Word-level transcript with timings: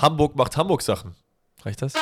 Hamburg 0.00 0.34
macht 0.34 0.56
Hamburg-Sachen. 0.56 1.14
Reicht 1.62 1.82
das? 1.82 1.92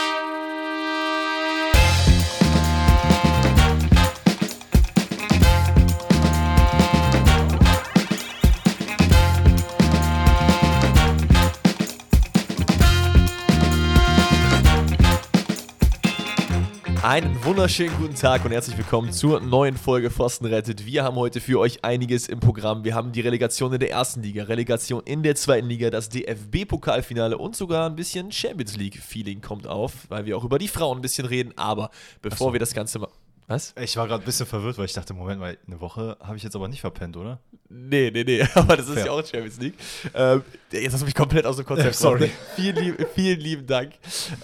Einen 17.08 17.42
wunderschönen 17.42 17.96
guten 17.96 18.14
Tag 18.14 18.44
und 18.44 18.50
herzlich 18.52 18.76
willkommen 18.76 19.12
zur 19.12 19.40
neuen 19.40 19.78
Folge 19.78 20.10
Pfosten 20.10 20.44
rettet. 20.44 20.84
Wir 20.84 21.04
haben 21.04 21.16
heute 21.16 21.40
für 21.40 21.58
euch 21.58 21.82
einiges 21.82 22.28
im 22.28 22.38
Programm. 22.38 22.84
Wir 22.84 22.94
haben 22.94 23.12
die 23.12 23.22
Relegation 23.22 23.72
in 23.72 23.80
der 23.80 23.90
ersten 23.90 24.22
Liga, 24.22 24.42
Relegation 24.42 25.02
in 25.06 25.22
der 25.22 25.34
zweiten 25.34 25.68
Liga, 25.68 25.88
das 25.88 26.10
DFB-Pokalfinale 26.10 27.38
und 27.38 27.56
sogar 27.56 27.88
ein 27.88 27.96
bisschen 27.96 28.30
Champions 28.30 28.76
League-Feeling 28.76 29.40
kommt 29.40 29.66
auf, 29.66 30.04
weil 30.10 30.26
wir 30.26 30.36
auch 30.36 30.44
über 30.44 30.58
die 30.58 30.68
Frauen 30.68 30.98
ein 30.98 31.00
bisschen 31.00 31.24
reden. 31.24 31.54
Aber 31.56 31.90
bevor 32.20 32.48
so. 32.48 32.52
wir 32.52 32.60
das 32.60 32.74
Ganze 32.74 32.98
mal. 32.98 33.08
Was? 33.46 33.74
Ich 33.80 33.96
war 33.96 34.06
gerade 34.06 34.22
ein 34.22 34.26
bisschen 34.26 34.44
verwirrt, 34.44 34.76
weil 34.76 34.84
ich 34.84 34.92
dachte, 34.92 35.14
Moment 35.14 35.40
mal, 35.40 35.56
eine 35.66 35.80
Woche 35.80 36.18
habe 36.22 36.36
ich 36.36 36.42
jetzt 36.42 36.56
aber 36.56 36.68
nicht 36.68 36.82
verpennt, 36.82 37.16
oder? 37.16 37.40
Nee, 37.70 38.10
nee, 38.10 38.24
nee, 38.24 38.42
aber 38.54 38.78
das 38.78 38.88
ist 38.88 38.94
Fair. 38.94 39.06
ja 39.06 39.12
auch 39.12 39.24
Champions 39.24 39.60
League. 39.60 39.74
Ähm, 40.14 40.42
jetzt 40.72 40.94
hast 40.94 41.00
du 41.02 41.04
mich 41.04 41.14
komplett 41.14 41.44
aus 41.44 41.56
dem 41.56 41.66
Konzept 41.66 41.94
Sorry. 41.96 42.30
Vielen, 42.56 42.76
lieb, 42.76 43.06
vielen 43.14 43.40
lieben 43.40 43.66
Dank. 43.66 43.92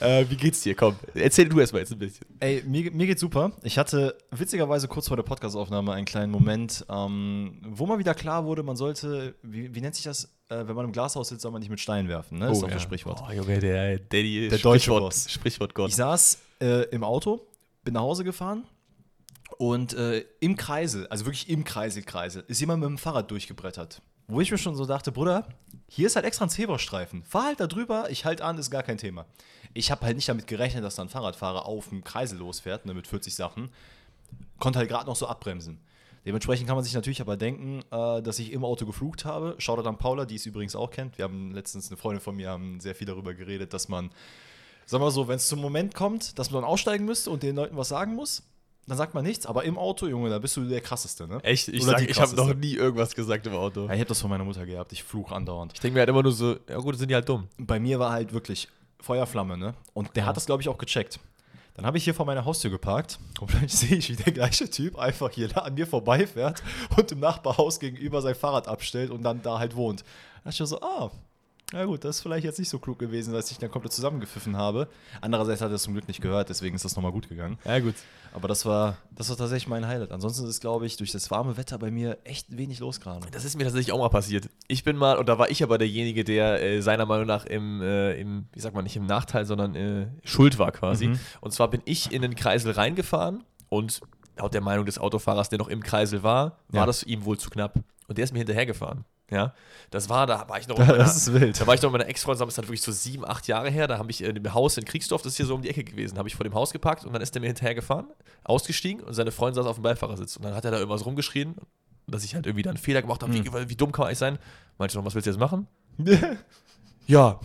Äh, 0.00 0.26
wie 0.28 0.36
geht's 0.36 0.60
dir? 0.62 0.74
Komm, 0.74 0.96
erzähl 1.14 1.48
du 1.48 1.58
erstmal 1.58 1.80
jetzt 1.80 1.92
ein 1.92 1.98
bisschen. 1.98 2.26
Ey, 2.40 2.62
mir, 2.66 2.90
mir 2.90 3.06
geht's 3.06 3.22
super. 3.22 3.52
Ich 3.62 3.78
hatte 3.78 4.16
witzigerweise 4.30 4.88
kurz 4.88 5.08
vor 5.08 5.16
der 5.16 5.24
Podcastaufnahme 5.24 5.92
einen 5.94 6.04
kleinen 6.04 6.30
Moment, 6.30 6.84
ähm, 6.90 7.62
wo 7.66 7.86
mal 7.86 7.98
wieder 7.98 8.14
klar 8.14 8.44
wurde, 8.44 8.62
man 8.62 8.76
sollte, 8.76 9.34
wie, 9.42 9.74
wie 9.74 9.80
nennt 9.80 9.94
sich 9.94 10.04
das, 10.04 10.24
äh, 10.50 10.66
wenn 10.66 10.74
man 10.76 10.84
im 10.84 10.92
Glashaus 10.92 11.28
sitzt, 11.28 11.42
soll 11.42 11.52
man 11.52 11.60
nicht 11.60 11.70
mit 11.70 11.80
Steinen 11.80 12.08
werfen, 12.10 12.38
ne? 12.38 12.50
ist 12.50 12.62
auch 12.62 12.68
das 12.70 12.82
Sprichwort. 12.82 13.22
Oh, 13.26 13.32
Junge, 13.32 13.58
der 13.58 14.00
Daddy, 14.00 14.48
Der 14.50 14.58
deutsche 14.58 14.80
Sprichwort, 14.84 15.02
Boss. 15.02 15.30
Sprichwort 15.30 15.74
Gott. 15.74 15.88
Ich 15.88 15.96
saß 15.96 16.38
äh, 16.60 16.82
im 16.90 17.02
Auto, 17.02 17.40
bin 17.84 17.94
nach 17.94 18.02
Hause 18.02 18.22
gefahren 18.22 18.64
und 19.58 19.94
äh, 19.94 20.24
im 20.40 20.56
Kreisel, 20.56 21.06
also 21.08 21.26
wirklich 21.26 21.48
im 21.48 21.64
Kreiselkreisel, 21.64 22.44
ist 22.48 22.60
jemand 22.60 22.80
mit 22.80 22.88
dem 22.88 22.98
Fahrrad 22.98 23.30
durchgebrettert. 23.30 24.02
Wo 24.26 24.40
ich 24.40 24.50
mir 24.50 24.58
schon 24.58 24.74
so 24.74 24.86
dachte, 24.86 25.12
Bruder, 25.12 25.46
hier 25.88 26.06
ist 26.06 26.16
halt 26.16 26.24
extra 26.24 26.46
ein 26.46 26.50
Zebrastreifen. 26.50 27.24
Fahr 27.24 27.44
halt 27.44 27.60
da 27.60 27.66
drüber, 27.66 28.10
ich 28.10 28.24
halt 28.24 28.40
an, 28.40 28.56
ist 28.56 28.70
gar 28.70 28.82
kein 28.82 28.96
Thema. 28.96 29.26
Ich 29.74 29.90
habe 29.90 30.06
halt 30.06 30.16
nicht 30.16 30.28
damit 30.28 30.46
gerechnet, 30.46 30.82
dass 30.82 30.94
da 30.94 31.02
ein 31.02 31.08
Fahrradfahrer 31.08 31.66
auf 31.66 31.90
dem 31.90 32.04
Kreisel 32.04 32.38
losfährt, 32.38 32.86
ne, 32.86 32.94
mit 32.94 33.06
40 33.06 33.34
Sachen. 33.34 33.70
Konnte 34.58 34.78
halt 34.78 34.88
gerade 34.88 35.06
noch 35.06 35.16
so 35.16 35.26
abbremsen. 35.26 35.78
Dementsprechend 36.24 36.66
kann 36.66 36.76
man 36.76 36.84
sich 36.84 36.94
natürlich 36.94 37.20
aber 37.20 37.36
denken, 37.36 37.82
äh, 37.90 38.22
dass 38.22 38.38
ich 38.38 38.52
im 38.52 38.64
Auto 38.64 38.86
geflucht 38.86 39.26
habe. 39.26 39.56
Shoutout 39.58 39.86
an 39.86 39.98
Paula, 39.98 40.24
die 40.24 40.36
es 40.36 40.46
übrigens 40.46 40.74
auch 40.74 40.90
kennt. 40.90 41.18
Wir 41.18 41.24
haben 41.24 41.52
letztens, 41.52 41.88
eine 41.88 41.98
Freundin 41.98 42.22
von 42.22 42.34
mir, 42.34 42.48
haben 42.48 42.80
sehr 42.80 42.94
viel 42.94 43.06
darüber 43.06 43.34
geredet, 43.34 43.74
dass 43.74 43.88
man 43.88 44.10
Sag 44.86 45.00
mal 45.00 45.10
so, 45.10 45.28
wenn 45.28 45.36
es 45.36 45.48
zum 45.48 45.60
Moment 45.60 45.94
kommt, 45.94 46.38
dass 46.38 46.50
man 46.50 46.62
dann 46.62 46.70
aussteigen 46.70 47.06
müsste 47.06 47.30
und 47.30 47.42
den 47.42 47.56
Leuten 47.56 47.76
was 47.76 47.88
sagen 47.88 48.14
muss, 48.14 48.42
dann 48.86 48.98
sagt 48.98 49.14
man 49.14 49.24
nichts. 49.24 49.46
Aber 49.46 49.64
im 49.64 49.78
Auto, 49.78 50.06
Junge, 50.06 50.30
da 50.30 50.38
bist 50.38 50.56
du 50.56 50.64
der 50.68 50.80
krasseste, 50.80 51.26
ne? 51.26 51.38
Echt? 51.42 51.68
Ich, 51.68 51.82
Oder 51.82 51.98
sag, 51.98 52.08
ich 52.08 52.20
habe 52.20 52.34
noch 52.36 52.54
nie 52.54 52.74
irgendwas 52.74 53.14
gesagt 53.14 53.46
im 53.46 53.54
Auto. 53.54 53.86
Ja, 53.86 53.92
ich 53.94 54.00
habe 54.00 54.06
das 54.06 54.20
von 54.20 54.30
meiner 54.30 54.44
Mutter 54.44 54.66
gehabt. 54.66 54.92
Ich 54.92 55.02
fluch 55.02 55.32
andauernd. 55.32 55.72
Ich 55.74 55.80
denke 55.80 55.94
mir 55.94 56.00
halt 56.00 56.08
immer 56.10 56.22
nur 56.22 56.32
so, 56.32 56.56
ja 56.68 56.78
gut, 56.78 56.96
sind 56.98 57.10
die 57.10 57.14
halt 57.14 57.28
dumm. 57.28 57.48
Bei 57.58 57.78
mir 57.80 57.98
war 57.98 58.12
halt 58.12 58.32
wirklich 58.32 58.68
Feuerflamme, 59.00 59.56
ne? 59.56 59.74
Und 59.92 60.14
der 60.16 60.22
Ja. 60.24 60.28
hat 60.28 60.36
das, 60.36 60.46
glaube 60.46 60.62
ich, 60.62 60.68
auch 60.68 60.78
gecheckt. 60.78 61.18
Dann 61.76 61.86
habe 61.86 61.98
ich 61.98 62.04
hier 62.04 62.14
vor 62.14 62.24
meiner 62.24 62.44
Haustür 62.44 62.70
geparkt 62.70 63.18
und 63.40 63.46
plötzlich 63.50 63.72
sehe 63.72 63.98
ich, 63.98 64.08
wie 64.10 64.16
der 64.16 64.32
gleiche 64.32 64.70
Typ 64.70 64.96
einfach 64.96 65.30
hier 65.30 65.48
an 65.62 65.74
mir 65.74 65.86
vorbeifährt 65.86 66.62
und 66.96 67.10
im 67.10 67.20
Nachbarhaus 67.20 67.80
gegenüber 67.80 68.22
sein 68.22 68.34
Fahrrad 68.36 68.68
abstellt 68.68 69.10
und 69.10 69.22
dann 69.22 69.42
da 69.42 69.58
halt 69.58 69.74
wohnt. 69.74 70.02
Da 70.44 70.50
dachte 70.50 70.62
ich 70.62 70.68
so, 70.68 70.80
ah, 70.80 71.10
na 71.74 71.84
gut, 71.84 72.04
das 72.04 72.16
ist 72.16 72.22
vielleicht 72.22 72.44
jetzt 72.44 72.58
nicht 72.58 72.68
so 72.68 72.78
klug 72.78 72.98
gewesen, 72.98 73.34
dass 73.34 73.50
ich 73.50 73.58
dann 73.58 73.70
komplett 73.70 73.92
zusammengepfiffen 73.92 74.56
habe. 74.56 74.88
Andererseits 75.20 75.60
hat 75.60 75.70
er 75.70 75.74
es 75.74 75.82
zum 75.82 75.92
Glück 75.94 76.06
nicht 76.08 76.20
gehört, 76.20 76.48
deswegen 76.48 76.76
ist 76.76 76.84
das 76.84 76.94
nochmal 76.94 77.12
gut 77.12 77.28
gegangen. 77.28 77.58
Ja 77.64 77.78
gut. 77.80 77.94
Aber 78.32 78.48
das 78.48 78.64
war, 78.64 78.96
das 79.12 79.28
war 79.28 79.36
tatsächlich 79.36 79.68
mein 79.68 79.86
Highlight. 79.86 80.12
Ansonsten 80.12 80.46
ist, 80.46 80.60
glaube 80.60 80.86
ich, 80.86 80.96
durch 80.96 81.12
das 81.12 81.30
warme 81.30 81.56
Wetter 81.56 81.78
bei 81.78 81.90
mir 81.90 82.18
echt 82.24 82.56
wenig 82.56 82.78
los 82.78 83.00
gerade. 83.00 83.26
Das 83.32 83.44
ist 83.44 83.56
mir 83.56 83.64
tatsächlich 83.64 83.92
auch 83.92 83.98
mal 83.98 84.08
passiert. 84.08 84.48
Ich 84.68 84.84
bin 84.84 84.96
mal, 84.96 85.18
und 85.18 85.28
da 85.28 85.38
war 85.38 85.50
ich 85.50 85.62
aber 85.62 85.78
derjenige, 85.78 86.24
der 86.24 86.62
äh, 86.62 86.80
seiner 86.80 87.06
Meinung 87.06 87.26
nach 87.26 87.44
im, 87.44 87.80
äh, 87.82 88.14
im, 88.20 88.46
wie 88.52 88.60
sagt 88.60 88.74
man, 88.74 88.84
nicht 88.84 88.96
im 88.96 89.06
Nachteil, 89.06 89.44
sondern 89.44 89.74
äh, 89.74 90.06
schuld 90.24 90.58
war 90.58 90.72
quasi. 90.72 91.08
Mhm. 91.08 91.20
Und 91.40 91.52
zwar 91.52 91.68
bin 91.68 91.82
ich 91.84 92.12
in 92.12 92.22
den 92.22 92.34
Kreisel 92.36 92.72
reingefahren 92.72 93.44
und 93.68 94.00
laut 94.36 94.54
der 94.54 94.60
Meinung 94.62 94.86
des 94.86 94.98
Autofahrers, 94.98 95.48
der 95.48 95.58
noch 95.58 95.68
im 95.68 95.82
Kreisel 95.82 96.22
war, 96.22 96.58
war 96.68 96.80
Ja. 96.82 96.86
das 96.86 97.02
ihm 97.04 97.24
wohl 97.24 97.38
zu 97.38 97.50
knapp. 97.50 97.74
Und 98.06 98.18
der 98.18 98.24
ist 98.24 98.32
mir 98.32 98.38
hinterhergefahren. 98.38 99.04
Ja, 99.34 99.52
das 99.90 100.08
war, 100.08 100.26
da 100.26 100.48
war 100.48 100.58
ich 100.58 100.68
noch. 100.68 100.78
mit 100.78 100.86
meiner- 100.86 100.98
Das 100.98 101.16
ist 101.16 101.32
wild. 101.34 101.60
Da 101.60 101.66
war 101.66 101.74
ich 101.74 101.82
noch 101.82 101.90
mit 101.90 102.00
meiner 102.00 102.08
Ex-Freundin, 102.10 102.46
das 102.46 102.54
ist 102.54 102.58
halt 102.58 102.68
wirklich 102.68 102.82
so 102.82 102.92
sieben, 102.92 103.26
acht 103.26 103.46
Jahre 103.48 103.68
her. 103.70 103.86
Da 103.88 103.98
habe 103.98 104.10
ich 104.10 104.22
in 104.22 104.34
dem 104.34 104.54
Haus 104.54 104.76
in 104.78 104.84
Kriegsdorf, 104.84 105.22
das 105.22 105.32
ist 105.32 105.36
hier 105.38 105.46
so 105.46 105.54
um 105.54 105.62
die 105.62 105.68
Ecke 105.70 105.82
gewesen, 105.84 106.16
habe 106.18 106.28
ich 106.28 106.36
vor 106.36 106.44
dem 106.44 106.54
Haus 106.54 106.70
geparkt 106.72 107.04
und 107.04 107.12
dann 107.12 107.20
ist 107.22 107.34
er 107.34 107.40
mir 107.40 107.48
hinterhergefahren, 107.48 108.06
ausgestiegen 108.44 109.02
und 109.02 109.12
seine 109.14 109.32
Freundin 109.32 109.56
saß 109.62 109.66
auf 109.66 109.76
dem 109.76 109.82
Beifahrersitz. 109.82 110.36
Und 110.36 110.44
dann 110.44 110.54
hat 110.54 110.64
er 110.64 110.70
da 110.70 110.78
irgendwas 110.78 111.04
rumgeschrien, 111.04 111.56
dass 112.06 112.22
ich 112.24 112.34
halt 112.34 112.46
irgendwie 112.46 112.62
da 112.62 112.70
einen 112.70 112.76
Fehler 112.78 113.02
gemacht 113.02 113.22
habe. 113.22 113.32
Mhm. 113.32 113.44
Wie, 113.44 113.68
wie 113.70 113.76
dumm 113.76 113.92
kann 113.92 114.02
man 114.04 114.08
eigentlich 114.08 114.18
sein? 114.18 114.38
Meinte 114.78 114.96
noch, 114.96 115.04
was 115.04 115.14
willst 115.14 115.26
du 115.26 115.30
jetzt 115.30 115.40
machen? 115.40 115.66
Ja, 117.06 117.38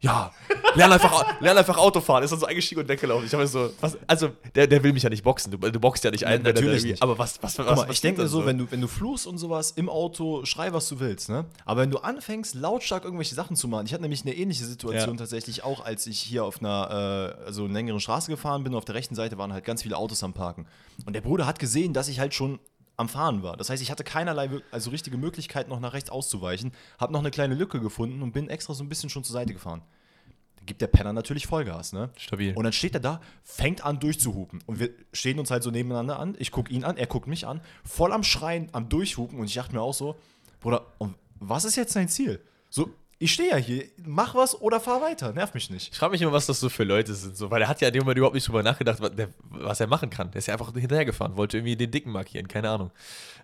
ja. 0.00 0.30
Lern 0.74 0.92
einfach, 0.92 1.40
lern 1.40 1.56
einfach 1.56 1.78
Auto 1.78 2.00
fahren. 2.00 2.22
Ist 2.22 2.30
dann 2.30 2.38
so 2.38 2.46
eingestiegen 2.46 2.82
und 2.82 2.88
weggelaufen. 2.88 3.26
Ich 3.26 3.32
habe 3.32 3.46
so, 3.46 3.70
was, 3.80 3.96
also, 4.06 4.30
der, 4.54 4.66
der 4.66 4.82
will 4.82 4.92
mich 4.92 5.02
ja 5.02 5.08
nicht 5.08 5.24
boxen. 5.24 5.50
Du, 5.50 5.56
du 5.56 5.80
boxst 5.80 6.04
ja 6.04 6.10
nicht 6.10 6.26
ein, 6.26 6.44
Ja, 6.44 6.52
natürlich 6.52 6.84
nicht. 6.84 7.02
Aber 7.02 7.18
was, 7.18 7.42
was, 7.42 7.58
was, 7.58 7.66
Guck 7.66 7.76
mal, 7.76 7.88
was 7.88 7.94
ich 7.94 8.00
denke 8.02 8.22
das 8.22 8.30
so, 8.30 8.44
wenn 8.44 8.58
du, 8.58 8.70
wenn 8.70 8.82
du 8.82 8.88
fluchst 8.88 9.26
und 9.26 9.38
sowas 9.38 9.70
im 9.70 9.88
Auto, 9.88 10.44
schrei, 10.44 10.72
was 10.74 10.88
du 10.88 11.00
willst, 11.00 11.30
ne? 11.30 11.46
Aber 11.64 11.80
wenn 11.80 11.90
du 11.90 11.98
anfängst, 11.98 12.54
lautstark 12.54 13.04
irgendwelche 13.04 13.34
Sachen 13.34 13.56
zu 13.56 13.68
machen, 13.68 13.86
ich 13.86 13.92
hatte 13.92 14.02
nämlich 14.02 14.22
eine 14.22 14.34
ähnliche 14.34 14.64
Situation 14.64 15.14
Ja. 15.14 15.16
tatsächlich 15.16 15.64
auch, 15.64 15.84
als 15.84 16.06
ich 16.06 16.20
hier 16.20 16.44
auf 16.44 16.60
einer, 16.60 17.36
äh, 17.40 17.44
also 17.46 17.64
einer 17.64 17.72
längeren 17.72 18.00
Straße 18.00 18.30
gefahren 18.30 18.64
bin, 18.64 18.74
auf 18.74 18.84
der 18.84 18.94
rechten 18.94 19.14
Seite 19.14 19.38
waren 19.38 19.52
halt 19.52 19.64
ganz 19.64 19.82
viele 19.82 19.96
Autos 19.96 20.22
am 20.22 20.34
Parken. 20.34 20.66
Und 21.06 21.14
der 21.14 21.22
Bruder 21.22 21.46
hat 21.46 21.58
gesehen, 21.58 21.94
dass 21.94 22.08
ich 22.08 22.20
halt 22.20 22.34
schon 22.34 22.58
am 22.96 23.08
Fahren 23.08 23.42
war. 23.42 23.56
Das 23.56 23.70
heißt, 23.70 23.82
ich 23.82 23.90
hatte 23.90 24.04
keinerlei, 24.04 24.48
also 24.70 24.90
richtige 24.90 25.16
Möglichkeit, 25.16 25.68
noch 25.68 25.80
nach 25.80 25.92
rechts 25.92 26.10
auszuweichen, 26.10 26.72
habe 26.98 27.12
noch 27.12 27.20
eine 27.20 27.30
kleine 27.30 27.54
Lücke 27.54 27.80
gefunden 27.80 28.22
und 28.22 28.32
bin 28.32 28.48
extra 28.48 28.74
so 28.74 28.82
ein 28.82 28.88
bisschen 28.88 29.10
schon 29.10 29.24
zur 29.24 29.34
Seite 29.34 29.52
gefahren. 29.52 29.82
Da 30.56 30.64
gibt 30.64 30.80
der 30.80 30.86
Penner 30.86 31.12
natürlich 31.12 31.46
Vollgas, 31.46 31.92
ne? 31.92 32.10
Stabil. 32.16 32.54
Und 32.54 32.64
dann 32.64 32.72
steht 32.72 32.94
er 32.94 33.00
da, 33.00 33.20
fängt 33.44 33.84
an 33.84 34.00
durchzuhupen. 34.00 34.62
Und 34.66 34.80
wir 34.80 34.90
stehen 35.12 35.38
uns 35.38 35.50
halt 35.50 35.62
so 35.62 35.70
nebeneinander 35.70 36.18
an. 36.18 36.34
Ich 36.38 36.50
gucke 36.50 36.72
ihn 36.72 36.84
an, 36.84 36.96
er 36.96 37.06
guckt 37.06 37.26
mich 37.26 37.46
an, 37.46 37.60
voll 37.84 38.12
am 38.12 38.22
Schreien, 38.22 38.68
am 38.72 38.88
Durchhupen. 38.88 39.38
Und 39.38 39.46
ich 39.46 39.54
dachte 39.54 39.74
mir 39.74 39.82
auch 39.82 39.94
so, 39.94 40.16
Bruder, 40.60 40.86
was 41.38 41.64
ist 41.64 41.76
jetzt 41.76 41.94
dein 41.94 42.08
Ziel? 42.08 42.40
So, 42.70 42.90
ich 43.18 43.32
stehe 43.32 43.50
ja 43.50 43.56
hier, 43.56 43.84
mach 44.04 44.34
was 44.34 44.60
oder 44.60 44.78
fahr 44.78 45.00
weiter, 45.00 45.32
nerv 45.32 45.54
mich 45.54 45.70
nicht. 45.70 45.90
Ich 45.92 45.98
frage 45.98 46.12
mich 46.12 46.20
immer, 46.20 46.32
was 46.32 46.44
das 46.46 46.60
so 46.60 46.68
für 46.68 46.84
Leute 46.84 47.14
sind, 47.14 47.34
so, 47.34 47.50
weil 47.50 47.62
er 47.62 47.68
hat 47.68 47.80
ja 47.80 47.88
in 47.88 47.94
dem 47.94 48.02
Moment 48.02 48.18
überhaupt 48.18 48.34
nicht 48.34 48.46
drüber 48.46 48.62
nachgedacht, 48.62 49.00
was, 49.00 49.14
der, 49.16 49.28
was 49.48 49.80
er 49.80 49.86
machen 49.86 50.10
kann. 50.10 50.30
Der 50.32 50.40
ist 50.40 50.46
ja 50.48 50.52
einfach 50.54 50.72
hinterhergefahren, 50.74 51.36
wollte 51.36 51.56
irgendwie 51.56 51.76
den 51.76 51.90
Dicken 51.90 52.10
markieren, 52.12 52.46
keine 52.46 52.68
Ahnung. 52.68 52.90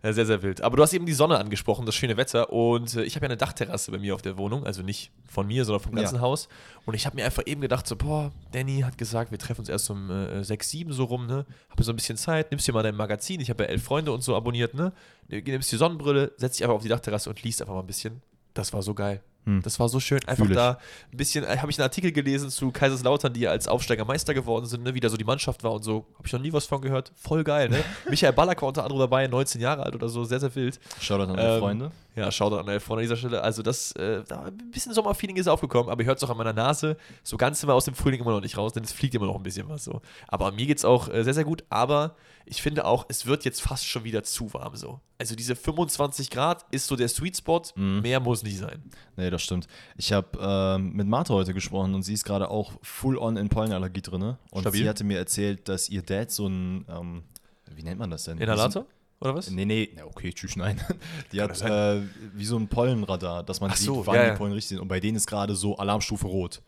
Äh, 0.02 0.12
Sehr, 0.12 0.26
sehr 0.26 0.42
wild. 0.42 0.60
Aber 0.60 0.76
du 0.76 0.82
hast 0.82 0.92
eben 0.92 1.06
die 1.06 1.12
Sonne 1.14 1.38
angesprochen, 1.38 1.86
das 1.86 1.94
schöne 1.94 2.16
Wetter. 2.18 2.52
Und 2.52 2.94
äh, 2.96 3.04
ich 3.04 3.14
habe 3.14 3.24
ja 3.24 3.28
eine 3.30 3.36
Dachterrasse 3.38 3.90
bei 3.92 3.98
mir 3.98 4.14
auf 4.14 4.20
der 4.20 4.36
Wohnung, 4.36 4.66
also 4.66 4.82
nicht 4.82 5.10
von 5.26 5.46
mir, 5.46 5.64
sondern 5.64 5.82
vom 5.82 5.94
ganzen 5.94 6.16
Ja. 6.16 6.20
Haus. 6.20 6.48
Und 6.84 6.92
ich 6.94 7.06
habe 7.06 7.16
mir 7.16 7.24
einfach 7.24 7.44
eben 7.46 7.60
gedacht, 7.62 7.86
so, 7.86 7.96
boah, 7.96 8.30
Danny 8.50 8.80
hat 8.80 8.98
gesagt, 8.98 9.30
wir 9.30 9.38
treffen 9.38 9.60
uns 9.60 9.68
erst 9.70 9.88
um 9.88 10.10
äh, 10.10 10.44
6, 10.44 10.68
7 10.68 10.92
so 10.92 11.04
rum, 11.04 11.26
ne? 11.26 11.46
Hab 11.70 11.82
so 11.82 11.92
ein 11.92 11.96
bisschen 11.96 12.18
Zeit, 12.18 12.50
nimmst 12.50 12.66
dir 12.68 12.72
mal 12.72 12.82
dein 12.82 12.96
Magazin, 12.96 13.40
ich 13.40 13.48
habe 13.48 13.62
ja 13.64 13.70
elf 13.70 13.84
Freunde 13.84 14.12
und 14.12 14.22
so 14.22 14.36
abonniert, 14.36 14.74
ne? 14.74 14.92
Nimmst 15.28 15.72
die 15.72 15.76
Sonnenbrille, 15.76 16.32
setz 16.36 16.56
dich 16.56 16.64
einfach 16.64 16.76
auf 16.76 16.82
die 16.82 16.88
Dachterrasse 16.88 17.30
und 17.30 17.42
liest 17.42 17.62
einfach 17.62 17.74
mal 17.74 17.80
ein 17.80 17.86
bisschen. 17.86 18.20
Das 18.54 18.72
war 18.74 18.82
so 18.82 18.92
geil. 18.92 19.22
Hm. 19.44 19.60
Das 19.62 19.80
war 19.80 19.88
so 19.88 19.98
schön. 19.98 20.20
Einfach 20.26 20.44
Fühl 20.44 20.53
ich. 20.53 20.56
da 20.56 20.78
ein 21.12 21.16
bisschen, 21.16 21.44
äh, 21.44 21.58
habe 21.58 21.70
ich 21.70 21.78
einen 21.78 21.84
Artikel 21.84 22.12
gelesen 22.12 22.50
zu 22.50 22.70
Kaiserslautern, 22.70 23.32
die 23.32 23.48
als 23.48 23.66
Aufsteiger 23.66 24.04
Meister 24.04 24.34
geworden 24.34 24.66
sind, 24.66 24.84
ne? 24.84 24.94
wie 24.94 25.00
da 25.00 25.08
so 25.08 25.16
die 25.16 25.25
Mannschaft 25.25 25.64
war 25.64 25.72
und 25.72 25.82
so. 25.82 26.06
Habe 26.16 26.26
ich 26.26 26.32
noch 26.32 26.41
nie 26.41 26.53
was 26.53 26.66
von 26.66 26.80
gehört. 26.80 27.12
Voll 27.16 27.42
geil, 27.42 27.69
ne? 27.69 27.82
Michael 28.08 28.32
Ballack 28.32 28.62
war 28.62 28.69
unter 28.69 28.84
anderem 28.84 29.00
dabei, 29.00 29.26
19 29.26 29.60
Jahre 29.60 29.82
alt 29.82 29.94
oder 29.94 30.08
so, 30.08 30.25
sehr, 30.25 30.38
sehr 30.41 30.54
wild. 30.54 30.78
Shoutout 31.00 31.25
an 31.25 31.31
Ähm, 31.31 31.36
meine 31.36 31.58
Freunde. 31.58 31.91
Ja, 32.14 32.31
Shoutout 32.31 32.58
an 32.58 32.69
Elf 32.69 32.91
an 32.91 32.98
dieser 32.98 33.16
Stelle. 33.16 33.42
Also 33.42 33.62
das, 33.62 33.92
äh, 33.92 34.22
da 34.28 34.42
ein 34.42 34.70
bisschen 34.70 34.92
Sommerfeeling 34.92 35.36
ist 35.36 35.48
aufgekommen, 35.48 35.91
aber 35.91 36.02
ihr 36.02 36.06
hört 36.06 36.19
es 36.19 36.25
auch 36.25 36.31
an 36.31 36.36
meiner 36.36 36.52
Nase. 36.52 36.97
So 37.22 37.36
ganz 37.36 37.60
sind 37.60 37.69
wir 37.69 37.75
aus 37.75 37.86
dem 37.86 37.94
Frühling 37.94 38.20
immer 38.20 38.32
noch 38.32 38.43
nicht 38.43 38.58
raus, 38.58 38.72
denn 38.75 38.84
es 38.84 38.93
fliegt 38.93 39.14
immer 39.14 39.26
noch 39.26 39.37
ein 39.37 39.43
bisschen 39.43 39.69
was 39.69 39.84
so. 39.84 40.02
Aber 40.28 40.52
mir 40.52 40.66
geht's 40.66 40.84
auch 40.84 41.08
äh, 41.08 41.25
sehr, 41.25 41.34
sehr 41.34 41.44
gut. 41.44 41.64
Aber 41.70 42.14
ich 42.44 42.62
finde 42.62 42.84
auch, 42.84 43.06
es 43.08 43.26
wird 43.26 43.44
jetzt 43.44 43.62
fast 43.62 43.86
schon 43.86 44.04
wieder 44.04 44.22
zu 44.22 44.52
warm 44.54 44.76
so. 44.76 45.00
Also 45.18 45.36
diese 45.36 45.54
25 45.54 46.30
Grad 46.30 46.64
ist 46.70 46.86
so 46.86 46.96
der 46.96 47.08
Sweet 47.08 47.36
Spot. 47.36 47.62
Mhm. 47.76 48.00
Mehr 48.02 48.20
muss 48.20 48.42
nicht 48.42 48.58
sein. 48.58 48.82
Nee, 49.16 49.30
das 49.30 49.42
stimmt. 49.42 49.68
Ich 49.96 50.12
habe 50.12 50.38
ähm, 50.40 50.92
mit 50.94 51.06
Martha 51.06 51.34
heute 51.34 51.54
gesprochen 51.54 51.94
und 51.94 52.02
sie 52.02 52.14
ist 52.14 52.24
gerade 52.24 52.50
auch 52.50 52.72
full 52.82 53.16
on 53.18 53.36
in 53.36 53.48
Pollenallergie 53.48 54.02
drin. 54.02 54.36
Und 54.50 54.62
Stabil. 54.62 54.82
sie 54.82 54.88
hatte 54.88 55.04
mir 55.04 55.18
erzählt, 55.18 55.68
dass 55.68 55.88
ihr 55.88 56.02
Dad 56.02 56.30
so 56.30 56.48
ein, 56.48 56.86
ähm, 56.88 57.22
wie 57.70 57.82
nennt 57.82 57.98
man 57.98 58.10
das 58.10 58.24
denn? 58.24 58.38
Inhalator? 58.38 58.86
Oder 59.20 59.36
was? 59.36 59.50
Nee, 59.50 59.64
nee, 59.64 59.90
ja, 59.96 60.04
okay, 60.04 60.32
tschüss, 60.32 60.56
nein. 60.56 60.80
Die 61.32 61.36
Kann 61.36 61.50
hat 61.50 61.62
äh, 61.62 62.02
wie 62.34 62.44
so 62.44 62.56
ein 62.56 62.66
Pollenradar, 62.66 63.44
dass 63.44 63.60
man 63.60 63.70
Ach 63.70 63.76
sieht, 63.76 63.86
so, 63.86 64.04
wann 64.04 64.16
ja, 64.16 64.30
die. 64.30 64.36
Pollen 64.36 64.52
richtig 64.52 64.70
sind. 64.70 64.80
Und 64.80 64.88
bei 64.88 64.98
denen 64.98 65.16
ist 65.16 65.28
gerade 65.28 65.54
so 65.54 65.76
Alarmstufe 65.76 66.26
rot. 66.26 66.60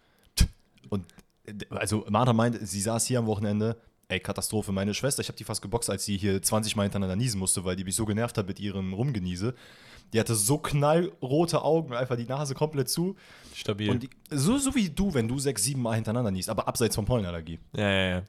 Und 0.88 1.04
äh, 1.46 1.54
also 1.70 2.06
Martha 2.08 2.32
meint, 2.32 2.56
sie 2.66 2.80
saß 2.80 3.06
hier 3.06 3.18
am 3.18 3.26
Wochenende, 3.26 3.76
ey, 4.08 4.20
Katastrophe. 4.20 4.72
Meine 4.72 4.94
Schwester, 4.94 5.20
ich 5.20 5.28
habe 5.28 5.36
die 5.36 5.44
fast 5.44 5.62
geboxt, 5.62 5.90
als 5.90 6.04
sie 6.04 6.16
hier 6.16 6.40
20 6.40 6.76
Mal 6.76 6.84
hintereinander 6.84 7.16
niesen 7.16 7.38
musste, 7.38 7.64
weil 7.64 7.76
die 7.76 7.84
mich 7.84 7.96
so 7.96 8.04
genervt 8.04 8.38
hat 8.38 8.46
mit 8.46 8.60
ihrem 8.60 8.92
Rumgeniese. 8.92 9.54
Die 10.12 10.20
hatte 10.20 10.34
so 10.34 10.58
knallrote 10.58 11.62
Augen, 11.62 11.94
einfach 11.94 12.16
die 12.16 12.26
Nase 12.26 12.54
komplett 12.54 12.88
zu. 12.88 13.16
Stabil. 13.54 13.90
Und 13.90 14.02
die, 14.02 14.10
so, 14.30 14.58
so 14.58 14.74
wie 14.74 14.90
du, 14.90 15.14
wenn 15.14 15.28
du 15.28 15.38
sechs, 15.38 15.64
sieben 15.64 15.82
Mal 15.82 15.94
hintereinander 15.94 16.30
niest, 16.30 16.48
aber 16.48 16.68
abseits 16.68 16.94
von 16.94 17.04
Pollenallergie. 17.04 17.58
ja, 17.72 17.90
ja, 17.90 18.08
ja. 18.08 18.22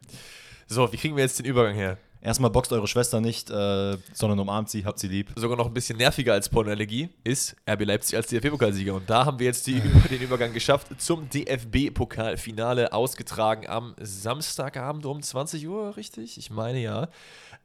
So, 0.68 0.92
wie 0.92 0.98
kriegen 0.98 1.16
wir 1.16 1.24
jetzt 1.24 1.38
den 1.38 1.46
Übergang 1.46 1.76
her? 1.76 2.00
Erstmal 2.26 2.50
boxt 2.50 2.74
eure 2.74 2.88
Schwester 2.88 3.22
nicht, 3.22 3.52
äh, 3.52 3.98
sondern 4.12 4.40
umarmt 4.40 4.68
sie, 4.72 4.84
habt 4.84 4.98
sie 4.98 5.08
lieb. 5.08 5.32
Sogar 5.36 5.56
noch 5.56 5.68
ein 5.68 5.76
bisschen 5.76 6.00
nerviger 6.00 6.34
als 6.34 6.50
Pollenallergie 6.50 7.10
ist 7.24 7.56
RB 7.70 7.86
Leipzig 7.86 8.16
als 8.18 8.26
DFB-Pokalsieger. 8.30 8.96
Und 8.96 9.08
da 9.08 9.26
haben 9.26 9.38
wir 9.38 9.46
jetzt 9.46 9.68
die, 9.68 9.80
den 10.10 10.22
Übergang 10.24 10.52
geschafft 10.52 10.88
zum 11.00 11.30
DFB-Pokalfinale, 11.30 12.94
ausgetragen 12.94 13.68
am 13.68 13.94
Samstagabend 14.02 15.06
um 15.06 15.22
20 15.22 15.68
Uhr, 15.68 15.98
richtig? 15.98 16.40
Ich 16.40 16.50
meine 16.50 16.80
ja. 16.80 17.10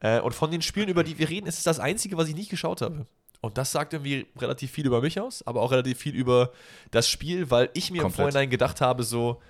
Äh, 0.01 0.21
Und 0.21 0.35
von 0.35 0.51
den 0.51 0.61
Spielen, 0.61 0.91
über 0.91 1.05
die 1.05 1.19
wir 1.19 1.31
reden, 1.31 1.47
ist 1.47 1.57
es 1.57 1.65
das 1.65 1.81
einzige, 1.81 2.19
was 2.19 2.29
ich 2.29 2.35
nicht 2.35 2.51
geschaut 2.51 2.83
habe. 2.83 3.07
Und 3.41 3.57
das 3.57 3.73
sagt 3.73 3.95
irgendwie 3.95 4.27
relativ 4.37 4.73
viel 4.73 4.87
über 4.87 5.01
mich 5.01 5.19
aus, 5.19 5.43
aber 5.47 5.63
auch 5.63 5.71
relativ 5.71 5.97
viel 5.97 6.15
über 6.15 6.53
das 6.91 7.09
Spiel, 7.09 7.51
weil 7.51 7.71
ich 7.73 7.91
mir 7.91 7.97
im 7.97 8.03
Komplett. 8.03 8.17
Vorhinein 8.17 8.51
gedacht 8.51 8.83
habe, 8.83 9.05
so, 9.05 9.41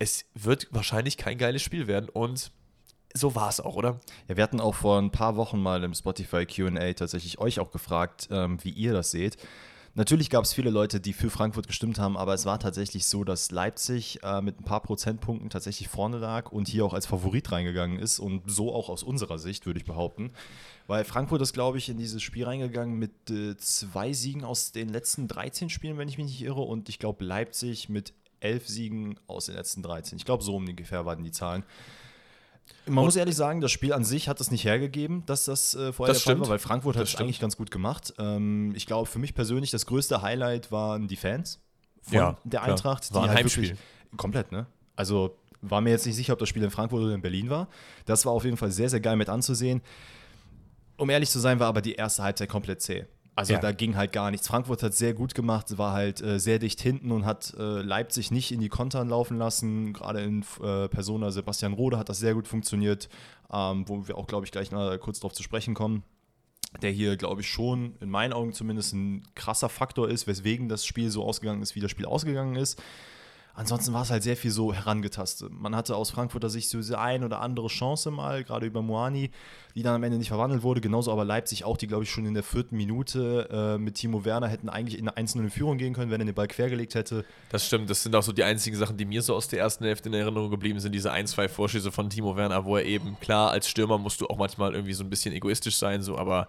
es 0.00 0.24
wird 0.34 0.66
wahrscheinlich 0.72 1.16
kein 1.16 1.38
geiles 1.38 1.62
Spiel 1.62 1.86
werden. 1.86 2.08
Und 2.08 2.50
so 3.16 3.34
war 3.34 3.48
es 3.48 3.60
auch, 3.60 3.76
oder? 3.76 4.00
Ja, 4.28 4.36
wir 4.36 4.42
hatten 4.42 4.60
auch 4.60 4.74
vor 4.74 4.98
ein 5.00 5.10
paar 5.10 5.36
Wochen 5.36 5.60
mal 5.60 5.82
im 5.84 5.94
Spotify 5.94 6.46
QA 6.46 6.92
tatsächlich 6.92 7.38
euch 7.38 7.58
auch 7.60 7.70
gefragt, 7.70 8.28
ähm, 8.30 8.58
wie 8.62 8.70
ihr 8.70 8.92
das 8.92 9.10
seht. 9.10 9.36
Natürlich 9.96 10.28
gab 10.28 10.44
es 10.44 10.52
viele 10.52 10.68
Leute, 10.68 11.00
die 11.00 11.14
für 11.14 11.30
Frankfurt 11.30 11.68
gestimmt 11.68 11.98
haben, 11.98 12.18
aber 12.18 12.34
es 12.34 12.44
war 12.44 12.60
tatsächlich 12.60 13.06
so, 13.06 13.24
dass 13.24 13.50
Leipzig 13.50 14.22
äh, 14.22 14.42
mit 14.42 14.60
ein 14.60 14.64
paar 14.64 14.82
Prozentpunkten 14.82 15.48
tatsächlich 15.48 15.88
vorne 15.88 16.18
lag 16.18 16.52
und 16.52 16.68
hier 16.68 16.84
auch 16.84 16.92
als 16.92 17.06
Favorit 17.06 17.50
reingegangen 17.50 17.98
ist 17.98 18.18
und 18.18 18.42
so 18.44 18.74
auch 18.74 18.90
aus 18.90 19.02
unserer 19.02 19.38
Sicht, 19.38 19.64
würde 19.64 19.78
ich 19.78 19.86
behaupten. 19.86 20.32
Weil 20.86 21.04
Frankfurt 21.04 21.40
ist, 21.40 21.54
glaube 21.54 21.78
ich, 21.78 21.88
in 21.88 21.96
dieses 21.96 22.22
Spiel 22.22 22.44
reingegangen 22.44 22.98
mit 22.98 23.30
äh, 23.30 23.56
zwei 23.56 24.12
Siegen 24.12 24.44
aus 24.44 24.70
den 24.70 24.90
letzten 24.90 25.28
13 25.28 25.70
Spielen, 25.70 25.96
wenn 25.96 26.08
ich 26.08 26.18
mich 26.18 26.26
nicht 26.26 26.42
irre, 26.42 26.60
und 26.60 26.90
ich 26.90 26.98
glaube 26.98 27.24
Leipzig 27.24 27.88
mit 27.88 28.12
elf 28.40 28.68
Siegen 28.68 29.18
aus 29.26 29.46
den 29.46 29.54
letzten 29.54 29.82
13. 29.82 30.18
Ich 30.18 30.26
glaube, 30.26 30.44
so 30.44 30.56
ungefähr 30.56 31.06
waren 31.06 31.24
die 31.24 31.32
Zahlen. 31.32 31.64
Man 32.86 33.04
muss 33.04 33.16
ehrlich 33.16 33.34
sagen, 33.34 33.60
das 33.60 33.72
Spiel 33.72 33.92
an 33.92 34.04
sich 34.04 34.28
hat 34.28 34.40
es 34.40 34.50
nicht 34.50 34.64
hergegeben, 34.64 35.24
dass 35.26 35.44
das 35.46 35.74
äh, 35.74 35.92
vorher 35.92 36.14
Das 36.14 36.22
der 36.24 36.32
Fall 36.34 36.40
war, 36.40 36.48
weil 36.50 36.58
Frankfurt 36.58 36.96
hat 36.96 37.04
es 37.08 37.16
eigentlich 37.16 37.40
ganz 37.40 37.56
gut 37.56 37.70
gemacht. 37.70 38.14
Ähm, 38.18 38.72
ich 38.76 38.86
glaube, 38.86 39.08
für 39.10 39.18
mich 39.18 39.34
persönlich 39.34 39.70
das 39.72 39.86
größte 39.86 40.22
Highlight 40.22 40.70
waren 40.70 41.08
die 41.08 41.16
Fans 41.16 41.60
von 42.02 42.14
Ja, 42.14 42.36
der 42.44 42.60
klar. 42.60 42.72
Eintracht. 42.72 43.12
War 43.12 43.24
ein 43.24 43.28
halt 43.30 43.38
Heimspiel. 43.40 43.64
wirklich- 43.70 43.80
Komplett, 44.16 44.52
ne? 44.52 44.66
Also 44.94 45.36
war 45.62 45.80
mir 45.80 45.90
jetzt 45.90 46.06
nicht 46.06 46.14
sicher, 46.16 46.32
ob 46.34 46.38
das 46.38 46.48
Spiel 46.48 46.62
in 46.62 46.70
Frankfurt 46.70 47.02
oder 47.02 47.14
in 47.14 47.22
Berlin 47.22 47.50
war. 47.50 47.68
Das 48.04 48.24
war 48.24 48.32
auf 48.32 48.44
jeden 48.44 48.56
Fall 48.56 48.70
sehr, 48.70 48.88
sehr 48.88 49.00
geil 49.00 49.16
mit 49.16 49.28
anzusehen. 49.28 49.82
Um 50.96 51.10
ehrlich 51.10 51.28
zu 51.28 51.38
sein, 51.40 51.58
war 51.58 51.66
aber 51.66 51.82
die 51.82 51.94
erste 51.94 52.22
Halbzeit 52.22 52.48
komplett 52.48 52.80
zäh. 52.82 53.04
Also 53.36 53.52
Ja. 53.52 53.60
da 53.60 53.70
ging 53.72 53.96
halt 53.96 54.12
gar 54.12 54.30
nichts. 54.30 54.48
Frankfurt 54.48 54.82
hat 54.82 54.94
sehr 54.94 55.12
gut 55.12 55.34
gemacht, 55.34 55.76
war 55.76 55.92
halt 55.92 56.22
äh, 56.22 56.40
sehr 56.40 56.58
dicht 56.58 56.80
hinten 56.80 57.12
und 57.12 57.26
hat 57.26 57.54
äh, 57.58 57.82
Leipzig 57.82 58.30
nicht 58.30 58.50
in 58.50 58.60
die 58.60 58.70
Kontern 58.70 59.10
laufen 59.10 59.36
lassen. 59.36 59.92
Gerade 59.92 60.22
in 60.22 60.42
äh, 60.62 60.88
Persona 60.88 61.30
Sebastian 61.30 61.74
Rode 61.74 61.98
hat 61.98 62.08
das 62.08 62.18
sehr 62.18 62.32
gut 62.32 62.48
funktioniert, 62.48 63.10
ähm, 63.52 63.86
wo 63.86 64.08
wir 64.08 64.16
auch, 64.16 64.26
glaube 64.26 64.46
ich, 64.46 64.52
gleich 64.52 64.70
noch 64.70 64.98
kurz 64.98 65.20
darauf 65.20 65.34
zu 65.34 65.42
sprechen 65.42 65.74
kommen. 65.74 66.02
Der 66.80 66.90
hier, 66.90 67.16
glaube 67.16 67.42
ich, 67.42 67.48
schon 67.48 67.94
in 68.00 68.08
meinen 68.08 68.32
Augen 68.32 68.52
zumindest 68.54 68.94
ein 68.94 69.22
krasser 69.34 69.68
Faktor 69.68 70.08
ist, 70.08 70.26
weswegen 70.26 70.68
das 70.68 70.84
Spiel 70.86 71.10
so 71.10 71.22
ausgegangen 71.22 71.62
ist, 71.62 71.74
wie 71.74 71.80
das 71.80 71.90
Spiel 71.90 72.06
ausgegangen 72.06 72.56
ist. 72.56 72.82
Ansonsten 73.56 73.94
war 73.94 74.02
es 74.02 74.10
halt 74.10 74.22
sehr 74.22 74.36
viel 74.36 74.50
so 74.50 74.74
herangetastet. 74.74 75.50
Man 75.50 75.74
hatte 75.74 75.96
aus 75.96 76.10
Frankfurter 76.10 76.50
Sicht 76.50 76.68
so 76.68 76.76
diese 76.76 76.98
ein 76.98 77.24
oder 77.24 77.40
andere 77.40 77.68
Chance 77.68 78.10
mal, 78.10 78.44
gerade 78.44 78.66
über 78.66 78.82
Moani, 78.82 79.30
die 79.74 79.82
dann 79.82 79.94
am 79.94 80.02
Ende 80.02 80.18
nicht 80.18 80.28
verwandelt 80.28 80.62
wurde. 80.62 80.82
Genauso 80.82 81.10
aber 81.10 81.24
Leipzig 81.24 81.64
auch, 81.64 81.78
die, 81.78 81.86
glaube 81.86 82.04
ich, 82.04 82.10
schon 82.10 82.26
in 82.26 82.34
der 82.34 82.42
vierten 82.42 82.76
Minute 82.76 83.48
äh, 83.50 83.78
mit 83.78 83.94
Timo 83.94 84.26
Werner 84.26 84.48
hätten 84.48 84.68
eigentlich 84.68 84.98
in 84.98 85.08
eine 85.08 85.16
1 85.16 85.36
in 85.36 85.48
Führung 85.48 85.78
gehen 85.78 85.94
können, 85.94 86.10
wenn 86.10 86.20
er 86.20 86.26
den 86.26 86.34
Ball 86.34 86.48
quergelegt 86.48 86.94
hätte. 86.94 87.24
Das 87.48 87.66
stimmt, 87.66 87.88
das 87.88 88.02
sind 88.02 88.14
auch 88.14 88.22
so 88.22 88.32
die 88.32 88.44
einzigen 88.44 88.76
Sachen, 88.76 88.98
die 88.98 89.06
mir 89.06 89.22
so 89.22 89.34
aus 89.34 89.48
der 89.48 89.60
ersten 89.60 89.84
Hälfte 89.84 90.10
in 90.10 90.14
Erinnerung 90.14 90.50
geblieben 90.50 90.78
sind, 90.78 90.92
diese 90.92 91.10
ein, 91.10 91.26
zwei 91.26 91.48
Vorschüsse 91.48 91.90
von 91.90 92.10
Timo 92.10 92.36
Werner, 92.36 92.66
wo 92.66 92.76
er 92.76 92.84
eben, 92.84 93.18
klar, 93.20 93.52
als 93.52 93.70
Stürmer 93.70 93.96
musst 93.96 94.20
du 94.20 94.26
auch 94.26 94.36
manchmal 94.36 94.74
irgendwie 94.74 94.92
so 94.92 95.02
ein 95.02 95.08
bisschen 95.08 95.34
egoistisch 95.34 95.76
sein, 95.76 96.02
so, 96.02 96.18
aber 96.18 96.48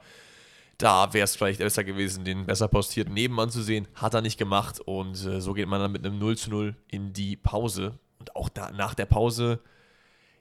da 0.77 1.13
wäre 1.13 1.23
es 1.23 1.35
vielleicht 1.35 1.59
besser 1.59 1.83
gewesen, 1.83 2.23
den 2.23 2.45
besser 2.45 2.67
postierten 2.67 3.13
Nebenmann 3.13 3.49
zu 3.49 3.61
sehen. 3.61 3.87
Hat 3.95 4.13
er 4.13 4.21
nicht 4.21 4.37
gemacht 4.37 4.79
und 4.79 5.15
äh, 5.25 5.41
so 5.41 5.53
geht 5.53 5.67
man 5.67 5.79
dann 5.79 5.91
mit 5.91 6.05
einem 6.05 6.19
0 6.19 6.37
zu 6.37 6.49
0 6.49 6.75
in 6.87 7.13
die 7.13 7.35
Pause. 7.35 7.97
Und 8.19 8.35
auch 8.35 8.49
da, 8.49 8.71
nach 8.71 8.93
der 8.93 9.05
Pause, 9.05 9.59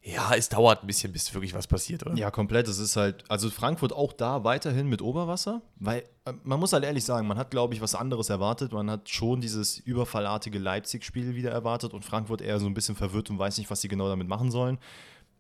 ja, 0.03 0.35
es 0.37 0.49
dauert 0.49 0.85
ein 0.85 0.87
bisschen, 0.87 1.13
bis 1.13 1.35
wirklich 1.35 1.53
was 1.53 1.67
passiert, 1.67 2.07
oder? 2.07 2.15
Ja, 2.15 2.31
komplett. 2.31 2.69
Es 2.69 2.79
ist 2.79 2.97
halt, 2.97 3.25
also 3.29 3.51
Frankfurt 3.51 3.93
auch 3.93 4.13
da 4.13 4.45
weiterhin 4.45 4.89
mit 4.89 5.03
Oberwasser, 5.03 5.63
weil 5.81 6.05
äh, 6.27 6.33
man 6.45 6.61
muss 6.61 6.73
halt 6.73 6.85
ehrlich 6.85 7.05
sagen, 7.05 7.27
man 7.27 7.39
hat, 7.39 7.51
glaube 7.51 7.75
ich, 7.75 7.81
was 7.81 7.95
anderes 7.95 8.29
erwartet. 8.29 8.73
Man 8.73 8.91
hat 8.91 9.09
schon 9.09 9.41
dieses 9.41 9.79
überfallartige 9.79 10.59
Leipzig-Spiel 10.59 11.35
wieder 11.35 11.51
erwartet 11.51 11.93
und 11.93 12.05
Frankfurt 12.05 12.41
eher 12.41 12.61
so 12.61 12.67
ein 12.67 12.75
bisschen 12.75 12.95
verwirrt 12.95 13.31
und 13.31 13.39
weiß 13.39 13.59
nicht, 13.59 13.71
was 13.71 13.81
sie 13.81 13.89
genau 13.89 14.09
damit 14.09 14.29
machen 14.29 14.51
sollen. 14.51 14.79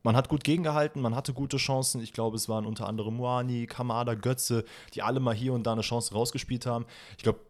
Man 0.06 0.14
hat 0.14 0.28
gut 0.28 0.44
gegengehalten, 0.44 1.02
man 1.02 1.16
hatte 1.16 1.32
gute 1.32 1.56
Chancen. 1.56 2.00
Ich 2.00 2.12
glaube, 2.12 2.36
es 2.36 2.48
waren 2.48 2.64
unter 2.64 2.86
anderem 2.86 3.16
Moani, 3.16 3.66
Kamada, 3.66 4.14
Götze, 4.14 4.64
die 4.94 5.02
alle 5.02 5.18
mal 5.18 5.34
hier 5.34 5.52
und 5.52 5.66
da 5.66 5.72
eine 5.72 5.80
Chance 5.80 6.14
rausgespielt 6.14 6.64
haben. 6.64 6.86
Ich 7.16 7.24
glaube, 7.24 7.40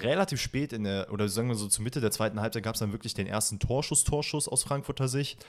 relativ 0.00 0.40
spät 0.40 0.72
in 0.72 0.84
der, 0.84 1.12
oder 1.12 1.28
sagen 1.28 1.48
wir 1.48 1.56
so 1.56 1.66
zur 1.66 1.82
Mitte 1.82 2.00
der 2.00 2.12
zweiten 2.12 2.40
Halbzeit 2.40 2.62
gab 2.62 2.76
es 2.76 2.78
dann 2.78 2.92
wirklich 2.92 3.14
den 3.14 3.26
ersten 3.26 3.58
Torschuss-Torschuss 3.58 4.46
aus 4.46 4.62
Frankfurter 4.62 5.08
Sicht. 5.08 5.44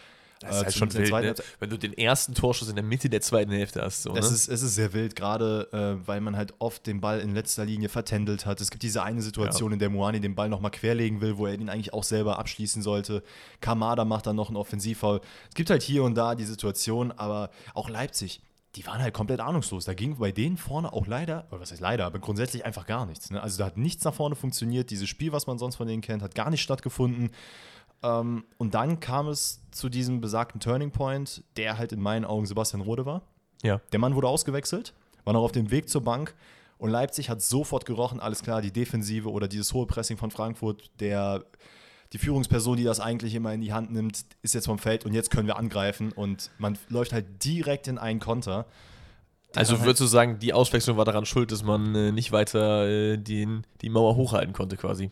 Das 0.46 0.56
ist 0.58 0.62
Äh, 0.62 0.66
halt 0.66 0.74
zumindest 0.76 1.10
schon 1.10 1.24
wild, 1.24 1.38
ne? 1.38 1.44
Wenn 1.60 1.70
du 1.70 1.78
den 1.78 1.94
ersten 1.94 2.34
Torschuss 2.34 2.70
in 2.70 2.76
der 2.76 2.84
Mitte 2.84 3.10
der 3.10 3.22
zweiten 3.22 3.52
Hälfte 3.52 3.82
hast. 3.82 4.04
So, 4.04 4.16
Es 4.16 4.30
ne? 4.30 4.36
ist, 4.36 4.48
es 4.48 4.62
ist 4.62 4.76
sehr 4.76 4.94
wild, 4.94 5.16
gerade 5.16 5.68
äh, 6.04 6.08
weil 6.08 6.22
man 6.22 6.36
halt 6.38 6.54
oft 6.60 6.86
den 6.88 7.02
Ball 7.02 7.20
in 7.20 7.34
letzter 7.34 7.66
Linie 7.66 7.90
vertändelt 7.90 8.46
hat. 8.46 8.62
Es 8.62 8.72
gibt 8.72 8.84
diese 8.84 9.04
eine 9.04 9.22
Situation, 9.22 9.72
in 9.74 9.80
der 9.80 9.90
Moani 9.90 10.20
den 10.20 10.36
Ball 10.36 10.50
nochmal 10.50 10.72
querlegen 10.72 11.22
will, 11.22 11.38
wo 11.38 11.48
er 11.48 11.54
ihn 11.54 11.70
eigentlich 11.70 11.94
auch 11.94 12.04
selber 12.04 12.40
abschließen 12.40 12.82
sollte. 12.82 13.24
Kamada 13.62 14.06
macht 14.06 14.28
dann 14.28 14.36
noch 14.36 14.48
einen 14.50 14.58
Offensivfoul. 14.58 15.22
Es 15.50 15.56
gibt 15.56 15.70
halt 15.70 15.84
hier 15.84 16.04
und 16.04 16.16
da 16.16 16.36
die 16.36 16.46
Situation, 16.46 17.12
aber 17.12 17.50
auch 17.74 17.90
Leipzig, 17.90 18.42
die 18.76 18.86
waren 18.86 19.02
halt 19.02 19.14
komplett 19.14 19.40
ahnungslos. 19.40 19.86
Da 19.86 19.94
ging 19.94 20.18
bei 20.18 20.34
denen 20.34 20.58
vorne 20.58 20.92
auch 20.92 21.08
leider, 21.08 21.48
oder 21.50 21.62
was 21.62 21.72
heißt 21.72 21.80
leider, 21.80 22.06
aber 22.06 22.20
grundsätzlich 22.20 22.66
einfach 22.66 22.86
gar 22.86 23.06
nichts. 23.06 23.32
Ne? 23.32 23.42
Also 23.42 23.58
da 23.58 23.66
hat 23.68 23.78
nichts 23.78 24.04
nach 24.04 24.14
vorne 24.14 24.36
funktioniert. 24.36 24.90
Dieses 24.90 25.08
Spiel, 25.08 25.32
was 25.32 25.48
man 25.48 25.58
sonst 25.58 25.78
von 25.78 25.88
denen 25.88 26.02
kennt, 26.02 26.22
hat 26.22 26.36
gar 26.36 26.50
nicht 26.50 26.62
stattgefunden. 26.62 27.30
Ähm, 28.04 28.46
und 28.58 28.74
dann 28.74 29.00
kam 29.00 29.28
es 29.28 29.62
zu 29.72 29.90
diesem 29.90 30.22
besagten 30.22 30.60
Turning 30.60 30.92
Point, 30.92 31.44
der 31.58 31.78
halt 31.78 31.92
in 31.92 32.02
meinen 32.02 32.26
Augen 32.26 32.46
Sebastian 32.46 32.82
Rode 32.82 33.06
war. 33.06 33.22
ja. 33.64 33.82
Der 33.92 34.00
Mann 34.00 34.16
wurde 34.16 34.28
ausgewechselt, 34.28 34.94
war 35.24 35.34
noch 35.34 35.44
auf 35.44 35.52
dem 35.52 35.72
Weg 35.72 35.90
zur 35.90 36.02
Bank 36.02 36.36
und 36.78 36.90
Leipzig 36.90 37.30
hat 37.30 37.42
sofort 37.42 37.86
gerochen, 37.86 38.20
alles 38.20 38.42
klar, 38.42 38.62
die 38.62 38.72
Defensive 38.72 39.32
oder 39.32 39.48
dieses 39.48 39.74
hohe 39.74 39.86
Pressing 39.86 40.18
von 40.18 40.32
Frankfurt, 40.32 40.92
der 41.00 41.46
die 42.14 42.18
Führungsperson, 42.18 42.78
die 42.78 42.84
das 42.84 43.00
eigentlich 43.00 43.34
immer 43.34 43.54
in 43.54 43.62
die 43.62 43.74
Hand 43.74 43.92
nimmt, 43.92 44.26
ist 44.42 44.54
jetzt 44.54 44.66
vom 44.66 44.78
Feld 44.78 45.06
und 45.06 45.14
jetzt 45.14 45.32
können 45.32 45.48
wir 45.48 45.58
angreifen 45.58 46.12
und 46.12 46.52
man 46.58 46.78
läuft 46.90 47.14
halt 47.14 47.44
direkt 47.44 47.88
in 47.88 47.98
einen 47.98 48.20
Konter. 48.20 48.68
Also 49.56 49.76
dann 49.76 49.86
würdest 49.86 50.02
du 50.02 50.06
sagen, 50.06 50.38
die 50.40 50.54
Auswechslung 50.54 50.98
war 50.98 51.06
daran 51.06 51.26
schuld, 51.26 51.52
dass 51.52 51.64
man 51.64 51.96
äh, 51.96 52.12
nicht 52.12 52.32
weiter 52.32 52.88
äh, 52.88 53.18
den, 53.18 53.66
die 53.82 53.90
Mauer 53.90 54.16
hochhalten 54.16 54.54
konnte 54.54 54.76
quasi? 54.76 55.12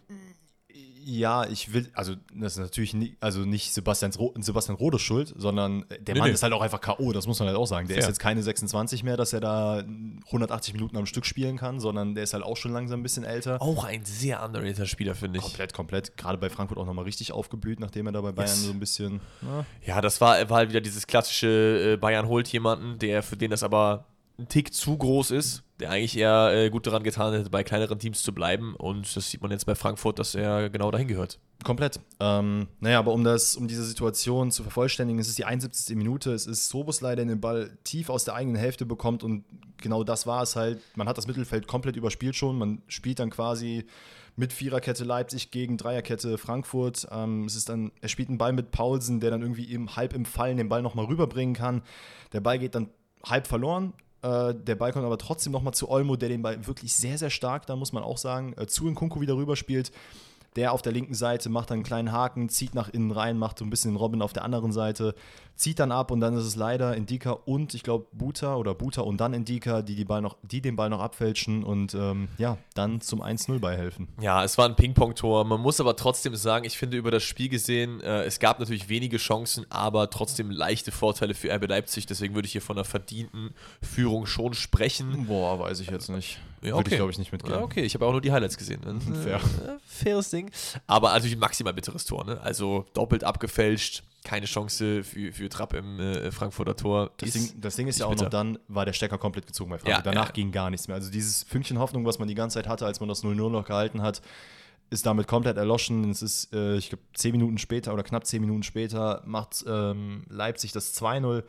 Ja, 1.06 1.46
ich 1.48 1.74
will, 1.74 1.90
also 1.94 2.16
das 2.34 2.54
ist 2.54 2.60
natürlich 2.60 2.94
nie, 2.94 3.16
also 3.20 3.42
nicht 3.42 3.74
Sebastians 3.74 4.18
Sebastian 4.40 4.78
Rodes 4.78 5.02
Schuld, 5.02 5.34
sondern 5.38 5.86
der 6.00 6.14
Nee, 6.16 6.20
Mann 6.20 6.30
nee. 6.30 6.34
ist 6.34 6.44
halt 6.44 6.54
auch 6.54 6.62
einfach 6.62 6.82
K.O., 6.82 7.12
das 7.12 7.28
muss 7.28 7.40
man 7.40 7.48
halt 7.50 7.58
auch 7.58 7.66
sagen. 7.66 7.88
Der 7.88 7.96
Fair. 7.96 8.04
ist 8.04 8.08
jetzt 8.08 8.20
keine 8.20 8.42
26 8.44 9.04
mehr, 9.04 9.18
dass 9.18 9.34
er 9.34 9.42
da 9.42 9.84
180 10.28 10.74
Minuten 10.74 10.98
am 10.98 11.06
Stück 11.06 11.26
spielen 11.26 11.58
kann, 11.58 11.80
sondern 11.80 12.16
der 12.16 12.24
ist 12.24 12.34
halt 12.34 12.44
auch 12.44 12.58
schon 12.58 12.72
langsam 12.72 13.00
ein 13.00 13.04
bisschen 13.04 13.24
älter. 13.24 13.62
Auch 13.62 13.84
ein 13.84 14.06
sehr 14.06 14.44
underrated 14.44 14.88
Spieler, 14.88 15.16
finde 15.16 15.40
ich. 15.40 15.44
Komplett, 15.46 15.74
komplett. 15.74 16.18
Gerade 16.18 16.38
bei 16.38 16.50
Frankfurt 16.50 16.78
auch 16.78 16.86
nochmal 16.86 17.06
richtig 17.06 17.32
aufgeblüht, 17.32 17.80
nachdem 17.80 18.06
er 18.08 18.12
da 18.14 18.22
bei 18.22 18.32
Bayern 18.32 18.50
Yes. 18.50 18.64
so 18.66 18.72
ein 18.72 18.80
bisschen. 18.80 19.20
Na, 19.42 19.66
Ja, 19.86 20.02
das 20.02 20.22
war, 20.22 20.50
war 20.50 20.58
halt 20.58 20.70
wieder 20.70 20.82
dieses 20.82 21.08
klassische 21.08 21.94
äh, 21.94 21.98
Bayern 21.98 22.28
holt 22.28 22.48
jemanden, 22.50 23.00
der 23.00 23.24
für 23.24 23.36
den 23.38 23.52
das 23.52 23.64
aber 23.64 24.06
ein 24.40 24.48
Tick 24.48 24.74
zu 24.74 24.98
groß 24.98 25.32
ist, 25.32 25.64
der 25.80 25.92
eigentlich 25.92 26.18
eher 26.18 26.52
äh, 26.54 26.70
gut 26.70 26.88
daran 26.88 27.04
getan 27.04 27.34
hätte, 27.34 27.50
bei 27.50 27.64
kleineren 27.64 28.00
Teams 28.00 28.24
zu 28.24 28.34
bleiben. 28.34 28.76
Und 28.76 29.16
das 29.16 29.30
sieht 29.30 29.42
man 29.42 29.52
jetzt 29.52 29.66
bei 29.66 29.76
Frankfurt, 29.76 30.18
dass 30.18 30.34
er 30.34 30.70
genau 30.70 30.90
dahin 30.92 31.08
gehört. 31.08 31.40
komplett. 31.64 32.00
Ähm, 32.20 32.68
naja, 32.80 33.00
aber 33.00 33.14
um, 33.14 33.24
das, 33.24 33.56
um 33.56 33.68
diese 33.68 33.84
Situation 33.84 34.52
zu 34.52 34.64
vervollständigen, 34.64 35.20
es 35.20 35.28
ist 35.28 35.38
die 35.38 35.46
71. 35.46 35.96
Minute. 35.96 36.34
Es 36.34 36.48
ist 36.48 36.70
Soboslai, 36.70 37.16
der 37.16 37.26
den 37.26 37.42
Ball 37.42 37.78
tief 37.84 38.10
aus 38.10 38.26
der 38.26 38.34
eigenen 38.34 38.60
Hälfte 38.60 38.86
bekommt. 38.86 39.24
Und 39.24 39.46
genau 39.78 40.04
das 40.04 40.26
war 40.26 40.42
es 40.42 40.56
halt. 40.56 40.82
Man 40.96 41.08
hat 41.08 41.18
das 41.18 41.28
Mittelfeld 41.28 41.68
komplett 41.68 41.96
überspielt 41.96 42.36
schon. 42.36 42.58
Man 42.58 42.82
spielt 42.88 43.20
dann 43.20 43.30
quasi 43.30 43.86
mit 44.36 44.52
Viererkette 44.52 45.04
Leipzig 45.04 45.52
gegen 45.52 45.78
Dreierkette 45.78 46.38
Frankfurt. 46.38 47.08
Ähm, 47.12 47.46
es 47.46 47.56
ist 47.56 47.70
dann, 47.70 47.92
er 48.02 48.10
spielt 48.10 48.30
einen 48.30 48.40
Ball 48.40 48.54
mit 48.54 48.72
Paulsen, 48.72 49.20
der 49.20 49.30
dann 49.30 49.42
irgendwie 49.42 49.72
im, 49.72 49.96
halb 49.96 50.14
im 50.14 50.26
Fallen 50.26 50.58
den 50.58 50.70
Ball 50.70 50.82
nochmal 50.82 51.06
rüberbringen 51.06 51.54
kann. 51.54 51.84
Der 52.32 52.42
Ball 52.42 52.58
geht 52.58 52.74
dann 52.74 52.90
halb 53.24 53.48
verloren. 53.48 53.94
Äh, 54.24 54.56
der 54.56 54.76
Ball 54.76 54.94
kommt 54.94 55.06
aber 55.06 55.18
trotzdem 55.18 55.52
nochmal 55.52 55.74
zu 55.74 55.90
Olmo, 55.90 56.16
der 56.16 56.30
den 56.30 56.42
Ball 56.42 56.66
wirklich 56.66 56.96
sehr, 56.96 57.18
sehr 57.18 57.30
stark, 57.30 57.68
da 57.68 57.76
muss 57.76 57.92
man 57.92 58.04
auch 58.04 58.18
sagen, 58.18 58.54
äh, 58.58 58.66
zu 58.66 58.90
Nkunku 58.90 59.22
wieder 59.22 59.36
rüberspielt. 59.36 59.92
Der 60.56 60.74
auf 60.74 60.82
der 60.82 60.92
linken 60.92 61.14
Seite 61.14 61.50
macht 61.50 61.70
dann 61.70 61.78
einen 61.78 61.84
kleinen 61.84 62.12
Haken, 62.12 62.50
zieht 62.50 62.76
nach 62.76 62.90
innen 62.90 63.12
rein, 63.12 63.38
macht 63.38 63.60
so 63.60 63.66
ein 63.66 63.70
bisschen 63.70 63.92
den 63.92 63.98
Robin 63.98 64.22
auf 64.22 64.34
der 64.34 64.44
anderen 64.44 64.72
Seite, 64.72 65.16
zieht 65.56 65.80
dann 65.80 65.92
ab 65.92 66.12
und 66.12 66.20
dann 66.20 66.36
ist 66.36 66.46
es 66.46 66.56
leider 66.56 66.96
Indika 66.96 67.32
und 67.32 67.74
ich 67.74 67.84
glaube 67.84 68.06
Buta 68.12 68.56
oder 68.56 68.74
Buta 68.74 69.02
und 69.02 69.18
dann 69.18 69.34
Indika, 69.34 69.82
die, 69.82 69.96
die, 69.96 70.06
Ball 70.06 70.22
noch, 70.22 70.38
die 70.42 70.62
den 70.62 70.76
Ball 70.76 70.90
noch 70.90 71.00
abfälschen 71.00 71.64
und 71.64 71.94
ähm, 71.94 72.28
ja, 72.38 72.58
dann 72.74 73.02
zum 73.02 73.22
1-0 73.22 73.60
beihelfen. 73.60 74.08
Ja, 74.22 74.44
es 74.44 74.58
war 74.58 74.68
ein 74.68 74.76
Ping-Pong-Tor. 74.76 75.46
Man 75.46 75.62
muss 75.62 75.80
aber 75.80 75.96
trotzdem 75.96 76.36
sagen, 76.36 76.66
ich 76.66 76.78
finde 76.78 76.98
über 76.98 77.12
das 77.12 77.24
Spiel 77.24 77.50
gesehen, 77.50 78.02
äh, 78.02 78.24
es 78.24 78.40
gab 78.40 78.60
natürlich 78.60 78.90
wenige 78.90 79.18
Chancen, 79.18 79.66
aber 79.70 80.10
trotzdem 80.10 80.50
leichte 80.52 80.92
Vorteile 80.92 81.34
für 81.34 81.54
RB 81.54 81.68
Leipzig. 81.68 82.06
Deswegen 82.06 82.36
würde 82.36 82.48
ich 82.48 82.52
hier 82.52 82.62
von 82.62 82.78
einer 82.78 82.86
verdienten 82.86 83.54
Führung 83.82 84.26
schon 84.26 84.54
sprechen. 84.54 85.26
Boah, 85.28 85.60
weiß 85.60 85.80
ich 85.80 85.90
jetzt 85.90 86.10
nicht. 86.10 86.40
Ja, 86.64 86.76
Würde 86.76 86.80
ich, 86.82 86.86
okay. 86.88 86.96
glaube 86.98 87.12
ich, 87.12 87.18
nicht 87.18 87.32
mitgehen. 87.32 87.54
Ja, 87.56 87.62
okay, 87.62 87.82
ich 87.82 87.94
habe 87.94 88.06
auch 88.06 88.12
nur 88.12 88.22
die 88.22 88.32
Highlights 88.32 88.58
gesehen. 88.58 88.82
Äh, 88.84 89.14
Fair. 89.24 89.42
faires 89.86 90.30
Ding. 90.30 90.50
Aber 90.88 91.10
natürlich 91.14 91.36
ein 91.36 91.40
maximal 91.40 91.74
bitteres 91.74 92.06
Tor. 92.06 92.26
Ne? 92.26 92.40
Also 92.42 92.86
doppelt 92.94 93.24
abgefälscht, 93.24 94.04
keine 94.24 94.46
Chance 94.46 95.04
für, 95.04 95.34
für 95.34 95.50
Trapp 95.50 95.74
im 95.74 96.00
äh, 96.00 96.32
Frankfurter 96.32 96.76
Tor. 96.76 97.12
Das 97.18 97.36
Ist- 97.36 97.54
Ding, 97.54 97.62
das 97.62 97.76
Ding 97.76 97.88
ist 97.88 98.00
ja 98.00 98.06
auch 98.06 98.12
noch, 98.12 98.18
bitter. 98.18 98.30
dann 98.30 98.58
war 98.70 98.86
der 98.86 98.94
Stecker 98.94 99.18
komplett 99.18 99.46
gezogen 99.48 99.70
bei 99.70 99.78
Frankfurt. 99.78 100.06
Ja, 100.06 100.12
Danach 100.12 100.28
ja. 100.28 100.32
ging 100.34 100.52
gar 100.52 100.70
nichts 100.70 100.88
mehr. 100.88 100.96
Also 100.96 101.12
dieses 101.12 101.44
Fünkchen 101.44 101.78
Hoffnung, 101.80 102.06
was 102.06 102.20
man 102.20 102.28
die 102.28 102.36
ganze 102.36 102.56
Zeit 102.56 102.68
hatte, 102.68 102.86
als 102.86 103.00
man 103.02 103.10
das 103.10 103.24
0-0 103.24 103.34
noch 103.50 103.66
gehalten 103.66 104.02
hat, 104.02 104.22
ist 104.90 105.06
damit 105.06 105.28
komplett 105.28 105.58
erloschen. 105.58 106.10
Es 106.12 106.22
ist, 106.22 106.54
äh, 106.54 106.76
ich 106.78 106.90
glaube, 106.90 107.04
zehn 107.16 107.32
Minuten 107.32 107.58
später 107.58 107.94
oder 107.94 108.04
knapp 108.04 108.26
zehn 108.28 108.42
Minuten 108.42 108.64
später 108.64 109.22
macht 109.26 109.66
ähm, 109.68 110.24
Leipzig 110.30 110.72
das 110.72 110.94
2-0. 111.02 111.44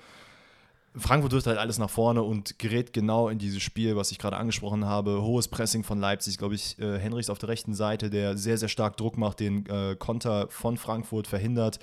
Frankfurt 0.96 1.32
wirft 1.32 1.46
halt 1.46 1.58
alles 1.58 1.78
nach 1.78 1.90
vorne 1.90 2.22
und 2.22 2.58
gerät 2.58 2.92
genau 2.92 3.28
in 3.28 3.38
dieses 3.38 3.62
Spiel, 3.62 3.96
was 3.96 4.12
ich 4.12 4.18
gerade 4.18 4.36
angesprochen 4.36 4.84
habe. 4.84 5.22
Hohes 5.22 5.48
Pressing 5.48 5.82
von 5.82 5.98
Leipzig, 5.98 6.38
glaube 6.38 6.54
ich, 6.54 6.78
äh, 6.78 6.98
Henrichs 6.98 7.30
auf 7.30 7.38
der 7.38 7.48
rechten 7.48 7.74
Seite, 7.74 8.10
der 8.10 8.36
sehr, 8.36 8.58
sehr 8.58 8.68
stark 8.68 8.96
Druck 8.96 9.18
macht, 9.18 9.40
den 9.40 9.66
äh, 9.66 9.96
Konter 9.98 10.46
von 10.50 10.76
Frankfurt 10.76 11.26
verhindert, 11.26 11.80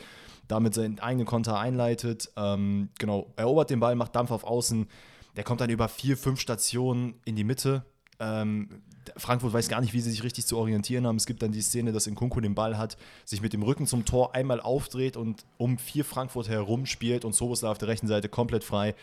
damit 0.47 0.73
seinen 0.75 0.99
eigenen 0.99 1.25
Konter 1.25 1.59
einleitet. 1.59 2.31
Ähm, 2.37 2.89
genau, 2.99 3.33
erobert 3.35 3.69
den 3.69 3.81
Ball, 3.81 3.95
macht 3.95 4.15
Dampf 4.15 4.31
auf 4.31 4.45
Außen. 4.45 4.87
Der 5.35 5.43
kommt 5.43 5.59
dann 5.59 5.69
über 5.69 5.89
vier, 5.89 6.15
fünf 6.15 6.39
Stationen 6.39 7.15
in 7.25 7.35
die 7.35 7.43
Mitte. 7.43 7.85
Ähm, 8.19 8.81
Frankfurt 9.17 9.53
weiß 9.53 9.69
gar 9.69 9.81
nicht, 9.81 9.93
wie 9.93 10.01
sie 10.01 10.11
sich 10.11 10.23
richtig 10.23 10.45
zu 10.45 10.57
orientieren 10.57 11.07
haben. 11.07 11.15
Es 11.15 11.25
gibt 11.25 11.41
dann 11.41 11.51
die 11.51 11.61
Szene, 11.61 11.91
dass 11.91 12.07
Nkunku 12.07 12.41
den 12.41 12.55
Ball 12.55 12.77
hat, 12.77 12.97
sich 13.25 13.41
mit 13.41 13.53
dem 13.53 13.63
Rücken 13.63 13.87
zum 13.87 14.05
Tor 14.05 14.35
einmal 14.35 14.59
aufdreht 14.59 15.17
und 15.17 15.45
um 15.57 15.77
vier 15.77 16.05
Frankfurt 16.05 16.49
herum 16.49 16.85
spielt 16.85 17.25
und 17.25 17.33
Soboslai 17.33 17.69
auf 17.69 17.77
der 17.77 17.87
rechten 17.87 18.07
Seite 18.07 18.29
komplett 18.29 18.63
frei, 18.63 18.95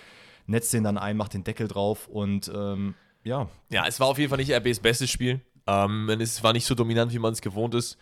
netzt 0.47 0.73
den 0.73 0.85
dann 0.85 0.99
ein, 0.99 1.17
macht 1.17 1.35
den 1.35 1.45
Deckel 1.45 1.69
drauf 1.69 2.09
und 2.09 2.51
ähm, 2.55 2.95
ja, 3.25 3.49
Ja, 3.71 3.87
es 3.87 4.01
war 4.01 4.07
auf 4.07 4.19
jeden 4.19 4.31
Fall 4.31 4.39
nicht 4.39 4.53
RBs 4.53 4.81
bestes 4.81 5.11
Spiel. 5.11 5.41
Ähm, 5.67 6.09
es 6.09 6.43
war 6.43 6.53
nicht 6.53 6.65
so 6.65 6.75
dominant, 6.75 7.13
wie 7.13 7.19
man 7.19 7.33
es 7.33 7.41
gewohnt 7.41 7.75
ist. 7.75 7.99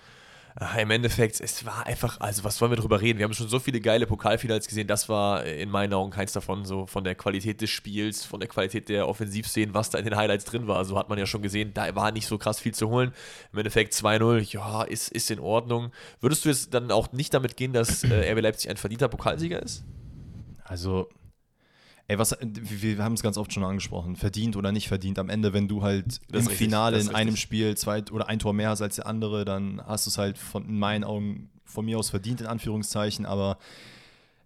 Im 0.78 0.90
Endeffekt, 0.90 1.38
es 1.40 1.66
war 1.66 1.86
einfach, 1.86 2.18
also 2.20 2.42
was 2.42 2.58
wollen 2.60 2.72
wir 2.72 2.76
drüber 2.76 3.00
reden? 3.00 3.18
Wir 3.18 3.25
haben 3.25 3.34
schon 3.34 3.48
so 3.48 3.58
viele 3.58 3.78
geile 3.80 4.06
Pokalfinals 4.06 4.66
gesehen, 4.66 4.86
das 4.86 5.08
war 5.08 5.44
in 5.44 5.68
meinen 5.68 5.92
Augen 5.92 6.10
keins 6.10 6.32
davon, 6.32 6.64
so 6.64 6.86
von 6.86 7.04
der 7.04 7.14
Qualität 7.14 7.60
des 7.60 7.68
Spiels, 7.68 8.25
von 8.25 8.40
der 8.40 8.48
Qualität 8.48 8.88
der 8.88 9.06
Offensivszenen, 9.06 9.75
was 9.75 9.90
da 9.90 9.98
in 9.98 10.04
den 10.04 10.16
Highlights 10.16 10.46
drin 10.46 10.66
war. 10.66 10.82
So 10.86 10.98
hat 10.98 11.10
man 11.10 11.18
ja 11.18 11.26
schon 11.26 11.42
gesehen, 11.42 11.72
da 11.75 11.94
war 11.94 12.10
nicht 12.10 12.26
so 12.26 12.38
krass 12.38 12.58
viel 12.58 12.72
zu 12.72 12.88
holen. 12.88 13.12
Im 13.52 13.58
Endeffekt 13.58 13.92
2-0, 13.92 14.52
ja, 14.52 14.82
ist, 14.82 15.08
ist 15.08 15.30
in 15.30 15.40
Ordnung. 15.40 15.92
Würdest 16.20 16.46
du 16.46 16.48
jetzt 16.48 16.72
dann 16.72 16.90
auch 16.90 17.12
nicht 17.12 17.34
damit 17.34 17.58
gehen, 17.58 17.75
dass 17.75 18.02
äh, 18.04 18.32
RB 18.32 18.40
Leipzig 18.40 18.70
ein 18.70 18.78
verdienter 18.78 19.08
Pokalsieger 19.08 19.62
ist? 19.62 19.84
also 20.68 21.08
Ey, 22.08 22.18
was, 22.18 22.36
wir, 22.40 22.98
haben 23.02 23.14
es 23.14 23.22
ganz 23.22 23.36
oft 23.36 23.52
schon 23.52 23.64
angesprochen, 23.64 24.14
verdient 24.14 24.56
oder 24.56 24.70
nicht 24.70 24.86
verdient. 24.86 25.18
Am 25.18 25.28
Ende, 25.28 25.52
wenn 25.52 25.66
du 25.66 25.82
halt 25.82 26.20
Das 26.30 26.42
im 26.42 26.48
richtig, 26.48 26.56
Finale 26.56 27.00
in 27.00 27.08
einem. 27.08 27.36
Spiel 27.36 27.76
zwei 27.76 28.02
oder 28.12 28.28
ein 28.28 28.38
Tor 28.38 28.52
mehr 28.52 28.70
hast 28.70 28.80
als 28.80 28.96
der 28.96 29.06
andere, 29.06 29.44
dann 29.44 29.82
hast 29.84 30.06
du 30.06 30.10
es 30.10 30.18
halt 30.18 30.38
von, 30.38 30.68
in 30.68 30.78
meinen 30.78 31.02
Augen 31.02 31.50
von 31.64 31.84
mir 31.84 31.98
aus 31.98 32.10
verdient, 32.10 32.40
in 32.40 32.46
Anführungszeichen. 32.46 33.26
Aber 33.26 33.58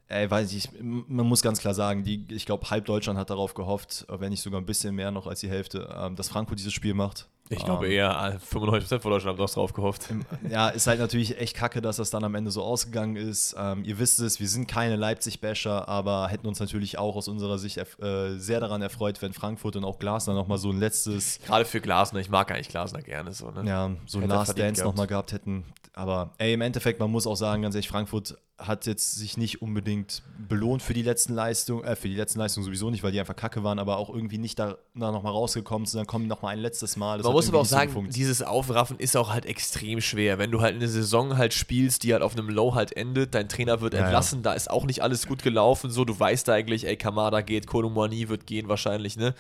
ey, 0.09 0.31
weiß 0.31 0.53
ich, 0.55 0.71
man 0.81 1.27
muss 1.27 1.43
ganz 1.43 1.61
klar 1.61 1.75
sagen, 1.75 2.03
die, 2.03 2.27
ich 2.31 2.47
glaube, 2.47 2.71
halb 2.71 2.87
Deutschland 2.87 3.19
hat 3.19 3.29
darauf 3.29 3.53
gehofft, 3.53 4.07
wenn 4.09 4.31
nicht 4.31 4.43
sogar 4.43 4.61
ein 4.61 4.67
bisschen 4.67 4.95
mehr 4.95 5.11
noch 5.11 5.27
als 5.27 5.41
die 5.41 5.51
Hälfte, 5.51 5.95
ähm, 5.95 6.17
dass 6.17 6.31
Frankfurt 6.31 6.59
dieses 6.59 6.73
Spiel 6.73 6.95
macht. 6.95 7.29
Ich 7.53 7.65
glaube 7.65 7.87
Ähm, 7.87 7.93
eher 7.93 8.39
äh, 8.41 8.55
95% 8.55 9.01
von 9.01 9.11
Deutschland 9.11 9.37
haben 9.37 9.43
das 9.43 9.55
drauf 9.55 9.73
gehofft. 9.73 10.09
ja, 10.49 10.69
ist 10.69 10.87
halt 10.87 11.01
natürlich 11.01 11.39
echt 11.39 11.57
kacke, 11.57 11.81
dass 11.83 11.97
das 11.97 12.11
dann 12.11 12.23
am 12.23 12.37
Ende 12.37 12.53
so 12.53 12.63
ausgegangen 12.63 13.17
ist. 13.17 13.57
Ähm, 13.59 13.85
ihr 13.85 13.99
wisst 13.99 14.21
es, 14.21 14.39
wir 14.39 14.49
sind 14.49 14.69
keine 14.69 14.95
Leipzig-Basher, 14.95 15.89
aber 15.89 16.29
hätten 16.29 16.47
uns 16.47 16.61
natürlich 16.61 16.97
auch 16.97 17.17
aus 17.17 17.27
unserer 17.27 17.59
Sicht 17.59 17.79
äh, 17.79 18.39
sehr 18.39 18.61
daran 18.61 18.83
erfreut, 18.83 19.21
wenn 19.21 19.33
Frankfurt 19.33 19.75
und 19.75 19.85
auch 19.85 19.99
Glasner 19.99 20.35
nochmal 20.35 20.59
so 20.59 20.71
ein 20.71 20.79
letztes, 20.79 21.41
Gerade 21.45 21.65
für 21.65 21.81
Glasner, 21.81 22.21
ich 22.21 22.31
mag 22.31 22.53
eigentlich 22.53 22.69
Glasner 22.69 23.03
gerne 23.03 23.33
so. 23.33 23.51
Ne? 23.51 23.69
ja, 23.69 23.91
so 24.07 24.21
ein 24.21 24.29
Last 24.29 24.57
Dance 24.57 24.85
nochmal 24.85 25.09
gehabt 25.09 25.33
hätten. 25.33 25.65
Aber 25.93 26.31
ey, 26.39 26.53
im 26.53 26.61
Endeffekt, 26.61 27.01
man 27.01 27.11
muss 27.11 27.27
auch 27.27 27.35
sagen, 27.35 27.63
ganz 27.63 27.75
ehrlich, 27.75 27.89
Frankfurt 27.89 28.39
hat 28.61 28.87
jetzt 28.87 29.17
sich 29.17 29.37
nicht 29.37 29.63
unbedingt 29.63 30.23
belohnt 30.49 30.83
für 30.83 30.95
die 30.95 31.03
letzten 31.03 31.35
Leistungen, 31.35 31.85
äh, 31.85 31.97
für 31.97 32.09
die 32.09 32.15
letzten 32.15 32.39
Leistungen 32.39 32.65
sowieso 32.65 32.91
nicht, 32.91 33.03
weil 33.03 33.13
die 33.13 33.21
einfach 33.21 33.37
kacke 33.37 33.65
waren, 33.65 33.79
aber 33.79 33.97
auch 33.99 34.11
irgendwie 34.11 34.39
nicht 34.39 34.59
da, 34.59 34.79
nochmal 34.95 35.33
rausgekommen 35.33 35.87
sind. 35.87 35.99
Dann 35.99 36.07
kommen 36.07 36.27
nochmal 36.27 36.53
ein 36.55 36.61
letztes 36.61 36.97
Mal. 36.97 37.19
Das 37.19 37.25
Man 37.25 37.33
muss 37.33 37.49
aber 37.49 37.61
auch 37.61 37.65
sagen, 37.65 37.89
gefunkt. 37.89 38.15
dieses 38.17 38.43
Aufraffen 38.43 38.99
ist 38.99 39.17
auch 39.17 39.31
halt 39.33 39.47
extrem 39.47 40.01
schwer. 40.01 40.39
Wenn 40.39 40.51
du 40.51 40.61
halt 40.61 40.75
eine 40.77 40.89
Saison 40.89 41.37
halt 41.37 41.55
spielst, 41.55 42.03
die 42.03 42.13
halt 42.13 42.23
auf 42.23 42.37
einem 42.37 42.49
Low 42.49 42.75
halt 42.75 42.97
endet, 42.97 43.35
dein 43.35 43.49
Trainer 43.49 43.81
wird 43.81 43.95
Ja, 43.95 44.01
ja. 44.01 44.05
entlassen, 44.07 44.43
da 44.43 44.53
ist 44.53 44.71
auch 44.71 44.85
nicht 44.85 45.03
alles 45.03 45.27
gut 45.27 45.43
gelaufen, 45.43 45.91
so, 45.91 46.05
du 46.05 46.19
weißt 46.19 46.47
da 46.49 46.53
eigentlich, 46.55 46.87
ey, 46.87 46.97
Kamada 46.97 47.41
geht, 47.41 47.67
Kolomani 47.67 48.29
wird 48.29 48.47
gehen 48.47 48.69
wahrscheinlich, 48.69 49.17
ne? 49.17 49.35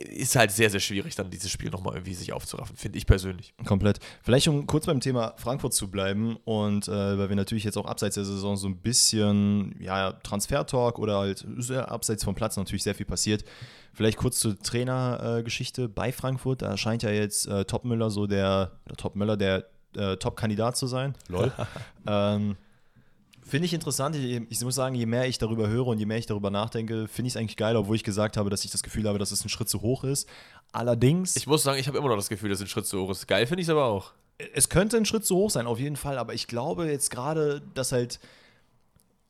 Ist 0.00 0.36
halt 0.36 0.50
sehr, 0.52 0.70
sehr 0.70 0.80
schwierig, 0.80 1.14
dann 1.16 1.30
dieses 1.30 1.50
Spiel 1.50 1.70
nochmal 1.70 1.94
irgendwie 1.94 2.14
sich 2.14 2.32
aufzuraffen, 2.32 2.76
finde 2.76 2.98
ich 2.98 3.06
persönlich. 3.06 3.54
Komplett. 3.64 3.98
Vielleicht 4.22 4.46
um 4.48 4.66
kurz 4.66 4.86
beim 4.86 5.00
Thema 5.00 5.34
Frankfurt 5.38 5.74
zu 5.74 5.90
bleiben 5.90 6.36
und 6.44 6.86
äh, 6.88 7.18
weil 7.18 7.28
wir 7.28 7.36
natürlich 7.36 7.64
jetzt 7.64 7.76
auch 7.76 7.86
abseits 7.86 8.14
der 8.14 8.24
Saison 8.24 8.56
so 8.56 8.68
ein 8.68 8.76
bisschen 8.76 9.74
ja, 9.80 10.12
Transfer-Talk 10.12 10.98
oder 10.98 11.18
halt 11.18 11.44
sehr 11.56 11.90
abseits 11.90 12.22
vom 12.24 12.34
Platz 12.34 12.56
natürlich 12.56 12.82
sehr 12.82 12.94
viel 12.94 13.06
passiert. 13.06 13.44
Vielleicht 13.92 14.18
kurz 14.18 14.38
zur 14.38 14.58
Trainergeschichte 14.58 15.82
äh, 15.82 15.88
bei 15.88 16.12
Frankfurt. 16.12 16.62
Da 16.62 16.76
scheint 16.76 17.02
ja 17.02 17.10
jetzt 17.10 17.46
äh, 17.46 17.64
Topmüller 17.64 18.10
so 18.10 18.26
der, 18.26 18.72
oder 18.86 18.96
Topmüller 18.96 19.36
der 19.36 19.66
äh, 19.96 20.16
Top-Kandidat 20.16 20.76
zu 20.76 20.86
sein. 20.86 21.14
Lol. 21.28 21.52
ähm, 22.06 22.56
Finde 23.44 23.66
ich 23.66 23.74
interessant. 23.74 24.14
Ich, 24.14 24.60
muss 24.62 24.74
sagen, 24.74 24.94
je 24.94 25.06
mehr 25.06 25.26
ich 25.26 25.36
darüber 25.36 25.68
höre 25.68 25.88
und 25.88 25.98
je 25.98 26.06
mehr 26.06 26.18
ich 26.18 26.26
darüber 26.26 26.50
nachdenke, 26.50 27.08
finde 27.08 27.26
ich 27.26 27.34
es 27.34 27.36
eigentlich 27.36 27.56
geil, 27.56 27.76
obwohl 27.76 27.96
ich 27.96 28.04
gesagt 28.04 28.36
habe, 28.36 28.50
dass 28.50 28.64
ich 28.64 28.70
das 28.70 28.82
Gefühl 28.82 29.08
habe, 29.08 29.18
dass 29.18 29.32
es 29.32 29.44
ein 29.44 29.48
Schritt 29.48 29.68
zu 29.68 29.82
hoch 29.82 30.04
ist. 30.04 30.28
Allerdings. 30.70 31.36
Ich 31.36 31.46
muss 31.46 31.62
sagen, 31.64 31.78
ich 31.78 31.88
habe 31.88 31.98
immer 31.98 32.08
noch 32.08 32.16
das 32.16 32.28
Gefühl, 32.28 32.50
dass 32.50 32.60
ein 32.60 32.68
Schritt 32.68 32.86
zu 32.86 33.02
hoch 33.02 33.10
ist. 33.10 33.26
Geil 33.26 33.46
finde 33.46 33.62
ich 33.62 33.66
es 33.66 33.70
aber 33.70 33.84
auch. 33.84 34.12
Es 34.54 34.68
könnte 34.68 34.96
ein 34.96 35.04
Schritt 35.04 35.24
zu 35.24 35.36
hoch 35.36 35.50
sein, 35.50 35.66
auf 35.66 35.78
jeden 35.78 35.96
Fall, 35.96 36.18
aber 36.18 36.34
ich 36.34 36.46
glaube 36.46 36.86
jetzt 36.86 37.10
gerade, 37.10 37.62
dass 37.74 37.92
halt. 37.92 38.20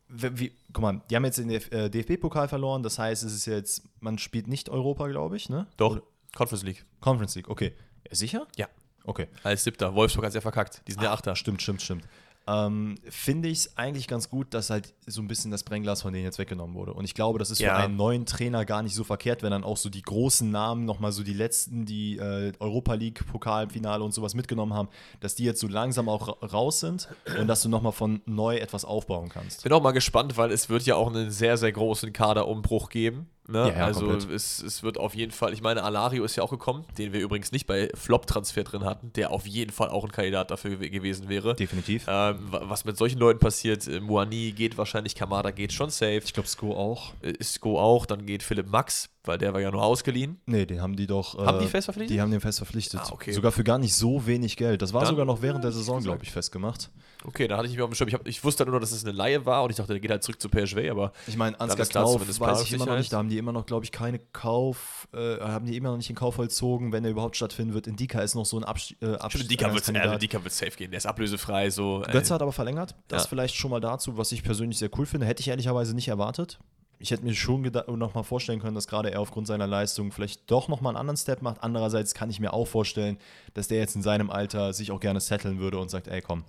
Wie, 0.09 0.52
guck 0.75 0.83
mal, 0.83 1.00
die 1.09 1.16
haben 1.16 1.25
jetzt 1.25 1.38
den 1.38 1.49
DF 1.49 1.73
äh, 1.73 1.88
DFB-Pokal 1.88 2.47
verloren, 2.47 2.83
das 2.83 2.99
heißt, 2.99 3.23
es 3.23 3.33
ist 3.33 3.47
jetzt, 3.47 3.83
man 4.00 4.19
spielt 4.19 4.47
nicht 4.47 4.69
Europa, 4.69 5.09
glaube 5.09 5.37
ich, 5.38 5.49
ne? 5.49 5.66
Doch, 5.78 5.92
Oder- 5.92 6.02
Conference 6.37 6.64
League. 6.64 6.85
Conference 7.00 7.35
League, 7.35 7.49
okay. 7.49 7.73
Sicher? 8.11 8.47
Ja. 8.57 8.69
Okay. 9.04 9.28
Als 9.42 9.64
siebter. 9.64 9.95
Wolfsburg 9.95 10.25
hat 10.25 10.31
es 10.31 10.35
ja 10.35 10.40
verkackt. 10.40 10.83
Die 10.87 10.92
sind 10.92 11.02
ja 11.02 11.12
Achter. 11.12 11.35
Stimmt, 11.35 11.62
stimmt, 11.62 11.83
stimmt. 11.83 12.04
Ähm, 12.47 12.97
Finde 13.09 13.49
ich 13.49 13.59
es 13.59 13.77
eigentlich 13.79 14.09
ganz 14.09 14.29
gut, 14.29 14.53
dass 14.53 14.71
halt 14.71 14.95
so 15.07 15.21
ein 15.23 15.29
bisschen 15.29 15.51
das 15.51 15.63
Brennglas 15.63 16.03
von 16.03 16.13
denen 16.13 16.25
jetzt 16.25 16.39
weggenommen 16.39 16.75
wurde. 16.75 16.93
Und 16.93 17.05
ich 17.05 17.15
glaube, 17.15 17.39
das 17.39 17.51
ist 17.51 17.61
Ja. 17.61 17.77
für 17.77 17.83
einen 17.85 17.97
neuen 17.97 18.27
Trainer 18.27 18.65
gar 18.65 18.83
nicht 18.83 18.95
so 18.95 19.05
verkehrt, 19.05 19.43
wenn 19.43 19.51
dann 19.53 19.63
auch 19.65 19.77
so 19.77 19.89
die 19.89 20.03
großen 20.03 20.51
Namen, 20.51 20.85
nochmal 20.85 21.13
so 21.13 21.23
die 21.23 21.35
letzten, 21.35 21.85
die 21.85 22.17
äh, 22.19 22.53
Europa 22.59 22.95
League, 22.95 23.25
Pokalfinale 23.27 24.03
und 24.03 24.13
sowas 24.13 24.35
mitgenommen 24.35 24.75
haben, 24.75 24.89
dass 25.21 25.35
die 25.37 25.45
jetzt 25.45 25.61
so 25.61 25.69
langsam 25.69 26.09
auch 26.09 26.29
ra 26.29 26.47
raus 26.47 26.81
sind 26.81 27.09
und 27.39 27.47
dass 27.47 27.63
du 27.63 27.69
nochmal 27.69 27.93
von 27.93 28.21
neu 28.27 28.57
etwas 28.57 28.85
aufbauen 28.85 29.29
kannst. 29.29 29.63
Bin 29.63 29.73
auch 29.73 29.83
mal 29.83 29.93
gespannt, 29.93 30.37
weil 30.37 30.51
es 30.51 30.69
wird 30.69 30.83
ja 30.85 30.97
auch 30.97 31.09
einen 31.09 31.31
sehr, 31.31 31.57
sehr 31.57 31.73
großen 31.73 32.13
Kaderumbruch 32.13 32.89
geben. 32.89 33.29
Ne? 33.49 33.59
Ja, 33.59 33.69
ja, 33.79 33.85
also 33.87 34.13
es, 34.13 34.63
es 34.63 34.83
wird 34.85 34.99
auf 34.99 35.15
jeden 35.17 35.33
Fall, 35.33 35.53
ich 35.53 35.63
meine, 35.63 35.83
Alario 35.83 36.25
ist 36.25 36.37
ja 36.37 36.45
auch 36.45 36.51
gekommen, 36.51 36.85
den 36.97 37.13
wir 37.13 37.21
übrigens 37.21 37.51
nicht 37.51 37.67
bei 37.67 37.89
Flop-Transfer 37.95 38.63
drin 38.63 38.85
hatten, 38.85 39.13
der 39.15 39.33
auf 39.33 39.47
jeden 39.47 39.73
Fall 39.73 39.89
auch 39.89 40.05
ein 40.05 40.13
Kandidat 40.13 40.51
dafür 40.53 40.77
gew- 40.77 40.89
gewesen 40.91 41.29
wäre. 41.29 41.55
Definitiv. 41.57 42.05
Ähm, 42.07 42.39
wa- 42.53 42.63
was 42.67 42.85
mit 42.85 42.97
solchen 42.97 43.19
Leuten 43.19 43.41
passiert, 43.41 43.89
äh, 43.89 43.99
Moani 44.01 44.53
geht 44.53 44.79
wahrscheinlich, 44.79 45.15
Kamada 45.17 45.51
geht 45.51 45.73
schon 45.73 45.91
safe. 45.91 46.23
Ich 46.25 46.33
glaube, 46.33 46.49
Sko 46.49 46.75
auch. 46.77 47.15
Äh, 47.21 47.33
Isco 47.39 47.81
auch, 47.81 48.07
dann 48.07 48.27
geht 48.27 48.45
Philipp 48.45 48.69
Max, 48.69 49.09
weil 49.25 49.38
der 49.38 49.52
war 49.55 49.61
ja 49.61 49.71
nur 49.71 49.83
ausgeliehen. 49.83 50.41
Nee, 50.47 50.67
den 50.67 50.81
haben 50.83 50.97
die 50.97 51.07
doch. 51.07 51.38
Haben 51.38 51.59
äh, 51.59 51.62
die 51.62 51.69
fest 51.69 51.85
verpflichtet? 51.87 52.14
Die 52.17 52.21
haben 52.21 52.31
den 52.31 52.41
fest 52.41 52.59
verpflichtet. 52.59 53.00
Ah, 53.05 53.09
okay. 53.12 53.33
Sogar 53.33 53.52
für 53.52 53.62
gar 53.64 53.79
nicht 53.79 53.95
so 53.95 54.26
wenig 54.26 54.57
Geld. 54.57 54.83
Das 54.83 54.93
war 54.93 55.02
Dann- 55.02 55.11
sogar 55.11 55.25
noch 55.25 55.43
während 55.43 55.62
der 55.64 55.73
Saison, 55.73 56.02
glaube 56.02 56.25
ich, 56.25 56.31
festgemacht. 56.33 56.91
Okay, 57.25 57.47
da 57.47 57.57
hatte 57.57 57.67
ich 57.69 57.73
mich 57.75 57.83
auf 57.83 57.88
dem 57.91 57.95
Schirm. 57.95 58.09
Ich, 58.09 58.14
hab, 58.14 58.26
ich 58.26 58.43
wusste 58.43 58.67
nur, 58.67 58.81
dass 58.81 58.91
es 58.91 59.05
eine 59.05 59.12
Laie 59.12 59.47
war 59.47 59.62
und 59.62 59.71
ich 59.71 59.76
dachte, 59.76 59.93
der 59.93 60.00
geht 60.00 60.11
halt 60.11 60.25
zurück 60.25 60.41
zu 60.43 60.49
PSG, 60.49 60.91
aber 60.91 61.12
Ich 61.29 61.37
meine, 61.37 61.59
Ansgar 61.61 61.87
Knauf 61.87 62.21
weiß 62.41 62.62
ich 62.62 62.73
immer 62.73 62.87
noch 62.87 62.97
nicht. 62.97 63.12
Da 63.12 63.19
haben 63.19 63.29
die 63.29 63.38
immer 63.38 63.52
noch, 63.52 63.64
glaube 63.64 63.85
ich, 63.85 63.93
keine 63.93 64.19
Kauf, 64.19 65.07
äh, 65.14 65.38
haben 65.38 65.67
die 65.67 65.76
immer 65.76 65.91
noch 65.91 65.97
nicht 65.99 66.09
den 66.09 66.17
Kauf 66.17 66.35
vollzogen, 66.35 66.91
wenn 66.91 67.05
er 67.05 67.12
überhaupt 67.12 67.37
stattfinden 67.37 67.75
wird. 67.75 67.87
Indika 67.87 68.21
ist 68.23 68.35
noch 68.35 68.45
so 68.47 68.57
ein 68.59 68.64
Absch 68.64 68.97
äh, 69.00 69.14
Absch 69.14 69.37
Stimmt, 69.37 69.52
Dika 69.52 69.73
wird, 69.73 69.85
Kandidat. 69.85 70.09
also 70.09 70.19
Dika 70.19 70.43
wird 70.43 70.52
safe 70.52 70.73
gehen. 70.73 70.91
Der 70.91 70.99
ist 70.99 71.07
ablösefrei, 71.07 71.71
so. 71.71 72.02
äh, 72.05 72.11
Götze 72.11 72.35
hat 72.35 72.43
aber 72.43 72.52
verlängert. 72.52 72.97
Das 73.07 73.23
Ja. 73.25 73.29
vielleicht 73.29 73.55
schon 73.55 73.71
mal 73.71 73.79
dazu, 73.81 74.17
was 74.19 74.33
ich 74.33 74.43
persönlich 74.43 74.79
sehr 74.79 74.91
cool 74.99 75.07
finde. 75.07 75.26
Hätte 75.26 75.43
ich 75.43 75.49
ehrlicherweise 75.49 75.95
nicht 75.95 76.09
erwartet. 76.09 76.59
Ich 77.03 77.11
hätte 77.11 77.25
mir 77.25 77.35
schon 77.35 77.63
noch 77.63 78.15
mal 78.15 78.23
vorstellen 78.23 78.61
können, 78.61 78.77
dass 78.77 78.87
gerade 78.87 79.11
er 79.11 79.21
aufgrund 79.21 79.49
seiner 79.49 79.67
Leistung 79.67 80.13
vielleicht 80.13 80.51
doch 80.51 80.69
noch 80.69 80.81
mal 80.81 80.91
einen 80.91 80.99
anderen 80.99 81.17
Step 81.17 81.43
macht. 81.43 81.63
Andererseits 81.63 82.15
kann 82.15 82.31
ich 82.31 82.39
mir 82.39 82.53
auch 82.53 82.67
vorstellen, 82.67 83.19
dass 83.55 83.69
der 83.69 83.79
jetzt 83.79 83.97
in 83.97 84.03
seinem 84.03 84.31
Alter 84.31 84.73
sich 84.73 84.93
auch 84.93 85.01
gerne 85.01 85.21
setteln 85.21 85.59
würde 85.59 85.79
und 85.79 85.91
sagt, 85.91 86.07
ey 86.07 86.23
komm, 86.23 86.45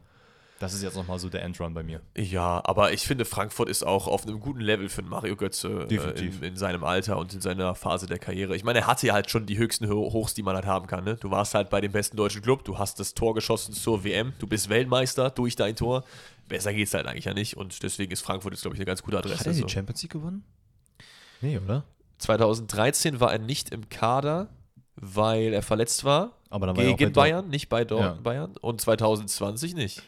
das 0.60 0.74
ist 0.74 0.84
jetzt 0.84 0.96
noch 0.96 1.08
mal 1.08 1.20
so 1.20 1.28
der 1.28 1.42
Endrun 1.44 1.74
bei 1.74 1.84
mir. 1.84 2.00
Ja, 2.16 2.62
aber 2.64 2.94
ich 2.94 3.02
finde, 3.02 3.26
Frankfurt 3.26 3.68
ist 3.68 3.84
auch 3.84 4.08
auf 4.08 4.26
einem 4.26 4.40
guten 4.40 4.62
Level 4.62 4.88
für 4.88 5.02
Mario 5.02 5.36
Götze 5.36 5.88
äh, 5.90 6.26
in, 6.26 6.42
in, 6.42 6.56
seinem 6.56 6.84
Alter 6.84 7.18
und 7.18 7.34
in 7.34 7.42
seiner 7.42 7.76
Phase 7.76 8.06
der 8.06 8.20
Karriere. 8.20 8.56
Ich 8.56 8.64
meine, 8.64 8.80
er 8.80 8.88
hatte 8.88 9.08
ja 9.08 9.14
halt 9.14 9.30
schon 9.30 9.46
die 9.46 9.58
höchsten 9.58 9.90
Hochs, 9.90 10.36
die 10.36 10.44
man 10.44 10.56
halt 10.56 10.66
haben 10.66 10.88
kann. 10.88 11.04
Ne? 11.04 11.18
Du 11.20 11.32
warst 11.32 11.54
halt 11.54 11.70
bei 11.70 11.82
dem 11.82 11.92
besten 11.92 12.16
deutschen 12.16 12.42
Club, 12.42 12.64
du 12.64 12.78
hast 12.78 13.00
das 13.00 13.14
Tor 13.14 13.34
geschossen 13.34 13.74
zur 13.74 14.04
WM, 14.04 14.34
du 14.40 14.48
bist 14.48 14.70
Weltmeister 14.70 15.32
durch 15.32 15.56
dein 15.56 15.76
Tor. 15.76 16.06
Besser 16.54 16.72
geht 16.72 16.88
es 16.88 16.94
halt 16.94 17.08
eigentlich 17.08 17.26
ja 17.26 17.34
nicht 17.34 17.58
und 17.58 17.82
deswegen 17.82 18.12
ist 18.12 18.22
Frankfurt 18.22 18.54
jetzt, 18.54 18.62
glaube 18.62 18.76
ich, 18.76 18.80
eine 18.80 18.86
ganz 18.86 19.02
gute 19.02 19.18
Adresse. 19.18 19.40
Hat 19.40 19.48
er 19.48 19.54
die 19.54 19.68
Champions 19.68 20.04
League 20.04 20.12
gewonnen? 20.12 20.44
Nee, 21.42 21.58
oder? 21.58 21.84
2013 22.20 23.20
war 23.20 23.34
er 23.34 23.40
nicht 23.40 23.72
im 23.72 23.90
Kader, 23.90 24.50
weil 24.96 25.52
er 25.52 25.64
verletzt 25.64 26.04
war. 26.04 26.38
Aber 26.52 26.68
dann 26.68 26.78
war 26.78 26.84
gegen 26.84 27.12
Bayern, 27.12 27.50
nicht 27.50 27.70
bei 27.70 27.86
Dor 27.86 28.00
ja. 28.00 28.14
Bayern. 28.22 28.56
Und 28.62 28.82
2020 28.82 29.74
nicht. 29.74 30.04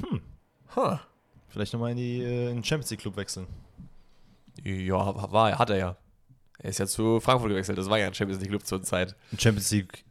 Hm. 0.00 0.22
Huh. 0.74 0.96
Vielleicht 1.48 1.74
nochmal 1.74 1.90
in, 1.90 1.98
die, 1.98 2.22
äh, 2.22 2.48
in 2.48 2.56
den 2.56 2.64
Champions 2.64 2.90
League 2.90 3.00
Club 3.00 3.16
wechseln. 3.16 3.46
Ja, 4.64 5.30
war, 5.30 5.58
hat 5.58 5.68
er 5.68 5.76
ja. 5.76 5.96
Er 6.60 6.70
ist 6.70 6.78
ja 6.78 6.86
zu 6.86 7.20
Frankfurt 7.20 7.50
gewechselt. 7.50 7.76
Das 7.76 7.90
war 7.90 7.98
ja 7.98 8.06
ein 8.06 8.14
Champions 8.14 8.40
League 8.40 8.50
Club 8.50 8.64
zur 8.64 8.82
Zeit. 8.82 9.14
Ein 9.32 9.38
Champions 9.38 9.70
League 9.70 10.04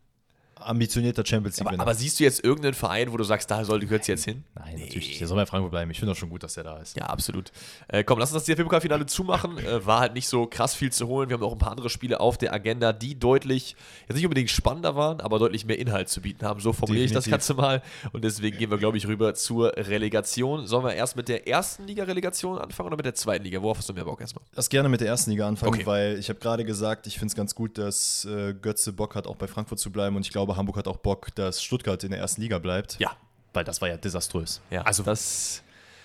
ambitionierter 0.62 1.26
Champions 1.26 1.58
League. 1.60 1.68
Aber, 1.68 1.82
aber, 1.82 1.96
siehst 1.96 2.20
du 2.20 2.24
jetzt 2.24 2.44
irgendeinen 2.44 2.74
Verein, 2.74 3.12
wo 3.12 3.18
du 3.18 3.24
sagst, 3.24 3.50
da 3.50 3.64
sollte 3.64 3.88
Götze 3.88 4.12
jetzt 4.12 4.26
hin? 4.26 4.44
Nein, 4.56 4.76
nee. 4.76 4.86
natürlich 4.86 5.08
nicht. 5.10 5.22
Der 5.22 5.28
soll 5.28 5.38
bei 5.38 5.46
Frankfurt 5.46 5.72
bleiben. 5.72 5.92
Ich 5.92 6.00
finde 6.00 6.14
auch 6.14 6.18
schon 6.18 6.30
gut, 6.30 6.44
dass 6.44 6.54
der 6.54 6.64
da 6.64 6.78
ist. 6.78 6.98
Ja, 6.98 7.06
absolut. 7.06 7.52
Äh, 7.88 8.04
komm, 8.04 8.20
lass 8.20 8.32
uns 8.32 8.46
das 8.46 8.56
DFB-Pokalfinale 8.56 9.06
zumachen. 9.06 9.58
Äh, 9.58 9.86
war 9.86 10.00
halt 10.00 10.14
nicht 10.14 10.28
so 10.28 10.48
krass 10.48 10.76
viel 10.76 10.92
zu 10.92 11.08
holen. 11.08 11.30
Wir 11.30 11.36
haben 11.36 11.44
auch 11.44 11.52
ein 11.52 11.58
paar 11.58 11.72
andere 11.72 11.90
Spiele 11.90 12.20
auf 12.20 12.38
der 12.38 12.54
Agenda, 12.54 12.94
die 12.94 13.20
deutlich, 13.20 13.76
jetzt 14.08 14.16
nicht 14.16 14.26
unbedingt 14.26 14.50
spannender 14.50 14.96
waren, 14.96 15.22
aber 15.22 15.40
deutlich 15.40 15.66
mehr 15.66 15.80
Inhalt 15.80 16.10
zu 16.10 16.22
bieten 16.22 16.46
haben. 16.46 16.60
So 16.60 16.74
formuliere 16.74 17.06
ich 17.06 17.12
das 17.12 17.26
Ganze 17.30 17.54
mal. 17.54 17.82
Und 18.12 18.24
deswegen 18.24 18.58
gehen 18.58 18.72
wir, 18.72 18.78
glaube 18.78 18.98
ich, 18.98 19.08
rüber 19.08 19.34
zur 19.34 19.74
Relegation. 19.76 20.68
Sollen 20.68 20.86
wir 20.86 20.94
erst 20.94 21.16
mit 21.16 21.28
der 21.28 21.48
ersten 21.48 21.86
Liga-Relegation 21.86 22.58
anfangen 22.58 22.88
oder 22.88 22.98
mit 22.98 23.06
der 23.06 23.16
zweiten 23.16 23.44
Liga? 23.44 23.62
Worauf 23.62 23.78
hast 23.78 23.90
du 23.90 23.94
mehr 23.94 24.06
Bock 24.06 24.22
erstmal? 24.22 24.44
Lass 24.56 24.70
gerne 24.70 24.90
mit 24.90 25.02
der 25.02 25.08
ersten 25.08 25.32
Liga 25.32 25.48
anfangen, 25.48 25.74
okay. 25.74 25.86
weil 25.86 26.20
ich 26.20 26.30
habe 26.30 26.40
gerade 26.40 26.66
gesagt, 26.66 27.08
ich 27.08 27.16
finde 27.16 27.28
es 27.28 27.36
ganz 27.36 27.56
gut, 27.56 27.78
dass 27.78 28.26
äh, 28.26 28.54
Götze 28.54 28.94
Bock 28.94 29.16
hat, 29.16 29.28
auch 29.28 29.36
bei 29.36 29.48
Frankfurt 29.48 29.80
zu 29.80 29.92
bleiben. 29.92 30.16
Und 30.16 30.26
ich 30.26 30.32
glaube, 30.32 30.47
Hamburg 30.56 30.78
hat 30.78 30.88
auch 30.88 30.98
Bock, 30.98 31.34
dass 31.36 31.62
Stuttgart 31.62 32.04
in 32.04 32.12
der 32.12 32.20
ersten 32.20 32.42
Liga 32.42 32.60
bleibt. 32.60 33.00
Ja. 33.00 33.12
Weil 33.54 33.64
das 33.64 33.82
war 33.82 33.90
ja 33.90 33.98
desaströs. 33.98 34.62
Ja, 34.70 34.84
also 34.84 35.04
das, 35.04 35.64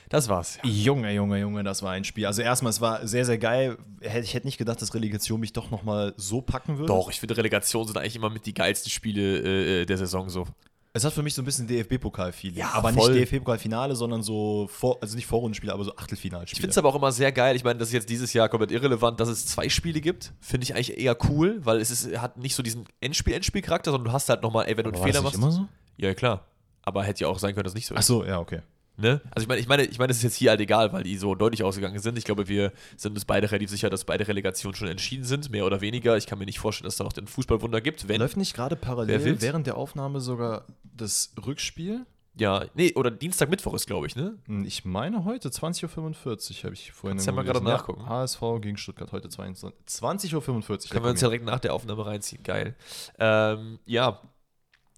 das 0.09 0.29
war's. 0.29 0.59
Ja. 0.63 0.71
Junge, 0.71 1.13
Junge, 1.13 1.39
Junge, 1.39 1.63
das 1.63 1.83
war 1.83 1.93
ein 1.93 2.05
Spiel. 2.05 2.27
Also 2.27 2.43
erstmal, 2.43 2.71
es 2.71 2.81
war 2.81 3.07
sehr, 3.07 3.25
sehr 3.25 3.39
geil. 3.39 3.79
Ich 4.01 4.35
hätte 4.35 4.47
nicht 4.47 4.59
gedacht, 4.59 4.81
dass 4.81 4.95
Relegation 4.95 5.41
mich 5.41 5.53
doch 5.53 5.71
nochmal 5.71 6.15
so 6.17 6.41
packen 6.41 6.79
würde. 6.79 6.93
Doch, 6.93 7.11
ich 7.11 7.21
finde 7.21 7.37
Relegation 7.37 7.87
sind 7.87 7.97
eigentlich 7.97 8.17
immer 8.17 8.31
mit 8.31 8.47
die 8.47 8.55
geilsten 8.55 8.91
Spiele 8.91 9.83
äh, 9.83 9.87
der 9.87 9.99
Saison 9.99 10.29
so. 10.29 10.47
Es 10.95 11.05
hat 11.05 11.15
für 11.15 11.23
mich 11.23 11.33
so 11.33 11.41
ein 11.41 11.47
bisschen 11.47 11.67
DFB-Pokal-Feeling. 11.67 12.59
Ja, 12.59 12.73
aber 12.75 12.93
voll. 12.93 13.15
nicht 13.15 13.33
DFB-Pokal-Finale, 13.33 13.97
sondern 13.97 14.23
so, 14.23 14.69
vor, 14.71 14.99
also 15.01 15.17
nicht 15.17 15.27
Vorrundenspiele, 15.27 15.73
aber 15.73 15.85
so 15.85 15.97
Achtelfinalspiele. 15.97 16.57
Ich 16.57 16.61
finde 16.61 16.71
es 16.73 16.79
aber 16.79 16.91
auch 16.91 16.95
immer 16.95 17.13
sehr 17.13 17.33
geil. 17.33 17.57
Ich 17.57 17.65
meine, 17.65 17.79
das 17.79 17.89
ist 17.89 17.95
jetzt 17.95 18.11
dieses 18.11 18.35
Jahr 18.35 18.51
komplett 18.51 18.73
irrelevant, 18.73 19.19
dass 19.19 19.29
es 19.31 19.47
zwei 19.47 19.71
Spiele 19.71 20.03
gibt. 20.03 20.35
Finde 20.41 20.65
ich 20.65 20.75
eigentlich 20.75 20.99
eher 20.99 21.17
cool, 21.31 21.61
weil 21.65 21.81
es 21.81 21.91
ist, 21.91 22.19
hat 22.19 22.37
nicht 22.37 22.55
so 22.55 22.63
diesen 22.63 22.85
Endspiel-Endspiel-Charakter, 23.01 23.91
sondern 23.91 24.11
du 24.11 24.13
hast 24.13 24.29
halt 24.29 24.43
nochmal, 24.43 24.67
ey, 24.67 24.77
wenn 24.77 24.85
du 24.85 24.91
einen 24.91 25.03
Fehler 25.03 25.23
machst. 25.23 25.37
immer 25.37 25.51
so? 25.51 25.67
Ja, 25.97 26.13
klar. 26.13 26.47
Aber 26.83 27.05
hätte 27.05 27.23
ja 27.23 27.29
auch 27.29 27.39
sein 27.39 27.55
können, 27.55 27.65
dass 27.65 27.73
es 27.73 27.77
nicht 27.77 27.87
so 27.87 27.95
ist. 27.95 28.01
Ach 28.01 28.03
so, 28.03 28.25
ja, 28.25 28.39
okay. 28.39 28.61
Ne? 28.97 29.21
Also 29.31 29.45
ich 29.45 29.49
meine, 29.49 29.61
ich 29.61 29.69
meine, 29.69 29.85
ich 29.85 29.99
meine, 29.99 30.11
es 30.11 30.19
ist 30.19 30.23
jetzt 30.23 30.37
hier 30.37 30.51
halt 30.51 30.61
egal, 30.61 30.93
weil 30.93 31.03
die 31.03 31.17
so 31.17 31.35
deutlich 31.35 31.63
ausgegangen 31.63 31.99
sind. 31.99 32.19
Ich 32.19 32.25
glaube, 32.25 32.49
wir 32.49 32.73
sind 32.97 33.15
uns 33.15 33.25
beide 33.25 33.51
relativ 33.51 33.71
sicher, 33.71 33.89
dass 33.89 34.05
beide 34.05 34.29
Relegationen 34.29 34.75
schon 34.75 34.89
entschieden 34.89 35.25
sind, 35.25 35.51
mehr 35.51 35.65
oder 35.65 35.81
weniger. 35.81 36.17
Ich 36.17 36.27
kann 36.27 36.39
mir 36.39 36.45
nicht 36.45 36.59
vorstellen, 36.59 36.87
dass 36.87 36.97
da 36.97 37.05
noch 37.05 37.13
den 37.13 37.27
Fußballwunder 37.27 37.81
gibt. 37.81 38.09
Wenn, 38.09 38.21
Läuft 38.21 38.37
nicht 38.37 38.55
gerade 38.55 38.77
parallel 38.77 39.41
während 39.41 39.67
der 39.67 39.77
Aufnahme 39.77 40.21
sogar 40.21 40.67
das 40.83 41.33
Rückspiel? 41.45 42.07
Ja, 42.35 42.65
nee, 42.75 42.93
oder 42.95 43.11
Dienstag, 43.11 43.51
Mittwoch 43.51 43.75
ist, 43.75 43.87
glaube 43.87 44.07
ich, 44.07 44.17
ne? 44.17 44.39
Hm, 44.47 44.65
ich 44.65 44.87
meine 44.87 45.25
heute 45.25 45.51
20.45 45.51 45.87
Uhr, 45.87 46.65
habe 46.65 46.75
ich 46.75 46.91
vorhin 46.93 47.19
Kannst 47.19 47.27
ja 47.27 47.33
mal 47.33 47.45
gerade 47.45 47.63
nachgucken. 47.63 48.09
HSV 48.09 48.41
gegen 48.63 48.79
Stuttgart 48.79 49.13
heute 49.13 49.29
20.45 49.29 49.65
Uhr. 49.65 50.79
Können 50.91 51.05
wir 51.05 51.11
uns 51.11 51.21
ja 51.21 51.29
direkt 51.29 51.45
nach 51.45 51.61
der 51.61 51.75
Aufnahme 51.75 52.07
reinziehen, 52.07 52.43
geil. 52.43 52.75
Ähm, 53.19 53.81
ja, 53.85 54.21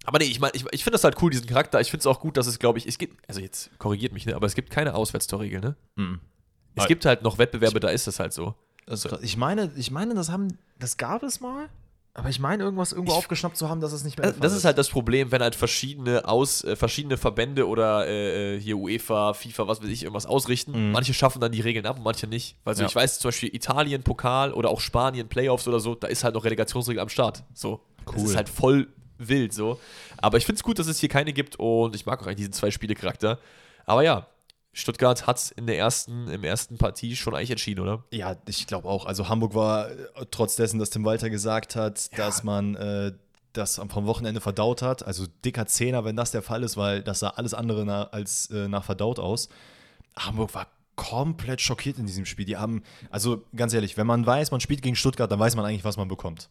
aber 0.05 0.19
nee, 0.19 0.25
ich 0.25 0.39
meine, 0.39 0.53
ich, 0.55 0.65
ich 0.71 0.83
finde 0.83 0.95
das 0.95 1.03
halt 1.03 1.21
cool, 1.21 1.31
diesen 1.31 1.47
Charakter. 1.47 1.81
Ich 1.81 1.89
finde 1.89 2.01
es 2.01 2.07
auch 2.07 2.19
gut, 2.19 2.37
dass 2.37 2.47
es, 2.47 2.59
glaube 2.59 2.77
ich, 2.77 2.87
es 2.87 2.97
gibt, 2.97 3.27
also 3.27 3.41
jetzt 3.41 3.77
korrigiert 3.79 4.13
mich, 4.13 4.25
ne, 4.25 4.35
aber 4.35 4.47
es 4.47 4.55
gibt 4.55 4.69
keine 4.69 4.95
Auswärtstorregel, 4.95 5.59
ne? 5.61 5.75
Mhm. 5.95 6.19
Es 6.75 6.81
aber 6.81 6.87
gibt 6.87 7.05
halt 7.05 7.23
noch 7.23 7.37
Wettbewerbe, 7.37 7.79
da 7.79 7.89
ist 7.89 8.07
das 8.07 8.19
halt 8.19 8.33
so. 8.33 8.55
Das 8.85 9.05
ich 9.21 9.37
meine, 9.37 9.71
ich 9.75 9.89
meine, 9.91 10.13
das 10.13 10.29
haben, 10.29 10.57
das 10.79 10.97
gab 10.97 11.23
es 11.23 11.39
mal. 11.39 11.69
Aber 12.17 12.29
ich 12.29 12.39
meine, 12.39 12.63
irgendwas 12.63 12.93
irgendwo 12.93 13.11
ich, 13.11 13.17
aufgeschnappt 13.17 13.57
zu 13.57 13.67
haben, 13.67 13.81
dass 13.81 13.91
es 13.91 14.05
nicht 14.05 14.17
mehr. 14.17 14.31
Das 14.31 14.53
ist 14.53 14.63
halt 14.63 14.77
das 14.77 14.87
Problem, 14.87 15.33
wenn 15.33 15.41
halt 15.41 15.53
verschiedene 15.53 16.25
aus 16.25 16.63
äh, 16.63 16.77
verschiedene 16.77 17.17
Verbände 17.17 17.67
oder 17.67 18.07
äh, 18.07 18.55
äh 18.55 18.59
hier 18.59 18.77
UEFA, 18.77 19.33
FIFA, 19.33 19.67
was 19.67 19.81
weiß 19.81 19.89
ich, 19.89 20.03
irgendwas 20.03 20.25
ausrichten. 20.25 20.71
Mhm. 20.71 20.91
Manche 20.93 21.13
schaffen 21.13 21.41
dann 21.41 21.51
die 21.51 21.59
Regeln 21.59 21.85
ab 21.85 21.97
und 21.97 22.03
manche 22.03 22.25
nicht. 22.27 22.55
Also 22.63 22.83
ja. 22.83 22.87
ich 22.87 22.95
weiß 22.95 23.19
zum 23.19 23.29
Beispiel 23.29 23.53
Italien 23.53 24.03
Pokal 24.03 24.53
oder 24.53 24.69
auch 24.69 24.79
Spanien 24.79 25.27
Playoffs 25.27 25.67
oder 25.67 25.81
so, 25.81 25.93
da 25.93 26.07
ist 26.07 26.23
halt 26.23 26.35
noch 26.35 26.45
Relegationsregel 26.45 27.01
am 27.01 27.09
Start. 27.09 27.43
So, 27.53 27.81
cool. 28.07 28.13
das 28.13 28.23
ist 28.23 28.35
halt 28.37 28.47
voll 28.47 28.87
wild 29.17 29.53
so. 29.53 29.79
Aber 30.17 30.37
ich 30.37 30.45
finde 30.45 30.57
es 30.57 30.63
gut, 30.63 30.79
dass 30.79 30.87
es 30.87 30.99
hier 30.99 31.09
keine 31.09 31.33
gibt 31.33 31.57
und 31.57 31.95
ich 31.95 32.05
mag 32.05 32.21
auch 32.21 32.27
eigentlich 32.27 32.37
diesen 32.37 32.53
zwei 32.53 32.71
Spiele-Charakter. 32.71 33.39
Aber 33.85 34.03
ja, 34.03 34.27
Stuttgart 34.73 35.25
hat 35.25 35.37
es 35.37 35.51
in 35.51 35.67
der 35.67 35.77
ersten, 35.77 36.27
im 36.27 36.43
ersten 36.43 36.77
Partie 36.77 37.15
schon 37.15 37.33
eigentlich 37.33 37.51
entschieden, 37.51 37.81
oder? 37.81 38.03
Ja, 38.11 38.35
ich 38.45 38.67
glaube 38.67 38.89
auch. 38.89 39.05
Also 39.05 39.29
Hamburg 39.29 39.55
war, 39.55 39.89
äh, 39.89 39.95
trotz 40.31 40.57
dessen, 40.57 40.79
dass 40.79 40.89
Tim 40.89 41.05
Walter 41.05 41.29
gesagt 41.29 41.77
hat, 41.77 42.09
ja. 42.11 42.17
dass 42.17 42.43
man 42.43 42.75
äh, 42.75 43.13
das 43.53 43.81
vom 43.89 44.05
Wochenende 44.05 44.41
verdaut 44.41 44.81
hat. 44.81 45.05
Also 45.05 45.27
dicker 45.45 45.65
Zehner, 45.65 46.03
wenn 46.03 46.17
das 46.17 46.31
der 46.31 46.41
Fall 46.41 46.61
ist, 46.63 46.75
weil 46.75 47.03
das 47.03 47.19
sah 47.19 47.29
alles 47.29 47.53
andere 47.53 47.85
nach, 47.85 48.11
als 48.11 48.49
äh, 48.49 48.67
nach 48.67 48.83
verdaut 48.83 49.17
aus. 49.17 49.47
Hamburg 50.17 50.53
war 50.53 50.67
komplett 50.95 51.61
schockiert 51.61 51.97
in 51.97 52.05
diesem 52.05 52.25
Spiel. 52.25 52.45
Die 52.45 52.57
haben, 52.57 52.83
also 53.09 53.43
ganz 53.55 53.73
ehrlich, 53.73 53.95
wenn 53.95 54.07
man 54.07 54.25
weiß, 54.25 54.51
man 54.51 54.59
spielt 54.59 54.81
gegen 54.81 54.95
Stuttgart, 54.95 55.31
dann 55.31 55.39
weiß 55.39 55.55
man 55.55 55.65
eigentlich, 55.65 55.85
was 55.85 55.97
man 55.97 56.07
bekommt. 56.07 56.49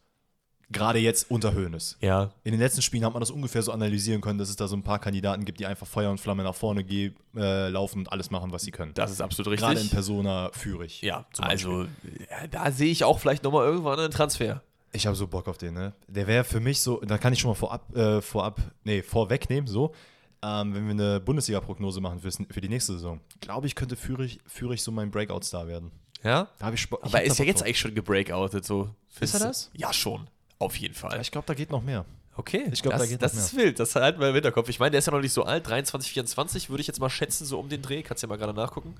Gerade 0.71 0.99
jetzt 0.99 1.31
unter 1.31 1.55
Hoeneß. 1.55 1.99
Ja. 2.01 2.31
In 2.43 2.53
den 2.53 2.61
letzten 2.61 2.83
Spielen 2.83 3.05
hat 3.05 3.13
man 3.13 3.21
das 3.21 3.31
ungefähr 3.31 3.63
so 3.63 3.73
analysieren 3.73 4.21
können, 4.21 4.39
dass 4.39 4.49
es 4.49 4.57
da 4.57 4.67
so 4.67 4.77
ein 4.77 4.83
paar 4.83 4.99
Kandidaten 4.99 5.45
gibt, 5.45 5.61
die 5.61 5.67
einfach 5.67 5.87
Feuer 5.87 6.11
und 6.11 6.19
Flamme 6.19 6.43
nach 6.43 6.55
vorne 6.55 6.85
gehen, 6.85 7.15
äh, 7.37 7.69
laufen 7.69 8.01
und 8.01 8.13
alles 8.13 8.31
machen, 8.31 8.53
was 8.53 8.63
sie 8.63 8.71
können. 8.71 8.93
Das 8.95 9.11
ist 9.11 9.21
absolut 9.21 9.53
richtig. 9.53 9.69
Gerade 9.69 9.81
in 9.81 9.91
Persona 9.91 10.51
führig. 10.53 11.03
Ja, 11.03 11.27
also 11.39 11.83
ja, 11.83 12.47
da 12.51 12.71
sehe 12.71 12.91
ich 12.91 13.05
auch 13.05 13.19
vielleicht 13.19 13.45
nochmal 13.45 13.67
irgendwann 13.67 13.99
einen 13.99 14.11
Transfer. 14.11 14.63
Ich 14.93 15.07
habe 15.07 15.17
so 15.17 15.27
Bock 15.27 15.49
auf 15.49 15.59
den, 15.59 15.75
ne? 15.75 15.93
Der 16.07 16.27
wäre 16.27 16.45
für 16.45 16.61
mich 16.61 16.81
so, 16.81 17.01
da 17.01 17.19
kann 17.19 17.33
ich 17.33 17.41
schon 17.41 17.51
mal 17.51 17.57
vorab, 17.57 17.95
äh, 17.97 18.23
vorab, 18.23 18.61
nee, 18.85 19.03
vorwegnehmen, 19.03 19.67
so. 19.67 19.93
Ähm, 20.41 20.75
wenn 20.75 20.85
wir 20.85 20.93
eine 20.93 21.21
Bundesliga-Prognose 21.21 22.01
machen 22.01 22.21
für, 22.21 22.31
für 22.31 22.61
die 22.61 22.69
nächste 22.69 22.93
Saison, 22.93 23.21
glaube 23.41 23.67
ich, 23.67 23.75
könnte 23.75 23.97
Führig, 23.97 24.39
Führig 24.47 24.83
so 24.83 24.93
mein 24.93 25.11
Breakout-Star 25.11 25.67
werden. 25.67 25.91
Ja? 26.23 26.49
Da 26.59 26.67
habe 26.67 26.77
ich 26.77 26.89
Bock. 26.89 27.03
Aber 27.03 27.21
er 27.21 27.25
ist 27.25 27.39
ja 27.39 27.45
jetzt 27.45 27.63
eigentlich 27.63 27.79
schon 27.79 27.95
gebreakoutet, 27.95 28.65
so. 28.65 28.91
Ist 29.21 29.35
er 29.35 29.41
das? 29.41 29.71
Ja, 29.75 29.93
schon. 29.93 30.29
Auf 30.59 30.77
jeden 30.77 30.95
Fall. 30.95 31.21
Ich 31.21 31.31
glaube, 31.31 31.47
da 31.47 31.55
geht 31.55 31.71
noch 31.71 31.83
mehr. 31.83 32.05
Okay, 32.37 32.69
ich 32.73 32.83
glaube, 32.83 32.99
da 32.99 33.07
geht 33.07 33.23
das 33.23 33.33
noch 33.33 33.39
mehr. 33.39 33.47
ist 33.47 33.57
wild. 33.57 33.81
Das 33.81 33.95
halten 33.95 34.21
wir 34.21 34.29
im 34.29 34.35
Hinterkopf. 34.35 34.69
Ich 34.69 34.81
meine, 34.81 34.93
der 34.93 34.99
ist 34.99 35.07
ja 35.07 35.13
noch 35.13 35.21
nicht 35.21 35.33
so 35.33 35.45
alt, 35.45 35.69
23, 35.69 36.13
24 36.13 36.71
würde 36.71 36.81
ich 36.81 36.87
jetzt 36.87 37.01
mal 37.01 37.11
schätzen, 37.11 37.45
so 37.45 37.61
um 37.61 37.69
den 37.69 37.83
Dreh. 37.83 38.03
Kannst 38.03 38.23
ja 38.23 38.29
mal 38.29 38.39
gerade 38.39 38.55
nachgucken. 38.55 38.97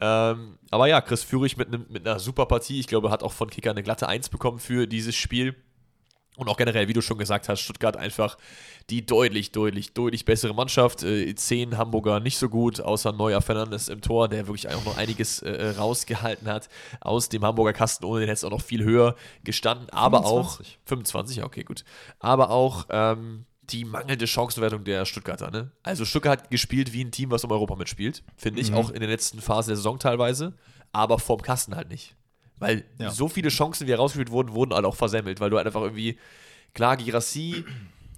Ähm, 0.00 0.58
aber 0.70 0.86
ja, 0.86 1.00
Chris 1.00 1.22
Führig 1.22 1.56
mit, 1.56 1.70
ne, 1.70 1.84
mit 1.88 2.06
einer 2.06 2.18
super 2.18 2.46
Partie. 2.46 2.80
Ich 2.80 2.86
glaube, 2.86 3.10
hat 3.10 3.22
auch 3.22 3.32
von 3.32 3.50
Kicker 3.50 3.70
eine 3.70 3.82
glatte 3.82 4.08
1 4.08 4.30
bekommen 4.30 4.58
für 4.58 4.86
dieses 4.86 5.14
Spiel. 5.14 5.54
Und 6.36 6.48
auch 6.48 6.56
generell, 6.56 6.88
wie 6.88 6.94
du 6.94 7.02
schon 7.02 7.18
gesagt 7.18 7.48
hast, 7.48 7.60
Stuttgart 7.60 7.96
einfach 7.96 8.38
die 8.88 9.04
deutlich, 9.04 9.52
deutlich, 9.52 9.92
deutlich 9.92 10.24
bessere 10.24 10.54
Mannschaft. 10.54 11.02
Äh, 11.02 11.34
zehn 11.34 11.76
Hamburger 11.76 12.20
nicht 12.20 12.38
so 12.38 12.48
gut, 12.48 12.80
außer 12.80 13.12
Neuer 13.12 13.42
Fernandes 13.42 13.88
im 13.88 14.00
Tor, 14.00 14.28
der 14.28 14.46
wirklich 14.46 14.68
auch 14.68 14.84
noch 14.84 14.96
einiges 14.96 15.42
äh, 15.42 15.74
rausgehalten 15.76 16.48
hat 16.48 16.68
aus 17.00 17.28
dem 17.28 17.44
Hamburger 17.44 17.74
Kasten. 17.74 18.06
Ohne 18.06 18.20
den 18.20 18.28
hätte 18.28 18.38
es 18.38 18.44
auch 18.44 18.50
noch 18.50 18.62
viel 18.62 18.82
höher 18.82 19.14
gestanden. 19.44 19.90
Aber 19.90 20.22
25. 20.22 20.78
auch 20.78 20.86
25, 20.86 21.44
okay, 21.44 21.64
gut. 21.64 21.84
Aber 22.18 22.50
auch 22.50 22.86
ähm, 22.88 23.44
die 23.64 23.84
mangelnde 23.84 24.26
Chancenwertung 24.26 24.84
der 24.84 25.04
Stuttgarter. 25.04 25.50
Ne? 25.50 25.70
Also 25.82 26.04
Stuttgart 26.04 26.42
hat 26.42 26.50
gespielt 26.50 26.92
wie 26.92 27.04
ein 27.04 27.12
Team, 27.12 27.30
was 27.30 27.44
um 27.44 27.52
Europa 27.52 27.76
mitspielt, 27.76 28.22
finde 28.36 28.60
ich, 28.60 28.70
mhm. 28.70 28.76
auch 28.76 28.90
in 28.90 29.00
der 29.00 29.08
letzten 29.08 29.40
Phase 29.40 29.68
der 29.68 29.76
Saison 29.76 29.98
teilweise, 29.98 30.54
aber 30.92 31.18
vorm 31.18 31.42
Kasten 31.42 31.76
halt 31.76 31.88
nicht. 31.88 32.16
Weil 32.58 32.84
ja. 32.98 33.10
so 33.10 33.28
viele 33.28 33.48
Chancen, 33.48 33.86
wie 33.86 33.92
herausgespielt 33.92 34.30
wurden, 34.30 34.52
wurden 34.52 34.72
halt 34.72 34.84
auch 34.84 34.94
versemmelt, 34.94 35.40
weil 35.40 35.50
du 35.50 35.56
halt 35.56 35.66
einfach 35.66 35.82
irgendwie, 35.82 36.18
klar, 36.74 36.96
Girassi 36.96 37.64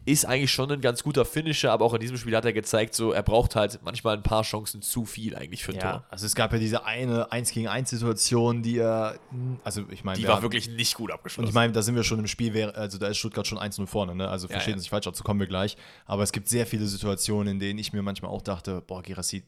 ist 0.06 0.26
eigentlich 0.26 0.52
schon 0.52 0.70
ein 0.70 0.80
ganz 0.80 1.02
guter 1.02 1.24
Finisher, 1.24 1.72
aber 1.72 1.84
auch 1.84 1.94
in 1.94 2.00
diesem 2.00 2.18
Spiel 2.18 2.36
hat 2.36 2.44
er 2.44 2.52
gezeigt, 2.52 2.94
so 2.94 3.12
er 3.12 3.22
braucht 3.22 3.56
halt 3.56 3.80
manchmal 3.82 4.16
ein 4.16 4.22
paar 4.22 4.42
Chancen 4.42 4.82
zu 4.82 5.06
viel 5.06 5.34
eigentlich 5.34 5.64
für 5.64 5.72
ein 5.72 5.78
ja, 5.78 5.92
Tor. 5.92 6.04
Also 6.10 6.26
es 6.26 6.34
gab 6.34 6.52
ja 6.52 6.58
diese 6.58 6.84
eine 6.84 7.32
1 7.32 7.52
gegen 7.52 7.68
1 7.68 7.88
Situation, 7.88 8.62
die 8.62 8.78
er, 8.78 9.18
also 9.62 9.84
ich 9.90 10.04
meine, 10.04 10.18
die 10.18 10.28
war 10.28 10.36
haben, 10.36 10.42
wirklich 10.42 10.68
nicht 10.68 10.94
gut 10.94 11.10
abgeschlossen. 11.10 11.46
Und 11.46 11.48
ich 11.48 11.54
meine, 11.54 11.72
da 11.72 11.80
sind 11.80 11.96
wir 11.96 12.04
schon 12.04 12.18
im 12.18 12.26
Spiel, 12.26 12.70
also 12.70 12.98
da 12.98 13.08
ist 13.08 13.16
Stuttgart 13.16 13.46
schon 13.46 13.58
1-0 13.58 13.86
vorne, 13.86 14.14
ne? 14.14 14.28
Also 14.28 14.46
verstehen 14.46 14.64
Sie 14.64 14.70
ja, 14.72 14.76
ja. 14.76 14.80
sich 14.80 14.90
falsch, 14.90 15.06
dazu 15.06 15.24
kommen 15.24 15.40
wir 15.40 15.46
gleich. 15.46 15.76
Aber 16.04 16.22
es 16.22 16.32
gibt 16.32 16.48
sehr 16.48 16.66
viele 16.66 16.84
Situationen, 16.86 17.54
in 17.54 17.58
denen 17.58 17.78
ich 17.78 17.94
mir 17.94 18.02
manchmal 18.02 18.30
auch 18.30 18.42
dachte, 18.42 18.82
boah, 18.86 19.02
Girassi, 19.02 19.42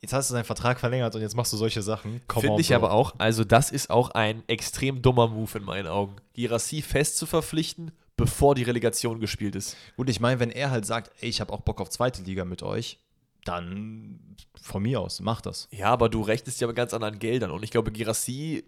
jetzt 0.00 0.12
hast 0.12 0.30
du 0.30 0.34
deinen 0.34 0.44
Vertrag 0.44 0.80
verlängert 0.80 1.14
und 1.14 1.20
jetzt 1.20 1.36
machst 1.36 1.52
du 1.52 1.56
solche 1.56 1.82
Sachen. 1.82 2.20
Finde 2.32 2.60
ich 2.60 2.74
aber 2.74 2.92
auch. 2.92 3.14
Also, 3.18 3.44
das 3.44 3.70
ist 3.70 3.90
auch 3.90 4.10
ein 4.10 4.42
extrem 4.46 5.02
dummer 5.02 5.28
Move 5.28 5.58
in 5.58 5.64
meinen 5.64 5.86
Augen. 5.86 6.16
Girassi 6.34 6.82
fest 6.82 7.18
zu 7.18 7.26
verpflichten, 7.26 7.90
bevor 8.16 8.54
die 8.54 8.62
Relegation 8.62 9.20
gespielt 9.20 9.54
ist. 9.54 9.76
Gut, 9.96 10.08
ich 10.08 10.20
meine, 10.20 10.40
wenn 10.40 10.50
er 10.50 10.70
halt 10.70 10.86
sagt, 10.86 11.10
ey, 11.20 11.28
ich 11.28 11.40
habe 11.40 11.52
auch 11.52 11.60
Bock 11.60 11.80
auf 11.80 11.90
zweite 11.90 12.22
Liga 12.22 12.44
mit 12.44 12.62
euch, 12.62 12.98
dann 13.44 14.18
von 14.60 14.82
mir 14.82 15.00
aus, 15.00 15.20
mach 15.20 15.40
das. 15.40 15.68
Ja, 15.70 15.86
aber 15.86 16.08
du 16.08 16.22
rechnest 16.22 16.60
ja 16.60 16.66
mit 16.66 16.76
ganz 16.76 16.92
anderen 16.92 17.18
Geldern 17.18 17.50
und 17.50 17.62
ich 17.62 17.70
glaube, 17.70 17.92
Girassi 17.92 18.64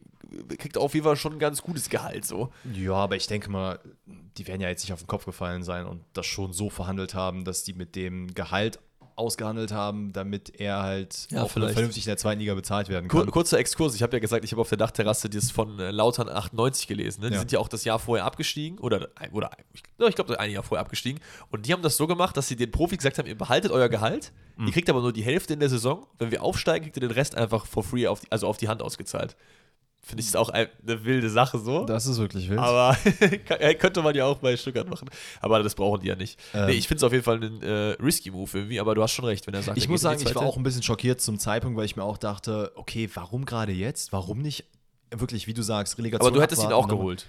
kriegt 0.59 0.79
auf 0.79 0.95
jeden 0.95 1.05
Fall 1.05 1.17
schon 1.17 1.35
ein 1.35 1.39
ganz 1.39 1.61
gutes 1.61 1.91
Gehalt 1.91 2.25
so. 2.25 2.51
Ja, 2.73 2.95
aber 2.95 3.17
ich 3.17 3.27
denke 3.27 3.51
mal, 3.51 3.81
die 4.07 4.47
werden 4.47 4.61
ja 4.61 4.69
jetzt 4.69 4.85
nicht 4.85 4.93
auf 4.93 5.03
den 5.03 5.09
Kopf 5.09 5.27
gefallen 5.27 5.65
sein 5.65 5.87
und 5.87 6.05
das 6.13 6.27
schon 6.27 6.53
so 6.53 6.71
verhandelt 6.71 7.15
haben, 7.15 7.45
dass 7.45 7.65
die 7.65 7.75
mit 7.75 7.97
dem 7.97 8.33
Gehalt 8.35 8.79
ausgehandelt 9.17 9.73
haben, 9.73 10.13
damit 10.13 10.61
er 10.61 10.83
halt 10.83 11.27
Ja, 11.31 11.43
auch 11.43 11.51
vielleicht. 11.51 11.75
vernünftig 11.75 12.05
in 12.05 12.11
der 12.11 12.17
zweiten 12.17 12.41
Liga 12.41 12.55
bezahlt 12.55 12.89
werden 12.89 13.09
Kur 13.09 13.23
kann. 13.23 13.31
kurzer 13.31 13.59
Exkurs, 13.59 13.95
ich 13.95 14.03
habe 14.03 14.15
ja 14.17 14.21
gesagt, 14.21 14.45
ich 14.45 14.53
habe 14.53 14.61
auf 14.61 14.69
der 14.69 14.79
Dachterrasse 14.79 15.29
das 15.31 15.51
von 15.51 15.79
äh, 15.79 15.91
Lautern 15.91 16.29
98 16.29 16.87
gelesen. 16.87 17.21
Ne? 17.23 17.29
Die 17.29 17.35
Ja. 17.35 17.39
sind 17.41 17.53
ja 17.53 17.59
auch 17.59 17.69
das 17.69 17.85
Jahr 17.85 17.99
vorher 17.99 18.25
abgestiegen 18.25 18.79
oder, 18.79 19.09
oder 19.33 19.51
ich, 20.09 20.15
glaube, 20.15 20.39
ein 20.41 20.51
Jahr 20.51 20.63
vorher 20.63 20.83
abgestiegen. 20.85 21.21
Und 21.51 21.67
die 21.67 21.73
haben 21.73 21.83
das 21.83 21.97
so 21.97 22.07
gemacht, 22.07 22.37
dass 22.37 22.49
sie 22.49 22.57
den 22.57 22.71
Profis 22.71 22.99
gesagt 22.99 23.19
haben, 23.19 23.27
ihr 23.29 23.37
behaltet 23.39 23.71
euer 23.71 23.89
Gehalt, 23.89 24.33
Mhm. 24.57 24.67
ihr 24.67 24.73
kriegt 24.73 24.91
aber 24.91 25.01
nur 25.01 25.13
die 25.13 25.23
Hälfte 25.23 25.55
in 25.55 25.61
der 25.61 25.69
Saison. 25.71 26.07
Wenn 26.19 26.31
wir 26.31 26.43
aufsteigen, 26.43 26.85
kriegt 26.85 26.97
ihr 26.97 27.01
den 27.01 27.11
Rest 27.13 27.35
einfach 27.35 27.65
for 27.67 27.83
free, 27.83 28.07
auf 28.07 28.21
die, 28.21 28.31
also 28.33 28.47
auf 28.47 28.57
die 28.59 28.69
Hand 28.69 28.83
ausgezahlt. 28.83 29.37
Finde 30.03 30.23
ich 30.23 30.29
ist 30.29 30.37
auch 30.37 30.49
ein- 30.49 30.69
eine 30.83 31.05
wilde 31.05 31.29
Sache 31.31 31.59
so. 31.59 31.85
Das 31.85 32.07
ist 32.07 32.19
wirklich 32.19 32.49
wild. 32.49 32.59
Aber 32.59 32.97
äh, 33.61 33.75
könnte 33.75 34.03
man 34.03 34.15
ja 34.15 34.25
auch 34.25 34.39
bei 34.39 34.57
Stuttgart 34.57 34.89
machen. 34.89 35.09
Aber 35.41 35.63
das 35.63 35.75
brauchen 35.75 36.01
die 36.01 36.09
ja 36.09 36.17
nicht. 36.17 36.41
Ähm. 36.55 36.67
nee, 36.67 36.73
ich 36.73 36.89
finde 36.89 36.97
es 36.99 37.05
auf 37.05 37.13
jeden 37.13 37.25
Fall 37.25 37.37
einen 37.37 37.63
äh, 37.63 37.97
risky 38.03 38.31
Move 38.31 38.51
irgendwie, 38.53 38.81
aber 38.81 38.95
du 38.95 39.03
hast 39.03 39.13
schon 39.13 39.27
recht, 39.27 39.47
wenn 39.47 39.55
er 39.55 39.63
sagt, 39.63 39.79
ich 39.79 39.89
muss 39.89 40.01
sagen, 40.01 40.21
ich 40.21 40.35
war 40.35 40.43
auch 40.43 40.57
ein 40.57 40.63
bisschen 40.63 40.83
schockiert 40.83 41.21
zum 41.21 41.39
Zeitpunkt, 41.39 41.77
weil 41.77 41.85
ich 41.85 41.97
mir 41.97 42.03
auch 42.05 42.19
dachte, 42.19 42.73
okay, 42.77 43.09
warum 43.15 43.45
gerade 43.45 43.73
jetzt? 43.73 44.13
Warum 44.13 44.39
nicht 44.39 44.65
wirklich, 45.15 45.47
wie 45.47 45.55
du 45.55 45.63
sagst, 45.63 45.99
Relegation 45.99 46.27
Aber 46.27 46.35
du 46.35 46.43
hättest 46.43 46.63
ihn 46.63 46.73
auch 46.73 46.89
geholt. 46.89 47.27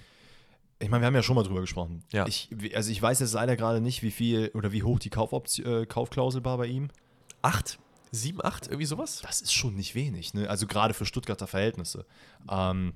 Ich 0.78 0.88
meine, 0.88 1.02
wir 1.02 1.06
haben 1.06 1.14
ja 1.14 1.22
schon 1.22 1.36
mal 1.36 1.44
drüber 1.44 1.60
gesprochen. 1.60 2.02
Ja. 2.12 2.26
Ich, 2.26 2.48
also 2.74 2.90
ich 2.90 3.00
weiß 3.00 3.20
jetzt 3.20 3.34
leider 3.34 3.54
gerade 3.56 3.80
nicht, 3.80 4.02
wie 4.02 4.10
viel 4.10 4.50
oder 4.54 4.72
wie 4.72 4.82
hoch 4.82 4.98
die 4.98 5.10
Kaufoption, 5.10 5.82
äh, 5.82 5.86
Kaufklausel 5.86 6.44
war 6.44 6.58
bei 6.58 6.66
ihm. 6.66 6.88
Acht? 7.42 7.78
Sieben, 8.14 8.44
acht? 8.44 8.66
Irgendwie 8.66 8.84
sowas? 8.84 9.22
Das 9.22 9.40
ist 9.40 9.54
schon 9.54 9.74
nicht 9.74 9.94
wenig, 9.94 10.34
ne? 10.34 10.48
Also 10.48 10.66
gerade 10.66 10.92
für 10.92 11.06
Stuttgarter 11.06 11.46
Verhältnisse. 11.46 12.04
Ähm, 12.50 12.92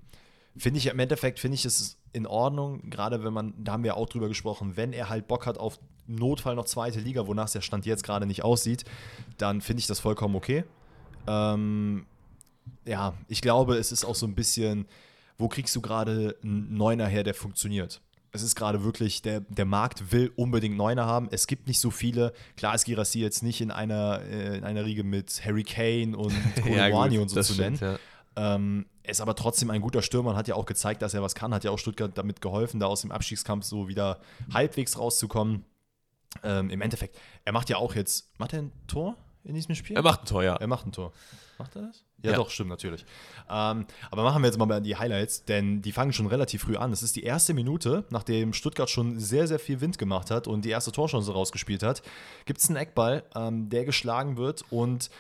finde 0.57 0.79
ich 0.79 0.87
im 0.87 0.99
Endeffekt, 0.99 1.41
finde 1.41 1.55
ich 1.55 1.65
es 1.65 1.99
in 2.13 2.27
Ordnung, 2.27 2.91
gerade 2.91 3.25
wenn 3.25 3.33
man, 3.33 3.55
da 3.57 3.73
haben 3.73 3.83
wir 3.83 3.97
auch 3.97 4.09
drüber 4.09 4.29
gesprochen, 4.29 4.77
wenn 4.77 4.93
er 4.93 5.09
halt 5.09 5.27
Bock 5.27 5.47
hat 5.47 5.59
auf 5.59 5.79
Notfall 6.07 6.55
noch 6.55 6.67
zweite 6.67 7.01
Liga, 7.01 7.27
wonach 7.27 7.47
es 7.47 7.53
der 7.53 7.63
Stand 7.63 7.87
jetzt 7.87 8.05
gerade 8.05 8.27
nicht 8.27 8.45
aussieht, 8.45 8.85
dann 9.39 9.61
finde 9.61 9.81
ich 9.81 9.87
das 9.87 10.01
vollkommen 10.01 10.37
okay. 10.37 10.65
Ähm, 11.27 12.07
ja, 12.85 13.15
ich 13.29 13.41
glaube, 13.41 13.77
es 13.77 13.93
ist 13.93 14.05
auch 14.05 14.15
so 14.15 14.27
ein 14.27 14.35
bisschen, 14.35 14.87
wo 15.39 15.49
kriegst 15.49 15.75
du 15.77 15.81
gerade 15.81 16.37
einen 16.43 16.75
Neuner 16.77 17.07
her, 17.07 17.25
der 17.25 17.35
funktioniert? 17.35 18.01
Es 18.37 18.43
ist 18.43 18.55
gerade 18.55 18.85
wirklich, 18.85 19.23
der, 19.23 19.41
der 19.41 19.65
Markt 19.65 20.13
will 20.13 20.31
unbedingt 20.37 20.77
Neuner 20.77 21.07
haben. 21.07 21.29
Es 21.31 21.47
gibt 21.47 21.67
nicht 21.67 21.81
so 21.81 21.91
viele. 21.91 22.33
Klar 22.57 22.75
ist 22.75 22.85
Girassi 22.85 23.21
jetzt 23.21 23.43
nicht 23.43 23.61
in 23.61 23.71
einer, 23.71 24.21
äh, 24.23 24.59
in 24.59 24.65
einer 24.65 24.85
Riege 24.85 25.05
mit 25.05 25.45
Harry 25.45 25.65
Kane 25.65 26.17
und 26.17 26.35
Koulibaly 26.63 27.19
und 27.19 27.31
so 27.31 27.41
zu 27.43 27.55
stimmt, 27.55 27.81
nennen. 27.81 27.99
Ja. 28.37 28.55
Ähm, 28.55 28.87
er 29.03 29.11
ist 29.11 29.21
aber 29.21 29.35
trotzdem 29.35 29.71
ein 29.71 29.81
guter 29.81 30.03
Stürmer 30.03 30.31
und 30.31 30.37
hat 30.37 30.49
ja 30.49 30.55
auch 30.55 30.67
gezeigt, 30.67 31.01
dass 31.01 31.15
er 31.15 31.23
was 31.23 31.35
kann. 31.35 31.55
Hat 31.55 31.65
ja 31.65 31.71
auch 31.71 31.79
Stuttgart 31.79 32.17
damit 32.17 32.41
geholfen, 32.41 32.81
da 32.81 32.87
aus 32.87 33.01
dem 33.01 33.13
Abstiegskampf 33.13 33.65
so 33.65 33.89
wieder 33.89 34.21
halbwegs 34.53 34.99
rauszukommen. 34.99 35.65
Ähm, 36.43 36.69
Im 36.69 36.83
Endeffekt, 36.83 37.17
er 37.45 37.53
macht 37.53 37.71
ja 37.71 37.79
auch 37.79 37.95
jetzt, 37.95 38.39
macht 38.39 38.53
er 38.53 38.63
ein 38.63 38.73
Tor 38.87 39.17
in 39.45 39.55
diesem 39.55 39.75
Spiel? 39.75 39.97
Er 39.97 40.03
macht 40.03 40.23
ein 40.23 40.27
Tor, 40.27 40.45
ja. 40.45 40.57
Er 40.57 40.67
macht 40.67 40.87
ein 40.87 40.93
Tor. 40.93 41.13
Macht 41.59 41.77
er 41.77 41.83
das? 41.83 42.05
Ja, 42.27 42.33
Ja. 42.33 42.37
doch, 42.39 42.51
stimmt 42.51 42.71
natürlich. 42.71 43.05
Ähm, 43.49 43.87
aber 44.11 44.23
machen 44.25 44.43
wir 44.43 44.47
jetzt 44.49 44.59
mal 44.59 44.81
die 44.81 44.97
Highlights, 44.97 45.45
denn 45.45 45.81
die 45.83 45.93
fangen 45.93 46.13
schon 46.13 46.27
relativ 46.27 46.63
früh 46.63 46.77
an. 46.77 46.91
Das 46.91 47.03
ist 47.03 47.17
die 47.17 47.23
erste 47.23 47.55
Minute, 47.55 48.05
nachdem 48.11 48.53
Stuttgart 48.53 48.91
schon 48.91 49.19
sehr, 49.19 49.47
sehr 49.47 49.59
viel 49.59 49.81
Wind 49.81 49.99
gemacht 49.99 50.31
hat 50.31 50.47
und 50.49 50.65
die 50.65 50.71
erste 50.71 50.93
Torchance 50.93 51.33
rausgespielt 51.33 51.83
hat, 51.83 52.03
gibt 52.45 52.61
es 52.61 52.69
einen 52.69 52.77
Eckball, 52.77 53.23
ähm, 53.35 53.69
der 53.71 53.85
geschlagen 53.85 54.37
wird 54.37 54.65
und 54.71 55.11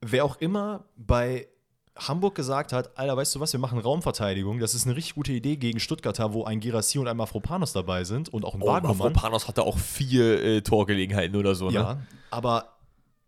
wer 0.00 0.24
auch 0.24 0.36
immer 0.40 0.84
bei 0.96 1.48
Hamburg 1.96 2.34
gesagt 2.34 2.72
hat, 2.72 2.96
Alter, 2.96 3.16
weißt 3.18 3.34
du 3.34 3.40
was, 3.40 3.52
wir 3.52 3.60
machen 3.60 3.78
Raumverteidigung, 3.78 4.58
das 4.58 4.74
ist 4.74 4.86
eine 4.86 4.96
richtig 4.96 5.14
gute 5.16 5.32
Idee 5.32 5.56
gegen 5.56 5.80
Stuttgarter, 5.80 6.32
wo 6.32 6.44
ein 6.44 6.60
Girassi 6.60 6.98
und 6.98 7.08
ein 7.08 7.16
Mafropanos 7.16 7.74
dabei 7.74 8.04
sind 8.04 8.30
und 8.30 8.46
auch 8.46 8.54
ein 8.54 8.62
Oh, 8.62 8.68
Wagnermann. 8.68 8.96
Mavropanos 9.12 9.48
hatte 9.48 9.64
auch 9.64 9.76
vier 9.76 10.42
äh, 10.42 10.62
Torgelegenheiten 10.62 11.36
oder 11.36 11.54
so, 11.54 11.66
ne? 11.66 11.74
Ja, 11.74 11.98
aber 12.30 12.76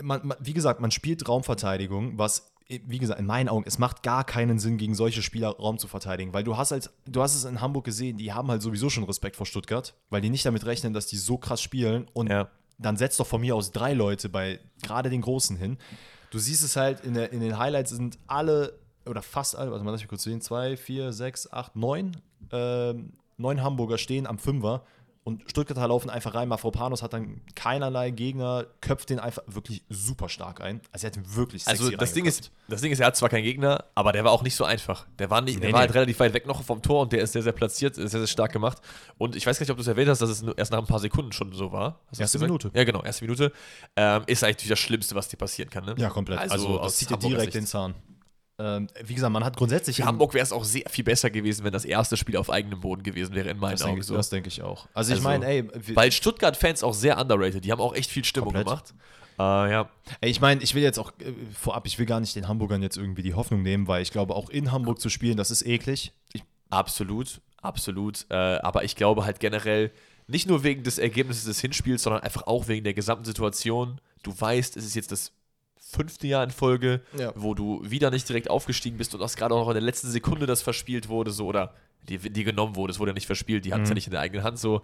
man, 0.02 0.26
man, 0.26 0.38
wie 0.40 0.54
gesagt, 0.54 0.80
man 0.80 0.90
spielt 0.90 1.28
Raumverteidigung, 1.28 2.16
was, 2.16 2.51
wie 2.86 2.98
gesagt, 2.98 3.18
in 3.20 3.26
meinen 3.26 3.48
Augen, 3.48 3.64
es 3.66 3.78
macht 3.78 4.02
gar 4.02 4.24
keinen 4.24 4.58
Sinn, 4.58 4.78
gegen 4.78 4.94
solche 4.94 5.22
Spieler 5.22 5.50
Raum 5.50 5.78
zu 5.78 5.88
verteidigen, 5.88 6.32
weil 6.32 6.44
du 6.44 6.56
hast 6.56 6.70
halt, 6.70 6.90
du 7.06 7.22
hast 7.22 7.34
es 7.34 7.44
in 7.44 7.60
Hamburg 7.60 7.84
gesehen, 7.84 8.16
die 8.16 8.32
haben 8.32 8.48
halt 8.48 8.62
sowieso 8.62 8.88
schon 8.90 9.04
Respekt 9.04 9.36
vor 9.36 9.46
Stuttgart, 9.46 9.94
weil 10.10 10.20
die 10.20 10.30
nicht 10.30 10.46
damit 10.46 10.64
rechnen, 10.64 10.92
dass 10.94 11.06
die 11.06 11.16
so 11.16 11.36
krass 11.38 11.60
spielen 11.60 12.06
und 12.12 12.30
Ja. 12.30 12.48
dann 12.78 12.96
setzt 12.96 13.18
doch 13.20 13.26
von 13.26 13.40
mir 13.40 13.54
aus 13.56 13.70
drei 13.72 13.92
Leute 13.92 14.28
bei 14.28 14.60
gerade 14.82 15.10
den 15.10 15.20
Großen 15.20 15.56
hin. 15.56 15.78
Du 16.30 16.38
siehst 16.38 16.62
es 16.62 16.76
halt 16.76 17.00
in, 17.00 17.14
der, 17.14 17.32
in 17.32 17.40
den 17.40 17.58
Highlights 17.58 17.90
sind 17.90 18.18
alle 18.26 18.78
oder 19.04 19.20
fast 19.22 19.56
alle, 19.56 19.70
warte 19.70 19.84
mal, 19.84 19.90
lass 19.90 20.00
mich 20.00 20.08
kurz 20.08 20.22
sehen, 20.22 20.40
zwei, 20.40 20.76
vier, 20.76 21.12
sechs, 21.12 21.50
acht, 21.52 21.76
neun, 21.76 22.16
ähm, 22.52 23.12
neun 23.36 23.62
Hamburger 23.62 23.98
stehen 23.98 24.26
am 24.26 24.38
Fünfer 24.38 24.84
und 25.24 25.48
Stuttgarter 25.48 25.86
laufen 25.86 26.10
einfach 26.10 26.34
rein. 26.34 26.48
Mafropanos 26.48 27.02
hat 27.02 27.12
dann 27.12 27.40
keinerlei 27.54 28.10
Gegner, 28.10 28.66
köpft 28.80 29.10
den 29.10 29.20
einfach 29.20 29.42
wirklich 29.46 29.84
super 29.88 30.28
stark 30.28 30.60
ein. 30.60 30.80
Also 30.90 31.06
er 31.06 31.10
hat 31.10 31.16
ihn 31.16 31.36
wirklich 31.36 31.66
Also 31.68 31.90
das 31.90 32.12
Ding, 32.12 32.24
ist, 32.24 32.50
das 32.68 32.80
Ding 32.80 32.90
ist, 32.90 32.98
er 32.98 33.06
hat 33.06 33.16
zwar 33.16 33.28
keinen 33.28 33.44
Gegner, 33.44 33.84
aber 33.94 34.12
der 34.12 34.24
war 34.24 34.32
auch 34.32 34.42
nicht 34.42 34.56
so 34.56 34.64
einfach. 34.64 35.06
Der 35.20 35.30
war, 35.30 35.40
nicht, 35.40 35.60
der 35.60 35.68
Nee, 35.68 35.72
war 35.72 35.80
nee. 35.80 35.86
halt 35.86 35.94
relativ 35.94 36.18
weit 36.18 36.34
weg 36.34 36.46
noch 36.46 36.64
vom 36.64 36.82
Tor 36.82 37.02
und 37.02 37.12
der 37.12 37.22
ist 37.22 37.32
sehr, 37.32 37.42
sehr 37.42 37.52
platziert, 37.52 37.94
sehr, 37.94 38.08
sehr 38.08 38.26
stark 38.26 38.52
gemacht. 38.52 38.78
Und 39.16 39.36
ich 39.36 39.46
weiß 39.46 39.58
gar 39.58 39.62
nicht, 39.64 39.70
ob 39.70 39.76
du 39.76 39.82
es 39.82 39.88
erwähnt 39.88 40.08
hast, 40.08 40.22
dass 40.22 40.30
es 40.30 40.42
erst 40.42 40.72
nach 40.72 40.78
ein 40.80 40.86
paar 40.86 40.98
Sekunden 40.98 41.30
schon 41.30 41.52
so 41.52 41.70
war. 41.70 42.00
Hast 42.10 42.20
Erste? 42.20 42.38
Minute. 42.40 42.72
Ja, 42.74 42.82
genau, 42.82 43.02
erste 43.02 43.24
Minute. 43.24 43.52
Ähm, 43.94 44.24
ist 44.26 44.42
eigentlich 44.42 44.68
das 44.68 44.78
Schlimmste, 44.78 45.14
was 45.14 45.28
dir 45.28 45.36
passieren 45.36 45.70
kann. 45.70 45.84
Ne? 45.84 45.94
Ja, 45.98 46.10
komplett. 46.10 46.40
Also, 46.40 46.80
aus 46.80 46.92
das 46.92 46.96
zieht 46.96 47.10
dir 47.10 47.16
direkt 47.18 47.54
den 47.54 47.66
Zahn. 47.66 47.94
Ähm, 48.58 48.88
wie 49.04 49.14
gesagt, 49.14 49.32
man 49.32 49.44
hat 49.44 49.56
grundsätzlich 49.56 49.96
Für 49.96 50.04
Hamburg 50.04 50.34
wäre 50.34 50.42
es 50.42 50.52
auch 50.52 50.64
sehr 50.64 50.84
viel 50.90 51.04
besser 51.04 51.30
gewesen, 51.30 51.64
wenn 51.64 51.72
das 51.72 51.84
erste 51.84 52.16
Spiel 52.16 52.36
auf 52.36 52.50
eigenem 52.50 52.80
Boden 52.80 53.02
gewesen 53.02 53.34
wäre, 53.34 53.48
in 53.48 53.58
meinen 53.58 53.72
das 53.72 53.82
Augen 53.82 53.92
denke, 53.92 54.06
so. 54.06 54.14
das 54.14 54.30
denke 54.30 54.48
ich 54.48 54.62
auch. 54.62 54.88
Also 54.94 55.12
ich 55.12 55.18
Also, 55.18 55.28
meine, 55.28 55.46
ey, 55.46 55.68
Weil 55.94 56.12
Stuttgart-Fans 56.12 56.82
auch 56.84 56.94
sehr 56.94 57.18
underrated, 57.18 57.64
die 57.64 57.72
haben 57.72 57.80
auch 57.80 57.94
echt 57.94 58.10
viel 58.10 58.24
Stimmung 58.24 58.52
Komplett. 58.52 58.66
gemacht. 58.66 58.94
Äh, 59.38 59.72
ja. 59.72 59.88
Ey, 60.20 60.30
ich 60.30 60.40
meine, 60.40 60.62
ich 60.62 60.74
will 60.74 60.82
jetzt 60.82 60.98
auch 60.98 61.12
äh, 61.20 61.32
vorab, 61.58 61.86
ich 61.86 61.98
will 61.98 62.06
gar 62.06 62.20
nicht 62.20 62.36
den 62.36 62.46
Hamburgern 62.46 62.82
jetzt 62.82 62.98
irgendwie 62.98 63.22
die 63.22 63.34
Hoffnung 63.34 63.62
nehmen, 63.62 63.88
weil 63.88 64.02
ich 64.02 64.10
glaube, 64.10 64.34
auch 64.34 64.50
in 64.50 64.70
Hamburg 64.70 65.00
zu 65.00 65.08
spielen, 65.08 65.36
das 65.36 65.50
ist 65.50 65.66
eklig. 65.66 66.12
Ich, 66.34 66.44
Absolut, 66.70 67.40
absolut. 67.60 68.26
Äh, 68.30 68.34
aber 68.34 68.84
ich 68.84 68.96
glaube 68.96 69.24
halt 69.24 69.40
generell, 69.40 69.90
nicht 70.26 70.48
nur 70.48 70.62
wegen 70.62 70.82
des 70.84 70.98
Ergebnisses 70.98 71.44
des 71.44 71.60
Hinspiels, 71.60 72.02
sondern 72.02 72.22
einfach 72.22 72.46
auch 72.46 72.68
wegen 72.68 72.84
der 72.84 72.94
gesamten 72.94 73.24
Situation. 73.24 74.00
Du 74.22 74.32
weißt, 74.38 74.76
es 74.76 74.84
ist 74.84 74.94
jetzt 74.94 75.12
das 75.12 75.32
fünfte 75.92 76.26
Jahr 76.26 76.42
in 76.44 76.50
Folge, 76.50 77.02
Ja. 77.18 77.32
wo 77.36 77.54
du 77.54 77.80
wieder 77.84 78.10
nicht 78.10 78.28
direkt 78.28 78.48
aufgestiegen 78.50 78.96
bist 78.98 79.14
und 79.14 79.20
das 79.20 79.36
gerade 79.36 79.54
auch 79.54 79.60
noch 79.60 79.68
in 79.68 79.74
der 79.74 79.82
letzten 79.82 80.10
Sekunde 80.10 80.46
das 80.46 80.62
verspielt 80.62 81.08
wurde, 81.08 81.30
so 81.30 81.46
oder 81.46 81.74
die, 82.08 82.18
die 82.18 82.44
genommen 82.44 82.74
wurde, 82.76 82.90
es 82.92 82.98
wurde 82.98 83.10
ja 83.10 83.14
nicht 83.14 83.26
verspielt, 83.26 83.64
die 83.64 83.72
hatten 83.72 83.84
es 83.84 83.88
ja 83.90 83.94
nicht 83.94 84.06
in 84.06 84.12
der 84.12 84.20
eigenen 84.20 84.42
Hand, 84.44 84.58
so. 84.58 84.82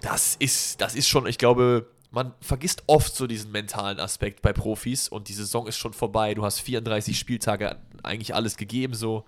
Das 0.00 0.34
ist, 0.36 0.80
das 0.80 0.94
ist 0.94 1.08
schon, 1.08 1.26
ich 1.26 1.38
glaube, 1.38 1.86
man 2.10 2.32
vergisst 2.40 2.82
oft 2.86 3.14
so 3.14 3.26
diesen 3.26 3.52
mentalen 3.52 3.98
Aspekt 4.00 4.42
bei 4.42 4.52
Profis 4.52 5.08
und 5.08 5.28
die 5.28 5.32
Saison 5.32 5.66
ist 5.66 5.76
schon 5.78 5.92
vorbei. 5.92 6.34
Du 6.34 6.44
hast 6.44 6.60
34 6.60 7.18
Spieltage 7.18 7.76
eigentlich 8.02 8.34
alles 8.34 8.56
gegeben, 8.56 8.94
so. 8.94 9.24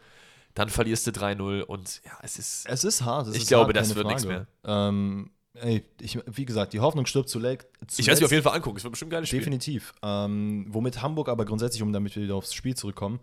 Dann 0.54 0.68
verlierst 0.68 1.06
du 1.06 1.10
3-0 1.10 1.62
und 1.62 2.00
ja, 2.04 2.12
es 2.22 2.38
ist. 2.38 2.66
es 2.68 2.84
ist 2.84 3.04
hart. 3.04 3.26
es 3.28 3.34
Ich 3.36 3.42
ist 3.42 3.48
glaube, 3.48 3.66
hart, 3.68 3.76
das 3.76 3.94
wird 3.94 4.06
nichts 4.06 4.24
Frage. 4.24 4.46
Ähm, 4.64 5.30
ey, 5.54 5.84
ich, 6.00 6.18
wie 6.26 6.44
gesagt, 6.44 6.72
die 6.72 6.80
Hoffnung 6.80 7.06
stirbt 7.06 7.28
zuletzt. 7.28 7.66
Ich 7.96 8.06
werde 8.06 8.18
sie 8.18 8.24
auf 8.24 8.30
jeden 8.30 8.42
Fall 8.42 8.54
angucken. 8.54 8.76
Es 8.76 8.84
wird 8.84 8.92
bestimmt 8.92 9.10
geiles 9.10 9.28
Spiel. 9.28 9.40
Definitiv. 9.40 9.92
Ähm, 10.02 10.66
womit 10.68 11.02
Hamburg 11.02 11.28
aber 11.28 11.44
grundsätzlich, 11.44 11.82
um 11.82 11.92
damit 11.92 12.14
wir 12.16 12.22
wieder 12.22 12.34
aufs 12.34 12.54
Spiel 12.54 12.74
zurückkommen, 12.74 13.20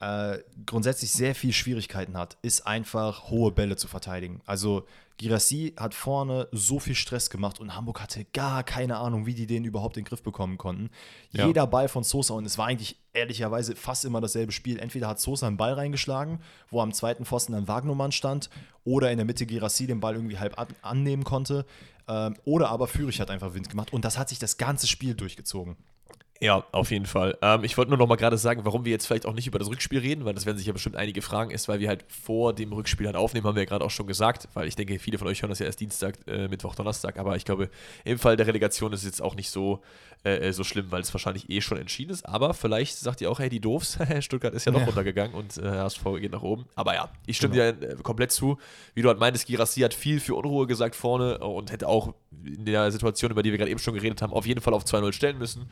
äh, 0.00 0.38
grundsätzlich 0.66 1.10
sehr 1.10 1.34
viel 1.34 1.52
Schwierigkeiten 1.52 2.16
hat, 2.16 2.36
ist 2.42 2.66
einfach 2.66 3.30
hohe 3.30 3.52
Bälle 3.52 3.76
zu 3.76 3.88
verteidigen. 3.88 4.40
Also 4.46 4.86
Girassi 5.18 5.74
hat 5.76 5.94
vorne 5.94 6.48
so 6.52 6.78
viel 6.78 6.94
Stress 6.94 7.28
gemacht 7.28 7.60
und 7.60 7.74
Hamburg 7.74 8.00
hatte 8.00 8.24
gar 8.24 8.62
keine 8.62 8.96
Ahnung, 8.98 9.26
wie 9.26 9.34
die 9.34 9.46
den 9.46 9.64
überhaupt 9.64 9.96
in 9.96 10.04
den 10.04 10.08
Griff 10.08 10.22
bekommen 10.22 10.58
konnten. 10.58 10.90
Ja. 11.32 11.46
Jeder 11.46 11.66
Ball 11.66 11.88
von 11.88 12.04
Sosa 12.04 12.34
und 12.34 12.46
es 12.46 12.56
war 12.56 12.66
eigentlich 12.66 12.96
ehrlicherweise 13.12 13.74
fast 13.74 14.04
immer 14.04 14.20
dasselbe 14.20 14.52
Spiel. 14.52 14.78
Entweder 14.78 15.08
hat 15.08 15.20
Sosa 15.20 15.48
einen 15.48 15.56
Ball 15.56 15.74
reingeschlagen, 15.74 16.40
wo 16.70 16.80
am 16.80 16.92
zweiten 16.92 17.24
Pfosten 17.24 17.54
ein 17.54 17.66
Wagnumann 17.66 18.12
stand, 18.12 18.48
oder 18.84 19.10
in 19.10 19.18
der 19.18 19.26
Mitte 19.26 19.44
Girassi 19.44 19.86
den 19.86 20.00
Ball 20.00 20.14
irgendwie 20.14 20.38
halb 20.38 20.58
an 20.58 20.68
annehmen 20.82 21.24
konnte. 21.24 21.66
Ähm, 22.06 22.36
oder 22.44 22.70
aber 22.70 22.86
Fürich 22.86 23.20
hat 23.20 23.30
einfach 23.30 23.54
Wind 23.54 23.68
gemacht 23.68 23.92
und 23.92 24.04
das 24.04 24.18
hat 24.18 24.28
sich 24.28 24.38
das 24.38 24.56
ganze 24.56 24.86
Spiel 24.86 25.14
durchgezogen. 25.14 25.76
Ja, 26.40 26.64
auf 26.70 26.92
jeden 26.92 27.06
Fall. 27.06 27.36
Ähm, 27.42 27.64
ich 27.64 27.76
wollte 27.76 27.90
nur 27.90 27.98
noch 27.98 28.06
mal 28.06 28.14
gerade 28.14 28.38
sagen, 28.38 28.60
warum 28.64 28.84
wir 28.84 28.92
jetzt 28.92 29.06
vielleicht 29.06 29.26
auch 29.26 29.32
nicht 29.32 29.48
über 29.48 29.58
das 29.58 29.68
Rückspiel 29.68 29.98
reden, 29.98 30.24
weil 30.24 30.34
das 30.34 30.46
werden 30.46 30.56
sich 30.56 30.68
ja 30.68 30.72
bestimmt 30.72 30.94
einige 30.94 31.20
fragen, 31.20 31.50
ist, 31.50 31.66
weil 31.66 31.80
wir 31.80 31.88
halt 31.88 32.04
vor 32.06 32.52
dem 32.52 32.72
Rückspiel 32.72 33.06
halt 33.06 33.16
aufnehmen, 33.16 33.44
haben 33.44 33.56
wir 33.56 33.62
ja 33.62 33.68
gerade 33.68 33.84
auch 33.84 33.90
schon 33.90 34.06
gesagt, 34.06 34.48
weil 34.54 34.68
ich 34.68 34.76
denke, 34.76 35.00
viele 35.00 35.18
von 35.18 35.26
euch 35.26 35.42
hören 35.42 35.50
das 35.50 35.58
ja 35.58 35.66
erst 35.66 35.80
Dienstag, 35.80 36.16
äh, 36.28 36.46
Mittwoch, 36.46 36.76
Donnerstag, 36.76 37.18
aber 37.18 37.34
ich 37.34 37.44
glaube, 37.44 37.70
im 38.04 38.20
Fall 38.20 38.36
der 38.36 38.46
Relegation 38.46 38.92
ist 38.92 39.00
es 39.00 39.06
jetzt 39.06 39.22
auch 39.22 39.34
nicht 39.34 39.50
so, 39.50 39.82
äh, 40.24 40.52
so 40.52 40.64
schlimm, 40.64 40.86
weil 40.90 41.00
es 41.02 41.12
wahrscheinlich 41.14 41.48
eh 41.50 41.60
schon 41.60 41.78
entschieden 41.78 42.10
ist, 42.12 42.24
aber 42.28 42.52
vielleicht 42.54 42.96
sagt 42.96 43.20
ihr 43.20 43.30
auch, 43.30 43.38
hey, 43.38 43.48
die 43.48 43.60
Doofs, 43.60 43.98
Stuttgart 44.20 44.52
ist 44.54 44.64
ja 44.66 44.72
noch 44.72 44.80
Ja. 44.80 44.86
runtergegangen 44.86 45.34
und 45.34 45.56
äh, 45.58 45.62
HSV 45.68 46.02
geht 46.20 46.32
nach 46.32 46.42
oben. 46.42 46.66
Aber 46.74 46.94
ja, 46.94 47.08
ich 47.26 47.36
stimme 47.36 47.54
Genau. 47.54 47.78
dir 47.80 47.90
äh, 47.90 48.02
komplett 48.02 48.32
zu. 48.32 48.58
Wie 48.94 49.02
du 49.02 49.08
halt 49.08 49.18
meintest, 49.20 49.46
Girassi 49.46 49.80
hat 49.80 49.94
viel 49.94 50.20
für 50.20 50.34
Unruhe 50.34 50.66
gesagt 50.66 50.96
vorne 50.96 51.38
und 51.38 51.70
hätte 51.72 51.88
auch 51.88 52.14
in 52.44 52.64
der 52.64 52.90
Situation, 52.92 53.30
über 53.30 53.42
die 53.42 53.50
wir 53.52 53.58
gerade 53.58 53.70
eben 53.70 53.80
schon 53.80 53.94
geredet 53.94 54.22
haben, 54.22 54.32
auf 54.32 54.46
jeden 54.46 54.60
Fall 54.60 54.74
auf 54.74 54.84
2-0 54.84 55.12
stellen 55.12 55.38
müssen. 55.38 55.68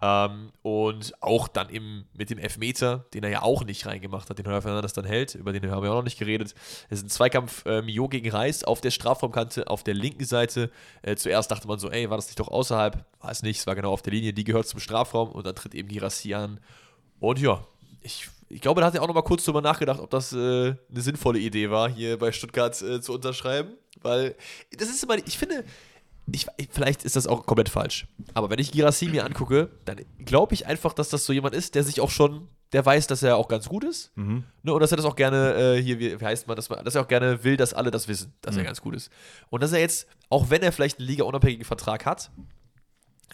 Ähm, 0.00 0.52
und 0.62 1.12
auch 1.20 1.48
dann 1.48 1.68
im, 1.70 2.04
mit 2.12 2.30
dem 2.30 2.38
Elfmeter, 2.38 3.06
den 3.14 3.24
er 3.24 3.30
ja 3.30 3.42
auch 3.42 3.64
nicht 3.64 3.84
reingemacht 3.84 4.30
hat, 4.30 4.38
den 4.38 4.46
Heuer 4.46 4.62
Fernandes 4.62 4.92
dann 4.92 5.04
hält, 5.04 5.34
über 5.34 5.52
den 5.52 5.68
haben 5.72 5.82
wir 5.82 5.90
auch 5.90 5.96
noch 5.96 6.04
nicht 6.04 6.18
geredet. 6.20 6.54
Es 6.88 6.98
ist 6.98 7.06
ein 7.06 7.08
Zweikampf 7.08 7.66
äh, 7.66 7.82
Mio 7.82 8.08
gegen 8.08 8.30
Reis 8.30 8.62
auf 8.62 8.80
der 8.80 8.92
Strafraumkante, 8.92 9.66
auf 9.66 9.82
der 9.82 9.94
linken 9.94 10.24
Seite. 10.24 10.70
Äh, 11.02 11.16
zuerst 11.16 11.50
dachte 11.50 11.66
man 11.66 11.80
so, 11.80 11.90
ey, 11.90 12.08
war 12.10 12.16
das 12.16 12.26
nicht 12.28 12.38
doch 12.38 12.46
außerhalb? 12.48 13.04
Es 13.28 13.42
nicht, 13.42 13.58
es 13.58 13.66
war 13.66 13.74
genau 13.74 13.87
auf 13.90 14.02
der 14.02 14.12
Linie, 14.12 14.32
die 14.32 14.44
gehört 14.44 14.66
zum 14.66 14.80
Strafraum 14.80 15.30
und 15.30 15.46
dann 15.46 15.54
tritt 15.54 15.74
eben 15.74 15.88
Girassi 15.88 16.34
an. 16.34 16.60
Und 17.20 17.40
ja, 17.40 17.64
ich, 18.02 18.28
ich 18.48 18.60
glaube, 18.60 18.80
da 18.80 18.86
hat 18.86 18.94
er 18.94 19.02
auch 19.02 19.08
noch 19.08 19.14
mal 19.14 19.22
kurz 19.22 19.44
drüber 19.44 19.60
nachgedacht, 19.60 20.00
ob 20.00 20.10
das 20.10 20.32
äh, 20.32 20.36
eine 20.36 21.00
sinnvolle 21.00 21.38
Idee 21.38 21.70
war, 21.70 21.88
hier 21.88 22.18
bei 22.18 22.32
Stuttgart 22.32 22.80
äh, 22.82 23.00
zu 23.00 23.12
unterschreiben. 23.12 23.70
Weil 24.00 24.36
das 24.76 24.88
ist 24.88 25.02
immer, 25.02 25.16
ich 25.16 25.38
finde, 25.38 25.64
ich, 26.32 26.46
vielleicht 26.70 27.04
ist 27.04 27.16
das 27.16 27.26
auch 27.26 27.46
komplett 27.46 27.68
falsch. 27.68 28.06
Aber 28.34 28.50
wenn 28.50 28.58
ich 28.58 28.72
Girassi 28.72 29.06
mir 29.06 29.24
angucke, 29.24 29.70
dann 29.84 30.00
glaube 30.24 30.54
ich 30.54 30.66
einfach, 30.66 30.92
dass 30.92 31.08
das 31.08 31.24
so 31.24 31.32
jemand 31.32 31.54
ist, 31.54 31.74
der 31.74 31.84
sich 31.84 32.00
auch 32.00 32.10
schon, 32.10 32.48
der 32.72 32.84
weiß, 32.84 33.06
dass 33.06 33.22
er 33.22 33.36
auch 33.36 33.48
ganz 33.48 33.68
gut 33.68 33.84
ist. 33.84 34.12
Ne, 34.62 34.72
und 34.74 34.80
dass 34.80 34.90
er 34.90 34.96
das 34.96 35.06
auch 35.06 35.16
gerne, 35.16 35.54
äh, 35.54 35.82
hier, 35.82 35.98
wie, 35.98 36.20
wie 36.20 36.24
heißt 36.24 36.46
man, 36.46 36.56
dass, 36.56 36.68
man, 36.68 36.84
dass 36.84 36.94
er 36.94 37.02
auch 37.02 37.08
gerne 37.08 37.44
will, 37.44 37.56
dass 37.56 37.72
alle 37.74 37.90
das 37.90 38.08
wissen, 38.08 38.34
dass 38.42 38.56
er 38.56 38.64
ganz 38.64 38.80
gut 38.80 38.94
ist. 38.94 39.10
Und 39.50 39.62
dass 39.62 39.72
er 39.72 39.80
jetzt, 39.80 40.06
auch 40.28 40.50
wenn 40.50 40.62
er 40.62 40.72
vielleicht 40.72 40.98
einen 40.98 41.08
liga-unabhängigen 41.08 41.64
Vertrag 41.64 42.04
hat, 42.04 42.30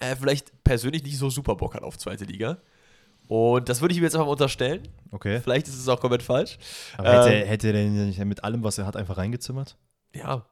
äh, 0.00 0.16
vielleicht 0.16 0.64
persönlich 0.64 1.02
nicht 1.02 1.18
so 1.18 1.30
super 1.30 1.54
Bock 1.56 1.74
hat 1.74 1.82
auf 1.82 1.98
zweite 1.98 2.24
Liga. 2.24 2.58
Und 3.26 3.68
das 3.68 3.80
würde 3.80 3.92
ich 3.92 3.98
ihm 3.98 4.04
jetzt 4.04 4.14
einfach 4.14 4.26
mal 4.26 4.32
unterstellen. 4.32 4.86
Okay. 5.10 5.40
Vielleicht 5.40 5.66
ist 5.66 5.78
es 5.78 5.88
auch 5.88 5.98
komplett 6.00 6.22
falsch. 6.22 6.58
Aber 6.98 7.08
hätte, 7.10 7.34
Ähm, 7.34 7.42
er- 7.42 7.46
hätte 7.48 7.66
er 7.68 7.72
denn 7.72 8.06
nicht 8.08 8.22
mit 8.24 8.44
allem, 8.44 8.62
was 8.62 8.76
er 8.78 8.84
hat, 8.86 8.96
einfach 8.96 9.16
reingezimmert? 9.16 9.76
Ja, 10.14 10.44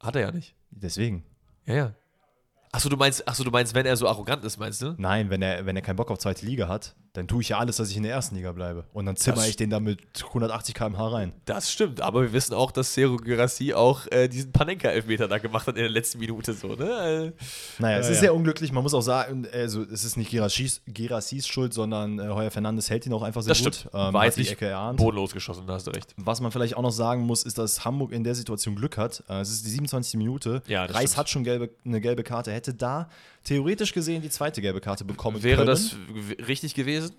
hat 0.00 0.14
er 0.14 0.22
ja 0.22 0.30
nicht. 0.30 0.54
Deswegen. 0.70 1.24
Ja, 1.66 1.74
ja. 1.74 1.94
Achso, 2.72 2.88
du 2.88 2.96
meinst, 2.96 3.26
achso, 3.26 3.42
du 3.42 3.50
meinst, 3.50 3.74
wenn 3.74 3.84
er 3.84 3.96
so 3.96 4.06
arrogant 4.06 4.44
ist, 4.44 4.58
meinst 4.58 4.80
du? 4.80 4.94
Nein, 4.96 5.28
wenn 5.28 5.42
er, 5.42 5.66
wenn 5.66 5.74
er 5.74 5.82
keinen 5.82 5.96
Bock 5.96 6.08
auf 6.12 6.18
zweite 6.18 6.46
Liga 6.46 6.68
hat, 6.68 6.94
dann 7.12 7.26
tue 7.26 7.42
ich 7.42 7.48
ja 7.48 7.58
alles, 7.58 7.76
dass 7.78 7.90
ich 7.90 7.96
in 7.96 8.04
der 8.04 8.12
ersten 8.12 8.36
Liga 8.36 8.52
bleibe. 8.52 8.84
Und 8.92 9.06
dann 9.06 9.16
zimmer 9.16 9.36
Das- 9.38 9.48
ich 9.48 9.56
den 9.56 9.68
da 9.70 9.80
mit 9.80 9.98
180 10.22 10.74
km/h 10.74 11.08
rein. 11.08 11.32
Das 11.44 11.70
stimmt, 11.72 12.00
aber 12.00 12.22
wir 12.22 12.32
wissen 12.32 12.54
auch, 12.54 12.70
dass 12.70 12.94
Seru 12.94 13.16
Girassi 13.16 13.74
auch 13.74 14.06
äh, 14.12 14.28
diesen 14.28 14.52
Panenka-Elfmeter 14.52 15.26
da 15.26 15.38
gemacht 15.38 15.66
hat 15.66 15.74
in 15.76 15.82
der 15.82 15.90
letzten 15.90 16.18
Minute 16.20 16.52
so, 16.52 16.68
ne? 16.76 17.32
Äh, 17.36 17.42
Naja, 17.82 17.98
es 17.98 18.06
Ja, 18.06 18.10
ist 18.12 18.16
ja. 18.18 18.20
sehr 18.20 18.34
unglücklich. 18.34 18.70
Man 18.72 18.82
muss 18.84 18.94
auch 18.94 19.00
sagen, 19.00 19.46
also 19.52 19.82
es 19.82 20.04
ist 20.04 20.16
nicht 20.16 20.30
Girassis, 20.30 20.82
Girassis 20.86 21.48
Schuld, 21.48 21.74
sondern 21.74 22.18
äh, 22.20 22.28
Heuer 22.28 22.50
Fernandes 22.52 22.88
hält 22.90 23.06
ihn 23.06 23.12
auch 23.12 23.22
einfach 23.22 23.42
sehr 23.42 23.54
das 23.54 23.64
gut. 23.64 23.74
stimmt. 23.74 23.94
Ähm, 23.94 24.12
War 24.14 24.24
jetzt 24.26 24.36
die 24.36 24.42
nicht 24.42 24.52
Ecke 24.52 24.66
erahnt. 24.66 24.98
bodenlos 24.98 25.32
geschossen, 25.32 25.66
da 25.66 25.72
hast 25.74 25.86
du 25.88 25.90
recht. 25.90 26.14
Was 26.16 26.40
man 26.40 26.52
vielleicht 26.52 26.76
auch 26.76 26.82
noch 26.82 26.90
sagen 26.92 27.22
muss, 27.22 27.42
ist, 27.42 27.58
dass 27.58 27.84
Hamburg 27.84 28.12
in 28.12 28.22
der 28.22 28.34
Situation 28.36 28.76
Glück 28.76 28.96
hat. 28.96 29.24
Äh, 29.28 29.40
Es 29.40 29.50
ist 29.50 29.66
die 29.66 29.70
27. 29.70 30.16
Minute. 30.16 30.62
Ja, 30.68 30.84
Reis 30.84 30.96
stimmt. 31.10 31.16
hat 31.16 31.28
schon 31.30 31.42
gelbe, 31.44 31.70
eine 31.84 32.00
gelbe 32.00 32.22
Karte, 32.22 32.52
hätte 32.52 32.72
da 32.72 33.08
theoretisch 33.44 33.92
gesehen 33.92 34.22
die 34.22 34.30
zweite 34.30 34.60
gelbe 34.60 34.80
Karte 34.80 35.04
bekommen 35.04 35.42
Wäre 35.42 35.64
können. 35.64 35.66
das 35.68 35.96
richtig 36.46 36.74
gewesen? 36.74 37.14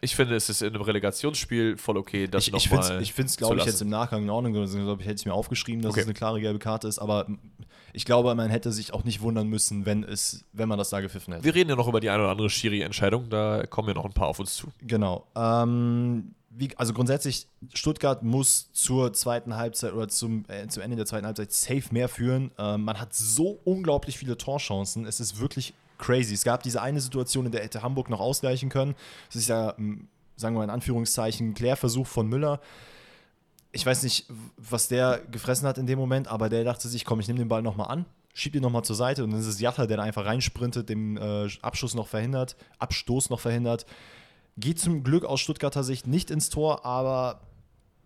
Ich 0.00 0.14
finde, 0.14 0.36
es 0.36 0.48
ist 0.48 0.62
in 0.62 0.74
einem 0.74 0.82
Relegationsspiel 0.82 1.76
voll 1.76 1.96
okay, 1.96 2.28
das 2.28 2.46
Ich, 2.46 2.54
ich 2.54 2.68
finde 2.68 2.82
nochmal 2.84 3.02
es, 3.02 3.08
ich 3.08 3.36
glaube 3.36 3.56
ich, 3.56 3.64
jetzt 3.64 3.82
im 3.82 3.88
Nachgang 3.88 4.22
in 4.22 4.30
Ordnung. 4.30 4.54
Also, 4.56 4.78
glaube 4.78 5.02
ich, 5.02 5.08
hätte 5.08 5.20
ich 5.20 5.26
mir 5.26 5.32
aufgeschrieben, 5.32 5.82
dass 5.82 5.92
Okay. 5.92 6.00
es 6.00 6.06
eine 6.06 6.14
klare 6.14 6.40
gelbe 6.40 6.58
Karte 6.58 6.86
ist. 6.86 6.98
Aber 6.98 7.26
ich 7.92 8.04
glaube, 8.04 8.34
man 8.34 8.50
hätte 8.50 8.72
sich 8.72 8.92
auch 8.92 9.04
nicht 9.04 9.20
wundern 9.22 9.48
müssen, 9.48 9.86
wenn, 9.86 10.04
es, 10.04 10.44
wenn 10.52 10.68
man 10.68 10.78
das 10.78 10.90
da 10.90 11.00
gepfiffen 11.00 11.32
hätte. 11.32 11.44
Wir 11.44 11.54
reden 11.54 11.70
ja 11.70 11.76
noch 11.76 11.88
über 11.88 11.98
die 12.00 12.10
eine 12.10 12.22
oder 12.22 12.30
andere 12.30 12.50
Schiri-Entscheidung, 12.50 13.30
da 13.30 13.64
kommen 13.66 13.88
ja 13.88 13.94
noch 13.94 14.04
ein 14.04 14.12
paar 14.12 14.28
auf 14.28 14.38
uns 14.38 14.54
zu. 14.54 14.68
Genau. 14.82 15.26
Ähm, 15.34 16.34
wie, 16.58 16.76
also 16.76 16.92
grundsätzlich, 16.92 17.46
Stuttgart 17.74 18.22
muss 18.22 18.72
zur 18.72 19.12
zweiten 19.12 19.56
Halbzeit 19.56 19.92
oder 19.92 20.08
zum, 20.08 20.44
äh, 20.48 20.66
zum 20.68 20.82
Ende 20.82 20.96
der 20.96 21.06
zweiten 21.06 21.26
Halbzeit 21.26 21.52
safe 21.52 21.84
mehr 21.90 22.08
führen. 22.08 22.50
Ähm, 22.58 22.84
man 22.84 22.98
hat 22.98 23.14
so 23.14 23.60
unglaublich 23.64 24.18
viele 24.18 24.38
Torchancen. 24.38 25.06
Es 25.06 25.20
ist 25.20 25.38
wirklich 25.38 25.74
crazy. 25.98 26.34
Es 26.34 26.44
gab 26.44 26.62
diese 26.62 26.80
eine 26.80 27.00
Situation, 27.00 27.46
in 27.46 27.52
der 27.52 27.62
hätte 27.62 27.82
Hamburg 27.82 28.08
noch 28.08 28.20
ausgleichen 28.20 28.68
können. 28.70 28.94
Das 29.28 29.36
ist 29.36 29.48
ja, 29.48 29.70
m, 29.76 30.08
sagen 30.36 30.54
wir 30.54 30.58
mal 30.58 30.64
in 30.64 30.70
Anführungszeichen, 30.70 31.54
Klärversuch 31.54 32.06
von 32.06 32.26
Müller. 32.28 32.60
Ich 33.72 33.84
weiß 33.84 34.02
nicht, 34.02 34.26
was 34.56 34.88
der 34.88 35.20
gefressen 35.30 35.68
hat 35.68 35.76
in 35.76 35.86
dem 35.86 35.98
Moment, 35.98 36.28
aber 36.28 36.48
der 36.48 36.64
dachte 36.64 36.88
sich, 36.88 37.04
komm, 37.04 37.20
ich 37.20 37.28
nehme 37.28 37.38
den 37.38 37.48
Ball 37.48 37.62
nochmal 37.62 37.88
an, 37.88 38.06
schieb 38.32 38.54
ihn 38.54 38.62
nochmal 38.62 38.84
zur 38.84 38.96
Seite 38.96 39.24
und 39.24 39.30
dann 39.30 39.40
ist 39.40 39.46
es 39.46 39.60
Jatta, 39.60 39.86
der 39.86 39.98
da 39.98 40.02
einfach 40.02 40.24
reinsprintet, 40.24 40.88
den 40.88 41.18
äh, 41.18 41.48
Abschuss 41.60 41.94
noch 41.94 42.08
verhindert, 42.08 42.56
Abstoß 42.78 43.28
noch 43.28 43.40
verhindert. 43.40 43.84
Geht 44.56 44.80
zum 44.80 45.04
Glück 45.04 45.24
aus 45.24 45.40
Stuttgarter 45.40 45.84
Sicht 45.84 46.06
nicht 46.06 46.30
ins 46.30 46.48
Tor, 46.48 46.84
aber 46.84 47.40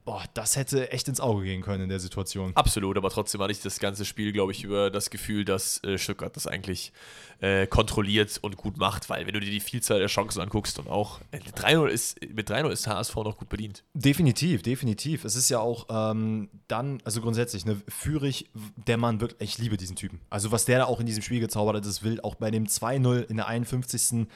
boah, 0.05 0.25
das 0.35 0.57
hätte 0.57 0.91
echt 0.91 1.07
ins 1.07 1.21
Auge 1.21 1.45
gehen 1.45 1.63
können 1.63 1.85
in 1.85 1.89
der 1.89 2.01
Situation. 2.01 2.51
Absolut, 2.57 2.97
aber 2.97 3.11
trotzdem 3.11 3.41
hatte 3.41 3.53
ich 3.53 3.61
das 3.61 3.79
ganze 3.79 4.05
Spiel, 4.05 4.33
glaube 4.33 4.51
ich, 4.51 4.65
über 4.65 4.91
das 4.91 5.11
Gefühl, 5.11 5.45
dass 5.45 5.83
äh, 5.85 5.99
Stuttgart 5.99 6.35
das 6.35 6.49
eigentlich 6.49 6.93
äh, 7.41 7.69
kontrolliert 7.69 8.39
und 8.43 8.57
gut 8.57 8.77
macht, 8.77 9.09
weil 9.09 9.27
wenn 9.27 9.35
du 9.35 9.41
dir 9.41 9.51
die 9.51 9.61
Vielzahl 9.61 10.01
der 10.01 10.09
Chancen 10.09 10.41
anguckst 10.41 10.81
und 10.81 10.89
auch 10.89 11.21
äh, 11.31 11.39
3-0 11.39 11.87
ist, 11.87 12.21
mit 12.29 12.51
3-0 12.51 12.71
ist 12.71 12.89
HSV 12.89 13.15
noch 13.17 13.37
gut 13.37 13.49
bedient. 13.49 13.85
Definitiv, 13.95 14.63
definitiv. 14.63 15.25
Es 15.25 15.37
ist 15.37 15.49
ja 15.49 15.61
auch 15.61 15.87
ähm, 15.91 16.49
dann, 16.67 17.01
also 17.05 17.21
grundsätzlich, 17.21 17.65
ne, 17.65 17.81
Führig, 17.89 18.51
der 18.89 18.97
Mann 18.97 19.21
wirklich, 19.21 19.51
ich 19.51 19.59
liebe 19.59 19.77
diesen 19.77 19.97
Typen. 19.97 20.21
Also 20.29 20.51
was 20.51 20.65
der 20.65 20.79
da 20.81 20.85
auch 20.87 20.99
in 20.99 21.07
diesem 21.07 21.23
Spiel 21.23 21.39
gezaubert 21.39 21.77
hat, 21.77 21.87
das 21.87 22.03
will 22.03 22.21
auch 22.23 22.35
bei 22.35 22.51
dem 22.51 22.67
2-0 22.67 23.29
in 23.29 23.37
der 23.37 23.47
51. 23.47 24.27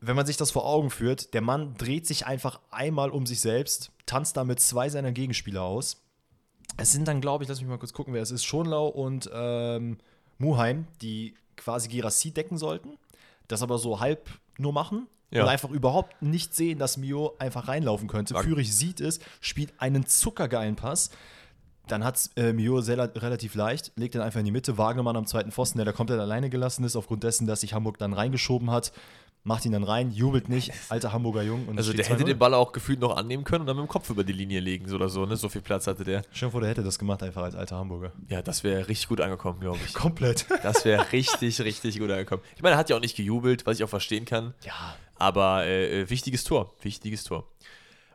Wenn 0.00 0.14
man 0.16 0.26
sich 0.26 0.36
das 0.36 0.50
vor 0.50 0.64
Augen 0.64 0.90
führt, 0.90 1.34
der 1.34 1.40
Mann 1.40 1.74
dreht 1.76 2.06
sich 2.06 2.26
einfach 2.26 2.60
einmal 2.70 3.10
um 3.10 3.26
sich 3.26 3.40
selbst, 3.40 3.90
tanzt 4.06 4.36
damit 4.36 4.60
zwei 4.60 4.88
seiner 4.88 5.12
Gegenspieler 5.12 5.62
aus. 5.62 6.02
Es 6.76 6.92
sind 6.92 7.08
dann, 7.08 7.20
glaube 7.20 7.42
ich, 7.44 7.48
lass 7.48 7.60
mich 7.60 7.68
mal 7.68 7.78
kurz 7.78 7.92
gucken, 7.92 8.14
wer 8.14 8.22
es 8.22 8.30
ist, 8.30 8.44
Schonlau 8.44 8.86
und 8.88 9.28
ähm, 9.32 9.98
Muheim, 10.38 10.86
die 11.02 11.34
quasi 11.56 11.88
Girassi 11.88 12.30
decken 12.30 12.58
sollten, 12.58 12.90
das 13.48 13.62
aber 13.62 13.78
so 13.78 13.98
halb 13.98 14.28
nur 14.58 14.72
machen 14.72 15.08
Ja. 15.30 15.42
und 15.42 15.48
einfach 15.48 15.70
überhaupt 15.70 16.22
nicht 16.22 16.54
sehen, 16.54 16.78
dass 16.78 16.96
Mio 16.96 17.34
einfach 17.40 17.66
reinlaufen 17.66 18.06
könnte. 18.06 18.34
Sag- 18.34 18.44
Führig 18.44 18.72
sieht 18.74 19.00
es, 19.00 19.18
spielt 19.40 19.72
einen 19.80 20.06
zuckergeilen 20.06 20.76
Pass. 20.76 21.10
Dann 21.88 22.04
hat 22.04 22.30
äh, 22.36 22.52
Mio 22.52 22.82
sehr, 22.82 22.98
relativ 22.98 23.54
leicht, 23.54 23.92
legt 23.96 24.14
dann 24.14 24.22
einfach 24.22 24.38
in 24.38 24.44
die 24.44 24.52
Mitte. 24.52 24.76
Wagnermann 24.78 25.16
am 25.16 25.26
zweiten 25.26 25.50
Pfosten, 25.50 25.78
der 25.78 25.86
da 25.86 25.92
komplett 25.92 26.20
alleine 26.20 26.50
gelassen 26.50 26.84
ist, 26.84 26.94
aufgrund 26.96 27.24
dessen, 27.24 27.46
dass 27.46 27.62
sich 27.62 27.72
Hamburg 27.72 27.98
dann 27.98 28.12
reingeschoben 28.12 28.70
hat. 28.70 28.92
Macht 29.44 29.64
ihn 29.64 29.72
dann 29.72 29.84
rein, 29.84 30.10
jubelt 30.10 30.48
nicht, 30.48 30.72
alter 30.90 31.12
Hamburger 31.12 31.42
Jung. 31.42 31.66
Also 31.76 31.92
der 31.92 32.04
hätte 32.04 32.24
2-0. 32.24 32.26
den 32.26 32.38
Ball 32.38 32.54
auch 32.54 32.72
gefühlt 32.72 33.00
noch 33.00 33.16
annehmen 33.16 33.44
können 33.44 33.62
und 33.62 33.66
dann 33.68 33.76
mit 33.76 33.86
dem 33.86 33.88
Kopf 33.88 34.10
über 34.10 34.24
die 34.24 34.32
Linie 34.32 34.60
legen 34.60 34.92
oder 34.92 35.08
so, 35.08 35.24
ne? 35.24 35.36
So 35.36 35.48
viel 35.48 35.62
Platz 35.62 35.86
hatte 35.86 36.04
der. 36.04 36.22
Dir 36.22 36.50
vor, 36.50 36.60
der 36.60 36.70
hätte 36.70 36.82
das 36.82 36.98
gemacht, 36.98 37.22
einfach 37.22 37.42
als 37.42 37.54
alter 37.54 37.76
Hamburger. 37.76 38.12
Ja, 38.28 38.42
das 38.42 38.62
wäre 38.64 38.88
richtig 38.88 39.08
gut 39.08 39.20
angekommen, 39.20 39.60
glaube 39.60 39.78
ich. 39.84 39.94
Komplett. 39.94 40.46
Das 40.62 40.84
wäre 40.84 41.12
richtig, 41.12 41.60
richtig 41.60 41.98
gut 41.98 42.10
angekommen. 42.10 42.42
Ich 42.56 42.62
meine, 42.62 42.74
er 42.74 42.78
hat 42.78 42.90
ja 42.90 42.96
auch 42.96 43.00
nicht 43.00 43.16
gejubelt, 43.16 43.64
was 43.64 43.78
ich 43.78 43.84
auch 43.84 43.88
verstehen 43.88 44.24
kann. 44.24 44.54
Ja. 44.64 44.96
Aber 45.16 45.64
äh, 45.64 46.02
äh, 46.02 46.10
wichtiges 46.10 46.44
Tor, 46.44 46.74
wichtiges 46.82 47.24
Tor. 47.24 47.48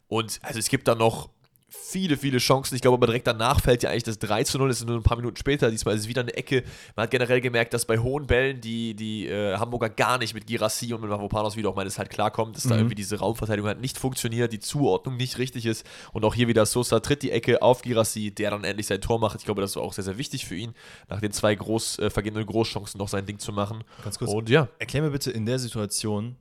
Und 0.07 0.39
also 0.43 0.59
es 0.59 0.69
gibt 0.69 0.87
da 0.87 0.93
noch 0.93 1.29
viele, 1.75 2.17
viele 2.17 2.37
Chancen. 2.37 2.75
Ich 2.75 2.81
glaube, 2.81 2.95
aber 2.95 3.07
direkt 3.07 3.27
danach 3.27 3.59
fällt 3.59 3.83
ja 3.83 3.89
eigentlich 3.89 4.03
das 4.03 4.19
3 4.19 4.43
zu 4.43 4.57
0, 4.57 4.67
das 4.67 4.79
ist 4.81 4.87
nur 4.87 4.97
ein 4.97 5.03
paar 5.03 5.17
Minuten 5.17 5.37
später. 5.37 5.69
Diesmal 5.71 5.95
ist 5.95 6.01
es 6.01 6.07
wieder 6.07 6.21
eine 6.21 6.33
Ecke. 6.35 6.63
Man 6.95 7.03
hat 7.03 7.11
generell 7.11 7.41
gemerkt, 7.41 7.73
dass 7.73 7.85
bei 7.85 7.97
hohen 7.97 8.27
Bällen 8.27 8.61
die, 8.61 8.95
die 8.95 9.27
äh, 9.27 9.57
Hamburger 9.57 9.89
gar 9.89 10.17
nicht 10.17 10.33
mit 10.33 10.47
Girassi 10.47 10.93
und 10.93 11.01
mit 11.01 11.09
Mavropanos, 11.09 11.55
wie 11.55 11.61
du 11.61 11.69
auch 11.69 11.75
meinst, 11.75 11.97
halt 11.97 12.09
klarkommen, 12.09 12.53
dass 12.53 12.63
da 12.63 12.75
irgendwie 12.75 12.95
diese 12.95 13.19
Raumverteidigung 13.19 13.67
halt 13.67 13.81
nicht 13.81 13.97
funktioniert, 13.97 14.53
die 14.53 14.59
Zuordnung 14.59 15.17
nicht 15.17 15.37
richtig 15.37 15.65
ist. 15.65 15.85
Und 16.11 16.25
auch 16.25 16.35
hier 16.35 16.47
wieder 16.47 16.65
Sosa 16.65 16.99
tritt 16.99 17.23
die 17.23 17.31
Ecke 17.31 17.61
auf 17.61 17.81
Girassi, 17.81 18.31
der 18.31 18.51
dann 18.51 18.63
endlich 18.63 18.87
sein 18.87 19.01
Tor 19.01 19.19
macht. 19.19 19.39
Ich 19.39 19.45
glaube, 19.45 19.61
das 19.61 19.75
war 19.75 19.83
auch 19.83 19.93
sehr, 19.93 20.03
sehr 20.03 20.17
wichtig 20.17 20.45
für 20.45 20.55
ihn, 20.55 20.73
nach 21.09 21.19
den 21.19 21.31
zwei 21.31 21.55
groß, 21.55 21.99
äh, 21.99 22.09
vergebenen 22.09 22.45
Großchancen 22.45 22.97
noch 22.97 23.07
sein 23.07 23.25
Ding 23.25 23.39
zu 23.39 23.51
machen. 23.51 23.83
Ganz 24.03 24.19
kurz. 24.19 24.31
Und 24.31 24.49
ja, 24.49 24.67
Erklär 24.79 25.03
mir 25.03 25.11
bitte 25.11 25.31
in 25.31 25.45
der 25.45 25.59
Situation, 25.59 26.35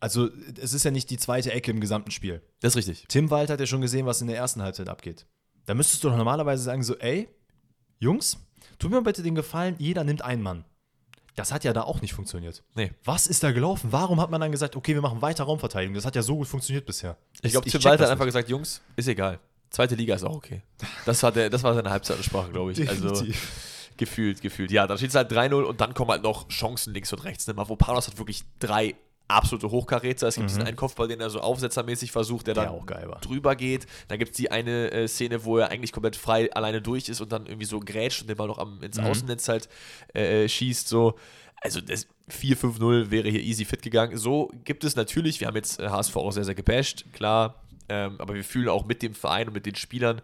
also 0.00 0.28
es 0.60 0.72
ist 0.72 0.84
ja 0.84 0.90
nicht 0.90 1.10
die 1.10 1.16
zweite 1.18 1.52
Ecke 1.52 1.70
im 1.70 1.80
gesamten 1.80 2.10
Spiel. 2.10 2.42
das 2.60 2.72
ist 2.72 2.76
richtig. 2.76 3.04
Tim 3.08 3.30
Wald 3.30 3.50
hat 3.50 3.60
ja 3.60 3.66
schon 3.66 3.80
gesehen, 3.80 4.06
was 4.06 4.20
in 4.20 4.26
der 4.28 4.36
ersten 4.36 4.62
Halbzeit 4.62 4.88
abgeht. 4.88 5.26
Da 5.66 5.74
müsstest 5.74 6.02
du 6.04 6.08
doch 6.08 6.16
normalerweise 6.16 6.62
sagen, 6.62 6.82
so, 6.82 6.96
ey, 6.98 7.28
Jungs, 7.98 8.38
tut 8.78 8.90
mir 8.90 9.02
bitte 9.02 9.22
den 9.22 9.34
Gefallen, 9.34 9.74
jeder 9.78 10.04
nimmt 10.04 10.22
einen 10.22 10.42
Mann. 10.42 10.64
Das 11.36 11.52
hat 11.52 11.62
ja 11.62 11.72
da 11.72 11.82
auch 11.82 12.00
nicht 12.00 12.14
funktioniert. 12.14 12.64
Nee. 12.74 12.90
Was 13.04 13.26
ist 13.28 13.42
da 13.44 13.52
gelaufen? 13.52 13.92
Warum 13.92 14.20
hat 14.20 14.30
man 14.30 14.40
dann 14.40 14.50
gesagt, 14.50 14.74
okay, 14.74 14.94
wir 14.94 15.02
machen 15.02 15.22
weiter 15.22 15.44
Raumverteidigung? 15.44 15.94
Das 15.94 16.04
hat 16.04 16.16
ja 16.16 16.22
so 16.22 16.36
gut 16.36 16.48
funktioniert 16.48 16.84
bisher. 16.84 17.16
Ich 17.42 17.52
glaube, 17.52 17.68
Tim 17.70 17.84
Walter 17.84 18.04
hat 18.04 18.10
einfach 18.10 18.24
nicht. 18.24 18.34
gesagt, 18.34 18.48
Jungs, 18.48 18.80
ist 18.96 19.06
egal. 19.06 19.38
Zweite 19.70 19.94
Liga 19.94 20.14
ist 20.14 20.24
auch 20.24 20.34
okay. 20.34 20.62
Das, 21.04 21.22
hat 21.22 21.36
er, 21.36 21.50
das 21.50 21.62
war 21.62 21.74
seine 21.74 21.90
Halbzeitansprache, 21.90 22.50
glaube 22.50 22.72
ich. 22.72 22.88
Also 22.88 23.24
Gefühlt, 23.98 24.40
gefühlt. 24.40 24.70
Ja, 24.70 24.86
dann 24.86 24.96
steht 24.96 25.10
es 25.10 25.16
halt 25.16 25.30
3-0 25.30 25.62
und 25.62 25.80
dann 25.80 25.92
kommen 25.92 26.10
halt 26.12 26.22
noch 26.22 26.48
Chancen 26.48 26.94
links 26.94 27.12
und 27.12 27.24
rechts. 27.24 27.46
Ne? 27.48 27.54
Mavropanos 27.54 28.06
hat 28.06 28.16
wirklich 28.16 28.44
drei 28.60 28.94
absolute 29.28 29.70
Hochkaräter. 29.70 30.26
Es 30.26 30.36
gibt 30.36 30.48
diesen 30.48 30.62
einen 30.62 30.76
Kopfball, 30.76 31.06
den 31.06 31.20
er 31.20 31.30
so 31.30 31.40
aufsetzermäßig 31.40 32.10
versucht, 32.10 32.46
der, 32.46 32.54
Der 32.54 32.64
dann 32.64 32.72
auch 32.72 32.86
geil 32.86 33.08
war. 33.08 33.20
drüber 33.20 33.54
geht. 33.56 33.86
Dann 34.08 34.18
gibt 34.18 34.32
es 34.32 34.36
die 34.36 34.50
eine 34.50 34.90
äh, 34.90 35.08
Szene, 35.08 35.44
wo 35.44 35.58
er 35.58 35.70
eigentlich 35.70 35.92
komplett 35.92 36.16
frei 36.16 36.50
alleine 36.52 36.80
durch 36.82 37.08
ist 37.08 37.20
und 37.20 37.30
dann 37.30 37.46
irgendwie 37.46 37.66
so 37.66 37.78
grätscht 37.80 38.22
und 38.22 38.28
den 38.28 38.36
Ball 38.36 38.48
noch 38.48 38.58
am, 38.58 38.82
ins 38.82 38.98
Außennetz 38.98 39.48
halt 39.48 39.68
äh, 40.14 40.48
schießt. 40.48 40.88
So. 40.88 41.14
Also 41.60 41.80
das 41.80 42.06
4-5-0 42.30 43.10
wäre 43.10 43.28
hier 43.28 43.42
easy 43.42 43.64
fit 43.64 43.82
gegangen. 43.82 44.16
So 44.16 44.50
gibt 44.64 44.84
es 44.84 44.96
natürlich, 44.96 45.40
wir 45.40 45.46
haben 45.48 45.56
jetzt 45.56 45.80
äh, 45.80 45.88
HSV 45.88 46.16
auch 46.16 46.30
sehr, 46.30 46.44
sehr 46.44 46.54
gebasht, 46.54 47.04
klar. 47.12 47.62
Ähm, 47.88 48.16
aber 48.18 48.34
wir 48.34 48.44
fühlen 48.44 48.68
auch 48.68 48.84
mit 48.86 49.02
dem 49.02 49.14
Verein 49.14 49.48
und 49.48 49.54
mit 49.54 49.66
den 49.66 49.74
Spielern. 49.74 50.20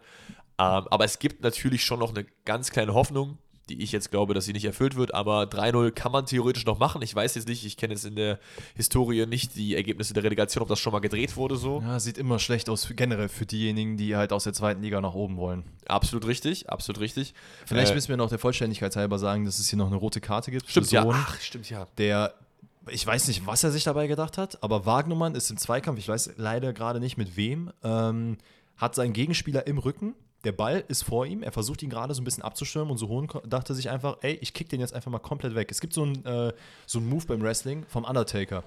Ähm, 0.57 0.87
aber 0.89 1.03
es 1.03 1.19
gibt 1.19 1.43
natürlich 1.43 1.83
schon 1.83 1.99
noch 1.99 2.11
eine 2.11 2.25
ganz 2.45 2.71
kleine 2.71 2.93
Hoffnung, 2.93 3.37
die 3.69 3.81
ich 3.81 3.91
jetzt 3.91 4.11
glaube, 4.11 4.33
dass 4.33 4.45
sie 4.45 4.53
nicht 4.53 4.65
erfüllt 4.65 4.95
wird. 4.95 5.13
Aber 5.13 5.43
3-0 5.43 5.91
kann 5.91 6.11
man 6.11 6.25
theoretisch 6.25 6.65
noch 6.65 6.79
machen. 6.79 7.01
Ich 7.01 7.15
weiß 7.15 7.35
jetzt 7.35 7.47
nicht, 7.47 7.65
ich 7.65 7.77
kenne 7.77 7.93
jetzt 7.93 8.05
in 8.05 8.15
der 8.15 8.39
Historie 8.75 9.25
nicht 9.25 9.55
die 9.55 9.75
Ergebnisse 9.75 10.13
der 10.13 10.23
Relegation, 10.23 10.61
ob 10.61 10.69
das 10.69 10.79
schon 10.79 10.93
mal 10.93 10.99
gedreht 10.99 11.35
wurde 11.35 11.55
so. 11.57 11.81
Ja, 11.81 11.99
sieht 11.99 12.17
immer 12.17 12.39
schlecht 12.39 12.69
aus, 12.69 12.87
generell 12.95 13.29
für 13.29 13.45
diejenigen, 13.45 13.97
die 13.97 14.15
halt 14.15 14.31
aus 14.33 14.43
der 14.45 14.53
zweiten 14.53 14.81
Liga 14.81 15.01
nach 15.01 15.13
oben 15.13 15.37
wollen. 15.37 15.63
Absolut 15.87 16.25
richtig, 16.27 16.69
absolut 16.69 16.99
richtig. 17.01 17.33
Vielleicht 17.65 17.91
Äh, 17.91 17.95
müssen 17.95 18.09
wir 18.09 18.17
noch 18.17 18.29
der 18.29 18.39
Vollständigkeit 18.39 18.95
halber 18.95 19.19
sagen, 19.19 19.45
dass 19.45 19.59
es 19.59 19.69
hier 19.69 19.77
noch 19.77 19.87
eine 19.87 19.95
rote 19.97 20.21
Karte 20.21 20.51
gibt. 20.51 20.69
Stimmt, 20.69 20.91
ja. 20.91 21.05
Ach, 21.07 21.39
stimmt, 21.41 21.69
ja. 21.69 21.87
Der, 21.97 22.33
ich 22.89 23.05
weiß 23.05 23.27
nicht, 23.27 23.45
was 23.47 23.63
er 23.63 23.71
sich 23.71 23.83
dabei 23.83 24.07
gedacht 24.07 24.37
hat, 24.37 24.61
aber 24.63 24.85
Wagnumann 24.85 25.35
ist 25.35 25.49
im 25.49 25.57
Zweikampf, 25.57 25.99
ich 25.99 26.07
weiß 26.07 26.33
leider 26.37 26.71
gerade 26.73 26.99
nicht 26.99 27.17
mit 27.17 27.35
wem, 27.37 27.71
ähm, 27.83 28.37
hat 28.77 28.93
seinen 28.95 29.13
Gegenspieler 29.13 29.67
im 29.67 29.77
Rücken. 29.77 30.13
Der 30.45 30.51
Ball 30.51 30.83
ist 30.87 31.03
vor 31.03 31.25
ihm, 31.25 31.43
er 31.43 31.51
versucht 31.51 31.81
ihn 31.83 31.89
gerade 31.89 32.13
so 32.13 32.21
ein 32.21 32.23
bisschen 32.23 32.43
abzustürmen 32.43 32.91
und 32.91 32.97
so 32.97 33.07
Hohn 33.07 33.27
dachte 33.47 33.73
sich 33.73 33.89
einfach, 33.89 34.17
ey, 34.21 34.35
ich 34.35 34.53
kick 34.53 34.69
den 34.69 34.79
jetzt 34.79 34.93
einfach 34.93 35.11
mal 35.11 35.19
komplett 35.19 35.55
weg. 35.55 35.71
Es 35.71 35.81
gibt 35.81 35.93
so 35.93 36.03
einen 36.03 36.23
äh, 36.23 36.53
so 36.85 37.01
Move 37.01 37.25
beim 37.25 37.41
Wrestling 37.41 37.83
vom 37.87 38.03
Undertaker. 38.05 38.63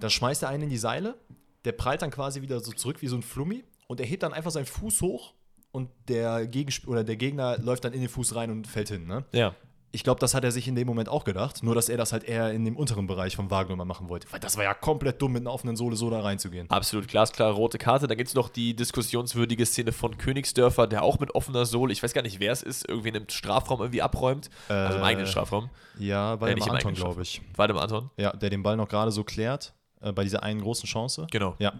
Da 0.00 0.08
schmeißt 0.08 0.44
er 0.44 0.48
einen 0.48 0.64
in 0.64 0.70
die 0.70 0.78
Seile, 0.78 1.16
der 1.64 1.72
prallt 1.72 2.02
dann 2.02 2.10
quasi 2.10 2.42
wieder 2.42 2.60
so 2.60 2.72
zurück 2.72 3.02
wie 3.02 3.08
so 3.08 3.16
ein 3.16 3.22
Flummi 3.22 3.64
und 3.88 4.00
er 4.00 4.06
hebt 4.06 4.22
dann 4.22 4.32
einfach 4.32 4.50
seinen 4.50 4.66
Fuß 4.66 5.02
hoch 5.02 5.34
und 5.72 5.90
der, 6.08 6.46
Gegensp 6.46 6.86
oder 6.86 7.02
der 7.02 7.16
Gegner 7.16 7.58
läuft 7.58 7.84
dann 7.84 7.92
in 7.92 8.00
den 8.00 8.08
Fuß 8.08 8.36
rein 8.36 8.50
und 8.50 8.66
fällt 8.68 8.88
hin. 8.88 9.06
Ne? 9.06 9.24
Ja. 9.32 9.56
Ich 9.94 10.02
glaube, 10.02 10.18
das 10.18 10.34
hat 10.34 10.42
er 10.42 10.50
sich 10.50 10.66
in 10.66 10.74
dem 10.74 10.88
Moment 10.88 11.08
auch 11.08 11.22
gedacht, 11.24 11.62
nur 11.62 11.74
dass 11.76 11.88
er 11.88 11.96
das 11.96 12.12
halt 12.12 12.24
eher 12.24 12.50
in 12.52 12.64
dem 12.64 12.76
unteren 12.76 13.06
Bereich 13.06 13.36
vom 13.36 13.50
Wagner 13.50 13.84
machen 13.84 14.08
wollte. 14.08 14.26
Weil 14.32 14.40
das 14.40 14.56
war 14.56 14.64
ja 14.64 14.74
komplett 14.74 15.22
dumm, 15.22 15.32
mit 15.32 15.42
einer 15.42 15.52
offenen 15.52 15.76
Sohle 15.76 15.94
so 15.94 16.10
da 16.10 16.20
reinzugehen. 16.20 16.68
Absolut 16.68 17.06
glasklare 17.06 17.52
rote 17.52 17.78
Karte. 17.78 18.08
Dann 18.08 18.16
gibt 18.16 18.28
es 18.28 18.34
noch 18.34 18.48
die 18.48 18.74
diskussionswürdige 18.74 19.64
Szene 19.64 19.92
von 19.92 20.18
Königsdörfer, 20.18 20.86
der 20.88 21.04
auch 21.04 21.20
mit 21.20 21.34
offener 21.36 21.64
Sohle, 21.64 21.92
ich 21.92 22.02
weiß 22.02 22.12
gar 22.12 22.22
nicht, 22.22 22.40
wer 22.40 22.50
es 22.52 22.62
ist, 22.62 22.88
irgendwie 22.88 23.10
in 23.10 23.16
einem 23.16 23.28
Strafraum 23.28 23.80
irgendwie 23.80 24.02
abräumt. 24.02 24.50
also 24.68 24.96
im 24.96 25.02
Äh, 25.02 25.06
eigenen 25.06 25.26
Strafraum. 25.28 25.70
Ja, 25.98 26.34
bei 26.36 26.50
Äh, 26.50 26.54
dem 26.56 26.62
Anton, 26.70 26.94
glaube 26.94 27.22
ich. 27.22 27.40
War 27.54 27.68
dem 27.68 27.78
Anton? 27.78 28.10
Ja, 28.16 28.32
der 28.32 28.50
den 28.50 28.62
Ball 28.64 28.76
noch 28.76 28.88
gerade 28.88 29.12
so 29.12 29.22
klärt, 29.22 29.72
äh, 30.00 30.10
bei 30.12 30.24
dieser 30.24 30.42
einen 30.42 30.60
großen 30.60 30.88
Chance. 30.88 31.28
Genau. 31.30 31.54
Ja. 31.60 31.72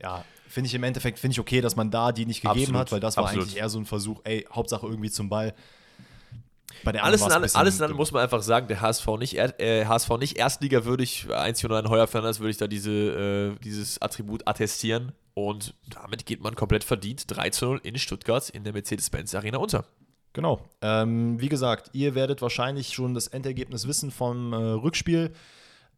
Ja, 0.00 0.24
finde 0.48 0.68
ich 0.68 0.74
im 0.74 0.82
Endeffekt, 0.84 1.18
finde 1.18 1.32
ich 1.32 1.40
okay, 1.40 1.60
dass 1.60 1.76
man 1.76 1.90
da 1.90 2.12
die 2.12 2.24
nicht 2.24 2.40
gegeben 2.40 2.60
Absolut, 2.60 2.80
hat, 2.80 2.92
weil 2.92 3.00
das 3.00 3.16
war 3.18 3.24
absolut. 3.24 3.44
eigentlich 3.44 3.58
eher 3.58 3.68
so 3.68 3.78
ein 3.78 3.84
Versuch, 3.86 4.20
ey, 4.24 4.46
Hauptsache 4.50 4.86
irgendwie 4.86 5.10
zum 5.10 5.28
Ball. 5.28 5.54
Bei 6.84 6.92
der 6.92 7.04
Alles 7.04 7.22
in, 7.22 7.30
allem, 7.30 7.48
alles 7.54 7.78
in 7.78 7.84
allem 7.84 7.96
muss 7.96 8.12
man 8.12 8.22
einfach 8.22 8.42
sagen, 8.42 8.68
der 8.68 8.80
HSV 8.80 9.06
nicht, 9.18 9.36
äh, 9.36 9.86
HSV 9.86 10.10
nicht 10.18 10.36
Erstligawürdig, 10.36 11.28
einzig 11.32 11.68
und 11.68 11.76
ein 11.76 11.88
Heuer 11.88 12.06
Fernandes 12.06 12.40
würde 12.40 12.50
ich 12.50 12.56
da 12.56 12.66
diese, 12.66 12.90
äh, 12.90 13.62
dieses 13.62 14.00
Attribut 14.02 14.46
attestieren. 14.46 15.12
Und 15.34 15.74
damit 15.88 16.26
geht 16.26 16.42
man 16.42 16.54
komplett 16.54 16.84
verdient 16.84 17.24
3 17.26 17.50
zu 17.50 17.64
0 17.66 17.80
in 17.84 17.98
Stuttgart 17.98 18.50
in 18.50 18.64
der 18.64 18.72
Mercedes-Benz 18.72 19.34
Arena 19.34 19.58
unter. 19.58 19.84
Genau. 20.34 20.62
Ähm, 20.80 21.40
wie 21.40 21.48
gesagt, 21.48 21.90
ihr 21.92 22.14
werdet 22.14 22.42
wahrscheinlich 22.42 22.88
schon 22.94 23.14
das 23.14 23.28
Endergebnis 23.28 23.86
wissen 23.86 24.10
vom 24.10 24.52
äh, 24.52 24.56
Rückspiel. 24.56 25.32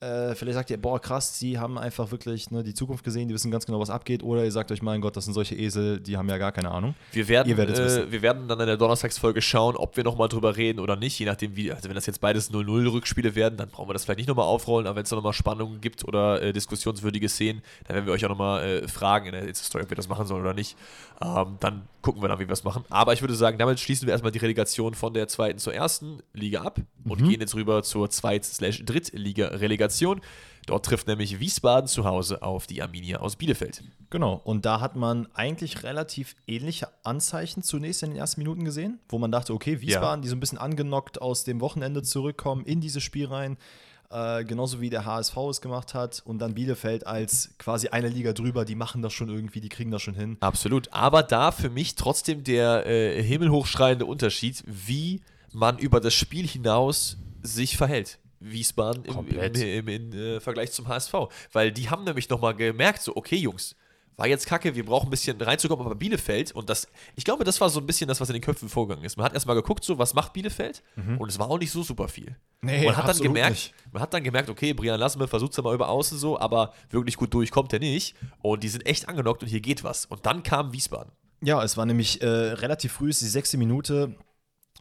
Äh, 0.05 0.35
vielleicht 0.35 0.57
sagt 0.57 0.71
ihr, 0.71 0.77
boah, 0.77 1.01
krass, 1.01 1.39
die 1.39 1.59
haben 1.59 1.79
einfach 1.79 2.11
wirklich 2.11 2.51
ne, 2.51 2.63
die 2.63 2.75
Zukunft 2.75 3.05
gesehen, 3.05 3.29
die 3.29 3.35
wissen 3.35 3.51
ganz 3.51 3.65
genau, 3.65 3.81
was 3.81 3.89
abgeht. 3.89 4.23
Oder 4.23 4.45
ihr 4.45 4.53
sagt 4.53 4.71
euch, 4.71 4.83
mein 4.83 5.01
Gott, 5.01 5.17
das 5.17 5.25
sind 5.25 5.33
solche 5.33 5.55
Esel, 5.55 5.99
die 5.99 6.19
haben 6.19 6.29
ja 6.29 6.37
gar 6.37 6.53
keine 6.53 6.71
Ahnung. 6.71 6.95
Wir 7.13 7.27
werden, 7.29 7.51
äh, 7.59 8.13
wir 8.13 8.21
werden 8.21 8.47
dann 8.47 8.61
in 8.61 8.67
der 8.67 8.77
Donnerstagsfolge 8.77 9.41
schauen, 9.41 9.77
ob 9.77 9.97
wir 9.97 10.05
nochmal 10.05 10.29
drüber 10.29 10.57
reden 10.57 10.81
oder 10.81 10.97
nicht. 10.97 11.19
Je 11.19 11.25
nachdem, 11.25 11.57
wie, 11.57 11.73
also 11.73 11.89
wenn 11.89 11.95
das 11.95 12.05
jetzt 12.05 12.21
beides 12.21 12.53
0-0-Rückspiele 12.53 13.35
werden, 13.35 13.57
dann 13.57 13.71
brauchen 13.71 13.89
wir 13.89 13.95
das 13.95 14.05
vielleicht 14.05 14.19
nicht 14.19 14.29
nochmal 14.29 14.47
aufrollen. 14.47 14.87
Aber 14.87 14.97
wenn 14.97 15.05
es 15.05 15.09
da 15.09 15.17
nochmal 15.17 15.33
Spannungen 15.33 15.81
gibt 15.81 16.05
oder 16.05 16.43
äh, 16.43 16.53
diskussionswürdige 16.53 17.31
Szenen, 17.31 17.63
dann 17.87 17.95
werden 17.95 18.07
wir 18.07 18.13
euch 18.13 18.25
auch 18.27 18.31
nochmal 18.31 18.63
äh, 18.63 18.89
fragen 18.89 19.27
in 19.27 19.33
der 19.33 19.49
Insta-Story, 19.49 19.85
ob 19.85 19.91
wir 19.91 19.97
das 19.97 20.09
machen 20.09 20.27
sollen 20.27 20.43
oder 20.43 20.55
nicht. 20.55 20.77
Ähm, 21.23 21.57
dann 21.61 21.89
gucken 22.05 22.23
wir 22.23 22.29
dann, 22.29 22.39
wie 22.39 22.47
wir 22.47 22.53
es 22.53 22.63
machen. 22.65 22.85
Aber 22.91 23.13
ich 23.15 23.23
würde 23.23 23.35
sagen, 23.35 23.57
damit 23.59 23.81
schließen 23.81 24.07
wir 24.07 24.13
erstmal 24.13 24.31
die 24.31 24.39
Relegation 24.39 24.95
von 24.95 25.15
der 25.15 25.27
zweiten 25.27 25.59
zur 25.59 25.73
ersten 25.75 26.19
Liga 26.35 26.61
ab 26.63 26.79
und 27.09 27.21
Mhm. 27.23 27.31
gehen 27.31 27.41
jetzt 27.41 27.55
rüber 27.55 27.83
zur 27.83 28.11
Zweit-Drittliga-Relegation. 28.11 30.21
Dort 30.67 30.87
trifft 30.87 31.07
nämlich 31.07 31.41
Wiesbaden 31.41 31.89
zu 31.89 32.05
Hause 32.05 32.43
auf 32.43 32.67
die 32.67 32.81
Arminia 32.83 33.19
aus 33.19 33.37
Bielefeld. 33.37 33.83
Genau. 34.11 34.41
Und 34.45 34.65
da 34.65 34.81
hat 34.81 34.97
man 34.97 35.29
eigentlich 35.35 35.83
relativ 35.83 36.37
ähnliche 36.47 36.89
Anzeichen 37.03 37.63
zunächst 37.63 38.03
in 38.03 38.11
den 38.11 38.19
ersten 38.19 38.41
Minuten 38.41 38.65
gesehen, 38.65 38.99
wo 39.09 39.19
man 39.19 39.33
dachte, 39.33 39.53
okay, 39.53 39.81
Wiesbaden, 39.81 40.23
die 40.23 40.29
so 40.29 40.37
ein 40.37 40.41
bisschen 40.41 40.59
angenockt 40.59 41.21
aus 41.21 41.45
dem 41.45 41.61
Wochenende 41.61 42.03
zurückkommen 42.03 42.65
in 42.65 42.81
dieses 42.81 43.03
Spiel 43.03 43.27
rein. 43.27 43.57
Äh, 44.11 44.45
genauso 44.45 44.81
wie 44.81 44.91
der 44.91 45.05
HSV 45.05 45.37
es 45.51 45.61
gemacht 45.61 45.95
hat 45.95 46.23
und 46.25 46.39
dann 46.39 46.55
Bielefeld 46.55 47.07
als 47.07 47.55
quasi 47.59 47.89
eine 47.89 48.09
Liga 48.09 48.33
drüber, 48.33 48.65
die 48.65 48.75
machen 48.75 49.03
das 49.03 49.13
schon 49.13 49.29
irgendwie, 49.29 49.61
die 49.61 49.69
kriegen 49.69 49.91
das 49.91 50.03
schon 50.03 50.15
hin. 50.15 50.37
Absolut. 50.41 50.93
Aber 50.93 51.23
da 51.23 51.51
für 51.51 51.71
mich 51.71 51.95
trotzdem 51.95 52.45
der 52.45 52.87
äh, 52.87 53.23
himmelhochschreiende 53.23 54.07
Unterschied, 54.07 54.63
wie 54.67 55.23
man 55.53 55.79
über 55.79 56.01
das 56.01 56.15
Spiel 56.15 56.47
hinaus 56.47 57.17
sich 57.43 57.77
verhält. 57.77 58.19
Wiesbaden 58.41 59.05
im, 59.05 59.27
im, 59.27 59.55
im, 59.55 59.89
im 59.89 60.13
äh, 60.13 60.41
Vergleich 60.41 60.73
zum 60.73 60.89
HSV. 60.89 61.15
Weil 61.53 61.73
die 61.73 61.89
haben 61.89 62.05
nämlich 62.05 62.29
nochmal 62.29 62.55
gemerkt, 62.55 63.03
so, 63.03 63.17
okay, 63.17 63.37
Jungs, 63.37 63.75
war 64.17 64.27
jetzt 64.27 64.47
kacke, 64.47 64.75
wir 64.75 64.85
brauchen 64.85 65.09
ein 65.09 65.11
bisschen 65.11 65.41
reinzukommen, 65.41 65.85
aber 65.85 65.95
Bielefeld, 65.95 66.53
und 66.53 66.71
das, 66.71 66.89
ich 67.17 67.25
glaube, 67.25 67.45
das 67.45 67.61
war 67.61 67.69
so 67.69 67.81
ein 67.81 67.87
bisschen 67.87 68.09
das, 68.09 68.21
was 68.21 68.29
in 68.29 68.35
den 68.35 68.43
Köpfen 68.43 68.69
vorgegangen 68.69 69.05
ist. 69.05 69.17
Man 69.17 69.25
hat 69.27 69.35
erstmal 69.35 69.57
geguckt, 69.57 69.85
so, 69.85 69.99
was 69.99 70.15
macht 70.15 70.33
Bielefeld? 70.33 70.83
Und 71.19 71.29
es 71.29 71.39
war 71.39 71.51
auch 71.51 71.59
nicht 71.59 71.71
so 71.71 71.83
super 71.83 72.09
viel. 72.09 72.37
Mhm. 72.61 72.69
Nee, 72.69 72.87
man 72.87 72.97
hat 72.97 73.09
dann 73.09 73.19
gemerkt, 73.19 73.51
nicht. 73.51 73.75
man 73.93 74.03
hat 74.03 74.15
dann 74.15 74.25
gemerkt, 74.25 74.49
okay, 74.49 74.73
Brian 74.73 74.99
Lassme 74.99 75.29
versucht 75.29 75.53
es 75.53 75.57
ja 75.57 75.63
mal 75.63 75.75
über 75.75 75.89
außen 75.89 76.19
so, 76.19 76.39
aber 76.39 76.73
wirklich 76.91 77.17
gut 77.17 77.33
durch 77.35 77.51
kommt 77.51 77.73
er 77.73 77.79
nicht. 77.79 78.15
Und 78.43 78.63
die 78.63 78.69
sind 78.69 78.87
echt 78.87 79.09
angenockt 79.09 79.43
und 79.43 79.49
hier 79.49 79.61
geht 79.61 79.85
was. 79.85 80.07
Und 80.07 80.27
dann 80.27 80.43
kam 80.43 80.73
Wiesbaden. 80.73 81.13
Ja, 81.43 81.63
es 81.63 81.77
war 81.77 81.85
nämlich 81.85 82.23
äh, 82.23 82.27
relativ 82.27 82.93
früh, 82.93 83.11
ist 83.11 83.21
die 83.21 83.27
sechste 83.27 83.59
Minute. 83.59 84.15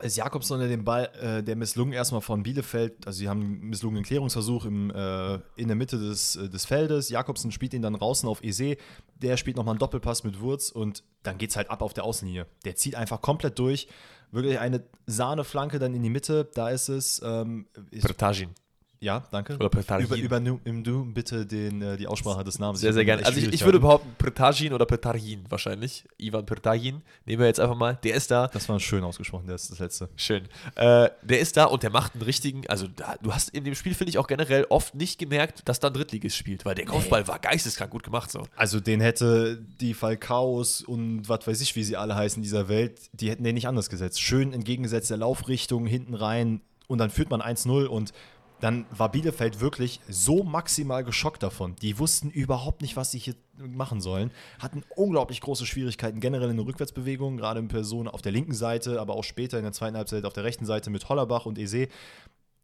Ist 0.01 0.17
Jakobson 0.17 0.59
der 0.59 0.67
den 0.67 0.83
Ball, 0.83 1.05
äh, 1.21 1.43
der 1.43 1.55
misslungen 1.55 1.93
erstmal 1.93 2.21
von 2.21 2.41
Bielefeld, 2.41 3.05
also 3.05 3.19
sie 3.19 3.29
haben 3.29 3.41
einen 3.41 3.69
misslungenen 3.69 4.03
Klärungsversuch 4.03 4.65
im, 4.65 4.89
äh, 4.89 5.35
in 5.55 5.67
der 5.67 5.75
Mitte 5.75 5.99
des, 5.99 6.35
äh, 6.35 6.49
des 6.49 6.65
Feldes. 6.65 7.09
Jakobsen 7.09 7.51
spielt 7.51 7.75
ihn 7.75 7.83
dann 7.83 7.93
draußen 7.93 8.27
auf 8.27 8.43
Ese, 8.43 8.77
der 9.15 9.37
spielt 9.37 9.55
nochmal 9.55 9.73
einen 9.73 9.79
Doppelpass 9.79 10.23
mit 10.23 10.39
Wurz 10.41 10.71
und 10.71 11.03
dann 11.21 11.37
geht's 11.37 11.55
halt 11.55 11.69
ab 11.69 11.83
auf 11.83 11.93
der 11.93 12.05
Außenlinie. 12.05 12.47
Der 12.65 12.75
zieht 12.75 12.95
einfach 12.95 13.21
komplett 13.21 13.59
durch. 13.59 13.87
Wirklich 14.31 14.57
eine 14.57 14.83
Sahneflanke 15.05 15.77
dann 15.77 15.93
in 15.93 16.01
die 16.01 16.09
Mitte, 16.09 16.49
da 16.55 16.69
ist 16.69 16.89
es. 16.89 17.21
Ähm, 17.23 17.67
ich, 17.91 18.01
Pertagin. 18.01 18.49
Ja, 19.03 19.23
danke. 19.31 19.55
Oder 19.55 19.69
Pertagin. 19.69 20.07
Über, 20.07 20.15
übernimm 20.15 20.83
du 20.83 21.03
bitte 21.05 21.45
den, 21.45 21.81
äh, 21.81 21.97
die 21.97 22.07
Aussprache 22.07 22.43
des 22.43 22.57
Namens. 22.57 22.79
Sehr, 22.79 22.93
sehr 22.93 23.03
gerne. 23.03 23.25
Also 23.25 23.37
ich, 23.37 23.51
ich 23.51 23.65
würde 23.65 23.79
behaupten, 23.79 24.15
Pertagin 24.17 24.71
oder 24.71 24.85
Pertagin 24.85 25.43
wahrscheinlich. 25.49 26.05
Ivan 26.17 26.45
Pertagin. 26.45 27.01
Nehmen 27.25 27.41
wir 27.41 27.47
jetzt 27.47 27.59
einfach 27.59 27.75
mal. 27.75 27.99
Der 28.03 28.15
ist 28.15 28.31
da. 28.31 28.47
Das 28.47 28.69
war 28.69 28.79
schön 28.79 29.03
ausgesprochen, 29.03 29.45
das 29.47 29.63
ist 29.63 29.71
das 29.71 29.79
letzte. 29.79 30.09
Schön. 30.15 30.45
Äh, 30.75 31.09
der 31.21 31.39
ist 31.39 31.57
da 31.57 31.65
und 31.65 31.83
der 31.83 31.89
macht 31.89 32.13
einen 32.13 32.21
richtigen, 32.21 32.65
also 32.67 32.87
da, 32.87 33.15
du 33.21 33.33
hast 33.33 33.49
in 33.49 33.65
dem 33.65 33.75
Spiel, 33.75 33.93
finde 33.93 34.09
ich, 34.09 34.17
auch 34.17 34.27
generell 34.27 34.65
oft 34.69 34.95
nicht 34.95 35.19
gemerkt, 35.19 35.67
dass 35.67 35.81
da 35.81 35.87
ein 35.87 35.93
Drittligist 35.93 36.37
spielt, 36.37 36.63
weil 36.63 36.75
der 36.75 36.85
Kopfball 36.85 37.27
war 37.27 37.39
geisteskrank 37.39 37.91
gut 37.91 38.03
gemacht 38.03 38.31
so. 38.31 38.47
Also 38.55 38.79
den 38.79 39.01
hätte 39.01 39.61
die 39.81 39.93
Falcaos 39.93 40.81
und 40.81 41.27
was 41.27 41.45
weiß 41.45 41.59
ich, 41.59 41.75
wie 41.75 41.83
sie 41.83 41.97
alle 41.97 42.15
heißen 42.15 42.37
in 42.37 42.43
dieser 42.43 42.69
Welt, 42.69 43.01
die 43.11 43.29
hätten 43.29 43.43
den 43.43 43.55
nicht 43.55 43.67
anders 43.67 43.89
gesetzt. 43.89 44.21
Schön 44.21 44.53
entgegengesetzt 44.53 45.09
der 45.09 45.17
Laufrichtung, 45.17 45.85
hinten 45.85 46.13
rein 46.13 46.61
und 46.87 46.99
dann 46.99 47.09
führt 47.09 47.29
man 47.29 47.41
1-0 47.41 47.85
und 47.85 48.13
dann 48.63 48.85
war 48.91 49.11
Bielefeld 49.11 49.59
wirklich 49.59 49.99
so 50.07 50.41
maximal 50.41 51.03
geschockt 51.03 51.43
davon. 51.43 51.75
Die 51.81 51.99
wussten 51.99 52.29
überhaupt 52.29 52.81
nicht, 52.81 52.95
was 52.95 53.11
sie 53.11 53.19
hier 53.19 53.35
machen 53.57 53.99
sollen. 53.99 54.31
Hatten 54.57 54.83
unglaublich 54.95 55.41
große 55.41 55.65
Schwierigkeiten 55.65 56.21
generell 56.21 56.49
in 56.49 56.55
der 56.55 56.65
Rückwärtsbewegung, 56.65 57.35
gerade 57.35 57.59
in 57.59 57.67
Person 57.67 58.07
auf 58.07 58.21
der 58.21 58.31
linken 58.31 58.53
Seite, 58.53 59.01
aber 59.01 59.15
auch 59.15 59.25
später 59.25 59.57
in 59.57 59.63
der 59.63 59.73
zweiten 59.73 59.97
Halbzeit 59.97 60.23
auf 60.23 60.31
der 60.31 60.45
rechten 60.45 60.65
Seite 60.65 60.91
mit 60.91 61.09
Hollerbach 61.09 61.45
und 61.45 61.59
Eze 61.59 61.89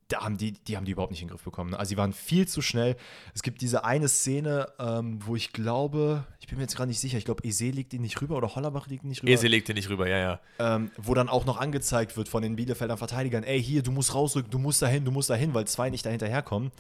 da 0.10 0.22
haben 0.22 0.38
die, 0.38 0.52
die 0.52 0.76
haben 0.76 0.86
die 0.86 0.92
überhaupt 0.92 1.12
nicht 1.12 1.22
in 1.22 1.28
den 1.28 1.32
Griff 1.32 1.44
bekommen. 1.44 1.74
Also 1.74 1.90
sie 1.90 1.98
waren 1.98 2.14
viel 2.14 2.48
zu 2.48 2.62
schnell. 2.62 2.96
Es 3.34 3.44
gibt 3.44 3.62
diese 3.62 3.86
eine 3.86 4.08
Szene, 4.10 4.68
ähm, 4.80 5.20
wo 5.26 5.36
ich 5.36 5.54
glaube, 5.54 6.26
ich 6.40 6.48
bin 6.48 6.58
mir 6.58 6.64
jetzt 6.64 6.76
gerade 6.76 6.90
nicht 6.90 7.00
sicher, 7.00 7.18
ich 7.18 7.26
glaube, 7.26 7.44
Ese 7.48 7.70
liegt 7.70 7.94
ihn 7.94 8.02
nicht 8.02 8.20
rüber 8.22 8.36
oder 8.36 8.56
Hollerbach 8.56 8.88
liegt 8.88 9.04
ihn 9.04 9.10
nicht 9.10 9.22
rüber. 9.24 9.32
Ese 9.32 9.48
legt 9.48 9.68
den 9.68 9.76
nicht 9.76 9.88
rüber, 9.90 10.10
ja, 10.10 10.18
ja. 10.18 10.40
Ähm, 10.58 10.92
wo 10.98 11.14
dann 11.14 11.30
auch 11.30 11.46
noch 11.46 11.58
angezeigt 11.58 12.18
wird 12.18 12.28
von 12.28 12.42
den 12.42 12.56
Bielefelder 12.56 12.98
Verteidigern, 12.98 13.44
ey, 13.44 13.64
hier, 13.64 13.84
du 13.84 13.92
musst 13.92 14.14
rausrücken, 14.16 14.50
du 14.52 14.60
musst 14.60 14.82
dahin, 14.82 15.06
du 15.06 15.12
musst 15.12 15.30
dahin, 15.30 15.54
weil 15.54 15.66
zwei 15.66 15.90
nicht 15.90 16.06
dahinterherkommen. 16.06 16.72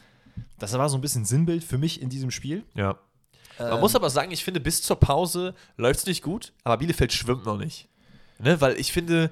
Das 0.57 0.75
war 0.77 0.89
so 0.89 0.97
ein 0.97 1.01
bisschen 1.01 1.23
Sinnbild 1.25 1.63
für 1.63 1.77
mich 1.77 2.01
in 2.01 2.09
diesem 2.09 2.31
Spiel. 2.31 2.63
Ja. 2.73 2.97
Man 3.59 3.73
Ähm. 3.73 3.79
muss 3.79 3.95
aber 3.95 4.09
sagen, 4.09 4.31
ich 4.31 4.43
finde, 4.43 4.59
bis 4.59 4.81
zur 4.81 4.99
Pause 4.99 5.53
läuft 5.77 5.99
es 5.99 6.05
nicht 6.05 6.23
gut, 6.23 6.53
aber 6.63 6.77
Bielefeld 6.77 7.13
schwimmt 7.13 7.45
noch 7.45 7.57
nicht. 7.57 7.89
Ne? 8.39 8.59
Weil 8.61 8.79
ich 8.79 8.91
finde, 8.93 9.31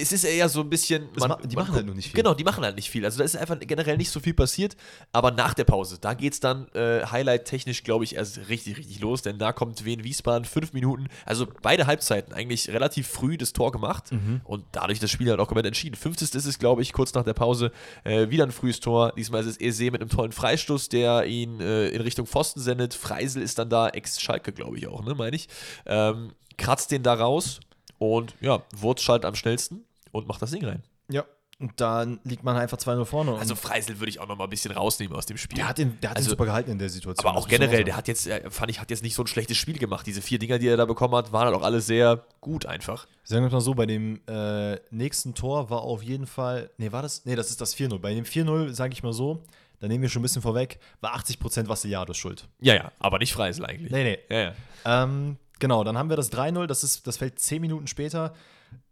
es 0.00 0.12
ist 0.12 0.24
eher 0.24 0.48
so 0.48 0.60
ein 0.60 0.70
bisschen. 0.70 1.08
Das 1.14 1.28
ma- 1.28 1.38
die 1.44 1.56
machen 1.56 1.74
halt 1.74 1.86
nur 1.86 1.94
nicht 1.94 2.06
viel. 2.10 2.16
Genau, 2.16 2.34
die 2.34 2.44
machen 2.44 2.64
halt 2.64 2.76
nicht 2.76 2.90
viel. 2.90 3.04
Also 3.04 3.18
da 3.18 3.24
ist 3.24 3.36
einfach 3.36 3.56
generell 3.60 3.96
nicht 3.96 4.10
so 4.10 4.20
viel 4.20 4.34
passiert. 4.34 4.76
Aber 5.12 5.30
nach 5.30 5.54
der 5.54 5.64
Pause, 5.64 5.98
da 6.00 6.14
geht 6.14 6.32
es 6.34 6.40
dann 6.40 6.68
äh, 6.74 7.04
highlight-technisch, 7.06 7.84
glaube 7.84 8.04
ich, 8.04 8.16
erst 8.16 8.48
richtig, 8.48 8.76
richtig 8.76 9.00
los. 9.00 9.22
Denn 9.22 9.38
da 9.38 9.52
kommt 9.52 9.84
Wien 9.84 10.04
Wiesbaden 10.04 10.44
fünf 10.44 10.72
Minuten, 10.72 11.08
also 11.26 11.46
beide 11.62 11.86
Halbzeiten 11.86 12.32
eigentlich 12.32 12.68
relativ 12.70 13.06
früh 13.08 13.36
das 13.38 13.52
Tor 13.52 13.72
gemacht 13.72 14.12
Mhm. 14.12 14.40
und 14.44 14.64
dadurch 14.72 14.98
das 15.00 15.10
Spiel 15.10 15.30
halt 15.30 15.40
auch 15.40 15.48
komplett 15.48 15.66
entschieden. 15.66 15.94
Fünftes 15.96 16.34
ist 16.34 16.44
es, 16.46 16.58
glaube 16.58 16.82
ich, 16.82 16.92
kurz 16.92 17.14
nach 17.14 17.24
der 17.24 17.34
Pause 17.34 17.70
äh, 18.04 18.30
wieder 18.30 18.44
ein 18.44 18.52
frühes 18.52 18.80
Tor. 18.80 19.12
Diesmal 19.16 19.40
ist 19.42 19.46
es 19.48 19.60
Ese 19.60 19.90
mit 19.90 20.00
einem 20.00 20.10
tollen 20.10 20.32
Freistoß, 20.32 20.88
der 20.88 21.24
ihn 21.26 21.60
äh, 21.60 21.88
in 21.88 22.00
Richtung 22.00 22.26
Pfosten 22.26 22.60
sendet. 22.60 22.94
Freisel 22.94 23.42
ist 23.42 23.58
dann 23.58 23.70
da, 23.70 23.88
Ex-Schalke, 23.88 24.52
glaube 24.52 24.76
ich 24.78 24.86
auch, 24.88 25.04
ne, 25.04 25.14
meine 25.14 25.36
ich. 25.36 25.48
Ähm, 25.86 26.32
kratzt 26.56 26.90
den 26.90 27.02
da 27.02 27.14
raus 27.14 27.60
und 27.98 28.34
ja, 28.40 28.62
Wurz 28.76 29.02
schaltet 29.02 29.24
am 29.26 29.34
schnellsten 29.34 29.84
und 30.14 30.26
macht 30.28 30.40
das 30.42 30.50
Ding 30.50 30.64
rein. 30.64 30.82
Ja. 31.10 31.24
Und 31.60 31.80
dann 31.80 32.18
liegt 32.24 32.42
man 32.42 32.56
einfach 32.56 32.78
2-0 32.78 33.04
vorne. 33.04 33.34
Also 33.36 33.54
Freisel 33.54 34.00
würde 34.00 34.10
ich 34.10 34.18
auch 34.18 34.26
noch 34.26 34.36
mal 34.36 34.44
ein 34.44 34.50
bisschen 34.50 34.72
rausnehmen 34.72 35.16
aus 35.16 35.26
dem 35.26 35.36
Spiel. 35.36 35.56
der 35.56 35.68
hat 35.68 35.78
den, 35.78 36.00
der 36.00 36.10
hat 36.10 36.16
Also- 36.16 36.28
den 36.28 36.30
super 36.30 36.46
gehalten 36.46 36.72
in 36.72 36.78
der 36.80 36.88
Situation. 36.88 37.28
aber 37.30 37.38
auch 37.38 37.46
generell, 37.46 37.84
der 37.84 37.96
hat 37.96 38.08
jetzt, 38.08 38.26
äh, 38.26 38.50
fand 38.50 38.72
ich, 38.72 38.80
hat 38.80 38.90
jetzt 38.90 39.04
nicht 39.04 39.14
so 39.14 39.22
ein 39.22 39.28
schlechtes 39.28 39.56
Spiel 39.56 39.78
gemacht. 39.78 40.04
Diese 40.04 40.20
vier 40.20 40.40
Dinger, 40.40 40.58
die 40.58 40.66
er 40.66 40.76
da 40.76 40.84
bekommen 40.84 41.14
hat, 41.14 41.32
waren 41.32 41.46
halt 41.46 41.54
auch 41.54 41.62
alle 41.62 41.80
sehr 41.80 42.24
gut 42.40 42.66
einfach. 42.66 43.06
Sagen 43.22 43.44
wir 43.44 43.52
mal 43.52 43.60
so, 43.60 43.74
bei 43.74 43.86
dem 43.86 44.20
äh, 44.26 44.76
nächsten 44.90 45.34
Tor 45.34 45.70
war 45.70 45.82
auf 45.82 46.02
jeden 46.02 46.26
Fall, 46.26 46.70
nee, 46.76 46.90
war 46.90 47.02
das, 47.02 47.24
nee, 47.24 47.36
das 47.36 47.50
ist 47.50 47.60
das 47.60 47.72
4-0. 47.76 48.00
Bei 48.00 48.12
dem 48.14 48.24
4-0, 48.24 48.72
sage 48.74 48.92
ich 48.92 49.04
mal 49.04 49.12
so, 49.12 49.44
da 49.78 49.86
nehmen 49.86 50.02
wir 50.02 50.08
schon 50.08 50.20
ein 50.20 50.24
bisschen 50.24 50.42
vorweg, 50.42 50.80
war 51.00 51.14
80% 51.16 51.68
Vassiliados 51.68 52.16
schuld. 52.16 52.48
Ja, 52.60 52.74
ja, 52.74 52.90
aber 52.98 53.18
nicht 53.20 53.32
Freisel 53.32 53.64
eigentlich. 53.64 53.92
Nee, 53.92 54.02
nee. 54.02 54.18
Ja, 54.28 54.52
ja. 54.84 55.02
Ähm, 55.04 55.36
genau, 55.60 55.84
dann 55.84 55.96
haben 55.96 56.08
wir 56.10 56.16
das 56.16 56.32
3-0, 56.32 56.66
das, 56.66 56.82
ist, 56.82 57.06
das 57.06 57.16
fällt 57.18 57.38
10 57.38 57.60
Minuten 57.60 57.86
später. 57.86 58.34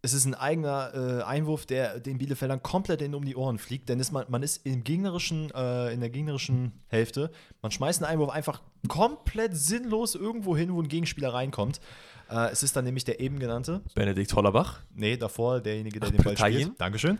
Es 0.03 0.13
ist 0.13 0.25
ein 0.25 0.35
eigener 0.35 0.93
äh, 0.95 1.23
Einwurf, 1.23 1.67
der 1.67 2.01
den 2.01 2.19
Bielefeldern 2.19 2.63
komplett 2.63 3.03
in 3.03 3.15
um 3.15 3.25
die 3.25 3.37
Ohren 3.37 3.59
fliegt, 3.59 3.89
denn 3.89 4.01
ist 4.01 4.13
man, 4.13 4.27
man 4.29 4.43
ist 4.43 4.67
im 4.67 4.85
gegnerischen, 4.85 5.51
äh, 5.55 5.93
in 5.93 6.01
der 6.01 6.11
gegnerischen 6.11 6.73
Hälfte. 6.89 7.31
Man 7.61 7.71
schmeißt 7.71 8.03
einen 8.03 8.13
Einwurf 8.13 8.31
einfach 8.31 8.63
komplett 8.89 9.57
sinnlos 9.57 10.15
irgendwo 10.15 10.57
hin, 10.57 10.73
wo 10.73 10.81
ein 10.81 10.89
Gegenspieler 10.89 11.33
reinkommt. 11.33 11.81
Äh, 12.33 12.51
es 12.51 12.63
ist 12.63 12.75
dann 12.75 12.85
nämlich 12.85 13.05
der 13.05 13.21
eben 13.21 13.39
genannte, 13.39 13.83
Benedikt 13.95 14.33
Hollerbach. 14.35 14.81
Nee, 14.95 15.19
davor 15.19 15.61
derjenige, 15.61 16.01
der 16.01 16.09
Ach, 16.09 16.13
den 16.13 16.25
Ball 16.25 16.35
Petain? 16.35 16.53
spielt. 16.55 16.81
Dankeschön. 16.81 17.19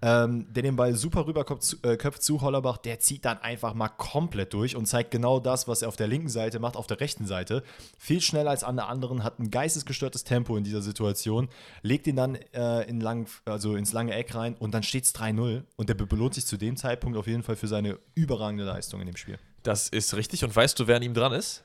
Ähm, 0.00 0.46
der 0.52 0.62
den 0.62 0.76
Ball 0.76 0.94
super 0.94 1.26
rüberköpft 1.26 1.62
zu, 1.62 1.76
äh, 1.82 1.96
köpft 1.96 2.22
zu 2.22 2.40
Hollerbach, 2.40 2.76
der 2.78 3.00
zieht 3.00 3.24
dann 3.24 3.38
einfach 3.38 3.74
mal 3.74 3.88
komplett 3.88 4.52
durch 4.52 4.76
und 4.76 4.86
zeigt 4.86 5.10
genau 5.10 5.40
das, 5.40 5.66
was 5.66 5.82
er 5.82 5.88
auf 5.88 5.96
der 5.96 6.06
linken 6.06 6.28
Seite 6.28 6.60
macht, 6.60 6.76
auf 6.76 6.86
der 6.86 7.00
rechten 7.00 7.26
Seite. 7.26 7.64
Viel 7.98 8.20
schneller 8.20 8.50
als 8.50 8.62
an 8.62 8.76
der 8.76 8.88
anderen, 8.88 9.24
hat 9.24 9.40
ein 9.40 9.50
geistesgestörtes 9.50 10.22
Tempo 10.22 10.56
in 10.56 10.62
dieser 10.62 10.82
Situation, 10.82 11.48
legt 11.82 12.06
ihn 12.06 12.16
dann 12.16 12.36
äh, 12.52 12.82
in 12.88 13.00
lang, 13.00 13.28
also 13.44 13.74
ins 13.74 13.92
lange 13.92 14.14
Eck 14.14 14.34
rein 14.34 14.54
und 14.54 14.74
dann 14.74 14.84
steht 14.84 15.04
es 15.04 15.14
3-0 15.14 15.64
und 15.76 15.88
der 15.88 15.94
belohnt 15.94 16.34
sich 16.34 16.46
zu 16.46 16.56
dem 16.56 16.76
Zeitpunkt 16.76 17.18
auf 17.18 17.26
jeden 17.26 17.42
Fall 17.42 17.56
für 17.56 17.68
seine 17.68 17.98
überragende 18.14 18.64
Leistung 18.64 19.00
in 19.00 19.06
dem 19.06 19.16
Spiel. 19.16 19.38
Das 19.64 19.88
ist 19.88 20.14
richtig. 20.14 20.44
Und 20.44 20.54
weißt 20.54 20.78
du, 20.78 20.86
wer 20.86 20.96
an 20.96 21.02
ihm 21.02 21.14
dran 21.14 21.32
ist? 21.32 21.64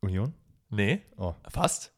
Union? 0.00 0.32
Nee. 0.70 1.02
Oh, 1.16 1.34
Fast? 1.48 1.92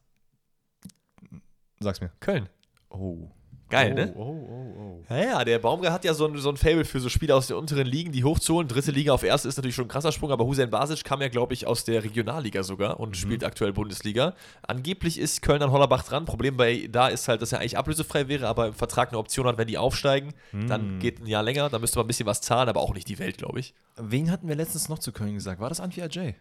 sag's 1.83 2.01
mir. 2.01 2.11
Köln. 2.19 2.49
Oh. 2.89 3.31
Geil, 3.69 3.93
oh, 3.93 3.95
ne? 3.95 4.13
Oh, 4.17 4.21
oh, 4.21 4.81
oh. 4.81 5.03
Ja, 5.09 5.23
ja, 5.23 5.45
der 5.45 5.57
Baumgart 5.57 5.93
hat 5.93 6.03
ja 6.03 6.13
so 6.13 6.27
ein, 6.27 6.37
so 6.37 6.49
ein 6.49 6.57
Fable 6.57 6.83
für 6.83 6.99
so 6.99 7.07
Spiele 7.07 7.33
aus 7.33 7.47
den 7.47 7.55
unteren 7.55 7.87
Ligen, 7.87 8.11
die 8.11 8.25
hochzuholen. 8.25 8.67
Dritte 8.67 8.91
Liga 8.91 9.13
auf 9.13 9.23
erste 9.23 9.47
ist 9.47 9.55
natürlich 9.55 9.75
schon 9.75 9.85
ein 9.85 9.89
krasser 9.89 10.11
Sprung, 10.11 10.31
aber 10.31 10.45
Hussein 10.45 10.69
Basic 10.69 11.05
kam 11.05 11.21
ja, 11.21 11.29
glaube 11.29 11.53
ich, 11.53 11.67
aus 11.67 11.85
der 11.85 12.03
Regionalliga 12.03 12.63
sogar 12.63 12.99
und 12.99 13.15
spielt 13.15 13.45
aktuell 13.45 13.71
Bundesliga. 13.71 14.35
Angeblich 14.61 15.17
ist 15.17 15.41
Köln 15.41 15.61
an 15.63 15.71
Hollerbach 15.71 16.03
dran. 16.03 16.25
Problem 16.25 16.57
bei 16.57 16.87
da 16.91 17.07
ist 17.07 17.29
halt, 17.29 17.41
dass 17.41 17.53
er 17.53 17.59
eigentlich 17.59 17.77
ablösefrei 17.77 18.27
wäre, 18.27 18.47
aber 18.49 18.67
im 18.67 18.73
Vertrag 18.73 19.09
eine 19.09 19.17
Option 19.17 19.47
hat, 19.47 19.57
wenn 19.57 19.67
die 19.67 19.77
aufsteigen, 19.77 20.33
dann 20.51 20.99
geht 20.99 21.21
ein 21.21 21.27
Jahr 21.27 21.43
länger, 21.43 21.69
dann 21.69 21.79
müsste 21.79 21.97
man 21.97 22.05
ein 22.05 22.07
bisschen 22.07 22.25
was 22.25 22.41
zahlen, 22.41 22.67
aber 22.67 22.81
auch 22.81 22.93
nicht 22.93 23.07
die 23.07 23.19
Welt, 23.19 23.37
glaube 23.37 23.61
ich. 23.61 23.73
Wen 23.95 24.31
hatten 24.31 24.49
wir 24.49 24.55
letztens 24.55 24.89
noch 24.89 24.99
zu 24.99 25.13
Köln 25.13 25.33
gesagt? 25.33 25.61
War 25.61 25.69
das 25.69 25.79
Antwi 25.79 26.01
Ajay? 26.01 26.35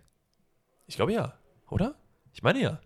Ich 0.88 0.96
glaube 0.96 1.12
ja, 1.12 1.34
oder? 1.68 1.94
Ich 2.32 2.42
meine 2.42 2.60
ja. 2.60 2.80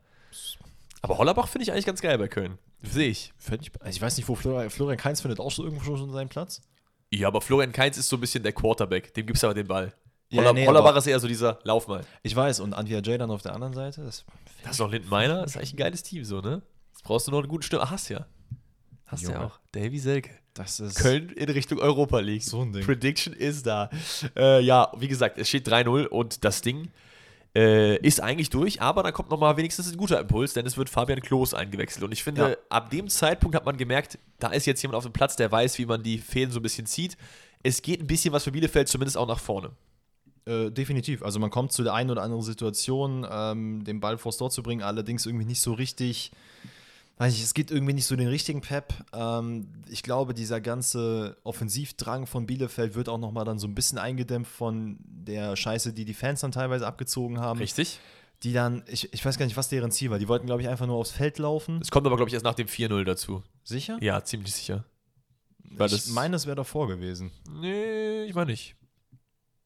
Aber 1.03 1.19
Hollerbach 1.19 1.49
finde 1.49 1.65
ich 1.65 1.73
eigentlich 1.73 1.87
ganz 1.87 2.01
geil 2.01 2.17
bei 2.19 2.29
Köln. 2.29 2.59
Sehe 2.83 3.09
ich. 3.09 3.33
Ich, 3.39 3.51
also 3.51 3.91
ich 3.91 4.01
weiß 4.01 4.17
nicht, 4.17 4.29
wo 4.29 4.35
Florian, 4.35 4.71
Florian 4.71 4.99
Kainz 4.99 5.21
findet 5.21 5.41
auch 5.41 5.51
schon 5.51 5.67
irgendwo 5.67 5.97
schon 5.97 6.11
seinen 6.13 6.29
Platz. 6.29 6.63
Ja, 7.13 7.29
aber 7.29 7.41
Florian 7.41 7.73
Kainz 7.73 7.97
ist 7.97 8.09
so 8.09 8.17
ein 8.17 8.21
bisschen 8.21 8.43
der 8.43 8.53
Quarterback. 8.53 9.15
Dem 9.15 9.27
gibt 9.27 9.37
es 9.37 9.45
aber 9.45 9.55
den 9.55 9.67
Ball. 9.67 9.93
Ja, 10.31 10.41
Holler, 10.41 10.53
nee, 10.53 10.67
Hollerbach 10.67 10.97
ist 10.97 11.07
eher 11.07 11.21
so 11.21 11.29
dieser 11.29 11.59
Lauf 11.65 11.87
mal. 11.87 12.05
Ich 12.23 12.35
weiß, 12.35 12.61
und 12.61 12.73
Antwi 12.75 12.97
Ajay 12.97 13.19
dann 13.19 13.31
auf 13.31 13.43
der 13.43 13.55
anderen 13.55 13.75
Seite. 13.75 14.03
Das, 14.03 14.25
Das 14.63 14.73
ist 14.73 14.79
noch 14.81 14.91
Linden 14.91 15.09
Meiner, 15.09 15.43
das 15.43 15.53
ist 15.53 15.57
eigentlich 15.59 15.75
ein 15.75 15.79
geiles 15.79 16.03
Team 16.03 16.25
so, 16.25 16.41
ne? 16.41 16.63
Jetzt 16.93 17.05
brauchst 17.05 17.27
du 17.27 17.31
noch 17.31 17.39
eine 17.39 17.49
gute 17.49 17.67
Stimme. 17.67 17.83
Ach, 17.83 17.91
hast 17.91 18.09
ja. 18.09 18.27
Hast 19.07 19.23
ja 19.23 19.33
Junge. 19.33 19.45
auch. 19.47 19.61
Davy 19.73 19.99
Selke. 19.99 20.31
das 20.55 20.81
ist. 20.81 20.97
Köln 20.97 21.29
in 21.29 21.51
Richtung 21.51 21.79
Europa 21.79 22.19
League. 22.21 22.43
So 22.43 22.63
ein 22.63 22.73
Ding. 22.73 22.85
Prediction 22.85 23.35
ist 23.35 23.67
da. 23.67 23.91
Äh, 24.37 24.63
ja, 24.63 24.91
wie 24.97 25.09
gesagt, 25.09 25.39
es 25.39 25.49
steht 25.49 25.69
3-0 25.69 26.07
und 26.07 26.45
das 26.45 26.63
Ding 26.63 26.91
äh, 27.57 27.97
ist 27.99 28.21
eigentlich 28.21 28.51
durch, 28.51 28.83
aber 28.83 29.03
da 29.03 29.13
kommt 29.13 29.31
nochmal 29.31 29.57
wenigstens 29.57 29.91
ein 29.91 29.97
guter 29.97 30.21
Impuls, 30.21 30.55
denn 30.55 30.67
es 30.67 30.77
wird 30.77 30.91
Fabian 30.91 31.21
Klos 31.21 31.55
eingewechselt. 31.55 32.05
Und 32.05 32.13
ich 32.13 32.23
finde, 32.25 32.51
Ja. 32.51 32.57
ab 32.69 32.91
dem 32.91 33.09
Zeitpunkt 33.09 33.55
hat 33.57 33.65
man 33.65 33.77
gemerkt, 33.77 34.19
da 34.41 34.49
ist 34.49 34.67
jetzt 34.67 34.83
jemand 34.83 34.97
auf 34.97 35.05
dem 35.05 35.13
Platz, 35.13 35.37
der 35.37 35.51
weiß, 35.53 35.79
wie 35.79 35.87
man 35.87 36.03
die 36.03 36.19
Fäden 36.19 36.51
so 36.51 36.59
ein 36.59 36.63
bisschen 36.63 36.87
zieht. 36.87 37.17
Es 37.63 37.81
geht 37.81 38.01
ein 38.01 38.07
bisschen 38.07 38.33
was 38.33 38.45
für 38.45 38.53
Bielefeld, 38.53 38.89
zumindest 38.89 39.17
auch 39.17 39.29
nach 39.29 39.39
vorne. 39.39 39.71
Äh, 40.47 40.71
definitiv. 40.71 41.23
Also 41.23 41.39
man 41.39 41.49
kommt 41.51 41.73
zu 41.73 41.83
der 41.85 41.95
einen 41.95 42.11
oder 42.11 42.23
anderen 42.23 42.43
Situation, 42.43 43.27
ähm, 43.31 43.85
den 43.85 44.01
Ball 44.01 44.19
vors 44.19 44.37
Tor 44.37 44.51
zu 44.51 44.63
bringen, 44.63 44.83
allerdings 44.83 45.25
irgendwie 45.25 45.47
nicht 45.47 45.61
so 45.61 45.73
richtig. 45.73 46.33
Weiß 47.17 47.33
ich, 47.35 47.43
es 47.43 47.55
gibt 47.55 47.71
irgendwie 47.71 47.93
nicht 47.93 48.07
so 48.07 48.17
den 48.17 48.27
richtigen 48.27 48.61
Pep. 48.61 48.93
Ähm, 49.13 49.69
ich 49.89 50.03
glaube, 50.03 50.35
dieser 50.35 50.61
ganze 50.61 51.37
Offensivdrang 51.45 52.27
von 52.27 52.45
Bielefeld 52.47 52.97
wird 52.97 53.09
auch 53.09 53.19
nochmal 53.19 53.45
dann 53.45 53.59
so 53.61 53.69
ein 53.69 53.75
bisschen 53.75 53.99
eingedämpft 53.99 54.51
von 54.51 54.99
der 55.01 55.55
Scheiße, 55.55 55.93
die 55.93 56.05
die 56.05 56.15
Fans 56.15 56.41
dann 56.41 56.51
teilweise 56.51 56.87
abgezogen 56.87 57.39
haben. 57.41 57.61
Richtig? 57.61 58.01
Die 58.43 58.53
dann, 58.53 58.83
ich, 58.89 59.13
ich 59.13 59.25
weiß 59.25 59.39
gar 59.39 59.47
nicht, 59.47 59.57
was 59.57 59.69
deren 59.69 59.93
Ziel 59.93 60.11
war. 60.11 60.19
Die 60.19 60.27
wollten, 60.27 60.47
glaube 60.47 60.61
ich, 60.63 60.69
einfach 60.69 60.87
nur 60.87 60.97
aufs 60.97 61.13
Feld 61.13 61.39
laufen. 61.39 61.79
Es 61.81 61.91
kommt 61.93 62.05
aber, 62.07 62.17
glaube 62.17 62.29
ich, 62.31 62.35
erst 62.35 62.45
nach 62.45 62.55
dem 62.55 62.67
4-0 62.67 63.05
dazu. 63.05 63.43
Sicher? 63.63 63.97
Ja, 64.01 64.23
ziemlich 64.25 64.53
sicher. 64.53 64.85
Weil 65.77 65.89
das- 65.89 66.07
ich 66.09 66.13
meine, 66.13 66.35
es 66.35 66.47
wäre 66.47 66.57
davor 66.57 66.89
gewesen. 66.89 67.31
Nee, 67.49 68.25
ich 68.25 68.35
meine 68.35 68.51
nicht. 68.51 68.75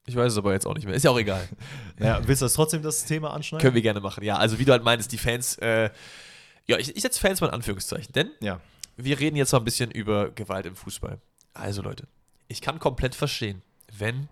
Ich 0.05 0.15
weiß 0.15 0.31
es 0.31 0.37
aber 0.37 0.53
jetzt 0.53 0.65
auch 0.67 0.75
nicht 0.75 0.85
mehr. 0.85 0.93
Ist 0.95 1.03
ja 1.03 1.11
auch 1.11 1.19
egal. 1.19 1.47
Ja, 1.99 2.25
willst 2.25 2.41
du 2.41 2.45
das 2.45 2.53
trotzdem 2.53 2.81
das 2.83 3.03
Thema 3.05 3.31
anschneiden? 3.33 3.61
Können 3.61 3.75
wir 3.75 3.81
gerne 3.81 3.99
machen. 3.99 4.23
Ja, 4.23 4.37
also 4.37 4.57
wie 4.59 4.65
du 4.65 4.71
halt 4.71 4.83
meinst, 4.83 5.11
die 5.11 5.17
Fans, 5.17 5.57
äh, 5.57 5.89
ja, 6.69 6.77
ich, 6.77 6.95
ich 6.95 7.01
setze 7.01 7.19
Fans 7.19 7.41
mal 7.41 7.47
in 7.47 7.53
Anführungszeichen, 7.53 8.13
denn 8.13 8.29
Ja. 8.41 8.61
wir 8.95 9.19
reden 9.19 9.35
jetzt 9.35 9.51
mal 9.51 9.59
ein 9.59 9.65
bisschen 9.65 9.91
über 9.91 10.29
Gewalt 10.31 10.65
im 10.65 10.75
Fußball. 10.75 11.19
Also 11.53 11.81
Leute, 11.81 12.07
ich 12.47 12.61
kann 12.61 12.79
komplett 12.79 13.15
verstehen, 13.15 13.61
wenn, 13.97 14.29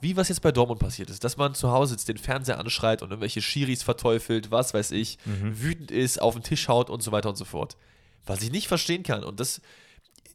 wie 0.00 0.16
was 0.16 0.28
jetzt 0.28 0.42
bei 0.42 0.52
Dortmund 0.52 0.80
passiert 0.80 1.10
ist, 1.10 1.24
dass 1.24 1.36
man 1.36 1.54
zu 1.54 1.70
Hause 1.72 1.92
sitzt, 1.94 2.08
den 2.08 2.18
Fernseher 2.18 2.58
anschreit 2.60 3.02
und 3.02 3.10
irgendwelche 3.10 3.42
Schiris 3.42 3.82
verteufelt, 3.82 4.50
was 4.50 4.74
weiß 4.74 4.92
ich, 4.92 5.18
wütend 5.24 5.90
ist, 5.90 6.20
auf 6.22 6.34
den 6.34 6.42
Tisch 6.42 6.68
haut 6.68 6.90
und 6.90 7.02
so 7.02 7.10
weiter 7.10 7.28
und 7.30 7.36
so 7.36 7.44
fort. 7.44 7.76
Was 8.26 8.42
ich 8.42 8.52
nicht 8.52 8.68
verstehen 8.68 9.02
kann, 9.02 9.24
und 9.24 9.40
das, 9.40 9.60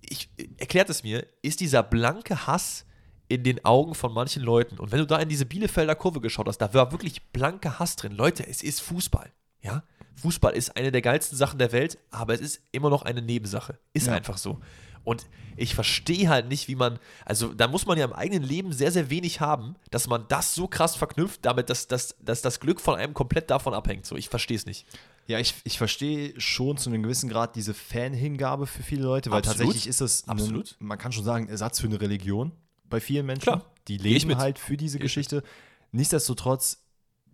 ich 0.02 0.30
erklärt 0.58 0.90
es 0.90 1.04
mir, 1.04 1.26
ist 1.44 1.60
dieser 1.60 1.84
blanke 1.84 2.48
Hass 2.48 2.86
in 3.30 3.44
den 3.44 3.64
Augen 3.64 3.96
von 3.96 4.14
manchen 4.14 4.44
Leuten. 4.44 4.80
Und 4.80 4.92
wenn 4.92 5.00
du 5.00 5.06
da 5.08 5.18
in 5.20 5.30
diese 5.30 5.46
Bielefelder 5.46 5.96
Kurve 5.96 6.20
geschaut 6.20 6.48
hast, 6.48 6.58
da 6.58 6.74
war 6.74 6.92
wirklich 6.92 7.22
blanker 7.32 7.80
Hass 7.80 7.96
drin. 7.96 8.12
Leute, 8.12 8.46
es 8.46 8.62
ist 8.64 8.82
Fußball. 8.82 9.32
Ja? 9.62 9.84
Fußball 10.16 10.54
ist 10.54 10.78
eine 10.78 10.92
der 10.92 11.02
geilsten 11.02 11.38
Sachen 11.38 11.60
der 11.60 11.72
Welt, 11.72 11.98
aber 12.12 12.34
es 12.34 12.42
ist 12.42 12.62
immer 12.72 12.90
noch 12.90 13.02
eine 13.04 13.22
Nebensache. 13.22 13.78
Ist 13.94 14.08
Ja. 14.08 14.14
einfach 14.14 14.38
so. 14.38 14.60
Und 15.04 15.26
ich 15.58 15.76
verstehe 15.76 16.30
halt 16.30 16.48
nicht, 16.48 16.70
wie 16.70 16.76
man, 16.76 16.98
also 17.26 17.54
da 17.54 17.68
muss 17.68 17.86
man 17.86 17.98
ja 17.98 18.06
im 18.06 18.14
eigenen 18.14 18.42
Leben 18.44 18.72
sehr, 18.72 18.90
sehr 18.92 19.10
wenig 19.10 19.42
haben, 19.42 19.76
dass 19.92 20.08
man 20.08 20.26
das 20.30 20.56
so 20.56 20.66
krass 20.68 20.96
verknüpft, 20.96 21.44
damit, 21.44 21.70
dass, 21.70 21.90
dass, 21.90 22.16
dass 22.22 22.42
das 22.42 22.62
Glück 22.62 22.80
von 22.80 22.96
einem 22.96 23.14
komplett 23.14 23.50
davon 23.50 23.74
abhängt. 23.74 24.06
So, 24.06 24.16
ich 24.16 24.30
verstehe 24.30 24.56
es 24.56 24.66
nicht. 24.66 24.86
Ja, 25.28 25.40
ich, 25.40 25.56
ich 25.66 25.78
verstehe 25.78 26.40
schon 26.40 26.78
zu 26.78 26.90
einem 26.90 27.04
gewissen 27.04 27.30
Grad 27.30 27.56
diese 27.58 27.74
Fanhingabe 27.74 28.66
für 28.66 28.82
viele 28.84 29.04
Leute, 29.04 29.30
weil 29.30 29.40
Absolut. 29.40 29.58
tatsächlich 29.60 29.88
ist 29.88 30.00
das, 30.00 30.24
ein- 30.26 30.32
Absolut. 30.32 30.76
man 30.80 30.98
kann 30.98 31.12
schon 31.12 31.26
sagen, 31.26 31.50
Ersatz 31.50 31.82
für 31.82 31.88
eine 31.88 32.00
Religion 32.00 32.54
bei 32.90 33.02
vielen 33.02 33.26
Menschen. 33.26 33.44
Klar. 33.44 33.66
Die 33.90 33.98
leben 33.98 34.38
halt 34.38 34.58
für 34.58 34.78
diese 34.78 35.00
Geschichte. 35.00 35.44
Nichtsdestotrotz, 35.92 36.80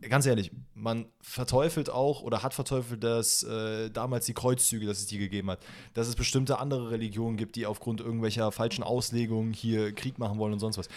ganz 0.08 0.26
ehrlich, 0.26 0.52
man 0.74 1.08
verteufelt 1.22 1.90
auch 1.90 2.22
oder 2.22 2.44
hat 2.44 2.54
verteufelt, 2.54 3.04
dass 3.04 3.44
äh, 3.44 3.90
damals 3.90 4.26
die 4.26 4.34
Kreuzzüge, 4.34 4.86
dass 4.86 5.00
es 5.00 5.08
die 5.08 5.18
gegeben 5.18 5.52
hat, 5.52 5.60
dass 5.94 6.08
es 6.08 6.16
bestimmte 6.16 6.60
andere 6.60 6.92
Religionen 6.92 7.38
gibt, 7.38 7.56
die 7.56 7.66
aufgrund 7.66 8.00
irgendwelcher 8.00 8.52
falschen 8.52 8.84
Auslegungen 8.84 9.54
hier 9.54 9.94
Krieg 9.94 10.18
machen 10.18 10.40
wollen 10.40 10.54
und 10.54 10.60
sonst 10.60 10.78
was. 10.78 10.88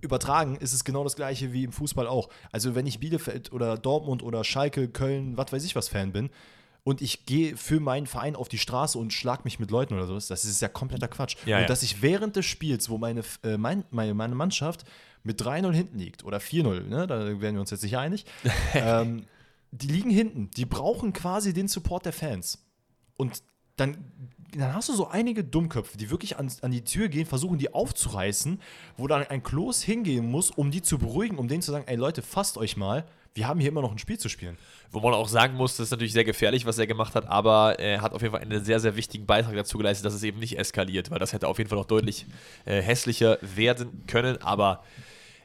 Übertragen 0.00 0.56
ist 0.56 0.72
es 0.72 0.84
genau 0.84 1.04
das 1.04 1.16
gleiche 1.16 1.52
wie 1.52 1.64
im 1.64 1.72
Fußball 1.72 2.06
auch. 2.06 2.30
Also 2.52 2.74
wenn 2.74 2.86
ich 2.86 3.00
Bielefeld 3.00 3.52
oder 3.52 3.76
Dortmund 3.76 4.22
oder 4.22 4.44
Schalke, 4.44 4.88
Köln, 4.88 5.36
was 5.36 5.52
weiß 5.52 5.64
ich 5.64 5.76
was 5.76 5.88
Fan 5.88 6.12
bin 6.12 6.30
und 6.82 7.02
ich 7.02 7.26
gehe 7.26 7.56
für 7.56 7.80
meinen 7.80 8.06
Verein 8.06 8.36
auf 8.36 8.48
die 8.48 8.58
Straße 8.58 8.98
und 8.98 9.12
schlag 9.12 9.44
mich 9.44 9.58
mit 9.58 9.70
Leuten 9.70 9.94
oder 9.94 10.06
sowas, 10.06 10.28
das 10.28 10.46
ist 10.46 10.62
ja 10.62 10.68
kompletter 10.68 11.08
Quatsch. 11.08 11.36
Ja, 11.44 11.56
und 11.56 11.62
ja. 11.62 11.68
dass 11.68 11.82
ich 11.82 12.00
während 12.00 12.36
des 12.36 12.46
Spiels, 12.46 12.88
wo 12.88 12.96
meine, 12.96 13.22
äh, 13.42 13.58
mein, 13.58 13.84
meine, 13.90 14.14
meine 14.14 14.34
Mannschaft 14.34 14.84
mit 15.22 15.40
3-0 15.40 15.72
hinten 15.72 15.98
liegt 15.98 16.24
oder 16.24 16.38
4-0, 16.38 16.88
ne, 16.88 17.06
da 17.06 17.40
werden 17.40 17.54
wir 17.54 17.60
uns 17.60 17.70
jetzt 17.70 17.80
sicher 17.80 18.00
einig, 18.00 18.24
ähm, 18.74 19.26
die 19.70 19.88
liegen 19.88 20.10
hinten, 20.10 20.50
die 20.50 20.64
brauchen 20.64 21.12
quasi 21.12 21.52
den 21.52 21.68
Support 21.68 22.06
der 22.06 22.12
Fans. 22.12 22.64
Und 23.16 23.42
dann 23.76 23.98
dann 24.56 24.74
hast 24.74 24.88
du 24.88 24.94
so 24.94 25.08
einige 25.08 25.44
Dummköpfe, 25.44 25.96
die 25.96 26.10
wirklich 26.10 26.38
an, 26.38 26.50
an 26.62 26.70
die 26.70 26.82
Tür 26.82 27.08
gehen, 27.08 27.26
versuchen 27.26 27.58
die 27.58 27.72
aufzureißen, 27.72 28.60
wo 28.96 29.06
dann 29.06 29.22
ein 29.26 29.42
Klos 29.42 29.82
hingehen 29.82 30.30
muss, 30.30 30.50
um 30.50 30.70
die 30.70 30.82
zu 30.82 30.98
beruhigen, 30.98 31.38
um 31.38 31.48
denen 31.48 31.62
zu 31.62 31.70
sagen, 31.70 31.84
ey 31.86 31.96
Leute, 31.96 32.22
fasst 32.22 32.58
euch 32.58 32.76
mal, 32.76 33.04
wir 33.34 33.46
haben 33.46 33.60
hier 33.60 33.68
immer 33.68 33.82
noch 33.82 33.92
ein 33.92 33.98
Spiel 33.98 34.18
zu 34.18 34.28
spielen. 34.28 34.58
Wo 34.90 34.98
man 34.98 35.14
auch 35.14 35.28
sagen 35.28 35.54
muss, 35.54 35.76
das 35.76 35.84
ist 35.84 35.90
natürlich 35.92 36.12
sehr 36.12 36.24
gefährlich, 36.24 36.66
was 36.66 36.78
er 36.78 36.88
gemacht 36.88 37.14
hat, 37.14 37.28
aber 37.28 37.78
er 37.78 38.02
hat 38.02 38.12
auf 38.12 38.22
jeden 38.22 38.32
Fall 38.32 38.42
einen 38.42 38.64
sehr, 38.64 38.80
sehr 38.80 38.96
wichtigen 38.96 39.24
Beitrag 39.24 39.54
dazu 39.54 39.78
geleistet, 39.78 40.04
dass 40.04 40.14
es 40.14 40.24
eben 40.24 40.40
nicht 40.40 40.58
eskaliert, 40.58 41.10
weil 41.12 41.20
das 41.20 41.32
hätte 41.32 41.46
auf 41.46 41.58
jeden 41.58 41.70
Fall 41.70 41.78
noch 41.78 41.86
deutlich 41.86 42.26
äh, 42.64 42.82
hässlicher 42.82 43.38
werden 43.40 44.04
können, 44.08 44.42
aber 44.42 44.82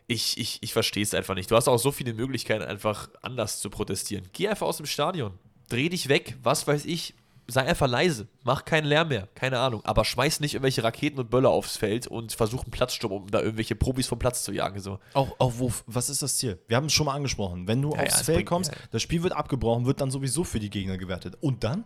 ich, 0.08 0.38
ich, 0.38 0.60
ich 0.62 0.74
verstehe 0.74 1.04
es 1.04 1.14
einfach 1.14 1.36
nicht. 1.36 1.50
Du 1.50 1.56
hast 1.56 1.68
auch 1.68 1.78
so 1.80 1.92
viele 1.92 2.14
Möglichkeiten, 2.14 2.64
einfach 2.64 3.10
anders 3.22 3.60
zu 3.60 3.70
protestieren. 3.70 4.28
Geh 4.34 4.48
einfach 4.48 4.68
aus 4.68 4.78
dem 4.78 4.86
Stadion, 4.86 5.34
dreh 5.70 5.90
dich 5.90 6.10
weg, 6.10 6.38
was 6.44 6.68
weiß 6.68 6.86
ich, 6.86 7.16
sei 7.48 7.62
einfach 7.64 7.88
leise, 7.88 8.28
mach 8.44 8.66
keinen 8.66 8.86
Lärm 8.86 9.10
mehr, 9.10 9.28
keine 9.36 9.60
Ahnung, 9.60 9.86
aber 9.86 10.04
schmeiß 10.04 10.40
nicht 10.40 10.56
irgendwelche 10.56 10.84
Raketen 10.84 11.20
und 11.20 11.30
Böller 11.30 11.50
aufs 11.52 11.78
Feld 11.78 12.08
und 12.08 12.34
versuch 12.34 12.64
einen 12.64 12.72
Platzsturm, 12.72 13.12
um 13.12 13.28
da 13.30 13.40
irgendwelche 13.40 13.76
Profis 13.76 14.08
vom 14.08 14.18
Platz 14.18 14.44
zu 14.44 14.52
jagen. 14.52 14.80
So. 14.80 15.00
Auch, 15.14 15.36
auch 15.40 15.54
wo, 15.58 15.72
was 15.86 16.10
ist 16.10 16.22
das 16.24 16.38
Ziel? 16.38 16.60
Wir 16.68 16.78
haben 16.78 16.86
es 16.88 16.94
schon 16.94 17.06
mal 17.06 17.14
angesprochen. 17.14 17.68
Wenn 17.68 17.82
du 17.84 17.94
Ja, 17.96 18.02
aufs 18.02 18.18
ja, 18.20 18.24
Feld 18.24 18.38
bringt- 18.38 18.50
kommst, 18.50 18.72
ja. 18.72 18.78
das 18.92 19.02
Spiel 19.04 19.22
wird 19.22 19.34
abgebrochen, 19.34 19.86
wird 19.86 20.02
dann 20.02 20.10
sowieso 20.12 20.44
für 20.44 20.60
die 20.60 20.70
Gegner 20.72 20.98
gewertet. 20.98 21.36
Und 21.40 21.64
dann? 21.64 21.84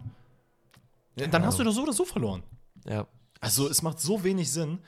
Dann 1.16 1.46
hast 1.46 1.60
du 1.60 1.64
doch 1.66 1.74
so 1.74 1.84
oder 1.84 1.94
so 1.94 2.06
verloren. 2.06 2.44
Ja. 2.88 3.06
Also 3.42 3.68
es 3.70 3.82
macht 3.82 4.00
so 4.00 4.24
wenig 4.24 4.50
Sinn. 4.52 4.80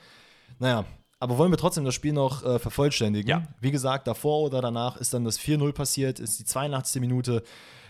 Naja, 0.58 0.86
aber 1.22 1.38
wollen 1.38 1.52
wir 1.52 1.56
trotzdem 1.56 1.84
das 1.84 1.94
Spiel 1.94 2.12
noch 2.12 2.44
äh, 2.44 2.58
vervollständigen? 2.58 3.28
Ja. 3.28 3.42
Wie 3.60 3.70
gesagt, 3.70 4.08
davor 4.08 4.40
oder 4.40 4.60
danach 4.60 4.96
ist 4.96 5.14
dann 5.14 5.24
das 5.24 5.38
4-0 5.38 5.72
passiert, 5.72 6.18
ist 6.18 6.40
die 6.40 6.44
82. 6.44 7.00
Minute. 7.00 7.44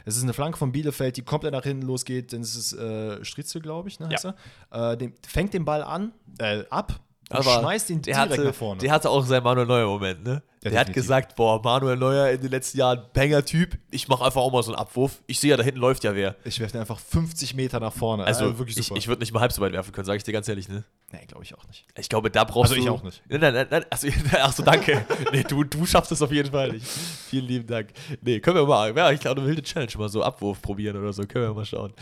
Es 0.05 0.19
ist 0.19 0.23
eine 0.23 0.35
Flanke 0.35 0.59
von 0.59 0.71
Bielefeld, 0.71 1.17
die 1.17 1.23
komplett 1.23 1.55
nach 1.55 1.63
hinten 1.63 1.87
losgeht. 1.87 2.35
Dann 2.35 2.43
ist 2.43 2.57
es 2.57 2.75
äh, 2.75 3.25
Stritzel, 3.25 3.63
glaube 3.63 3.89
ich, 3.89 3.99
ne, 4.01 4.09
heißt 4.11 4.27
er. 4.27 4.93
Äh, 4.93 4.99
den, 4.99 5.15
fängt 5.27 5.55
den 5.55 5.65
Ball 5.65 5.83
an, 5.83 6.13
äh, 6.41 6.65
ab 6.69 7.01
Aber 7.31 7.61
schmeißt 7.61 7.91
ihn 7.91 8.03
direkt 8.03 8.21
hatte, 8.33 8.45
nach 8.45 8.55
vorne. 8.55 8.81
Der 8.81 8.93
hatte 8.93 9.09
auch 9.09 9.25
seinen 9.25 9.43
Manuel 9.43 9.67
Neuer-Moment, 9.67 10.23
ne? 10.23 10.43
Ja, 10.63 10.71
der 10.71 10.81
hat 10.81 10.93
gesagt, 10.93 11.35
boah, 11.35 11.61
Manuel 11.63 11.97
Neuer 11.97 12.29
in 12.31 12.41
den 12.41 12.51
letzten 12.51 12.79
Jahren, 12.79 13.03
Banger-Typ, 13.15 13.79
ich 13.91 14.07
mache 14.07 14.25
einfach 14.25 14.41
auch 14.43 14.53
mal 14.53 14.63
so 14.63 14.71
einen 14.73 14.79
Abwurf. 14.81 15.23
Ich 15.27 15.41
sehe 15.41 15.51
ja, 15.51 15.57
da 15.57 15.63
hinten 15.65 15.81
läuft 15.81 16.05
ja 16.05 16.15
wer. 16.15 16.37
ich 16.45 16.61
werfe 16.61 16.73
den 16.73 16.83
einfach 16.83 16.99
50 17.01 17.55
Meter 17.55 17.81
nach 17.81 17.93
vorne. 17.93 18.25
Also, 18.25 18.45
Äh, 18.51 18.59
wirklich 18.59 18.77
ich, 18.77 18.87
super. 18.87 18.99
ich 18.99 19.09
würde 19.09 19.21
nicht 19.21 19.33
mal 19.33 19.41
halb 19.41 19.51
so 19.51 19.61
weit 19.63 19.73
werfen 19.73 19.93
können, 19.93 20.05
sage 20.05 20.19
ich 20.19 20.25
dir 20.25 20.33
ganz 20.33 20.47
ehrlich, 20.49 20.69
ne? 20.69 20.85
nee, 21.11 21.25
glaube 21.27 21.43
ich 21.43 21.55
auch 21.57 21.67
nicht. 21.67 21.87
Ich 21.99 22.09
glaube, 22.09 22.31
da 22.31 22.45
brauchst 22.45 22.71
Also 22.73 22.75
du. 22.77 22.81
ich 22.83 22.89
auch 22.91 23.03
nicht. 23.03 23.23
Nein, 23.29 23.41
nein, 23.41 23.55
nein, 23.55 23.67
nein. 23.71 23.85
Achso, 23.91 24.07
achso 24.41 24.63
danke. 24.63 25.05
nee, 25.33 25.43
du, 25.43 25.65
du 25.65 25.85
schaffst 25.87 26.13
es 26.13 26.21
auf 26.23 26.31
jeden 26.31 26.51
Fall 26.53 26.71
nicht. 26.73 26.87
Vielen 26.87 27.47
lieben 27.47 27.67
Dank. 27.67 27.89
Nee, 28.21 28.39
können 28.41 28.57
wir 28.59 28.67
mal. 28.67 28.95
Ja, 28.97 29.11
ich 29.11 29.21
glaube, 29.21 29.41
eine 29.41 29.49
wilde 29.49 29.63
Challenge 29.63 29.91
mal 29.97 30.09
so 30.11 30.23
Abwurf 30.23 30.61
probieren 30.63 30.97
oder 30.97 31.13
so. 31.13 31.27
Können 31.27 31.47
wir 31.47 31.55
mal 31.55 31.65
schauen. 31.65 31.93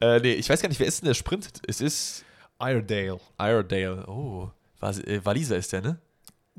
Äh, 0.00 0.18
nee, 0.20 0.32
ich 0.32 0.48
weiß 0.48 0.60
gar 0.62 0.68
nicht, 0.70 0.80
wer 0.80 0.86
ist 0.88 1.02
denn 1.02 1.06
der 1.08 1.14
Sprint? 1.14 1.48
Es 1.68 1.80
ist 1.80 2.24
Iredale. 2.60 3.20
Iredale. 3.40 4.04
Oh. 4.08 4.50
Was, 4.80 4.98
äh, 5.00 5.20
Waliser 5.24 5.56
ist 5.56 5.72
der, 5.72 5.82
ne? 5.82 5.98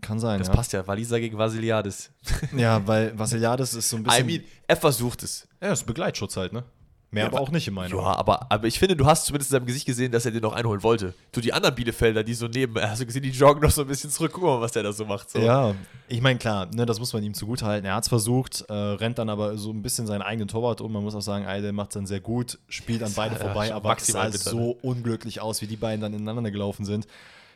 Kann 0.01 0.19
sein, 0.19 0.39
Das 0.39 0.47
ja. 0.47 0.53
passt 0.53 0.73
ja. 0.73 0.87
Waliser 0.87 1.19
gegen 1.19 1.37
Vasiliadis. 1.37 2.11
Ja, 2.55 2.85
weil 2.87 3.17
Vassiliades 3.17 3.73
ist 3.73 3.89
so 3.89 3.97
ein 3.97 4.03
bisschen. 4.03 4.29
I 4.29 4.31
mean, 4.39 4.43
er 4.67 4.77
versucht 4.77 5.23
es. 5.23 5.47
ja, 5.61 5.69
das 5.69 5.79
ist 5.81 5.85
Begleitschutz 5.85 6.37
halt, 6.37 6.53
ne? 6.53 6.63
Mehr 7.11 7.23
Ja, 7.23 7.29
aber 7.29 7.41
auch 7.41 7.49
nicht 7.49 7.67
in 7.67 7.73
meinen 7.73 7.91
Augen. 7.91 8.03
Ja, 8.03 8.15
aber, 8.15 8.51
aber 8.51 8.67
ich 8.67 8.77
finde, 8.77 8.95
du 8.95 9.07
hast 9.07 9.25
zumindest 9.25 9.49
in 9.51 9.57
seinem 9.57 9.65
Gesicht 9.65 9.87
gesehen, 9.87 10.11
dass 10.11 10.25
er 10.25 10.31
den 10.31 10.41
noch 10.41 10.53
einholen 10.53 10.83
wollte. 10.83 11.15
Du, 11.31 11.41
die 11.41 11.51
anderen 11.51 11.73
Bielefelder, 11.73 12.23
die 12.23 12.35
so 12.35 12.47
neben, 12.47 12.79
hast 12.79 13.01
du 13.01 13.05
gesehen, 13.07 13.23
die 13.23 13.31
joggen 13.31 13.63
noch 13.63 13.71
so 13.71 13.81
ein 13.81 13.87
bisschen 13.87 14.11
zurück. 14.11 14.31
Guck 14.31 14.43
mal, 14.43 14.61
was 14.61 14.73
der 14.73 14.83
da 14.83 14.93
so 14.93 15.05
macht. 15.05 15.31
So. 15.31 15.39
Ja, 15.39 15.73
ich 16.07 16.21
meine, 16.21 16.37
klar, 16.37 16.67
ne, 16.67 16.85
das 16.85 16.99
muss 16.99 17.11
man 17.11 17.23
ihm 17.23 17.33
zugutehalten. 17.33 17.83
Er 17.87 17.95
hat 17.95 18.03
es 18.03 18.09
versucht, 18.09 18.63
äh, 18.69 18.73
rennt 18.73 19.17
dann 19.17 19.29
aber 19.29 19.57
so 19.57 19.71
ein 19.71 19.81
bisschen 19.81 20.05
seinen 20.05 20.21
eigenen 20.21 20.47
Torwart 20.47 20.81
um. 20.81 20.93
Man 20.93 21.03
muss 21.03 21.15
auch 21.15 21.21
sagen, 21.21 21.47
Eide 21.47 21.71
macht 21.71 21.89
es 21.89 21.93
dann 21.95 22.05
sehr 22.05 22.19
gut, 22.19 22.59
spielt 22.67 23.01
an 23.01 23.11
beide 23.15 23.33
ja, 23.35 23.41
vorbei, 23.41 23.67
schon 23.67 23.75
aber 23.75 23.97
es 23.97 24.05
sah 24.05 24.25
bitter, 24.25 24.37
so 24.37 24.77
unglücklich 24.83 25.41
aus, 25.41 25.63
wie 25.63 25.67
die 25.67 25.77
beiden 25.77 26.01
dann 26.01 26.13
ineinander 26.13 26.51
gelaufen 26.51 26.85
sind. 26.85 27.07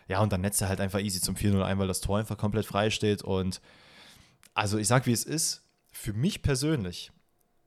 Ja, 0.08 0.22
und 0.22 0.32
dann 0.32 0.42
netzt 0.42 0.62
er 0.62 0.70
halt 0.70 0.82
einfach 0.82 1.00
easy 1.00 1.22
zum 1.22 1.36
4-0 1.36 1.62
ein, 1.64 1.80
weil 1.80 1.88
das 1.88 2.02
Tor 2.02 2.20
einfach 2.20 2.38
komplett 2.38 2.66
frei 2.66 2.90
steht. 2.90 3.22
Und 3.22 3.62
also 4.54 4.78
ich 4.78 4.88
sag, 4.88 5.06
wie 5.06 5.12
es 5.12 5.24
ist, 5.24 5.64
für 5.92 6.14
mich 6.14 6.42
persönlich 6.42 7.12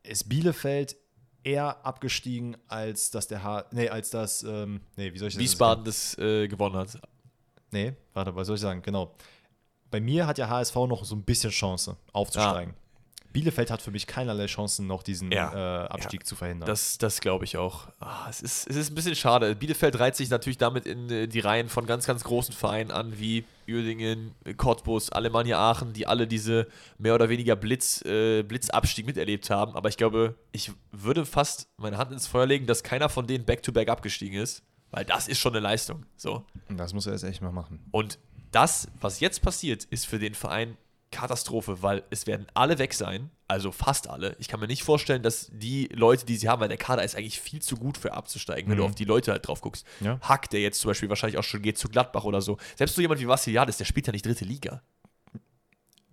ist 0.03 0.29
Bielefeld 0.29 0.97
eher 1.43 1.87
abgestiegen, 1.87 2.57
als 2.67 3.11
dass 3.11 3.29
der 3.29 3.43
H. 3.43 3.67
Nee, 3.71 3.89
als 3.89 4.11
das, 4.11 4.43
ähm, 4.43 4.81
nee, 4.97 5.13
wie 5.13 5.19
soll 5.19 5.29
ich 5.29 5.35
das 5.35 5.43
Wiesbaden 5.43 5.85
das 5.85 6.19
äh, 6.19 6.49
gewonnen 6.49 6.77
hat. 6.77 6.99
Nee, 7.71 7.95
warte, 8.15 8.35
was 8.35 8.47
soll 8.47 8.57
ich 8.57 8.63
sagen? 8.63 8.83
Genau. 8.83 9.15
Bei 9.91 10.01
mir 10.01 10.27
hat 10.27 10.39
ja 10.39 10.49
HSV 10.49 10.75
noch 10.75 11.05
so 11.05 11.15
ein 11.15 11.23
bisschen 11.23 11.51
Chance 11.51 11.97
aufzusteigen. 12.13 12.75
Bielefeld 13.37 13.71
hat 13.71 13.83
für 13.83 13.91
mich 13.91 14.07
keinerlei 14.07 14.47
Chancen, 14.47 14.87
noch 14.87 15.03
diesen 15.03 15.31
Ja. 15.31 15.85
äh, 15.85 15.89
Abstieg 15.89 16.27
zu 16.27 16.37
verhindern. 16.37 16.67
Das, 16.67 16.97
das 16.97 17.21
glaube 17.21 17.45
ich 17.45 17.59
auch. 17.59 17.89
Ah, 18.01 18.27
es, 18.31 18.41
ist, 18.41 18.67
es 18.67 18.77
ist 18.77 18.91
ein 18.91 18.95
bisschen 18.95 19.15
schade. 19.15 19.55
Bielefeld 19.55 19.99
reiht 19.99 20.17
sich 20.17 20.31
natürlich 20.31 20.57
damit 20.57 20.87
in 20.87 21.11
äh, 21.11 21.29
die 21.29 21.41
Reihen 21.41 21.69
von 21.69 21.85
ganz, 21.85 22.07
ganz 22.07 22.25
großen 22.25 22.55
Vereinen 22.55 22.91
an, 22.91 23.19
wie 23.19 23.45
Uerdingen, 23.69 24.35
Cottbus, 24.57 25.13
Alemannia 25.13 25.59
Aachen, 25.59 25.93
die 25.93 26.07
alle 26.07 26.27
diese 26.27 26.67
mehr 26.97 27.15
oder 27.15 27.29
weniger 27.29 27.57
Blitz, 27.57 28.01
äh, 28.07 28.43
Blitzabstieg 28.43 29.05
miterlebt 29.05 29.51
haben. 29.51 29.75
Aber 29.77 29.91
ich 29.91 29.99
glaube, 29.99 30.35
ich 30.53 30.73
würde 30.91 31.27
fast 31.27 31.69
meine 31.77 31.99
Hand 31.99 32.13
ins 32.13 32.27
Feuer 32.27 32.47
legen, 32.47 32.67
dass 32.67 32.83
keiner 32.83 33.11
von 33.11 33.27
denen 33.27 33.45
back-to-back 33.45 33.91
abgestiegen 33.91 34.41
ist, 34.41 34.63
weil 34.93 35.05
das 35.05 35.29
ist 35.29 35.41
schon 35.41 35.53
eine 35.53 35.61
Leistung. 35.61 36.07
So. 36.17 36.43
das 36.71 36.95
muss 36.95 37.05
er 37.07 37.13
jetzt 37.13 37.25
echt 37.25 37.43
mal 37.43 37.53
machen. 37.53 37.81
Und 37.91 38.19
das, 38.51 38.89
was 38.99 39.21
jetzt 39.21 39.43
passiert, 39.43 39.85
ist 39.85 40.07
für 40.07 40.19
den 40.19 40.35
Verein 40.35 40.79
Katastrophe, 41.13 41.83
weil 41.83 42.03
es 42.11 42.27
werden 42.27 42.47
alle 42.55 42.79
weg 42.79 42.93
sein, 42.93 43.31
also 43.49 43.71
fast 43.73 44.09
alle. 44.09 44.35
Ich 44.41 44.49
kann 44.49 44.59
mir 44.61 44.67
nicht 44.67 44.83
vorstellen, 44.83 45.23
dass 45.23 45.49
die 45.53 45.87
Leute, 45.93 46.27
die 46.27 46.37
sie 46.37 46.49
haben, 46.49 46.61
weil 46.61 46.69
der 46.69 46.77
Kader 46.79 47.05
ist 47.05 47.17
eigentlich 47.17 47.41
viel 47.41 47.63
zu 47.63 47.77
gut 47.77 47.97
für 47.97 48.13
abzusteigen, 48.13 48.69
wenn 48.71 48.77
du 48.77 48.83
Mhm. 48.83 48.89
auf 48.91 48.95
die 48.97 49.05
Leute 49.05 49.31
halt 49.33 49.47
drauf 49.47 49.61
guckst. 49.61 49.87
Ja. 50.01 50.19
Hack, 50.21 50.51
der 50.51 50.61
jetzt 50.61 50.81
zum 50.81 50.91
Beispiel 50.91 51.09
wahrscheinlich 51.09 51.39
auch 51.39 51.45
schon 51.45 51.63
geht 51.63 51.79
zu 51.79 51.89
Gladbach 51.89 52.25
oder 52.25 52.41
so. 52.43 52.59
Selbst 52.75 52.97
so 52.97 53.01
jemand 53.03 53.21
wie 53.21 53.29
Vassiliadis, 53.29 53.77
der 53.79 53.85
spielt 53.85 54.07
ja 54.09 54.13
nicht 54.13 54.27
dritte 54.27 54.45
Liga. 54.45 54.83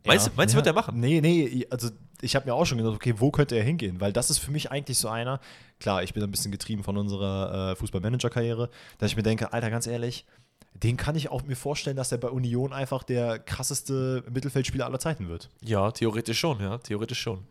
Meinst, 0.05 0.27
du, 0.27 0.31
meinst 0.35 0.53
du, 0.53 0.57
wird 0.57 0.67
er 0.67 0.73
machen? 0.73 0.99
Nee, 0.99 1.21
nee, 1.21 1.65
also 1.69 1.89
ich 2.21 2.35
habe 2.35 2.45
mir 2.45 2.53
auch 2.53 2.65
schon 2.65 2.77
gedacht, 2.77 2.93
okay, 2.95 3.15
wo 3.17 3.31
könnte 3.31 3.55
er 3.55 3.63
hingehen? 3.63 4.01
Weil 4.01 4.11
das 4.11 4.29
ist 4.29 4.37
für 4.39 4.51
mich 4.51 4.69
eigentlich 4.69 4.97
so 4.97 5.07
einer, 5.07 5.39
klar, 5.79 6.03
ich 6.03 6.13
bin 6.13 6.21
ein 6.21 6.29
bisschen 6.31 6.51
getrieben 6.51 6.83
von 6.83 6.97
unserer 6.97 7.71
äh, 7.71 7.75
Fußballmanager-Karriere, 7.77 8.69
dass 8.97 9.11
ich 9.11 9.15
mir 9.17 9.23
denke, 9.23 9.53
Alter, 9.53 9.69
ganz 9.69 9.87
ehrlich, 9.87 10.25
den 10.74 10.97
kann 10.97 11.15
ich 11.15 11.30
auch 11.30 11.43
mir 11.43 11.55
vorstellen, 11.55 11.95
dass 11.95 12.11
er 12.11 12.17
bei 12.17 12.30
Union 12.30 12.74
einfach 12.74 13.03
der 13.03 13.39
krasseste 13.39 14.24
Mittelfeldspieler 14.30 14.86
aller 14.86 14.99
Zeiten 14.99 15.30
wird. 15.30 15.49
Ja, 15.61 15.91
theoretisch 15.91 16.39
schon, 16.39 16.59
ja, 16.59 16.78
theoretisch 16.80 17.19
schon. 17.19 17.45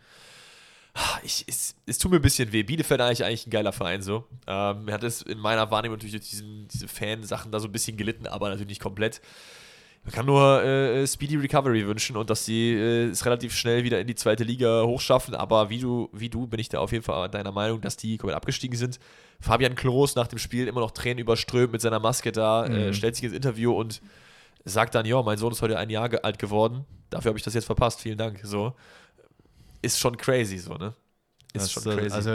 Ich, 1.22 1.44
es, 1.48 1.74
es 1.86 1.96
tut 1.98 2.10
mir 2.10 2.18
ein 2.18 2.22
bisschen 2.22 2.52
weh. 2.52 2.62
Bielefeld 2.62 3.00
eigentlich 3.00 3.24
eigentlich 3.24 3.46
ein 3.46 3.50
geiler 3.50 3.72
Verein 3.72 4.02
so. 4.02 4.26
Ähm, 4.46 4.88
er 4.88 4.94
hat 4.94 5.02
es 5.02 5.22
in 5.22 5.38
meiner 5.38 5.70
Wahrnehmung 5.70 5.96
natürlich 5.96 6.12
durch 6.12 6.28
diesen, 6.28 6.68
diese 6.68 6.86
Fansachen 6.86 7.50
da 7.50 7.60
so 7.60 7.68
ein 7.68 7.72
bisschen 7.72 7.96
gelitten, 7.96 8.26
aber 8.26 8.48
natürlich 8.48 8.68
nicht 8.68 8.82
komplett. 8.82 9.22
Man 10.04 10.12
kann 10.12 10.26
nur 10.26 10.64
äh, 10.64 11.06
Speedy 11.06 11.36
Recovery 11.36 11.86
wünschen 11.86 12.16
und 12.16 12.28
dass 12.28 12.44
sie 12.44 12.72
äh, 12.72 13.10
es 13.10 13.24
relativ 13.24 13.54
schnell 13.54 13.84
wieder 13.84 14.00
in 14.00 14.06
die 14.08 14.16
zweite 14.16 14.42
Liga 14.42 14.82
hochschaffen. 14.82 15.34
Aber 15.34 15.70
wie 15.70 15.78
du, 15.78 16.08
wie 16.12 16.28
du 16.28 16.48
bin 16.48 16.58
ich 16.58 16.68
da 16.68 16.80
auf 16.80 16.90
jeden 16.90 17.04
Fall 17.04 17.28
deiner 17.28 17.52
Meinung, 17.52 17.80
dass 17.80 17.96
die 17.96 18.18
komplett 18.18 18.36
abgestiegen 18.36 18.76
sind. 18.76 18.98
Fabian 19.40 19.76
Klos 19.76 20.16
nach 20.16 20.26
dem 20.26 20.38
Spiel 20.40 20.66
immer 20.66 20.80
noch 20.80 20.90
Tränen 20.90 21.18
überströmt 21.18 21.70
mit 21.72 21.80
seiner 21.80 22.00
Maske 22.00 22.32
da, 22.32 22.66
äh, 22.66 22.88
Mhm. 22.88 22.94
stellt 22.94 23.14
sich 23.14 23.24
ins 23.26 23.34
Interview 23.34 23.72
und 23.78 24.02
sagt 24.64 24.94
dann, 24.96 25.06
ja, 25.06 25.22
mein 25.22 25.38
Sohn 25.38 25.52
ist 25.52 25.62
heute 25.62 25.78
ein 25.78 25.90
Jahr 25.90 26.10
alt 26.24 26.38
geworden. 26.40 26.84
Dafür 27.10 27.28
habe 27.30 27.38
ich 27.38 27.44
das 27.44 27.54
jetzt 27.54 27.66
verpasst. 27.66 28.00
Vielen 28.00 28.18
Dank. 28.18 28.40
So 28.42 28.74
ist 29.82 29.98
schon 30.00 30.16
crazy, 30.16 30.58
so 30.58 30.74
ne? 30.74 30.94
Ist 31.52 31.64
Das, 31.64 31.72
schon 31.72 31.92
äh, 31.92 31.96
crazy. 31.96 32.14
Also, 32.14 32.30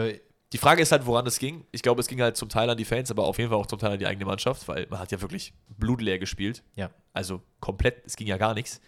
die 0.53 0.57
Frage 0.57 0.81
ist 0.81 0.91
halt, 0.91 1.05
woran 1.05 1.25
es 1.27 1.39
ging. 1.39 1.65
Ich 1.71 1.81
glaube, 1.81 1.99
es 2.01 2.07
ging 2.07 2.21
halt 2.21 2.37
zum 2.37 2.47
Teil 2.49 2.69
an 2.69 2.77
die 2.77 2.85
Fans, 2.85 3.11
aber 3.11 3.25
auf 3.25 3.37
jeden 3.37 3.49
Fall 3.49 3.59
auch 3.59 3.65
zum 3.65 3.79
Teil 3.79 3.91
an 3.93 3.99
die 3.99 4.07
eigene 4.07 4.25
Mannschaft, 4.25 4.67
weil 4.67 4.87
man 4.89 4.99
hat 4.99 5.11
ja 5.11 5.19
wirklich 5.21 5.53
blutleer 5.77 6.19
gespielt. 6.19 6.63
ja. 6.75 6.89
Also 7.13 7.41
komplett, 7.59 8.05
es 8.05 8.15
ging 8.15 8.27
ja 8.27 8.37
gar 8.37 8.53
nichts. 8.53 8.79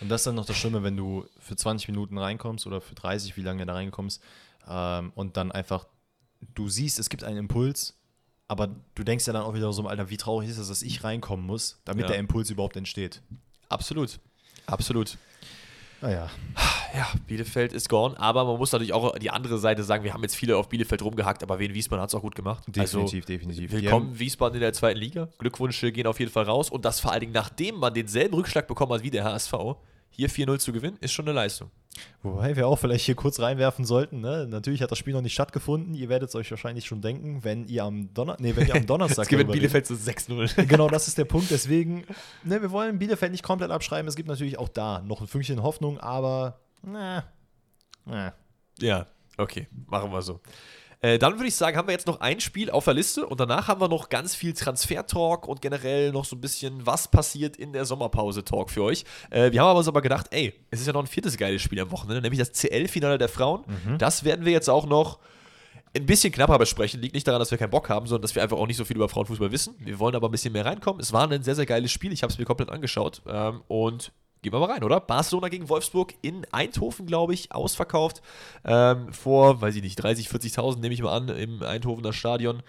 Und 0.00 0.08
das 0.08 0.20
ist 0.22 0.26
dann 0.26 0.34
noch 0.34 0.44
das 0.46 0.56
Schlimme, 0.56 0.82
wenn 0.82 0.96
du 0.96 1.26
für 1.38 1.54
20 1.56 1.88
Minuten 1.88 2.18
reinkommst 2.18 2.66
oder 2.66 2.80
für 2.80 2.94
30, 2.96 3.36
wie 3.36 3.42
lange 3.42 3.60
du 3.60 3.66
da 3.66 3.74
reinkommst, 3.74 4.20
ähm, 4.68 5.12
und 5.14 5.36
dann 5.36 5.50
einfach, 5.52 5.86
du 6.54 6.68
siehst, 6.68 6.98
es 6.98 7.08
gibt 7.08 7.22
einen 7.24 7.36
Impuls, 7.38 7.96
aber 8.48 8.68
du 8.94 9.04
denkst 9.04 9.26
ja 9.26 9.32
dann 9.32 9.42
auch 9.42 9.54
wieder 9.54 9.72
so, 9.72 9.86
Alter, 9.86 10.10
wie 10.10 10.16
traurig 10.16 10.48
ist 10.50 10.58
es, 10.58 10.68
dass 10.68 10.82
ich 10.82 11.04
reinkommen 11.04 11.46
muss, 11.46 11.80
damit 11.84 12.02
Ja. 12.02 12.08
der 12.08 12.18
Impuls 12.18 12.50
überhaupt 12.50 12.76
entsteht. 12.76 13.22
Absolut. 13.68 14.18
Absolut. 14.66 15.16
Naja. 16.00 16.30
Ja, 16.94 17.08
Bielefeld 17.26 17.72
ist 17.72 17.88
gone, 17.88 18.18
aber 18.18 18.44
man 18.44 18.56
muss 18.56 18.72
natürlich 18.72 18.92
auch 18.92 19.18
die 19.18 19.30
andere 19.30 19.58
Seite 19.58 19.82
sagen, 19.82 20.04
wir 20.04 20.14
haben 20.14 20.22
jetzt 20.22 20.36
viele 20.36 20.56
auf 20.56 20.68
Bielefeld 20.68 21.02
rumgehackt, 21.02 21.42
aber 21.42 21.58
Wien 21.58 21.74
Wiesbaden 21.74 22.02
hat 22.02 22.08
es 22.08 22.14
auch 22.14 22.22
gut 22.22 22.34
gemacht. 22.34 22.64
Definitiv, 22.66 23.24
definitiv. 23.26 23.70
Also, 23.72 23.82
willkommen 23.82 24.18
Wiesbaden 24.18 24.54
in 24.54 24.60
der 24.60 24.72
zweiten 24.72 24.98
Liga. 24.98 25.28
Glückwünsche 25.38 25.92
gehen 25.92 26.06
auf 26.06 26.18
jeden 26.18 26.32
Fall 26.32 26.44
raus 26.44 26.70
und 26.70 26.84
das 26.84 27.00
vor 27.00 27.12
allen 27.12 27.20
Dingen, 27.20 27.32
nachdem 27.32 27.76
man 27.76 27.92
denselben 27.92 28.34
Rückschlag 28.34 28.66
bekommen 28.66 28.92
hat 28.92 29.02
wie 29.02 29.10
der 29.10 29.24
HSV, 29.24 29.52
hier 30.10 30.30
4-0 30.30 30.58
zu 30.58 30.72
gewinnen, 30.72 30.96
ist 31.00 31.12
schon 31.12 31.26
eine 31.26 31.34
Leistung. 31.34 31.70
Wobei 32.22 32.56
wir 32.56 32.66
auch 32.66 32.78
vielleicht 32.78 33.04
hier 33.06 33.14
kurz 33.14 33.40
reinwerfen 33.40 33.84
sollten. 33.84 34.20
Ne? 34.20 34.46
Natürlich 34.48 34.82
hat 34.82 34.90
das 34.90 34.98
Spiel 34.98 35.14
noch 35.14 35.22
nicht 35.22 35.34
stattgefunden. 35.34 35.94
Ihr 35.94 36.08
werdet 36.08 36.28
es 36.28 36.34
euch 36.34 36.50
wahrscheinlich 36.50 36.84
schon 36.86 37.00
denken, 37.00 37.44
wenn 37.44 37.66
ihr 37.68 37.84
am, 37.84 38.12
Donner 38.12 38.36
nee, 38.38 38.54
wenn 38.56 38.66
ihr 38.66 38.74
am 38.74 38.86
Donnerstag 38.86 39.24
Jetzt 39.24 39.28
gewinnt 39.30 39.52
Bielefeld 39.52 39.86
so 39.86 39.94
6-0. 39.94 40.38
redet. 40.38 40.68
Genau, 40.68 40.88
das 40.88 41.08
ist 41.08 41.18
der 41.18 41.24
Punkt. 41.24 41.50
Deswegen, 41.50 42.04
ne, 42.44 42.60
wir 42.60 42.70
wollen 42.70 42.98
Bielefeld 42.98 43.32
nicht 43.32 43.44
komplett 43.44 43.70
abschreiben. 43.70 44.08
Es 44.08 44.16
gibt 44.16 44.28
natürlich 44.28 44.58
auch 44.58 44.68
da 44.68 45.00
noch 45.00 45.20
ein 45.20 45.26
Fünkchen 45.26 45.62
Hoffnung, 45.62 45.98
aber 45.98 46.60
na, 46.82 47.24
na. 48.04 48.34
Ja, 48.80 49.06
okay, 49.36 49.68
machen 49.86 50.12
wir 50.12 50.22
so. 50.22 50.40
Äh, 51.00 51.18
dann 51.18 51.34
würde 51.34 51.46
ich 51.46 51.54
sagen, 51.54 51.76
haben 51.76 51.86
wir 51.86 51.92
jetzt 51.92 52.06
noch 52.06 52.20
ein 52.20 52.40
Spiel 52.40 52.70
auf 52.70 52.84
der 52.84 52.94
Liste 52.94 53.26
und 53.26 53.38
danach 53.38 53.68
haben 53.68 53.80
wir 53.80 53.88
noch 53.88 54.08
ganz 54.08 54.34
viel 54.34 54.52
Transfer-Talk 54.52 55.46
und 55.46 55.62
generell 55.62 56.10
noch 56.10 56.24
so 56.24 56.34
ein 56.34 56.40
bisschen, 56.40 56.84
was 56.86 57.08
passiert 57.08 57.56
in 57.56 57.72
der 57.72 57.84
Sommerpause-Talk 57.84 58.70
für 58.70 58.82
euch. 58.82 59.04
Äh, 59.30 59.52
wir 59.52 59.60
haben 59.60 59.68
aber 59.68 59.78
uns 59.78 59.88
aber 59.88 60.02
gedacht, 60.02 60.26
ey, 60.30 60.52
es 60.70 60.80
ist 60.80 60.86
ja 60.86 60.92
noch 60.92 61.02
ein 61.02 61.06
viertes 61.06 61.36
geiles 61.36 61.62
Spiel 61.62 61.80
am 61.80 61.90
Wochenende, 61.92 62.22
nämlich 62.22 62.40
das 62.40 62.52
CL-Finale 62.52 63.18
der 63.18 63.28
Frauen. 63.28 63.64
Mhm. 63.66 63.98
Das 63.98 64.24
werden 64.24 64.44
wir 64.44 64.52
jetzt 64.52 64.68
auch 64.68 64.86
noch 64.86 65.20
ein 65.96 66.06
bisschen 66.06 66.32
knapper 66.32 66.58
besprechen. 66.58 67.00
Liegt 67.00 67.14
nicht 67.14 67.26
daran, 67.26 67.40
dass 67.40 67.50
wir 67.50 67.58
keinen 67.58 67.70
Bock 67.70 67.88
haben, 67.88 68.06
sondern 68.06 68.22
dass 68.22 68.34
wir 68.34 68.42
einfach 68.42 68.56
auch 68.56 68.66
nicht 68.66 68.76
so 68.76 68.84
viel 68.84 68.96
über 68.96 69.08
Frauenfußball 69.08 69.52
wissen. 69.52 69.74
Wir 69.78 69.98
wollen 69.98 70.14
aber 70.14 70.28
ein 70.28 70.32
bisschen 70.32 70.52
mehr 70.52 70.64
reinkommen. 70.64 71.00
Es 71.00 71.12
war 71.12 71.30
ein 71.30 71.42
sehr, 71.42 71.54
sehr 71.54 71.66
geiles 71.66 71.92
Spiel. 71.92 72.12
Ich 72.12 72.22
habe 72.22 72.32
es 72.32 72.38
mir 72.38 72.44
komplett 72.44 72.70
angeschaut. 72.70 73.22
Ähm, 73.26 73.62
und 73.68 74.12
gehen 74.42 74.52
wir 74.52 74.60
mal 74.60 74.70
rein, 74.70 74.84
oder? 74.84 75.00
Barcelona 75.00 75.48
gegen 75.48 75.68
Wolfsburg 75.68 76.14
in 76.22 76.46
Eindhoven, 76.52 77.06
glaube 77.06 77.34
ich, 77.34 77.52
ausverkauft. 77.52 78.22
Ähm, 78.64 79.12
vor, 79.12 79.60
weiß 79.60 79.76
ich 79.76 79.82
nicht, 79.82 79.96
30, 79.96 80.28
40.000 80.28 80.78
nehme 80.80 80.94
ich 80.94 81.02
mal 81.02 81.16
an, 81.16 81.28
im 81.28 81.62
Eindhovener 81.62 82.12
Stadion. 82.12 82.62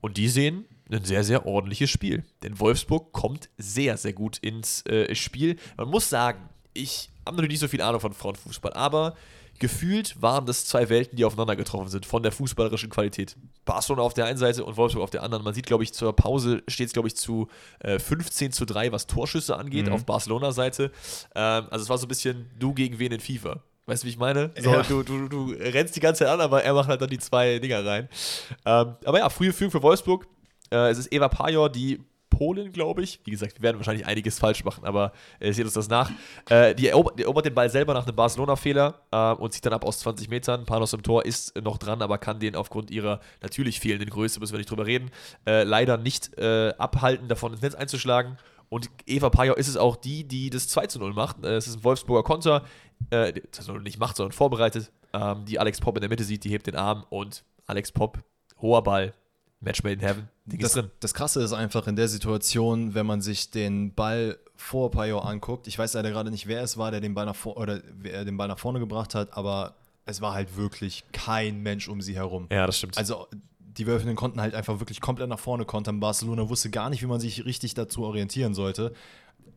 Und 0.00 0.16
die 0.16 0.28
sehen 0.28 0.64
ein 0.90 1.04
sehr, 1.04 1.24
sehr 1.24 1.46
ordentliches 1.46 1.90
Spiel. 1.90 2.24
Denn 2.42 2.58
Wolfsburg 2.60 3.12
kommt 3.12 3.48
sehr, 3.58 3.96
sehr 3.96 4.12
gut 4.12 4.38
ins 4.38 4.84
äh, 4.86 5.14
Spiel. 5.14 5.56
Man 5.76 5.88
muss 5.88 6.08
sagen, 6.08 6.48
ich 6.72 7.10
habe 7.26 7.36
natürlich 7.36 7.54
nicht 7.54 7.60
so 7.60 7.68
viel 7.68 7.82
Ahnung 7.82 8.00
von 8.00 8.12
Frauenfußball, 8.12 8.72
aber 8.72 9.16
gefühlt 9.58 10.20
waren 10.22 10.46
das 10.46 10.64
zwei 10.66 10.88
Welten, 10.88 11.16
die 11.16 11.24
aufeinander 11.24 11.56
getroffen 11.56 11.88
sind, 11.88 12.06
von 12.06 12.22
der 12.22 12.32
fußballerischen 12.32 12.90
Qualität. 12.90 13.36
Barcelona 13.64 14.02
auf 14.02 14.14
der 14.14 14.26
einen 14.26 14.38
Seite 14.38 14.64
und 14.64 14.76
Wolfsburg 14.76 15.02
auf 15.04 15.10
der 15.10 15.22
anderen. 15.22 15.44
Man 15.44 15.54
sieht, 15.54 15.66
glaube 15.66 15.84
ich, 15.84 15.92
zur 15.92 16.14
Pause 16.14 16.62
steht 16.68 16.86
es, 16.88 16.92
glaube 16.92 17.08
ich, 17.08 17.16
zu 17.16 17.48
äh, 17.80 17.98
15 17.98 18.52
zu 18.52 18.64
3, 18.64 18.92
was 18.92 19.06
Torschüsse 19.06 19.56
angeht, 19.56 19.86
Mhm. 19.86 19.92
auf 19.92 20.04
Barcelona-Seite. 20.06 20.90
Ähm, 21.34 21.66
also 21.70 21.82
es 21.82 21.88
war 21.88 21.98
so 21.98 22.06
ein 22.06 22.08
bisschen 22.08 22.50
du 22.58 22.72
gegen 22.74 22.98
wen 22.98 23.12
in 23.12 23.20
FIFA. 23.20 23.62
Weißt 23.86 24.02
du, 24.02 24.06
wie 24.06 24.10
ich 24.10 24.18
meine? 24.18 24.50
So, 24.60 24.70
Ja. 24.72 24.82
du, 24.82 25.02
du, 25.02 25.28
du 25.28 25.46
rennst 25.52 25.96
die 25.96 26.00
ganze 26.00 26.24
Zeit 26.24 26.28
an, 26.34 26.40
aber 26.40 26.62
er 26.62 26.74
macht 26.74 26.88
halt 26.88 27.00
dann 27.00 27.08
die 27.10 27.18
zwei 27.18 27.58
Dinger 27.58 27.84
rein. 27.84 28.08
Ähm, 28.66 28.96
aber 29.04 29.18
ja, 29.18 29.28
frühe 29.30 29.52
Führung 29.52 29.70
für 29.72 29.82
Wolfsburg. 29.82 30.26
Äh, 30.70 30.90
es 30.90 30.98
ist 30.98 31.12
Eva 31.12 31.28
Pajor, 31.28 31.70
die 31.70 32.00
Polin, 32.30 32.72
glaube 32.72 33.02
ich. 33.02 33.20
Wie 33.24 33.30
gesagt, 33.30 33.56
wir 33.56 33.62
werden 33.62 33.78
wahrscheinlich 33.78 34.06
einiges 34.06 34.38
falsch 34.38 34.64
machen, 34.64 34.84
aber 34.84 35.12
äh, 35.40 35.52
seht 35.52 35.64
uns 35.64 35.74
das 35.74 35.88
nach. 35.88 36.10
Äh, 36.48 36.74
die, 36.74 36.88
erobert, 36.88 37.46
den 37.46 37.54
Ball 37.54 37.70
selber 37.70 37.94
nach 37.94 38.06
einem 38.06 38.16
Barcelona-Fehler 38.16 39.00
äh, 39.10 39.32
und 39.32 39.52
zieht 39.52 39.64
dann 39.66 39.72
ab 39.72 39.84
aus 39.84 40.00
20 40.00 40.28
Metern. 40.28 40.64
Panos 40.64 40.92
im 40.92 41.02
Tor 41.02 41.24
ist 41.24 41.56
noch 41.60 41.78
dran, 41.78 42.02
aber 42.02 42.18
kann 42.18 42.40
den 42.40 42.56
aufgrund 42.56 42.90
ihrer 42.90 43.20
natürlich 43.42 43.80
fehlenden 43.80 44.10
Größe, 44.10 44.40
müssen 44.40 44.52
wir 44.52 44.58
nicht 44.58 44.70
drüber 44.70 44.86
reden, 44.86 45.10
äh, 45.46 45.64
leider 45.64 45.96
nicht 45.96 46.36
äh, 46.38 46.72
abhalten, 46.78 47.28
davon 47.28 47.52
ins 47.52 47.62
Netz 47.62 47.74
einzuschlagen. 47.74 48.36
Und 48.68 48.90
Eva 49.06 49.30
Pajor 49.30 49.56
ist 49.56 49.68
es 49.68 49.76
auch 49.76 49.96
die, 49.96 50.24
die 50.24 50.50
das 50.50 50.68
2 50.68 50.86
zu 50.88 50.98
0 50.98 51.14
macht. 51.14 51.44
Äh, 51.44 51.56
Es 51.56 51.66
ist 51.66 51.76
ein 51.76 51.84
Wolfsburger 51.84 52.22
Konter, 52.22 52.64
äh, 53.10 53.32
das 53.50 53.68
nicht 53.68 53.98
macht, 53.98 54.16
sondern 54.16 54.32
vorbereitet. 54.32 54.90
Ähm, 55.12 55.44
die 55.46 55.58
Alex 55.58 55.80
Pop 55.80 55.96
in 55.96 56.02
der 56.02 56.10
Mitte 56.10 56.24
sieht, 56.24 56.44
die 56.44 56.50
hebt 56.50 56.66
den 56.66 56.76
Arm 56.76 57.04
und 57.08 57.44
Alex 57.66 57.92
Pop, 57.92 58.18
hoher 58.60 58.82
Ball, 58.82 59.14
Match 59.60 59.82
made 59.82 59.94
in 59.94 60.00
heaven. 60.00 60.28
Das, 60.44 60.72
drin. 60.72 60.90
das 61.00 61.14
Krasse 61.14 61.42
ist 61.42 61.52
einfach 61.52 61.86
in 61.86 61.96
der 61.96 62.08
Situation, 62.08 62.94
wenn 62.94 63.06
man 63.06 63.20
sich 63.20 63.50
den 63.50 63.92
Ball 63.94 64.38
vor 64.54 64.90
Pajor 64.90 65.26
anguckt. 65.26 65.66
Ich 65.66 65.78
weiß 65.78 65.94
leider 65.94 66.10
gerade 66.10 66.30
nicht, 66.30 66.46
wer 66.46 66.62
es 66.62 66.76
war, 66.76 66.90
der 66.90 67.00
den 67.00 67.14
Ball 67.14 67.26
nach 67.26 67.36
vor 67.36 67.56
oder 67.56 67.80
wer 67.98 68.24
den 68.24 68.36
Ball 68.36 68.48
nach 68.48 68.58
vorne 68.58 68.78
gebracht 68.78 69.14
hat, 69.14 69.36
aber 69.36 69.74
es 70.04 70.20
war 70.20 70.32
halt 70.32 70.56
wirklich 70.56 71.04
kein 71.12 71.62
Mensch 71.62 71.88
um 71.88 72.00
sie 72.00 72.14
herum. 72.14 72.46
Ja, 72.50 72.66
das 72.66 72.78
stimmt. 72.78 72.96
Also 72.96 73.26
die 73.60 73.86
Wölfinnen 73.86 74.16
konnten 74.16 74.40
halt 74.40 74.54
einfach 74.54 74.80
wirklich 74.80 75.00
komplett 75.00 75.28
nach 75.28 75.38
vorne 75.38 75.64
kontern. 75.64 76.00
Barcelona 76.00 76.48
wusste 76.48 76.70
gar 76.70 76.90
nicht, 76.90 77.02
wie 77.02 77.06
man 77.06 77.20
sich 77.20 77.44
richtig 77.44 77.74
dazu 77.74 78.02
orientieren 78.04 78.54
sollte. 78.54 78.92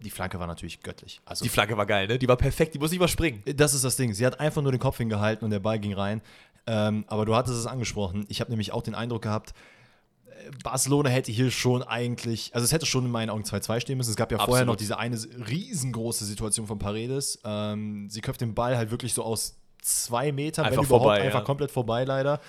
Die 0.03 0.09
Flanke 0.09 0.39
war 0.39 0.47
natürlich 0.47 0.81
göttlich. 0.81 1.21
Also 1.25 1.43
die 1.43 1.49
Flanke 1.49 1.77
war 1.77 1.85
geil, 1.85 2.07
ne? 2.07 2.17
Die 2.17 2.27
war 2.27 2.37
perfekt, 2.37 2.73
die 2.73 2.79
muss 2.79 2.91
nicht 2.91 2.99
mal 2.99 3.07
springen. 3.07 3.43
das 3.55 3.73
ist 3.73 3.83
das 3.83 3.95
Ding. 3.95 4.13
Sie 4.13 4.25
hat 4.25 4.39
einfach 4.39 4.61
nur 4.61 4.71
den 4.71 4.79
Kopf 4.79 4.97
hingehalten 4.97 5.45
und 5.45 5.51
der 5.51 5.59
Ball 5.59 5.79
ging 5.79 5.93
rein. 5.93 6.21
Ähm, 6.67 7.05
aber 7.07 7.25
du 7.25 7.35
hattest 7.35 7.57
es 7.57 7.65
angesprochen. 7.65 8.25
Ich 8.27 8.41
habe 8.41 8.51
nämlich 8.51 8.71
auch 8.71 8.83
den 8.83 8.93
Eindruck 8.95 9.23
gehabt, 9.23 9.53
Barcelona 10.63 11.09
hätte 11.09 11.31
hier 11.31 11.51
schon 11.51 11.83
eigentlich, 11.83 12.51
also 12.53 12.65
es 12.65 12.71
hätte 12.71 12.85
schon 12.85 13.05
in 13.05 13.11
meinen 13.11 13.29
Augen 13.29 13.43
2-2 13.43 13.79
stehen 13.81 13.97
müssen. 13.97 14.11
Es 14.11 14.15
gab 14.15 14.31
ja 14.31 14.37
vorher 14.37 14.53
Absolut. 14.63 14.67
noch 14.67 14.75
diese 14.75 14.97
eine 14.97 15.17
riesengroße 15.47 16.25
Situation 16.25 16.67
von 16.67 16.79
Paredes. 16.79 17.39
Ähm, 17.43 18.09
sie 18.09 18.21
köpft 18.21 18.41
den 18.41 18.53
Ball 18.53 18.77
halt 18.77 18.91
wirklich 18.91 19.13
so 19.13 19.23
aus 19.23 19.57
zwei 19.81 20.31
Metern, 20.31 20.65
Einfach 20.65 20.79
wenn 20.81 20.85
überhaupt, 20.85 21.03
vorbei, 21.03 21.21
einfach 21.21 21.39
ja. 21.39 21.45
komplett 21.45 21.71
vorbei 21.71 22.03
leider. 22.03 22.39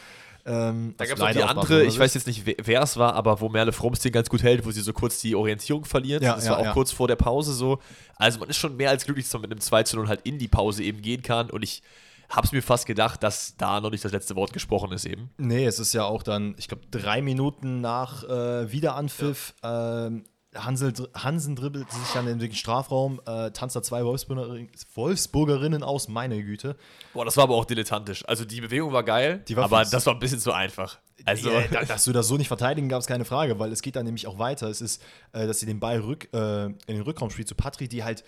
Ähm, 0.45 0.95
Da 0.97 1.05
gab 1.07 1.15
es 1.19 1.21
noch 1.23 1.31
die 1.31 1.43
andere, 1.43 1.85
ich 1.85 1.99
weiß 1.99 2.15
jetzt 2.15 2.27
nicht, 2.27 2.45
wer- 2.45 2.57
wer 2.63 2.83
es 2.83 2.97
war, 2.97 3.15
aber 3.15 3.41
wo 3.41 3.49
Merle 3.49 3.71
Fromms 3.73 4.01
den 4.01 4.11
ganz 4.13 4.29
gut 4.29 4.43
hält, 4.43 4.67
wo 4.67 4.71
sie 4.73 4.81
so 4.81 4.93
kurz 4.93 5.21
die 5.21 5.35
Orientierung 5.37 5.85
verliert. 5.85 6.23
Ja, 6.23 6.35
das 6.35 6.47
ja, 6.47 6.51
war 6.53 6.59
auch 6.59 6.65
ja. 6.65 6.73
kurz 6.73 6.91
vor 6.91 7.07
der 7.07 7.17
Pause 7.17 7.53
so. 7.53 7.79
Also 8.17 8.41
man 8.41 8.49
ist 8.49 8.57
schon 8.57 8.77
mehr 8.77 8.91
als 8.91 9.05
glücklich, 9.05 9.27
dass 9.27 9.33
man 9.35 9.43
mit 9.43 9.53
einem 9.53 9.61
2 9.61 9.85
zu 9.85 9.97
0 9.97 10.09
halt 10.09 10.21
in 10.25 10.39
die 10.39 10.49
Pause 10.49 10.83
eben 10.83 11.01
gehen 11.01 11.23
kann. 11.23 11.49
Und 11.49 11.63
ich 11.63 11.83
habe 12.31 12.47
es 12.47 12.53
mir 12.53 12.63
fast 12.63 12.87
gedacht, 12.87 13.23
dass 13.23 13.57
da 13.57 13.81
noch 13.81 13.91
nicht 13.91 14.05
das 14.05 14.13
letzte 14.13 14.37
Wort 14.37 14.53
gesprochen 14.53 14.93
ist 14.93 15.05
eben. 15.05 15.31
Nee, 15.39 15.65
es 15.67 15.79
ist 15.79 15.93
ja 15.93 16.05
auch 16.05 16.23
dann, 16.23 16.55
ich 16.59 16.69
glaube, 16.69 16.85
drei 16.91 17.21
Minuten 17.23 17.81
nach 17.81 18.25
äh, 18.25 18.71
Wiederanpfiff. 18.73 19.55
ähm, 19.63 20.25
Hansel, 20.55 20.93
Hansen 21.15 21.57
dribbelt 21.57 21.91
sich 21.91 22.13
dann 22.13 22.27
in 22.29 22.39
den 22.39 22.53
Strafraum, 22.55 23.23
äh, 23.25 23.51
tanzt 23.53 23.75
da 23.75 23.83
zwei 23.83 24.05
Wolfsburger, 24.05 24.55
Wolfsburgerinnen 24.95 25.83
aus, 25.83 26.09
meine 26.09 26.43
Güte. 26.43 26.77
Boah, 27.15 27.25
das 27.25 27.37
war 27.37 27.45
aber 27.45 27.55
auch 27.55 27.65
dilettantisch. 27.65 28.27
Also 28.29 28.45
die 28.45 28.61
Bewegung 28.61 28.93
war 28.93 29.03
geil, 29.03 29.43
war 29.55 29.65
aber 29.65 29.85
das 29.85 30.07
war 30.07 30.15
ein 30.15 30.19
bisschen 30.19 30.39
zu 30.41 30.53
einfach. 30.53 30.99
Also, 31.25 31.51
Ja, 31.51 31.63
da- 31.71 31.85
dass 31.85 32.05
du 32.05 32.13
das 32.13 32.29
so 32.29 32.37
nicht 32.37 32.49
verteidigen, 32.49 32.89
gab 32.89 33.01
es 33.01 33.07
keine 33.07 33.25
Frage, 33.25 33.59
weil 33.59 33.73
es 33.73 33.83
geht 33.83 33.97
dann 33.97 34.05
nämlich 34.05 34.27
auch 34.27 34.39
weiter. 34.39 34.69
Es 34.69 34.81
ist, 34.81 35.03
äh, 35.33 35.47
dass 35.47 35.61
sie 35.61 35.67
den 35.67 35.81
Ball 35.81 36.01
rück, 36.01 36.29
äh, 36.33 36.65
in 36.67 36.77
den 36.89 37.03
Rückraum 37.03 37.31
spielt 37.31 37.49
zu 37.49 37.55
Patri, 37.55 37.89
die 37.89 38.05
halt, 38.05 38.25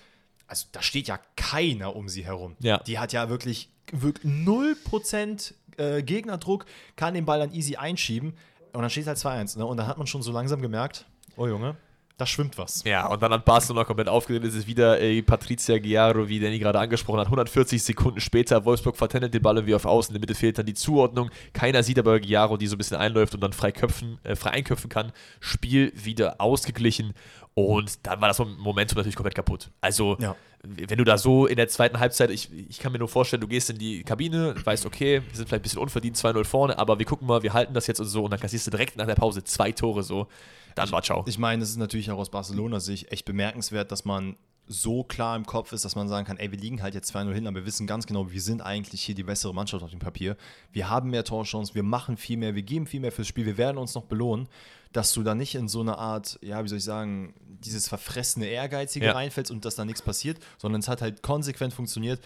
also 0.46 0.66
da 0.72 0.82
steht 0.82 1.08
ja 1.08 1.18
keiner 1.36 1.96
um 1.96 2.08
sie 2.08 2.24
herum. 2.24 2.56
Ja. 2.60 2.78
Die 2.78 2.98
hat 2.98 3.12
ja 3.12 3.28
wirklich, 3.28 3.70
wirklich 3.92 4.32
0% 4.32 5.54
äh, 5.76 6.02
Gegnerdruck, 6.02 6.66
kann 6.96 7.14
den 7.14 7.24
Ball 7.24 7.38
dann 7.38 7.52
easy 7.52 7.76
einschieben 7.76 8.34
und 8.72 8.82
dann 8.82 8.90
steht 8.90 9.06
halt 9.06 9.18
2-1. 9.18 9.58
Ne? 9.58 9.66
Und 9.66 9.76
dann 9.76 9.86
hat 9.86 9.98
man 9.98 10.06
schon 10.06 10.22
so 10.22 10.32
langsam 10.32 10.60
gemerkt, 10.60 11.06
oh 11.36 11.46
Junge, 11.46 11.76
da 12.16 12.26
schwimmt 12.26 12.56
was. 12.58 12.84
Ja, 12.84 13.06
und 13.08 13.20
dann 13.22 13.32
hat 13.32 13.44
Barcelona 13.44 13.84
komplett 13.84 14.08
aufgedreht. 14.08 14.44
Es 14.44 14.54
ist 14.54 14.68
wieder 14.68 15.00
äh, 15.00 15.20
Patricia 15.22 15.78
Guiaro, 15.78 16.28
wie 16.28 16.38
Danny 16.38 16.60
gerade 16.60 16.78
angesprochen 16.78 17.18
hat. 17.18 17.26
140 17.26 17.82
Sekunden 17.82 18.20
später, 18.20 18.64
Wolfsburg 18.64 18.96
vertändelt 18.96 19.34
den 19.34 19.42
Ball 19.42 19.56
irgendwie 19.56 19.74
auf 19.74 19.84
Außen. 19.84 20.14
In 20.14 20.20
der 20.20 20.28
Mitte 20.28 20.38
fehlt 20.38 20.56
dann 20.58 20.66
die 20.66 20.74
Zuordnung. 20.74 21.30
Keiner 21.52 21.82
sieht 21.82 21.98
aber 21.98 22.20
Guiaro, 22.20 22.56
die 22.56 22.68
so 22.68 22.76
ein 22.76 22.78
bisschen 22.78 22.98
einläuft 22.98 23.34
und 23.34 23.40
dann 23.40 23.52
frei, 23.52 23.72
köpfen, 23.72 24.18
äh, 24.22 24.36
frei 24.36 24.50
einköpfen 24.50 24.88
kann. 24.88 25.10
Spiel 25.40 25.92
wieder 25.96 26.40
ausgeglichen. 26.40 27.14
Und 27.54 28.04
dann 28.06 28.20
war 28.20 28.28
das 28.28 28.38
Momentum 28.40 28.96
natürlich 28.96 29.14
komplett 29.14 29.34
kaputt. 29.36 29.70
Also, 29.80 30.16
Ja. 30.18 30.34
wenn 30.62 30.98
du 30.98 31.04
da 31.04 31.16
so 31.18 31.46
in 31.46 31.56
der 31.56 31.68
zweiten 31.68 32.00
Halbzeit, 32.00 32.30
ich, 32.30 32.50
ich 32.52 32.78
kann 32.80 32.90
mir 32.90 32.98
nur 32.98 33.08
vorstellen, 33.08 33.40
du 33.42 33.46
gehst 33.48 33.70
in 33.70 33.78
die 33.78 34.02
Kabine, 34.02 34.54
weißt, 34.64 34.86
okay, 34.86 35.22
wir 35.28 35.36
sind 35.36 35.48
vielleicht 35.48 35.60
ein 35.60 35.62
bisschen 35.62 35.78
unverdient, 35.80 36.16
2-0 36.16 36.44
vorne, 36.44 36.78
aber 36.78 36.98
wir 36.98 37.06
gucken 37.06 37.28
mal, 37.28 37.42
wir 37.44 37.52
halten 37.52 37.74
das 37.74 37.86
jetzt 37.86 38.00
und 38.00 38.06
so. 38.06 38.24
Und 38.24 38.32
dann 38.32 38.40
kassierst 38.40 38.66
du 38.66 38.70
direkt 38.72 38.96
nach 38.96 39.06
der 39.06 39.14
Pause 39.14 39.44
zwei 39.44 39.70
Tore 39.72 40.02
so. 40.02 40.26
Dann 40.74 40.90
war 40.90 41.02
ciao. 41.02 41.22
Ich 41.28 41.38
meine, 41.38 41.62
es 41.62 41.70
ist 41.70 41.76
natürlich 41.76 42.10
auch 42.10 42.18
aus 42.18 42.30
Barcelonas 42.30 42.86
Sicht 42.86 43.12
echt 43.12 43.24
bemerkenswert, 43.24 43.92
dass 43.92 44.04
man 44.04 44.36
so 44.66 45.04
klar 45.04 45.36
im 45.36 45.44
Kopf 45.44 45.72
ist, 45.72 45.84
dass 45.84 45.94
man 45.94 46.08
sagen 46.08 46.26
kann, 46.26 46.38
ey, 46.38 46.50
wir 46.50 46.58
liegen 46.58 46.82
halt 46.82 46.94
jetzt 46.94 47.14
2-0 47.14 47.32
hin, 47.32 47.46
aber 47.46 47.56
wir 47.56 47.66
wissen 47.66 47.86
ganz 47.86 48.06
genau, 48.06 48.30
wir 48.32 48.40
sind 48.40 48.62
eigentlich 48.62 49.02
hier 49.02 49.14
die 49.14 49.22
bessere 49.22 49.52
Mannschaft 49.54 49.82
auf 49.84 49.90
dem 49.90 49.98
Papier. 49.98 50.36
Wir 50.72 50.88
haben 50.88 51.10
mehr 51.10 51.24
Torchancen, 51.24 51.74
wir 51.74 51.82
machen 51.82 52.16
viel 52.16 52.38
mehr, 52.38 52.54
wir 52.54 52.62
geben 52.62 52.86
viel 52.86 53.00
mehr 53.00 53.12
fürs 53.12 53.28
Spiel, 53.28 53.44
wir 53.46 53.58
werden 53.58 53.76
uns 53.78 53.94
noch 53.94 54.04
belohnen, 54.04 54.48
dass 54.92 55.12
du 55.12 55.22
da 55.22 55.34
nicht 55.34 55.54
in 55.54 55.68
so 55.68 55.80
eine 55.80 55.98
Art, 55.98 56.38
ja, 56.40 56.62
wie 56.64 56.68
soll 56.68 56.78
ich 56.78 56.84
sagen, 56.84 57.34
dieses 57.64 57.88
verfressene 57.88 58.46
Ehrgeizige 58.46 59.06
Ja. 59.06 59.12
reinfällst 59.12 59.50
und 59.50 59.64
dass 59.64 59.74
da 59.74 59.84
nichts 59.84 60.00
passiert, 60.02 60.38
sondern 60.56 60.80
es 60.80 60.88
hat 60.88 61.02
halt 61.02 61.22
konsequent 61.22 61.74
funktioniert. 61.74 62.20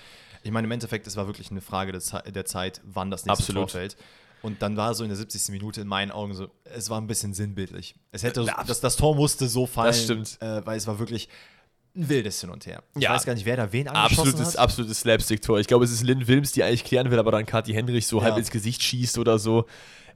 Ich 0.45 0.51
meine, 0.53 0.67
im 0.67 0.71
Endeffekt, 0.71 1.07
es 1.07 1.17
war 1.17 1.27
wirklich 1.27 1.51
eine 1.51 1.61
Frage 1.61 1.91
der, 1.93 2.01
Ze- 2.01 2.23
der 2.31 2.45
Zeit, 2.45 2.81
wann 2.85 3.11
das 3.11 3.25
nächste 3.27 3.43
Absolut. 3.45 3.71
Tor 3.71 3.81
fällt. 3.81 3.97
Und 4.41 4.63
dann 4.63 4.77
war 4.77 4.95
so 4.95 5.03
in 5.03 5.09
der 5.11 5.17
70. 5.17 5.49
Minute 5.51 5.81
in 5.81 5.89
meinen 5.89 6.13
Augen 6.13 6.33
so, 6.35 6.49
es 6.63 6.89
war 6.91 7.01
ein 7.01 7.09
bisschen 7.09 7.35
sinnbildlich. 7.35 7.97
Es 8.13 8.23
hätte, 8.23 8.45
das, 8.67 8.81
das 8.81 8.95
Tor 8.97 9.17
musste 9.17 9.49
so 9.49 9.67
fallen, 9.67 9.89
Das 9.89 10.05
stimmt. 10.05 10.39
Äh, 10.41 10.65
weil 10.65 10.77
es 10.79 10.87
war 10.87 11.01
wirklich 11.01 11.29
ein 11.97 12.09
wildes 12.09 12.41
Hin 12.41 12.51
und 12.51 12.67
Her. 12.67 12.83
Ich 12.97 13.03
Ja. 13.03 13.15
weiß 13.15 13.25
gar 13.25 13.35
nicht, 13.35 13.45
wer 13.47 13.57
da 13.57 13.73
wen 13.73 13.89
angeschossen 13.89 14.29
Absolutes, 14.29 14.53
hat. 14.55 14.59
absolutes 14.61 15.01
Slapstick-Tor. 15.01 15.59
Ich 15.61 15.67
glaube, 15.67 15.85
es 15.85 15.91
ist 15.91 16.03
Lynn 16.03 16.27
Wilms, 16.29 16.53
die 16.53 16.63
eigentlich 16.63 16.85
klären 16.85 17.11
will, 17.11 17.19
aber 17.19 17.33
dann 17.33 17.47
Kathi 17.47 17.73
Henrich 17.73 18.07
so 18.07 18.19
Ja. 18.19 18.25
halb 18.25 18.39
ins 18.39 18.51
Gesicht 18.51 18.83
schießt 18.83 19.19
oder 19.19 19.39
so. 19.39 19.67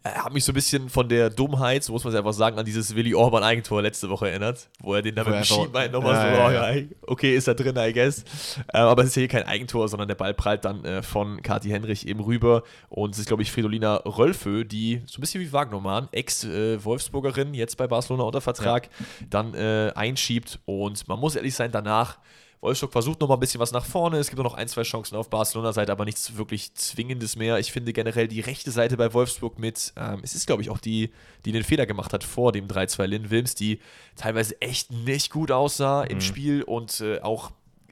Er 0.05 0.25
hat 0.25 0.33
mich 0.33 0.45
so 0.45 0.51
ein 0.51 0.55
bisschen 0.55 0.89
von 0.89 1.09
der 1.09 1.31
Dummheit, 1.31 1.85
so 1.85 1.93
muss 1.93 2.03
man 2.03 2.13
es 2.13 2.19
einfach 2.19 2.33
sagen, 2.33 2.59
an 2.59 2.65
dieses 2.65 2.97
Willi 2.97 3.15
Orban 3.15 3.45
Eigentor 3.45 3.83
letzte 3.83 4.11
Woche 4.11 4.29
erinnert, 4.31 4.69
wo 4.81 4.95
er 4.95 5.03
den 5.03 5.15
da 5.15 5.23
Wo 5.25 5.31
mit 5.31 5.35
dem 5.35 5.39
einfach- 5.43 5.55
Schienbein 5.57 5.93
nochmal 5.93 6.15
Ja, 6.15 6.21
so, 6.21 6.53
ja, 6.53 6.71
oh, 6.71 6.75
ja. 6.77 6.83
okay, 7.07 7.37
ist 7.37 7.47
er 7.47 7.55
drin, 7.55 7.77
I 7.77 7.93
guess. 7.93 8.25
Äh, 8.73 8.79
aber 8.79 9.03
es 9.03 9.11
ist 9.11 9.15
ja 9.17 9.21
hier 9.21 9.29
kein 9.29 9.45
Eigentor, 9.45 9.89
sondern 9.89 10.09
der 10.09 10.17
Ball 10.17 10.35
prallt 10.35 10.65
dann 10.65 10.85
äh, 10.85 11.03
von 11.03 11.41
Kathi 11.43 11.69
Henrich 11.69 12.07
eben 12.09 12.21
rüber 12.21 12.65
und 12.89 13.15
es 13.15 13.21
ist, 13.21 13.29
glaube 13.29 13.43
ich, 13.45 13.53
Fridolina 13.53 13.97
Rölfö, 14.05 14.65
die 14.65 15.03
so 15.07 15.19
ein 15.19 15.21
bisschen 15.21 15.41
wie 15.41 15.53
Wagnermann, 15.53 16.09
Ex-Wolfsburgerin, 16.11 17.55
jetzt 17.55 17.77
bei 17.77 17.87
Barcelona 17.87 18.25
unter 18.25 18.41
Vertrag, 18.41 18.89
dann 19.31 19.55
äh, 19.55 19.93
einschiebt 19.95 20.59
und 20.65 21.07
man 21.09 21.19
muss 21.21 21.37
ehrlich 21.37 21.55
sein, 21.55 21.71
danach 21.71 22.19
Wolfsburg 22.63 22.93
versucht 22.93 23.21
noch 23.21 23.29
mal 23.29 23.35
ein 23.35 23.41
bisschen 23.41 23.61
was 23.61 23.73
nach 23.73 23.85
vorne. 23.85 24.19
Es 24.19 24.29
gibt 24.29 24.39
auch 24.39 24.45
noch 24.45 24.55
ein, 24.55 24.69
zwei 24.69 24.83
Chancen 24.83 25.17
auf 25.17 25.29
Barcelona-Seite, 25.29 25.91
aber 25.91 26.05
nichts 26.05 26.37
wirklich 26.37 26.73
Zwingendes 26.75 27.35
mehr. 27.35 27.59
Ich 27.59 27.73
finde 27.73 27.93
generell 27.93 28.29
die 28.29 28.41
rechte 28.41 28.71
Seite 28.71 28.97
bei 28.97 29.13
Wolfsburg 29.13 29.59
mit, 29.59 29.93
ähm, 29.97 30.21
es 30.23 30.37
ist 30.37 30.47
glaube 30.47 30.63
ich 30.63 30.71
auch 30.71 30.79
die, 30.79 31.11
die 31.45 31.51
den 31.51 31.65
Fehler 31.65 31.87
gemacht 31.87 32.13
hat 32.13 32.23
vor 32.23 32.53
dem 32.53 32.69
3-2 32.69 33.07
Lin 33.07 33.31
Wilms, 33.31 33.57
die 33.57 33.81
teilweise 34.15 34.61
echt 34.61 34.93
nicht 34.93 35.31
gut 35.33 35.51
aussah 35.51 36.05
im 36.05 36.21
Spiel 36.21 36.63
und 36.63 37.01
äh, 37.01 37.21
auch, 37.21 37.51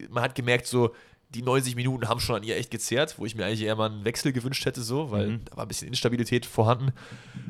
man 0.08 0.22
hat 0.22 0.36
gemerkt 0.36 0.68
so, 0.68 0.94
die 1.34 1.42
90 1.42 1.76
Minuten 1.76 2.08
haben 2.08 2.18
schon 2.20 2.36
an 2.36 2.42
ihr 2.42 2.56
echt 2.56 2.70
gezehrt, 2.70 3.18
wo 3.18 3.24
ich 3.24 3.34
mir 3.34 3.44
eigentlich 3.46 3.62
eher 3.62 3.76
mal 3.76 3.90
einen 3.90 4.04
Wechsel 4.04 4.32
gewünscht 4.32 4.64
hätte, 4.64 4.82
so, 4.82 5.10
weil 5.10 5.28
Mhm. 5.28 5.44
da 5.44 5.56
war 5.56 5.64
ein 5.64 5.68
bisschen 5.68 5.88
Instabilität 5.88 6.44
vorhanden. 6.46 6.92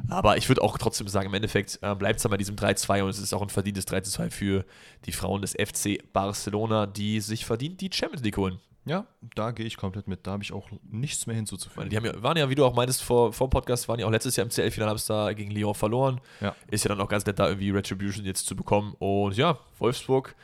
Aber 0.08 0.36
ich 0.36 0.48
würde 0.48 0.62
auch 0.62 0.76
trotzdem 0.78 1.08
sagen, 1.08 1.28
im 1.28 1.34
Endeffekt 1.34 1.78
äh, 1.82 1.94
bleibt 1.94 2.18
es 2.18 2.22
dann 2.22 2.30
bei 2.30 2.36
diesem 2.36 2.56
3-2 2.56 3.02
und 3.02 3.08
es 3.10 3.18
ist 3.18 3.32
auch 3.32 3.42
ein 3.42 3.48
verdientes 3.48 3.86
3-2 3.86 4.30
für 4.30 4.64
die 5.06 5.12
Frauen 5.12 5.40
des 5.42 5.52
FC 5.52 5.98
Barcelona, 6.12 6.86
die 6.86 7.20
sich 7.20 7.44
verdient 7.46 7.80
die 7.80 7.90
Champions 7.92 8.22
League 8.22 8.36
holen. 8.36 8.58
Ja, 8.86 9.06
da 9.34 9.50
gehe 9.50 9.66
ich 9.66 9.76
komplett 9.76 10.08
mit. 10.08 10.26
Da 10.26 10.32
habe 10.32 10.42
ich 10.42 10.52
auch 10.52 10.68
nichts 10.90 11.26
mehr 11.26 11.36
hinzuzufügen. 11.36 11.90
die 11.90 11.96
haben 11.96 12.04
ja, 12.06 12.22
waren 12.22 12.36
ja, 12.38 12.48
wie 12.48 12.54
du 12.54 12.64
auch 12.64 12.74
meintest 12.74 13.02
vor, 13.02 13.32
vor 13.32 13.46
dem 13.48 13.50
Podcast, 13.50 13.88
waren 13.88 14.00
ja 14.00 14.06
auch 14.06 14.10
letztes 14.10 14.36
Jahr 14.36 14.44
im 14.44 14.50
CL-Finale, 14.50 14.88
haben 14.88 14.96
es 14.96 15.04
da 15.06 15.32
gegen 15.34 15.50
Lyon 15.50 15.74
verloren. 15.74 16.20
Ja. 16.40 16.56
Ist 16.70 16.84
ja 16.84 16.88
dann 16.88 17.00
auch 17.00 17.08
ganz 17.08 17.26
nett, 17.26 17.38
da 17.38 17.46
irgendwie 17.48 17.70
Retribution 17.70 18.24
jetzt 18.24 18.46
zu 18.46 18.56
bekommen. 18.56 18.94
Und 18.98 19.36
ja, 19.36 19.58
Wolfsburg 19.78 20.34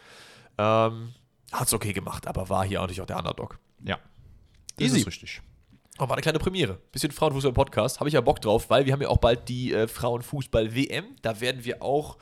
ähm, 0.58 1.14
hat 1.52 1.68
es 1.68 1.74
okay 1.74 1.92
gemacht, 1.92 2.26
aber 2.26 2.48
war 2.48 2.64
hier 2.64 2.82
auch 2.82 2.88
nicht 2.88 3.00
auch 3.00 3.06
der 3.06 3.18
Underdog. 3.18 3.58
Ja. 3.84 3.98
Easy. 4.78 5.00
ist 5.00 5.06
richtig. 5.06 5.42
Aber 5.98 6.10
war 6.10 6.16
eine 6.16 6.22
kleine 6.22 6.38
Premiere. 6.38 6.78
Bisschen 6.92 7.10
Frauenfußball 7.10 7.50
im 7.50 7.54
Podcast. 7.54 8.00
Habe 8.00 8.08
ich 8.08 8.14
ja 8.14 8.20
Bock 8.20 8.40
drauf, 8.40 8.68
weil 8.68 8.84
wir 8.84 8.92
haben 8.92 9.00
ja 9.00 9.08
auch 9.08 9.16
bald 9.16 9.48
die 9.48 9.72
äh, 9.72 9.88
Frauenfußball-WM. 9.88 11.04
Da 11.22 11.40
werden 11.40 11.64
wir 11.64 11.82
auch. 11.82 12.18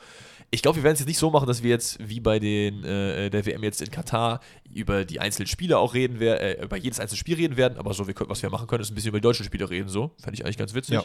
Ich 0.51 0.61
glaube, 0.61 0.77
wir 0.77 0.83
werden 0.83 0.93
es 0.93 0.99
jetzt 0.99 1.07
nicht 1.07 1.17
so 1.17 1.31
machen, 1.31 1.47
dass 1.47 1.63
wir 1.63 1.71
jetzt 1.71 1.97
wie 2.07 2.21
bei 2.21 2.39
den, 2.39 2.83
äh, 2.85 3.29
der 3.29 3.45
WM 3.45 3.63
jetzt 3.63 3.81
in 3.81 3.91
Katar 3.91 4.39
über 4.71 5.03
die 5.03 5.19
einzelnen 5.19 5.47
Spiele 5.47 5.77
auch 5.77 5.93
reden, 5.93 6.19
wer, 6.19 6.39
äh, 6.39 6.63
über 6.63 6.77
jedes 6.77 6.99
einzelne 6.99 7.17
Spiel 7.17 7.35
reden 7.35 7.57
werden. 7.57 7.77
Aber 7.77 7.93
so, 7.93 8.07
wir, 8.07 8.15
was 8.27 8.41
wir 8.41 8.49
machen 8.49 8.67
können, 8.67 8.81
ist 8.81 8.91
ein 8.91 8.95
bisschen 8.95 9.09
über 9.09 9.17
die 9.17 9.23
deutschen 9.23 9.45
Spiele 9.45 9.69
reden. 9.69 9.89
So, 9.89 10.11
fände 10.21 10.35
ich 10.35 10.45
eigentlich 10.45 10.57
ganz 10.57 10.73
witzig. 10.73 10.95
Ja. 10.95 11.03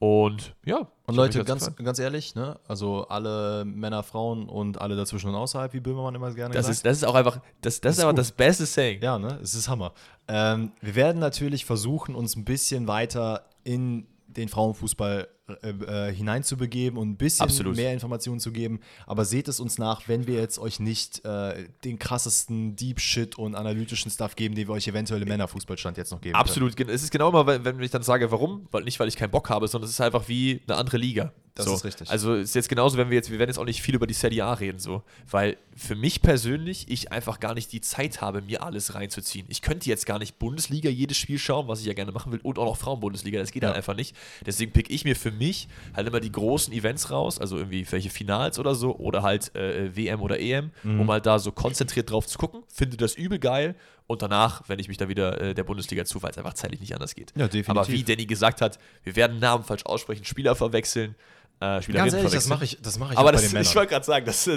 Und 0.00 0.56
ja. 0.64 0.88
Und 1.06 1.14
Leute, 1.14 1.44
ganz, 1.44 1.70
ganz 1.76 1.98
ehrlich, 1.98 2.34
ne? 2.34 2.58
also 2.66 3.06
alle 3.08 3.66
Männer, 3.66 4.02
Frauen 4.02 4.48
und 4.48 4.80
alle 4.80 4.96
dazwischen 4.96 5.28
und 5.28 5.34
außerhalb, 5.34 5.74
wie 5.74 5.80
Böhmermann 5.80 6.14
immer 6.14 6.32
gerne 6.32 6.54
das 6.54 6.68
gesagt. 6.68 6.76
ist, 6.78 6.86
das 6.86 6.96
ist 6.98 7.04
auch 7.04 7.14
einfach, 7.14 7.38
das, 7.60 7.82
das 7.82 7.92
ist 7.92 7.98
ist 7.98 8.04
einfach 8.04 8.12
gut. 8.12 8.18
das 8.18 8.32
beste 8.32 8.64
Saying. 8.64 9.02
Ja, 9.02 9.18
ne? 9.18 9.38
Es 9.42 9.52
ist 9.52 9.68
Hammer. 9.68 9.92
Ähm, 10.26 10.72
wir 10.80 10.94
werden 10.94 11.18
natürlich 11.18 11.66
versuchen, 11.66 12.14
uns 12.14 12.34
ein 12.34 12.46
bisschen 12.46 12.88
weiter 12.88 13.44
in 13.62 14.06
den 14.26 14.48
Frauenfußball 14.48 15.28
äh, 15.62 16.08
äh, 16.08 16.14
hineinzubegeben 16.14 16.98
und 16.98 17.10
ein 17.10 17.16
bisschen 17.16 17.44
Absolut. 17.44 17.76
mehr 17.76 17.92
Informationen 17.92 18.40
zu 18.40 18.52
geben. 18.52 18.80
Aber 19.06 19.24
seht 19.24 19.48
es 19.48 19.60
uns 19.60 19.78
nach, 19.78 20.08
wenn 20.08 20.26
wir 20.26 20.34
jetzt 20.40 20.58
euch 20.58 20.80
nicht 20.80 21.24
äh, 21.24 21.68
den 21.84 21.98
krassesten 21.98 22.76
Deep 22.76 23.00
Shit 23.00 23.36
und 23.38 23.54
analytischen 23.54 24.10
Stuff 24.10 24.36
geben, 24.36 24.54
den 24.54 24.68
wir 24.68 24.74
euch 24.74 24.88
eventuell 24.88 25.22
im 25.22 25.28
Männerfußballstand 25.28 25.96
jetzt 25.96 26.10
noch 26.10 26.20
geben. 26.20 26.32
können. 26.34 26.40
Absolut. 26.42 26.76
gen- 26.76 26.88
Es 26.88 27.02
ist 27.02 27.10
genau 27.10 27.28
immer, 27.30 27.46
wenn, 27.46 27.80
ich 27.80 27.90
dann 27.90 28.02
sage, 28.02 28.30
warum, 28.30 28.66
weil 28.70 28.84
nicht, 28.84 28.98
weil 29.00 29.08
ich 29.08 29.16
keinen 29.16 29.30
Bock 29.30 29.48
habe, 29.50 29.68
sondern 29.68 29.86
es 29.86 29.94
ist 29.94 30.00
einfach 30.00 30.28
wie 30.28 30.60
eine 30.66 30.76
andere 30.76 30.96
Liga. 30.98 31.32
Das 31.56 31.66
so. 31.66 31.74
ist 31.74 31.84
richtig. 31.84 32.08
Also 32.08 32.34
es 32.36 32.50
ist 32.50 32.54
jetzt 32.54 32.68
genauso, 32.68 32.96
wenn 32.96 33.10
wir 33.10 33.16
jetzt, 33.16 33.30
wir 33.30 33.38
werden 33.40 33.50
jetzt 33.50 33.58
auch 33.58 33.64
nicht 33.64 33.82
viel 33.82 33.96
über 33.96 34.06
die 34.06 34.14
Serie 34.14 34.44
A 34.44 34.54
reden, 34.54 34.78
so, 34.78 35.02
weil 35.28 35.56
für 35.76 35.96
mich 35.96 36.22
persönlich 36.22 36.86
ich 36.88 37.10
einfach 37.10 37.40
gar 37.40 37.54
nicht 37.54 37.72
die 37.72 37.80
Zeit 37.80 38.20
habe, 38.20 38.40
mir 38.40 38.62
alles 38.62 38.94
reinzuziehen. 38.94 39.46
Ich 39.48 39.60
könnte 39.60 39.88
jetzt 39.88 40.06
gar 40.06 40.20
nicht 40.20 40.38
Bundesliga 40.38 40.88
jedes 40.88 41.16
Spiel 41.16 41.38
schauen, 41.38 41.66
was 41.66 41.80
ich 41.80 41.86
ja 41.86 41.92
gerne 41.92 42.12
machen 42.12 42.30
will, 42.30 42.38
und 42.44 42.58
auch 42.58 42.66
noch 42.66 42.76
Frauenbundesliga. 42.76 43.40
Das 43.40 43.50
geht 43.50 43.64
halt 43.64 43.72
Ja. 43.72 43.76
einfach 43.76 43.96
nicht. 43.96 44.14
Deswegen 44.46 44.70
pick 44.72 44.90
ich 44.90 45.04
mir 45.04 45.16
für 45.16 45.32
mich 45.40 45.66
halt 45.96 46.06
immer 46.06 46.20
die 46.20 46.30
großen 46.30 46.72
Events 46.72 47.10
raus, 47.10 47.40
also 47.40 47.56
irgendwie 47.56 47.84
welche 47.90 48.10
Finals 48.10 48.58
oder 48.60 48.76
so, 48.76 48.94
oder 48.96 49.22
halt 49.22 49.52
äh, 49.56 49.94
WM 49.96 50.20
oder 50.22 50.38
EM, 50.38 50.70
Mhm. 50.84 51.00
um 51.00 51.10
halt 51.10 51.26
da 51.26 51.38
so 51.40 51.50
konzentriert 51.50 52.10
drauf 52.10 52.26
zu 52.28 52.38
gucken. 52.38 52.62
Finde 52.72 52.96
das 52.96 53.16
übel 53.16 53.38
geil. 53.40 53.74
Und 54.06 54.22
danach, 54.22 54.62
wenn 54.68 54.78
ich 54.80 54.88
mich 54.88 54.96
da 54.96 55.08
wieder 55.08 55.40
äh, 55.40 55.54
der 55.54 55.62
Bundesliga 55.64 56.04
zu, 56.04 56.20
weil 56.22 56.30
es 56.32 56.38
einfach 56.38 56.54
zeitlich 56.54 56.80
nicht 56.80 56.94
anders 56.94 57.14
geht. 57.14 57.30
Ja, 57.36 57.44
definitiv. 57.46 57.68
Aber 57.70 57.88
wie 57.88 58.02
Danny 58.02 58.26
gesagt 58.26 58.60
hat, 58.60 58.78
wir 59.04 59.14
werden 59.16 59.38
Namen 59.38 59.62
falsch 59.64 59.84
aussprechen, 59.86 60.24
Spieler 60.24 60.54
verwechseln. 60.56 61.14
Äh, 61.62 61.82
Spielerinnen 61.82 62.10
Ganz 62.12 62.14
ehrlich, 62.14 62.32
das 62.32 62.48
mache 62.48 62.64
ich, 62.64 62.78
das 62.80 62.98
mach 62.98 63.12
ich 63.12 63.18
Aber 63.18 63.32
das, 63.32 63.42
Männern. 63.52 63.62
ich 63.62 63.76
wollte 63.76 63.90
gerade 63.90 64.06
sagen, 64.06 64.24
das 64.24 64.46
äh, 64.46 64.52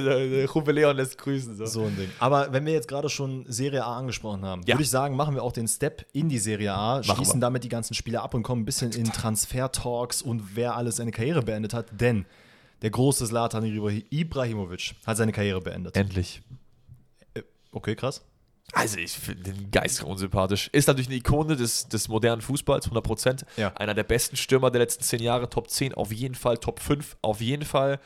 Leon 0.71 0.95
lässt 0.95 1.17
grüßen. 1.17 1.57
So. 1.57 1.65
So 1.65 1.83
ein 1.83 1.97
Ding. 1.97 2.09
Aber 2.19 2.53
wenn 2.53 2.65
wir 2.65 2.71
jetzt 2.71 2.87
gerade 2.87 3.09
schon 3.09 3.45
Serie 3.49 3.83
A 3.83 3.97
angesprochen 3.97 4.45
haben, 4.45 4.61
Ja. 4.65 4.75
würde 4.75 4.83
ich 4.83 4.89
sagen, 4.89 5.17
machen 5.17 5.35
wir 5.35 5.43
auch 5.43 5.51
den 5.51 5.67
Step 5.67 6.05
in 6.13 6.29
die 6.29 6.37
Serie 6.39 6.71
A, 6.73 6.99
Machen 6.99 7.15
schließen 7.15 7.35
wir. 7.35 7.41
damit 7.41 7.65
die 7.65 7.69
ganzen 7.69 7.93
Spiele 7.93 8.21
ab 8.21 8.33
und 8.33 8.43
kommen 8.43 8.61
ein 8.61 8.65
bisschen 8.65 8.93
in 8.93 9.03
Transfer-Talks 9.11 10.21
und 10.21 10.55
wer 10.55 10.77
alles 10.77 10.95
seine 10.95 11.11
Karriere 11.11 11.41
beendet 11.43 11.73
hat. 11.73 11.87
Denn 11.99 12.25
der 12.81 12.89
große 12.91 13.25
Zlatan 13.27 13.65
Ibra- 13.65 14.03
Ibrahimovic 14.09 14.95
hat 15.05 15.17
seine 15.17 15.33
Karriere 15.33 15.59
beendet. 15.59 15.97
Endlich. 15.97 16.41
Okay, 17.73 17.95
krass. 17.95 18.21
Also 18.72 18.97
ich 18.97 19.11
finde 19.11 19.51
den 19.51 19.72
Geist 19.72 20.03
unsympathisch. 20.03 20.70
Ist 20.72 20.88
natürlich 20.88 21.07
eine 21.07 21.18
Ikone 21.18 21.55
des, 21.55 21.88
des 21.89 22.07
modernen 22.07 22.41
Fußballs, 22.41 22.89
100%. 22.89 23.43
Ja. 23.57 23.74
Einer 23.76 23.93
der 23.93 24.03
besten 24.03 24.36
Stürmer 24.36 24.72
der 24.72 24.82
letzten 24.82 25.03
zehn 25.03 25.22
Jahre, 25.22 25.49
Top 25.49 25.70
10 25.70 25.93
auf 25.93 26.11
jeden 26.11 26.36
Fall, 26.36 26.57
Top 26.57 26.80
5 26.80 27.18
auf 27.22 27.41
jeden 27.41 27.66
Fall. 27.66 27.99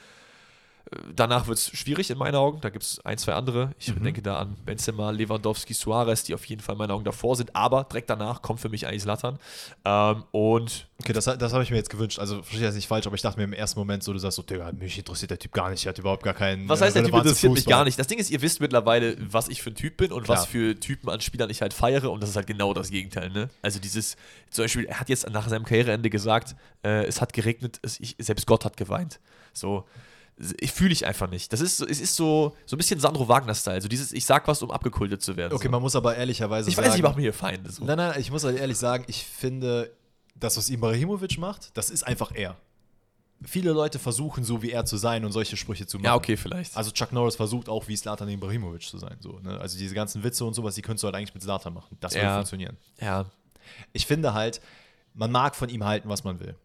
Äh, 0.92 0.98
Danach 1.16 1.48
wird 1.48 1.58
es 1.58 1.70
schwierig 1.78 2.10
in 2.10 2.18
meinen 2.18 2.36
Augen. 2.36 2.62
Da 2.62 2.70
gibt 2.70 2.84
es 2.84 3.00
ein, 3.06 3.18
zwei 3.18 3.34
andere. 3.34 3.72
Ich 3.80 3.94
Mhm. 3.96 4.04
denke 4.04 4.22
da 4.22 4.38
an 4.40 4.56
Benzema, 4.66 5.10
Lewandowski, 5.12 5.74
Suarez, 5.74 6.24
die 6.24 6.34
auf 6.34 6.46
jeden 6.46 6.62
Fall 6.62 6.74
in 6.74 6.80
meinen 6.80 6.92
Augen 6.92 7.04
davor 7.04 7.36
sind. 7.36 7.56
Aber 7.56 7.84
direkt 7.86 8.10
danach 8.10 8.42
kommt 8.42 8.60
für 8.60 8.70
mich 8.70 8.88
eigentlich 8.88 9.06
Lattern. 9.06 9.40
Ähm, 9.86 10.24
und 10.32 10.88
Okay, 11.00 11.14
das, 11.14 11.26
das 11.26 11.54
habe 11.54 11.64
ich 11.64 11.70
mir 11.70 11.78
jetzt 11.78 11.92
gewünscht. 11.92 12.18
Also, 12.18 12.42
verstehe 12.42 12.66
das 12.66 12.74
nicht 12.76 12.88
falsch, 12.88 13.06
aber 13.06 13.16
ich 13.16 13.22
dachte 13.22 13.38
mir 13.38 13.44
im 13.44 13.54
ersten 13.54 13.80
Moment 13.80 14.02
so, 14.04 14.14
du 14.14 14.20
sagst 14.20 14.36
so, 14.38 14.42
Digga, 14.42 14.72
mich 14.72 14.98
interessiert 14.98 15.30
der 15.30 15.38
Typ 15.38 15.52
gar 15.54 15.70
nicht, 15.70 15.86
der 15.86 15.92
hat 15.92 16.00
überhaupt 16.00 16.24
gar 16.24 16.34
keinen. 16.34 16.68
Was 16.68 16.82
äh, 16.82 16.86
heißt, 16.86 16.96
der 16.96 17.04
Typ 17.04 17.14
interessiert 17.14 17.54
mich 17.54 17.66
gar 17.66 17.84
nicht. 17.86 18.00
Das 18.00 18.08
Ding 18.08 18.18
ist, 18.18 18.32
ihr 18.32 18.42
wisst 18.42 18.62
mittlerweile, 18.62 19.16
was 19.32 19.48
ich 19.48 19.62
für 19.62 19.70
ein 19.70 19.76
Typ 19.76 19.98
bin 19.98 20.12
und 20.12 20.24
Klar. 20.24 20.40
was 20.40 20.46
für 20.48 20.80
Typen 20.80 21.10
an 21.10 21.22
Spielern 21.22 21.50
ich 21.52 21.62
halt 21.62 21.74
feiere 21.74 22.12
und 22.12 22.22
das 22.24 22.32
ist 22.32 22.36
halt 22.36 22.48
genau 22.48 22.74
das 22.74 22.90
Gegenteil. 22.90 23.30
Ne? 23.30 23.50
Also 23.62 23.80
dieses, 23.80 24.16
zum 24.50 24.64
Beispiel, 24.66 24.86
er 24.86 25.00
hat 25.00 25.10
jetzt 25.10 25.30
nach 25.30 25.48
seinem 25.48 25.66
Karriereende 25.66 26.10
gesagt, 26.10 26.56
äh, 26.84 27.06
es 27.06 27.22
hat 27.22 27.32
geregnet, 27.34 27.80
es, 27.84 28.00
ich, 28.00 28.16
selbst 28.18 28.48
Gott 28.48 28.66
hat 28.66 28.76
geweint. 28.76 29.20
So, 29.54 29.86
ich 29.90 30.17
fühle 30.40 30.94
ich 30.94 31.06
einfach 31.06 31.30
nicht. 31.30 31.52
Das 31.52 31.62
ist 31.62 31.78
so, 31.78 31.88
es 31.88 32.00
ist 32.00 32.16
so, 32.16 32.56
so 32.66 32.76
ein 32.76 32.78
bisschen 32.78 33.00
Sandro 33.00 33.28
Wagner-Style. 33.28 33.82
So 33.82 33.88
dieses, 33.88 34.12
ich 34.12 34.26
sag 34.26 34.48
was, 34.48 34.62
um 34.62 34.70
abgekultet 34.72 35.22
zu 35.22 35.36
werden. 35.36 35.54
Okay, 35.54 35.66
so. 35.68 35.72
man 35.72 35.82
muss 35.82 35.96
aber 35.96 36.16
ehrlicherweise 36.16 36.70
ich 36.70 36.76
sagen. 36.76 36.88
weiß, 36.90 36.96
ich 36.96 37.02
mache 37.02 37.16
mir 37.16 37.22
hier 37.24 37.34
Feinde. 37.34 37.72
So. 37.72 37.84
Nein, 37.84 37.98
nein, 37.98 38.20
ich 38.20 38.30
muss 38.32 38.44
halt 38.44 38.58
ehrlich 38.58 38.78
sagen, 38.78 39.04
ich 39.08 39.24
finde, 39.26 39.92
das, 40.36 40.56
was 40.58 40.70
Ibrahimovic 40.70 41.38
macht, 41.40 41.76
das 41.76 41.90
ist 41.90 42.04
einfach 42.04 42.32
er. 42.36 42.56
Viele 43.44 43.72
Leute 43.72 44.00
versuchen, 44.00 44.44
so 44.44 44.64
wie 44.64 44.72
er 44.72 44.86
zu 44.86 44.98
sein 44.98 45.24
und 45.24 45.32
solche 45.32 45.58
Sprüche 45.58 45.86
zu 45.86 45.98
machen. 45.98 46.06
Ja, 46.06 46.16
okay, 46.16 46.38
vielleicht. 46.38 46.76
Also 46.76 46.90
Chuck 46.92 47.12
Norris 47.14 47.36
versucht 47.36 47.70
auch, 47.70 47.88
wie 47.88 47.96
Slatan 47.96 48.30
Ibrahimovic 48.30 48.82
zu 48.84 48.98
sein. 48.98 49.18
So, 49.20 49.40
ne? 49.40 49.60
Also 49.60 49.78
diese 49.78 49.94
ganzen 49.94 50.24
Witze 50.24 50.44
und 50.46 50.54
sowas, 50.56 50.74
die 50.76 50.82
könntest 50.82 51.04
du 51.04 51.08
halt 51.08 51.16
eigentlich 51.16 51.34
mit 51.36 51.44
Slatan 51.44 51.74
machen. 51.74 51.98
Das 52.00 52.14
würde 52.16 52.26
Ja. 52.26 52.36
funktionieren. 52.36 52.78
ja, 53.00 53.26
Ich 53.94 54.06
finde 54.08 54.34
halt, 54.34 54.60
man 55.14 55.32
mag 55.32 55.56
von 55.56 55.70
ihm 55.70 55.84
halten, 55.84 56.10
was 56.10 56.24
man 56.24 56.40
will. 56.40 56.56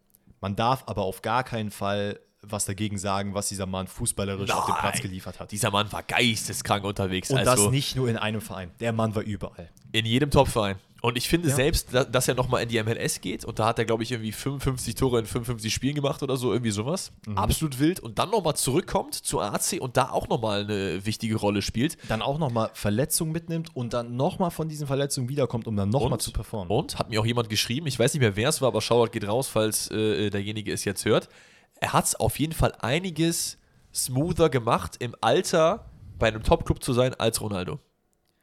Man 0.41 0.55
darf 0.55 0.83
aber 0.87 1.03
auf 1.03 1.21
gar 1.21 1.43
keinen 1.43 1.69
Fall 1.71 2.19
was 2.45 2.65
dagegen 2.65 2.97
sagen, 2.97 3.33
was 3.33 3.47
dieser 3.49 3.65
Mann 3.65 3.87
fußballerisch 3.87 4.51
auf 4.51 4.65
dem 4.65 4.75
Platz 4.75 4.95
Nein. 4.95 5.01
geliefert 5.03 5.39
hat. 5.39 5.51
dieser 5.51 5.71
Mann 5.71 5.91
war 5.91 6.03
geisteskrank 6.03 6.83
unterwegs. 6.83 7.29
und 7.31 7.37
also, 7.37 7.63
das 7.65 7.71
nicht 7.71 7.95
nur 7.95 8.09
in 8.09 8.17
einem 8.17 8.41
Verein. 8.41 8.71
Der 8.79 8.93
Mann 8.93 9.15
war 9.15 9.23
überall. 9.23 9.69
In 9.91 10.05
jedem 10.05 10.29
Topverein. 10.31 10.75
Und 11.01 11.17
ich 11.17 11.27
finde 11.27 11.49
Ja. 11.49 11.55
selbst, 11.55 11.89
da- 11.93 12.05
dass 12.05 12.29
er 12.29 12.33
nochmal 12.35 12.63
in 12.63 12.69
die 12.69 12.77
MLS 12.77 13.19
geht 13.19 13.43
und 13.43 13.59
da 13.59 13.65
hat 13.65 13.77
er, 13.77 13.83
glaube 13.83 14.03
ich, 14.03 14.11
irgendwie 14.13 14.31
55 14.31 14.95
Tore 14.95 15.19
in 15.19 15.25
55 15.25 15.73
Spielen 15.73 15.95
gemacht 15.95 16.23
oder 16.23 16.37
so, 16.37 16.53
irgendwie 16.53 16.71
sowas. 16.71 17.11
Mhm. 17.27 17.37
Absolut 17.37 17.77
wild. 17.79 17.99
Und 17.99 18.19
dann 18.19 18.29
nochmal 18.29 18.55
zurückkommt 18.55 19.13
zu 19.13 19.41
AC 19.41 19.79
und 19.81 19.97
da 19.97 20.11
auch 20.11 20.29
nochmal 20.29 20.61
eine 20.63 21.05
wichtige 21.05 21.35
Rolle 21.35 21.61
spielt. 21.61 21.97
Dann 22.07 22.21
auch 22.21 22.39
nochmal 22.39 22.69
Verletzungen 22.73 23.33
mitnimmt 23.33 23.75
und 23.75 23.93
dann 23.93 24.15
nochmal 24.15 24.49
von 24.49 24.69
diesen 24.69 24.87
Verletzungen 24.87 25.27
wiederkommt, 25.27 25.67
um 25.67 25.75
dann 25.75 25.89
nochmal 25.89 26.19
zu 26.21 26.31
performen. 26.31 26.69
Und 26.69 26.97
hat 26.97 27.09
mir 27.09 27.19
auch 27.19 27.25
jemand 27.25 27.49
geschrieben, 27.49 27.85
ich 27.85 27.99
weiß 27.99 28.13
nicht 28.13 28.21
mehr, 28.21 28.37
wer 28.37 28.47
es 28.47 28.61
war, 28.61 28.69
aber 28.69 28.79
Shoutout 28.81 29.11
geht 29.11 29.27
raus, 29.27 29.49
falls 29.49 29.91
äh, 29.91 30.29
derjenige 30.29 30.71
es 30.71 30.85
jetzt 30.85 31.03
hört. 31.03 31.27
Er 31.83 31.91
hat 31.91 32.05
es 32.05 32.15
auf 32.15 32.39
jeden 32.39 32.53
Fall 32.53 32.73
einiges 32.79 33.57
smoother 33.93 34.49
gemacht, 34.49 34.95
im 34.99 35.15
Alter 35.19 35.85
bei 36.17 36.29
einem 36.29 36.41
Top-Club 36.41 36.81
zu 36.81 36.93
sein 36.93 37.13
als 37.15 37.41
Ronaldo. 37.41 37.79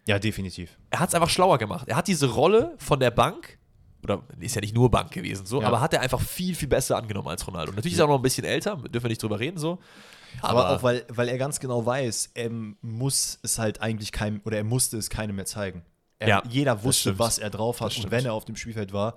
Ja, 0.07 0.19
definitiv. 0.19 0.77
er 0.91 1.01
hat 1.01 1.09
es 1.09 1.15
einfach 1.15 1.31
schlauer 1.31 1.57
gemacht. 1.57 1.89
Er 1.89 1.97
hat 1.97 2.07
diese 2.07 2.27
Rolle 2.31 2.75
von 2.79 3.01
der 3.01 3.11
Bank, 3.11 3.59
oder 4.05 4.23
ist 4.41 4.55
ja 4.55 4.61
nicht 4.61 4.75
nur 4.75 4.91
Bank 4.91 5.11
gewesen, 5.13 5.47
so, 5.47 5.63
Ja. 5.63 5.69
aber 5.69 5.81
hat 5.81 5.95
er 5.95 6.01
einfach 6.03 6.21
viel, 6.21 6.55
viel 6.55 6.69
besser 6.69 6.97
angenommen 6.97 7.29
als 7.29 7.47
Ronaldo. 7.47 7.73
Natürlich 7.73 7.95
ist 7.95 7.99
er 8.01 8.05
auch 8.05 8.11
noch 8.11 8.17
ein 8.19 8.23
bisschen 8.23 8.45
älter, 8.45 8.77
dürfen 8.77 9.05
wir 9.05 9.09
nicht 9.09 9.23
drüber 9.23 9.39
reden, 9.41 9.57
so. 9.57 9.79
Aber, 10.43 10.71
auch, 10.77 10.83
weil, 10.83 11.05
weil 11.09 11.29
er 11.29 11.39
ganz 11.39 11.61
genau 11.61 11.85
weiß, 11.87 12.33
er 12.35 12.51
muss 12.83 13.39
es 13.43 13.59
halt 13.59 13.81
eigentlich 13.81 14.13
keinem, 14.13 14.43
oder 14.45 14.59
er 14.59 14.65
musste 14.65 14.99
es 14.99 15.09
keinem 15.09 15.37
mehr 15.37 15.47
zeigen. 15.47 15.83
Er, 16.19 16.29
Ja, 16.29 16.43
jeder 16.49 16.83
wusste, 16.85 17.19
was 17.19 17.39
er 17.39 17.49
drauf 17.49 17.81
hat 17.81 17.97
und 17.97 18.11
wenn 18.11 18.27
er 18.27 18.35
auf 18.35 18.45
dem 18.45 18.57
Spielfeld 18.57 18.93
war. 18.93 19.15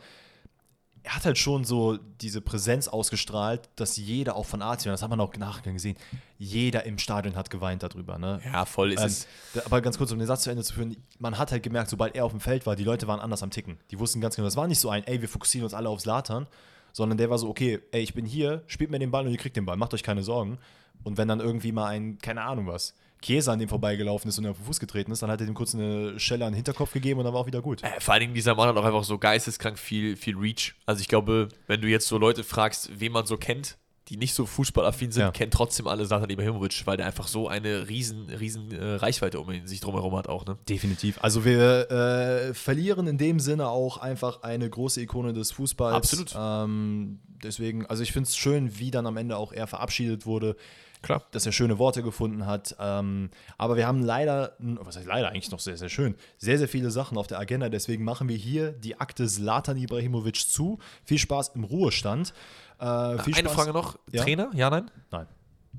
Er 1.05 1.15
hat 1.15 1.25
halt 1.25 1.37
schon 1.37 1.65
so 1.65 1.97
diese 2.21 2.39
Präsenz 2.39 2.87
ausgestrahlt, 2.87 3.69
dass 3.75 3.97
jeder 3.97 4.35
auch 4.37 4.45
von 4.45 4.61
AC, 4.61 4.83
das 4.83 5.01
hat 5.01 5.09
man 5.09 5.19
auch 5.19 5.35
nachher 5.35 5.73
gesehen, 5.73 5.97
jeder 6.37 6.85
im 6.85 6.97
Stadion 6.97 7.35
hat 7.35 7.49
geweint 7.49 7.83
darüber. 7.83 8.17
Ne? 8.17 8.39
ja, 8.45 8.63
voll 8.65 8.93
ist 8.93 9.01
Ähm, 9.01 9.07
es. 9.07 9.65
aber 9.65 9.81
ganz 9.81 9.97
kurz, 9.97 10.11
um 10.13 10.17
den 10.19 10.27
Satz 10.27 10.43
zu 10.43 10.49
Ende 10.49 10.63
zu 10.63 10.73
führen, 10.73 10.95
man 11.19 11.37
hat 11.37 11.51
halt 11.51 11.61
gemerkt, 11.61 11.89
sobald 11.89 12.15
er 12.15 12.23
auf 12.23 12.31
dem 12.31 12.39
Feld 12.39 12.65
war, 12.65 12.75
die 12.77 12.85
Leute 12.85 13.05
waren 13.07 13.19
anders 13.19 13.43
am 13.43 13.51
Ticken. 13.51 13.77
Die 13.91 13.99
wussten 13.99 14.21
ganz 14.21 14.35
genau, 14.37 14.45
das 14.47 14.55
war 14.55 14.67
nicht 14.67 14.79
so 14.79 14.89
ein, 14.89 15.03
ey, 15.03 15.19
wir 15.21 15.27
fokussieren 15.29 15.65
uns 15.65 15.73
alle 15.73 15.89
aufs 15.89 16.05
Latern, 16.05 16.47
sondern 16.93 17.17
der 17.17 17.29
war 17.29 17.37
so, 17.37 17.49
okay, 17.49 17.79
ey, 17.91 18.01
ich 18.01 18.13
bin 18.13 18.25
hier, 18.25 18.63
spielt 18.67 18.89
mir 18.89 18.99
den 18.99 19.11
Ball 19.11 19.25
und 19.25 19.31
ihr 19.31 19.37
kriegt 19.37 19.57
den 19.57 19.65
Ball, 19.65 19.75
macht 19.77 19.93
euch 19.93 20.03
keine 20.03 20.23
Sorgen. 20.23 20.57
Und 21.03 21.17
wenn 21.17 21.27
dann 21.27 21.41
irgendwie 21.41 21.73
mal 21.73 21.87
ein, 21.87 22.17
keine 22.19 22.43
Ahnung 22.43 22.67
was, 22.67 22.93
Käse 23.23 23.51
an 23.51 23.57
dem 23.57 23.69
vorbeigelaufen 23.69 24.29
ist 24.29 24.37
und 24.37 24.45
er 24.45 24.51
auf 24.51 24.57
den 24.57 24.65
Fuß 24.65 24.79
getreten 24.79 25.11
ist, 25.11 25.23
dann 25.23 25.31
hat 25.31 25.39
er 25.39 25.47
dem 25.47 25.55
kurz 25.55 25.73
eine 25.73 26.19
Schelle 26.19 26.45
an 26.45 26.51
den 26.51 26.57
Hinterkopf 26.57 26.91
gegeben 26.93 27.19
und 27.19 27.25
dann 27.25 27.33
war 27.33 27.41
auch 27.41 27.47
wieder 27.47 27.61
gut. 27.61 27.81
Äh, 27.81 27.99
vor 27.99 28.13
allen 28.13 28.21
Dingen, 28.21 28.33
dieser 28.35 28.53
Mann 28.53 28.67
hat 28.67 28.77
auch 28.77 28.85
einfach 28.85 29.03
so 29.03 29.17
geisteskrank 29.17 29.79
viel, 29.79 30.15
viel 30.15 30.37
Reach. 30.37 30.75
Also 30.85 31.01
ich 31.01 31.07
glaube, 31.07 31.49
wenn 31.67 31.81
du 31.81 31.87
jetzt 31.87 32.07
so 32.07 32.17
Leute 32.17 32.43
fragst, 32.43 32.89
wen 32.99 33.11
man 33.11 33.25
so 33.25 33.37
kennt, 33.37 33.77
die 34.09 34.17
nicht 34.17 34.33
so 34.33 34.45
fußballaffin 34.45 35.13
sind, 35.13 35.21
Ja. 35.21 35.31
kennen 35.31 35.49
trotzdem 35.51 35.87
alle 35.87 36.05
Zlatan 36.05 36.29
Ibrahimovic, 36.29 36.81
weil 36.85 36.97
der 36.97 37.05
einfach 37.05 37.27
so 37.29 37.47
eine 37.47 37.87
riesen, 37.87 38.29
riesen 38.29 38.69
äh, 38.73 38.95
Reichweite 38.95 39.39
um 39.39 39.49
ihn 39.49 39.65
sich 39.65 39.79
drumherum 39.79 40.13
hat 40.17 40.27
auch, 40.27 40.45
ne? 40.45 40.57
Definitiv. 40.67 41.17
Also 41.23 41.45
wir 41.45 41.89
äh, 41.89 42.53
verlieren 42.53 43.07
in 43.07 43.17
dem 43.17 43.39
Sinne 43.39 43.69
auch 43.69 43.97
einfach 43.97 44.43
eine 44.43 44.69
große 44.69 44.99
Ikone 45.01 45.31
des 45.31 45.53
Fußballs. 45.53 45.95
Absolut. 45.95 46.35
Ähm, 46.37 47.19
deswegen, 47.41 47.85
also 47.85 48.03
ich 48.03 48.11
finde 48.11 48.27
es 48.27 48.35
schön, 48.35 48.77
wie 48.77 48.91
dann 48.91 49.07
am 49.07 49.15
Ende 49.15 49.37
auch 49.37 49.53
er 49.53 49.67
verabschiedet 49.67 50.25
wurde. 50.25 50.57
Klar. 51.03 51.23
Dass 51.31 51.45
er 51.45 51.51
schöne 51.51 51.77
Worte 51.77 52.01
gefunden 52.01 52.47
hat. 52.47 52.75
Ähm, 52.79 53.29
aber 53.59 53.75
wir 53.75 53.85
haben 53.85 54.01
leider, 54.01 54.55
was 54.59 54.97
heißt 54.97 55.05
leider 55.05 55.29
eigentlich 55.29 55.51
noch 55.51 55.59
sehr, 55.59 55.77
sehr 55.77 55.89
schön, 55.89 56.15
sehr, 56.39 56.57
sehr 56.57 56.67
viele 56.67 56.89
Sachen 56.89 57.17
auf 57.17 57.27
der 57.27 57.37
Agenda. 57.39 57.69
Deswegen 57.69 58.03
machen 58.03 58.27
wir 58.29 58.37
hier 58.37 58.71
die 58.71 58.99
Akte 58.99 59.27
Zlatan 59.27 59.77
Ibrahimovic 59.77 60.37
zu. 60.37 60.79
Viel 61.05 61.19
Spaß 61.19 61.49
im 61.55 61.63
Ruhestand. 61.65 62.33
Äh, 62.79 63.19
viel 63.19 63.35
Eine 63.35 63.49
Spaß. 63.49 63.53
Frage 63.53 63.73
noch, 63.73 63.99
Ja? 64.11 64.23
Trainer? 64.23 64.49
Ja, 64.55 64.69
nein? 64.71 64.89
Nein, 65.11 65.27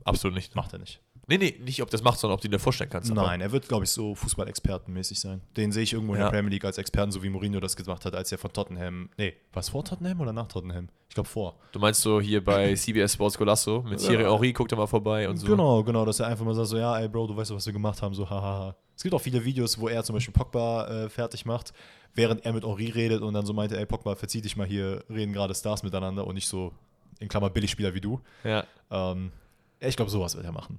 Absolut 0.04 0.36
nicht. 0.36 0.54
macht 0.54 0.72
er 0.72 0.78
nicht. 0.78 1.00
Nee, 1.26 1.38
nee, 1.38 1.58
nicht 1.64 1.80
ob 1.82 1.90
das 1.90 2.02
macht, 2.02 2.18
sondern 2.18 2.34
ob 2.34 2.40
du 2.40 2.48
dir 2.48 2.58
vorstellen 2.58 2.90
kannst. 2.90 3.12
Nein, 3.12 3.40
er 3.40 3.50
wird, 3.52 3.66
glaube 3.68 3.84
ich, 3.84 3.90
so 3.90 4.14
Fußballexpertenmäßig 4.14 5.18
sein. 5.20 5.40
Den 5.56 5.72
sehe 5.72 5.82
ich 5.84 5.92
irgendwo 5.92 6.14
in 6.14 6.20
Ja. 6.20 6.26
der 6.30 6.36
Premier 6.36 6.50
League 6.50 6.64
als 6.64 6.78
Experten, 6.78 7.10
so 7.12 7.22
wie 7.22 7.28
Mourinho 7.30 7.60
das 7.60 7.76
gemacht 7.76 8.04
hat, 8.04 8.14
als 8.14 8.30
er 8.32 8.38
von 8.38 8.52
Tottenham. 8.52 9.08
Nee, 9.16 9.34
war 9.52 9.60
es 9.60 9.68
vor 9.70 9.84
Tottenham 9.84 10.20
oder 10.20 10.32
nach 10.32 10.48
Tottenham? 10.48 10.88
Ich 11.08 11.14
glaube 11.14 11.28
vor. 11.28 11.56
Du 11.72 11.78
meinst 11.78 12.02
so 12.02 12.20
hier 12.20 12.44
bei 12.44 12.74
CBS 12.76 13.14
Sports 13.14 13.38
Golasso 13.38 13.82
mit 13.82 14.00
Thierry 14.00 14.24
Henry, 14.24 14.52
guck 14.52 14.68
da 14.68 14.76
mal 14.76 14.86
vorbei 14.86 15.28
und 15.28 15.36
so. 15.38 15.46
Genau, 15.46 15.82
genau, 15.82 16.04
dass 16.04 16.20
er 16.20 16.26
einfach 16.26 16.44
mal 16.44 16.54
sagt: 16.54 16.68
so, 16.68 16.76
ja, 16.76 16.98
ey, 16.98 17.08
Bro, 17.08 17.28
du 17.28 17.36
weißt 17.36 17.50
doch, 17.50 17.56
was 17.56 17.66
wir 17.66 17.72
gemacht 17.72 18.02
haben, 18.02 18.14
so, 18.14 18.28
hahaha. 18.28 18.76
Es 18.96 19.02
gibt 19.02 19.14
auch 19.14 19.20
viele 19.20 19.44
Videos, 19.44 19.78
wo 19.80 19.88
er 19.88 20.04
zum 20.04 20.14
Beispiel 20.14 20.32
Pogba 20.34 20.86
äh, 21.04 21.08
fertig 21.08 21.44
macht, 21.46 21.72
während 22.14 22.44
er 22.44 22.52
mit 22.52 22.64
Henri 22.64 22.90
redet 22.90 23.22
und 23.22 23.34
dann 23.34 23.46
so 23.46 23.52
meinte: 23.52 23.78
ey, 23.78 23.86
Pogba, 23.86 24.14
verzieh 24.14 24.40
dich 24.40 24.56
mal 24.56 24.66
hier, 24.66 25.02
reden 25.08 25.32
gerade 25.32 25.54
Stars 25.54 25.82
miteinander 25.82 26.26
und 26.26 26.34
nicht 26.34 26.48
so, 26.48 26.72
in 27.18 27.28
Klammer, 27.28 27.50
Billigspieler 27.50 27.94
wie 27.94 28.00
du. 28.00 28.20
Ja. 28.44 28.64
Ähm, 28.90 29.32
ja, 29.80 29.88
ich 29.88 29.96
glaube, 29.96 30.10
sowas 30.10 30.36
wird 30.36 30.44
er 30.44 30.52
machen. 30.52 30.78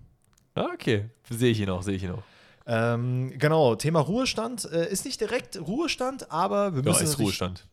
Ah, 0.55 0.67
okay. 0.73 1.05
Sehe 1.29 1.51
ich 1.51 1.59
ihn 1.59 1.69
auch, 1.69 1.83
sehe 1.83 1.95
ich 1.95 2.03
ihn 2.03 2.11
auch. 2.11 2.23
Ähm, 2.67 3.33
genau, 3.37 3.75
Thema 3.75 3.99
Ruhestand 3.99 4.65
äh, 4.71 4.89
ist 4.89 5.05
nicht 5.05 5.21
direkt 5.21 5.59
Ruhestand, 5.59 6.31
aber 6.31 6.73
wir 6.75 6.81
Ja, 6.83 6.89
müssen. 6.89 7.03
ist 7.03 7.09
natürlich- 7.11 7.27
Ruhestand. 7.27 7.67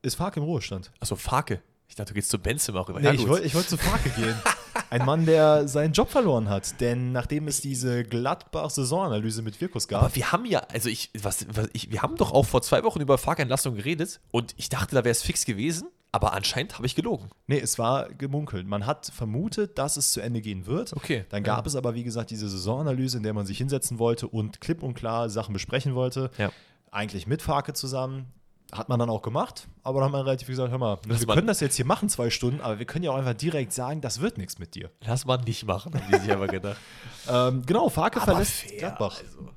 Ist 0.00 0.14
Fark 0.14 0.36
im 0.36 0.44
Ruhestand? 0.44 0.90
Achso, 1.00 1.16
Fake. 1.16 1.60
Ich 1.88 1.94
dachte, 1.96 2.10
du 2.12 2.14
gehst 2.14 2.30
zu 2.30 2.38
Benzema 2.38 2.80
rüber. 2.82 3.00
Nee, 3.00 3.06
ja, 3.06 3.12
ich 3.12 3.26
wollte 3.26 3.52
wollt 3.54 3.68
zu 3.68 3.76
Farke 3.76 4.10
gehen. 4.10 4.34
Ein 4.90 5.04
Mann, 5.04 5.26
der 5.26 5.66
seinen 5.68 5.92
Job 5.92 6.08
verloren 6.10 6.48
hat. 6.48 6.80
Denn 6.80 7.12
nachdem 7.12 7.48
es 7.48 7.60
diese 7.60 8.04
Gladbach-Saisonanalyse 8.04 9.42
mit 9.42 9.60
Wirkus 9.60 9.88
gab, 9.88 10.02
Aber 10.04 10.14
wir 10.14 10.30
haben 10.32 10.44
ja, 10.44 10.60
also 10.72 10.88
ich, 10.88 11.10
was, 11.20 11.46
was 11.52 11.68
ich, 11.72 11.90
wir 11.90 12.02
haben 12.02 12.16
doch 12.16 12.32
auch 12.32 12.44
vor 12.44 12.62
zwei 12.62 12.84
Wochen 12.84 13.00
über 13.00 13.18
Fahrentlassung 13.18 13.74
geredet 13.74 14.20
und 14.30 14.54
ich 14.56 14.68
dachte, 14.68 14.94
da 14.94 15.04
wäre 15.04 15.10
es 15.12 15.22
fix 15.22 15.44
gewesen, 15.44 15.88
aber 16.12 16.32
anscheinend 16.32 16.74
habe 16.76 16.86
ich 16.86 16.94
gelogen. 16.94 17.28
nee, 17.46 17.58
es 17.58 17.78
war 17.78 18.08
gemunkelt. 18.08 18.66
Man 18.66 18.86
hat 18.86 19.06
vermutet, 19.14 19.78
dass 19.78 19.96
es 19.96 20.12
zu 20.12 20.20
Ende 20.20 20.40
gehen 20.40 20.66
wird. 20.66 20.94
Okay. 20.96 21.24
Dann 21.28 21.42
gab 21.42 21.66
es 21.66 21.76
aber, 21.76 21.94
wie 21.94 22.04
gesagt, 22.04 22.30
diese 22.30 22.48
Saisonanalyse, 22.48 23.16
in 23.18 23.22
der 23.22 23.34
man 23.34 23.46
sich 23.46 23.58
hinsetzen 23.58 23.98
wollte 23.98 24.26
und 24.28 24.60
klipp 24.60 24.82
und 24.82 24.94
klar 24.94 25.28
Sachen 25.28 25.52
besprechen 25.52 25.94
wollte. 25.94 26.30
Ja. 26.38 26.50
Eigentlich 26.90 27.26
mit 27.26 27.42
Farke 27.42 27.72
zusammen. 27.74 28.32
Hat 28.70 28.90
man 28.90 28.98
dann 28.98 29.08
auch 29.08 29.22
gemacht, 29.22 29.66
aber 29.82 30.00
dann 30.00 30.08
hat 30.08 30.12
man 30.12 30.22
relativ 30.26 30.46
gesagt, 30.48 30.70
hör 30.70 30.76
mal, 30.76 30.98
wir 31.06 31.26
man- 31.26 31.34
können 31.36 31.46
das 31.46 31.60
jetzt 31.60 31.76
hier 31.76 31.86
machen, 31.86 32.10
zwei 32.10 32.28
Stunden, 32.28 32.60
aber 32.60 32.78
wir 32.78 32.84
können 32.84 33.02
ja 33.02 33.10
auch 33.12 33.16
einfach 33.16 33.32
direkt 33.32 33.72
sagen, 33.72 34.02
das 34.02 34.20
wird 34.20 34.36
nichts 34.36 34.58
mit 34.58 34.74
dir. 34.74 34.90
Lass 35.06 35.24
mal 35.24 35.38
nicht 35.38 35.64
machen, 35.66 35.94
haben 35.94 36.04
die 36.12 36.18
sich 36.18 36.30
aber 36.30 36.48
gedacht. 36.48 36.76
Ähm, 37.30 37.62
genau, 37.66 37.88
Farke 37.90 38.20
Aber 38.22 38.32
verlässt 38.32 38.52
fair, 38.52 38.78
Gladbach. 38.78 39.20
Also, 39.22 39.50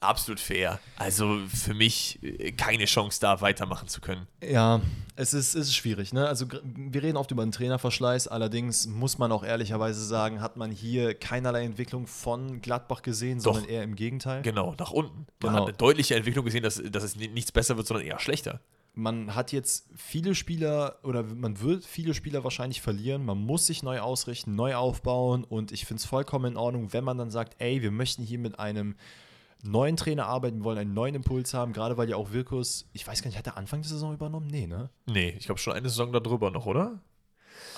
absolut 0.00 0.40
fair. 0.40 0.78
Also 0.96 1.38
für 1.48 1.74
mich 1.74 2.18
äh, 2.22 2.52
keine 2.52 2.84
Chance 2.84 3.18
da 3.20 3.40
weitermachen 3.40 3.88
zu 3.88 4.00
können. 4.00 4.26
Ja, 4.42 4.80
es 5.16 5.34
ist, 5.34 5.54
es 5.54 5.68
ist 5.68 5.74
schwierig. 5.76 6.12
Ne? 6.12 6.26
Also 6.26 6.46
wir 6.62 7.02
reden 7.02 7.16
oft 7.16 7.30
über 7.30 7.42
einen 7.42 7.52
Trainerverschleiß, 7.52 8.28
allerdings 8.28 8.86
muss 8.86 9.18
man 9.18 9.32
auch 9.32 9.44
ehrlicherweise 9.44 10.04
sagen, 10.04 10.40
hat 10.40 10.56
man 10.56 10.70
hier 10.70 11.14
keinerlei 11.14 11.64
Entwicklung 11.64 12.06
von 12.06 12.60
Gladbach 12.60 13.02
gesehen, 13.02 13.38
Doch. 13.42 13.54
sondern 13.54 13.70
eher 13.70 13.82
im 13.82 13.96
Gegenteil. 13.96 14.42
Genau, 14.42 14.74
nach 14.78 14.90
unten. 14.92 15.26
Man 15.40 15.52
Genau. 15.52 15.52
hat 15.54 15.62
eine 15.68 15.76
deutliche 15.76 16.14
Entwicklung 16.14 16.44
gesehen, 16.44 16.62
dass, 16.62 16.80
dass 16.90 17.02
es 17.02 17.16
ni- 17.16 17.28
nichts 17.28 17.50
besser 17.52 17.76
wird, 17.76 17.86
sondern 17.86 18.06
eher 18.06 18.18
schlechter. 18.20 18.60
Man 18.94 19.34
hat 19.36 19.52
jetzt 19.52 19.86
viele 19.94 20.34
Spieler 20.34 20.98
oder 21.04 21.22
man 21.22 21.60
wird 21.60 21.84
viele 21.84 22.14
Spieler 22.14 22.42
wahrscheinlich 22.42 22.80
verlieren. 22.80 23.24
Man 23.24 23.38
muss 23.38 23.66
sich 23.66 23.84
neu 23.84 24.00
ausrichten, 24.00 24.56
neu 24.56 24.74
aufbauen 24.74 25.44
und 25.44 25.70
ich 25.70 25.84
finde 25.86 26.00
es 26.00 26.06
vollkommen 26.06 26.52
in 26.52 26.56
Ordnung, 26.56 26.92
wenn 26.92 27.04
man 27.04 27.16
dann 27.16 27.30
sagt, 27.30 27.54
ey, 27.60 27.80
wir 27.80 27.92
möchten 27.92 28.24
hier 28.24 28.40
mit 28.40 28.58
einem 28.58 28.96
neuen 29.62 29.96
Trainer 29.96 30.26
arbeiten, 30.26 30.58
wir 30.58 30.64
wollen 30.64 30.78
einen 30.78 30.94
neuen 30.94 31.14
Impuls 31.14 31.54
haben, 31.54 31.72
gerade 31.72 31.96
weil 31.96 32.08
ja 32.08 32.16
auch 32.16 32.32
Wirkus, 32.32 32.88
ich 32.92 33.06
weiß 33.06 33.22
gar 33.22 33.28
nicht, 33.28 33.38
hat 33.38 33.46
er 33.46 33.56
Anfang 33.56 33.82
der 33.82 33.88
Saison 33.88 34.14
übernommen? 34.14 34.46
Nee, 34.46 34.66
ne? 34.66 34.90
Nee, 35.06 35.34
ich 35.38 35.46
glaube 35.46 35.60
schon 35.60 35.72
eine 35.72 35.88
Saison 35.88 36.12
darüber 36.12 36.50
noch, 36.50 36.66
oder? 36.66 37.00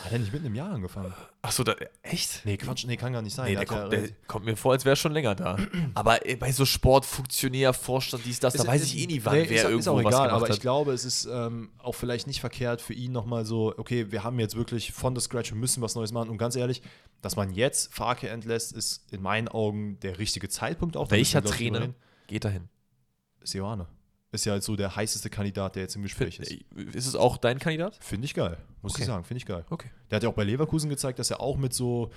Hat 0.05 0.13
er 0.13 0.19
nicht 0.19 0.33
mitten 0.33 0.47
im 0.47 0.55
Jahr 0.55 0.73
angefangen? 0.73 1.13
Achso, 1.43 1.63
da, 1.63 1.75
echt? 2.03 2.43
Nee, 2.45 2.57
Quatsch, 2.57 2.85
nee, 2.87 2.97
kann 2.97 3.13
gar 3.13 3.23
nicht 3.23 3.35
sein. 3.35 3.47
Nee, 3.51 3.57
der, 3.57 3.67
kommt, 3.67 3.93
der 3.93 4.09
kommt 4.27 4.45
mir 4.47 4.57
vor, 4.57 4.73
als 4.73 4.85
wäre 4.85 4.95
er 4.95 4.97
schon 4.97 5.13
länger 5.13 5.35
da. 5.35 5.57
Aber 5.95 6.27
äh, 6.27 6.37
bei 6.37 6.53
so 6.53 6.65
Sportfunktionär, 6.65 7.73
Vorstand, 7.73 8.25
dies, 8.25 8.41
das, 8.41 8.55
da 8.55 8.63
Ist- 8.63 8.69
weiß 8.69 8.83
ist- 8.83 8.95
ich 8.95 9.03
eh 9.03 9.07
nie, 9.07 9.21
wann 9.25 9.35
nee, 9.35 9.47
wer 9.49 9.57
ist, 9.57 9.65
ist 9.65 9.71
irgendwo 9.71 9.91
auch 9.91 10.05
was 10.05 10.15
egal, 10.15 10.27
gemacht 10.29 10.37
aber 10.37 10.49
hat. 10.49 10.55
ich 10.55 10.61
glaube, 10.61 10.93
es 10.93 11.05
ist 11.05 11.27
ähm, 11.27 11.71
auch 11.79 11.95
vielleicht 11.95 12.27
nicht 12.27 12.41
verkehrt 12.41 12.81
für 12.83 12.95
ihn 12.95 13.13
nochmal 13.13 13.45
so, 13.45 13.75
okay, 13.77 14.11
wir 14.11 14.25
haben 14.25 14.39
jetzt 14.41 14.57
wirklich 14.57 14.93
von 14.93 15.15
the 15.15 15.21
scratch, 15.21 15.51
wir 15.51 15.59
müssen 15.59 15.83
was 15.83 15.95
Neues 15.95 16.13
machen. 16.13 16.31
Und 16.31 16.39
ganz 16.39 16.57
ehrlich, 16.57 16.83
dass 17.23 17.37
man 17.37 17.51
jetzt 17.53 17.93
Farke 17.93 18.29
entlässt, 18.29 18.73
ist 18.73 19.13
in 19.13 19.21
meinen 19.23 19.49
Augen 19.49 19.99
der 20.01 20.19
richtige 20.19 20.49
Zeitpunkt 20.49 20.97
auch. 20.97 21.09
Da 21.09 21.17
Welcher 21.17 21.43
Trainer 21.43 21.91
geht 22.27 22.45
dahin? 22.45 22.69
Ist 23.41 23.55
Johanne. 23.55 23.87
Ist 24.33 24.45
ja 24.47 24.55
jetzt 24.55 24.67
so 24.67 24.77
der 24.77 24.95
heißeste 24.95 25.29
Kandidat, 25.29 25.75
der 25.75 25.83
jetzt 25.83 25.97
im 25.97 26.03
Gespräch 26.03 26.39
ist. 26.39 26.53
Ist 26.95 27.07
es 27.07 27.17
auch 27.17 27.37
dein 27.37 27.59
Kandidat? 27.59 27.97
Finde 28.01 28.27
ich 28.27 28.35
geil, 28.35 28.59
muss 28.83 28.93
Okay. 28.95 29.03
ich 29.03 29.07
sagen, 29.07 29.25
finde 29.25 29.39
ich 29.39 29.47
geil. 29.47 29.65
Okay. 29.71 29.91
Der 30.11 30.17
hat 30.17 30.23
ja 30.23 30.29
auch 30.29 30.35
bei 30.35 30.45
Leverkusen 30.45 30.89
gezeigt, 30.91 31.19
dass 31.19 31.31
er 31.31 31.41
auch 31.41 31.57
mit 31.57 31.73
so, 31.75 32.11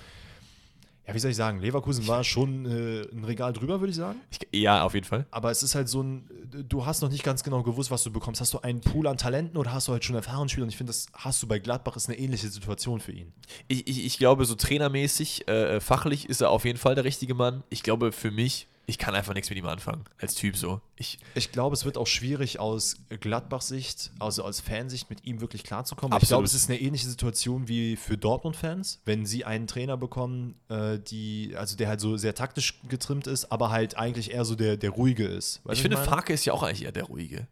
ja, 1.06 1.12
wie 1.14 1.18
soll 1.18 1.30
ich 1.32 1.36
sagen, 1.36 1.60
Leverkusen 1.60 2.06
war 2.08 2.24
schon 2.24 2.64
äh, 2.64 3.02
ein 3.12 3.24
Regal 3.24 3.52
drüber, 3.52 3.80
würde 3.80 3.90
ich 3.90 3.96
sagen. 3.96 4.18
Ich, 4.30 4.38
ja, 4.58 4.82
auf 4.84 4.94
jeden 4.94 5.06
Fall. 5.06 5.26
Aber 5.30 5.50
es 5.50 5.62
ist 5.62 5.74
halt 5.74 5.88
so 5.88 6.02
ein, 6.02 6.28
du 6.66 6.86
hast 6.86 7.02
noch 7.02 7.10
nicht 7.10 7.22
ganz 7.22 7.42
genau 7.44 7.62
gewusst, 7.62 7.90
was 7.90 8.02
du 8.04 8.10
bekommst. 8.10 8.40
Hast 8.40 8.54
du 8.54 8.60
einen 8.60 8.80
Pool 8.80 9.06
an 9.06 9.18
Talenten 9.18 9.58
oder 9.58 9.72
hast 9.72 9.88
du 9.88 9.92
halt 9.92 10.02
schon 10.04 10.16
erfahrenen 10.16 10.48
Spieler? 10.48 10.64
Und 10.64 10.70
ich 10.70 10.78
finde, 10.78 10.90
das 10.92 11.06
hast 11.12 11.42
du 11.42 11.46
bei 11.46 11.58
Gladbach, 11.58 11.96
ist 11.96 12.08
eine 12.08 12.18
ähnliche 12.18 12.48
Situation 12.48 13.00
für 13.00 13.12
ihn. 13.12 13.32
Ich, 13.68 13.86
ich, 13.86 14.06
ich 14.06 14.16
glaube, 14.18 14.46
so 14.46 14.54
trainermäßig, 14.54 15.46
äh, 15.46 15.78
fachlich 15.80 16.28
ist 16.30 16.40
er 16.40 16.48
auf 16.48 16.64
jeden 16.64 16.78
Fall 16.78 16.94
der 16.94 17.04
richtige 17.04 17.34
Mann. 17.34 17.62
Ich 17.68 17.82
glaube, 17.82 18.10
für 18.10 18.30
mich, 18.30 18.68
ich 18.86 18.98
kann 18.98 19.14
einfach 19.14 19.34
nichts 19.34 19.48
mit 19.50 19.58
ihm 19.58 19.66
anfangen. 19.66 20.04
Als 20.20 20.34
Typ 20.34 20.56
so. 20.56 20.80
Ich, 20.96 21.18
Ich 21.34 21.52
glaube, 21.52 21.74
es 21.74 21.84
wird 21.84 21.96
auch 21.96 22.06
schwierig 22.06 22.60
aus 22.60 22.96
Gladbach-Sicht, 23.08 24.10
also 24.18 24.44
aus 24.44 24.60
Fansicht, 24.60 25.10
mit 25.10 25.24
ihm 25.24 25.40
wirklich 25.40 25.64
klarzukommen. 25.64 26.12
Ich 26.12 26.22
Absolut. 26.22 26.28
glaube, 26.30 26.44
es 26.46 26.54
ist 26.54 26.68
eine 26.70 26.80
ähnliche 26.80 27.06
Situation 27.08 27.68
wie 27.68 27.96
für 27.96 28.16
Dortmund-Fans, 28.16 29.00
wenn 29.04 29.26
sie 29.26 29.44
einen 29.44 29.66
Trainer 29.66 29.96
bekommen, 29.96 30.54
äh, 30.68 30.98
die, 30.98 31.54
also 31.56 31.76
der 31.76 31.88
halt 31.88 32.00
so 32.00 32.16
sehr 32.16 32.34
taktisch 32.34 32.80
getrimmt 32.88 33.26
ist, 33.26 33.50
aber 33.50 33.70
halt 33.70 33.96
eigentlich 33.96 34.32
eher 34.32 34.44
so 34.44 34.54
der, 34.54 34.76
der 34.76 34.90
ruhige 34.90 35.26
ist. 35.26 35.60
Weißt 35.64 35.76
ich 35.78 35.82
finde? 35.82 35.96
Farke 35.98 36.32
ist 36.32 36.44
ja 36.44 36.52
auch 36.52 36.62
eigentlich 36.62 36.84
eher 36.84 36.92
der 36.92 37.04
Ruhige. 37.04 37.48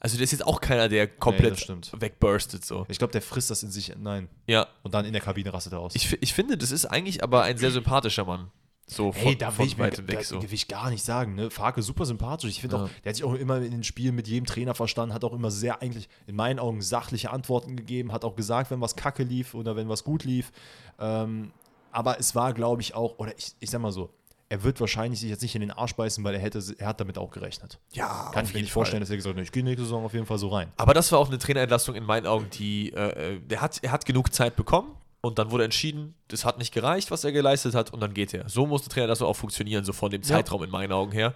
Also, 0.00 0.16
der 0.16 0.24
ist 0.24 0.30
jetzt 0.30 0.46
auch 0.46 0.60
keiner, 0.60 0.88
der 0.88 1.08
komplett 1.08 1.58
stimmt. 1.58 1.90
wegburstet. 1.98 2.64
So. 2.64 2.86
Ich 2.88 2.98
glaube, 2.98 3.10
der 3.10 3.20
frisst 3.20 3.50
das 3.50 3.64
in 3.64 3.72
sich, 3.72 3.92
nein. 3.98 4.28
Ja, 4.46 4.68
Und 4.84 4.94
dann 4.94 5.04
in 5.04 5.12
der 5.12 5.20
Kabine 5.20 5.52
rastet 5.52 5.72
er 5.72 5.80
aus. 5.80 5.96
ich, 5.96 6.16
ich 6.22 6.32
finde, 6.34 6.56
das 6.56 6.70
ist 6.70 6.84
eigentlich 6.86 7.24
aber 7.24 7.42
ein 7.42 7.58
sehr 7.58 7.70
sympathischer 7.72 8.24
Mann. 8.24 8.52
So 8.90 9.12
von, 9.12 9.22
Hey, 9.22 9.36
da 9.36 9.46
will 9.48 9.52
von 9.56 9.66
ich, 9.66 9.76
mir, 9.76 9.84
weitem 9.84 10.06
da, 10.06 10.12
weg. 10.14 10.24
So. 10.24 10.42
will 10.42 10.52
ich 10.52 10.66
gar 10.66 10.90
nicht 10.90 11.04
sagen. 11.04 11.34
Ne? 11.34 11.50
Farke 11.50 11.82
super 11.82 12.04
sympathisch. 12.06 12.50
Ich 12.50 12.60
finde 12.60 12.76
Ja. 12.76 12.82
auch, 12.84 12.88
der 13.04 13.10
hat 13.10 13.16
sich 13.16 13.24
auch 13.24 13.34
immer 13.34 13.58
in 13.58 13.70
den 13.70 13.84
Spielen 13.84 14.14
mit 14.14 14.26
jedem 14.26 14.46
Trainer 14.46 14.74
verstanden, 14.74 15.14
hat 15.14 15.24
auch 15.24 15.32
immer 15.34 15.50
sehr 15.50 15.82
eigentlich 15.82 16.08
in 16.26 16.34
meinen 16.34 16.58
Augen 16.58 16.80
sachliche 16.82 17.30
Antworten 17.30 17.76
gegeben, 17.76 18.12
hat 18.12 18.24
auch 18.24 18.34
gesagt, 18.34 18.70
wenn 18.70 18.80
was 18.80 18.96
kacke 18.96 19.22
lief 19.22 19.54
oder 19.54 19.76
wenn 19.76 19.88
was 19.88 20.02
gut 20.04 20.24
lief. 20.24 20.50
Ähm, 20.98 21.52
aber 21.92 22.18
es 22.18 22.34
war, 22.34 22.52
glaube 22.54 22.82
ich, 22.82 22.94
auch, 22.94 23.18
oder 23.18 23.36
ich, 23.38 23.52
ich 23.60 23.70
sag 23.70 23.80
mal 23.80 23.92
so, 23.92 24.10
er 24.50 24.62
wird 24.62 24.80
wahrscheinlich 24.80 25.20
sich 25.20 25.28
jetzt 25.28 25.42
nicht 25.42 25.54
in 25.54 25.60
den 25.60 25.70
Arsch 25.70 25.94
beißen, 25.94 26.24
weil 26.24 26.34
er 26.34 26.40
hätte, 26.40 26.62
er 26.78 26.86
hat 26.88 27.00
damit 27.00 27.18
auch 27.18 27.30
gerechnet. 27.30 27.78
Ja, 27.92 28.30
Kann 28.32 28.46
ich 28.46 28.54
mir 28.54 28.60
nicht 28.62 28.72
vorstellen, 28.72 29.00
Fall. 29.00 29.00
dass 29.00 29.10
er 29.10 29.16
gesagt 29.16 29.36
hat, 29.36 29.42
ich 29.44 29.52
gehe 29.52 29.62
nächste 29.62 29.82
Saison 29.84 30.04
auf 30.06 30.14
jeden 30.14 30.24
Fall 30.24 30.38
so 30.38 30.48
rein. 30.48 30.72
Aber 30.78 30.94
das 30.94 31.12
war 31.12 31.18
auch 31.18 31.28
eine 31.28 31.36
Trainerentlassung 31.36 31.94
in 31.94 32.04
meinen 32.04 32.26
Augen, 32.26 32.46
die, 32.54 32.92
äh, 32.94 33.34
äh, 33.34 33.40
der 33.40 33.60
hat, 33.60 33.78
er 33.82 33.92
hat 33.92 34.06
genug 34.06 34.32
Zeit 34.32 34.56
bekommen 34.56 34.92
und 35.20 35.38
dann 35.38 35.50
wurde 35.50 35.64
entschieden, 35.64 36.14
das 36.28 36.44
hat 36.44 36.58
nicht 36.58 36.72
gereicht, 36.72 37.10
was 37.10 37.24
er 37.24 37.32
geleistet 37.32 37.74
hat 37.74 37.92
und 37.92 38.00
dann 38.00 38.14
geht 38.14 38.32
er. 38.34 38.48
So 38.48 38.66
muss 38.66 38.82
der 38.82 38.90
Trainerentlassung 38.90 39.26
auch 39.26 39.36
funktionieren, 39.36 39.84
so 39.84 39.92
von 39.92 40.10
dem 40.10 40.22
Zeitraum 40.22 40.62
in 40.62 40.70
meinen 40.70 40.92
Augen 40.92 41.12
her. 41.12 41.34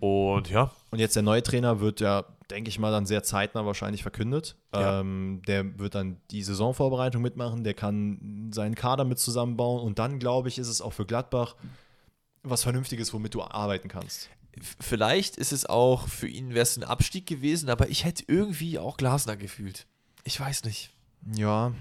Und 0.00 0.48
ja, 0.50 0.70
Und 0.90 0.98
jetzt 0.98 1.16
der 1.16 1.22
neue 1.22 1.42
Trainer 1.42 1.80
wird 1.80 2.00
ja, 2.00 2.24
denke 2.50 2.68
ich 2.68 2.78
mal, 2.78 2.90
dann 2.90 3.06
sehr 3.06 3.22
zeitnah 3.22 3.64
wahrscheinlich 3.64 4.02
verkündet. 4.02 4.56
Ja. 4.74 5.00
Ähm, 5.00 5.42
der 5.46 5.78
wird 5.78 5.94
dann 5.94 6.18
die 6.30 6.42
Saisonvorbereitung 6.42 7.22
mitmachen, 7.22 7.64
der 7.64 7.74
kann 7.74 8.50
seinen 8.52 8.74
Kader 8.74 9.04
mit 9.04 9.18
zusammenbauen 9.18 9.82
und 9.82 9.98
dann, 9.98 10.18
glaube 10.18 10.48
ich, 10.48 10.58
ist 10.58 10.68
es 10.68 10.80
auch 10.80 10.92
für 10.92 11.06
Gladbach 11.06 11.56
was 12.42 12.64
Vernünftiges, 12.64 13.12
womit 13.12 13.34
du 13.34 13.42
arbeiten 13.42 13.88
kannst. 13.88 14.28
vielleicht 14.80 15.36
ist 15.36 15.52
es 15.52 15.64
auch, 15.64 16.08
für 16.08 16.26
ihn 16.26 16.50
wäre 16.50 16.62
es 16.62 16.76
ein 16.76 16.84
Abstieg 16.84 17.26
gewesen, 17.26 17.70
aber 17.70 17.88
ich 17.88 18.04
hätte 18.04 18.24
irgendwie 18.26 18.78
auch 18.78 18.96
Glasner 18.96 19.36
gefühlt. 19.36 19.86
Ich 20.24 20.38
weiß 20.40 20.64
nicht. 20.64 20.90
Ja, 21.34 21.72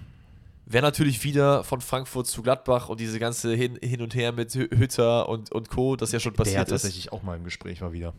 Wäre 0.71 0.83
natürlich 0.83 1.23
wieder 1.23 1.63
von 1.63 1.81
Frankfurt 1.81 2.27
zu 2.27 2.41
Gladbach 2.41 2.89
und 2.89 2.99
diese 2.99 3.19
ganze 3.19 3.53
Hin, 3.53 3.77
hin 3.81 4.01
und 4.01 4.15
Her 4.15 4.31
mit 4.31 4.51
Hü- 4.51 4.75
Hütter 4.77 5.27
und, 5.29 5.51
und 5.51 5.69
Co., 5.69 5.95
das 5.95 6.11
ja 6.11 6.19
schon 6.19 6.33
der 6.33 6.37
passiert 6.43 6.63
ist. 6.63 6.69
tatsächlich 6.69 7.11
auch 7.11 7.23
mal 7.23 7.35
im 7.37 7.43
Gespräch 7.43 7.81
war 7.81 7.91
wieder. 7.91 8.13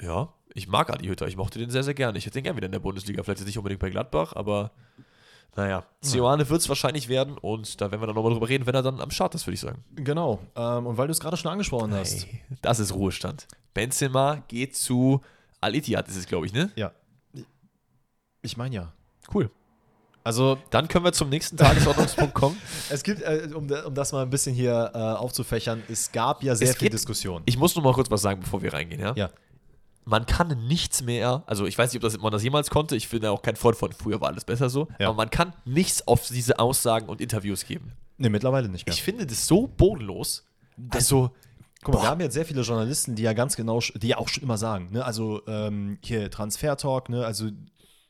Ja, 0.00 0.32
ich 0.54 0.66
mag 0.66 0.90
Adi 0.90 1.06
Hütter, 1.06 1.26
ich 1.28 1.36
mochte 1.36 1.58
den 1.58 1.70
sehr, 1.70 1.82
sehr 1.82 1.94
gerne. 1.94 2.16
Ich 2.18 2.24
hätte 2.26 2.34
den 2.34 2.44
gerne 2.44 2.56
wieder 2.56 2.66
in 2.66 2.72
der 2.72 2.78
Bundesliga. 2.78 3.22
Vielleicht 3.22 3.40
jetzt 3.40 3.46
nicht 3.46 3.58
unbedingt 3.58 3.80
bei 3.80 3.90
Gladbach, 3.90 4.32
aber 4.34 4.70
Naja, 5.56 5.84
Sioane 6.00 6.48
wird 6.48 6.60
es 6.60 6.68
wahrscheinlich 6.68 7.08
werden 7.08 7.36
und 7.36 7.80
da 7.80 7.90
werden 7.90 8.00
wir 8.00 8.06
dann 8.06 8.14
nochmal 8.16 8.32
drüber 8.32 8.48
reden, 8.48 8.66
wenn 8.66 8.74
er 8.74 8.82
dann 8.82 9.00
am 9.00 9.10
Start 9.10 9.34
ist, 9.34 9.46
würde 9.46 9.54
ich 9.54 9.60
sagen. 9.60 9.84
Genau. 9.96 10.38
Ähm, 10.56 10.86
und 10.86 10.96
weil 10.96 11.06
du 11.08 11.12
es 11.12 11.20
gerade 11.20 11.36
schon 11.36 11.50
angesprochen 11.50 11.92
hast. 11.92 12.26
Hey, 12.26 12.40
das 12.62 12.78
ist 12.80 12.94
Ruhestand. 12.94 13.46
Benzema 13.74 14.36
geht 14.48 14.74
zu 14.76 15.20
Al-Ittihad, 15.60 16.08
ist 16.08 16.16
es, 16.16 16.26
glaube 16.26 16.46
ich, 16.46 16.52
ne? 16.52 16.70
Ja. 16.76 16.92
Ich 18.42 18.56
meine 18.56 18.74
ja. 18.74 18.92
Cool. 19.34 19.50
Also, 20.22 20.58
Dann 20.70 20.86
können 20.88 21.04
wir 21.04 21.12
zum 21.12 21.30
nächsten 21.30 21.56
Tagesordnungspunkt 21.56 22.34
kommen. 22.34 22.56
es 22.90 23.02
gibt, 23.02 23.22
äh, 23.22 23.48
um, 23.54 23.70
um 23.70 23.94
das 23.94 24.12
mal 24.12 24.22
ein 24.22 24.30
bisschen 24.30 24.54
hier 24.54 24.90
äh, 24.94 24.98
aufzufächern, 24.98 25.82
es 25.88 26.12
gab 26.12 26.42
ja 26.42 26.54
sehr 26.54 26.68
Es 26.68 26.74
viel 26.76 26.86
gibt- 26.86 26.94
Diskussion. 26.94 27.42
Ich 27.46 27.56
muss 27.58 27.74
noch 27.74 27.82
mal 27.82 27.92
kurz 27.94 28.10
was 28.10 28.20
sagen, 28.22 28.40
bevor 28.40 28.60
wir 28.62 28.72
reingehen, 28.72 29.00
ja? 29.00 29.14
Ja. 29.16 29.30
Man 30.04 30.26
kann 30.26 30.66
nichts 30.66 31.02
mehr, 31.02 31.42
also 31.46 31.66
ich 31.66 31.76
weiß 31.78 31.92
nicht, 31.92 32.02
ob 32.04 32.10
das, 32.10 32.20
man 32.20 32.32
das 32.32 32.42
jemals 32.42 32.70
konnte, 32.70 32.96
ich 32.96 33.08
bin 33.08 33.22
ja 33.22 33.30
auch 33.30 33.42
kein 33.42 33.56
Freund 33.56 33.76
von, 33.76 33.92
früher 33.92 34.20
war 34.20 34.28
alles 34.28 34.44
besser 34.44 34.68
so, 34.68 34.88
Ja. 34.98 35.08
aber 35.08 35.16
man 35.16 35.30
kann 35.30 35.52
nichts 35.64 36.06
auf 36.08 36.26
diese 36.28 36.58
Aussagen 36.58 37.08
und 37.08 37.20
Interviews 37.20 37.64
geben. 37.64 37.92
Ne, 38.18 38.28
mittlerweile 38.28 38.68
nicht 38.68 38.86
mehr. 38.86 38.94
Ich 38.94 39.02
finde 39.02 39.26
das 39.26 39.46
so 39.46 39.68
bodenlos. 39.68 40.44
Also, 40.90 41.30
Guck 41.82 41.94
mal, 41.94 42.00
Boah. 42.00 42.04
wir 42.04 42.10
haben 42.10 42.20
jetzt 42.20 42.34
sehr 42.34 42.44
viele 42.44 42.60
Journalisten, 42.62 43.14
die 43.14 43.22
ja 43.22 43.32
ganz 43.32 43.56
genau, 43.56 43.80
die 43.94 44.08
ja 44.08 44.18
auch 44.18 44.28
schon 44.28 44.42
immer 44.42 44.58
sagen, 44.58 44.88
ne, 44.92 45.02
also 45.04 45.40
ähm, 45.46 45.96
hier 46.02 46.30
Transfer 46.30 46.76
Talk, 46.76 47.08
ne, 47.08 47.24
also 47.24 47.48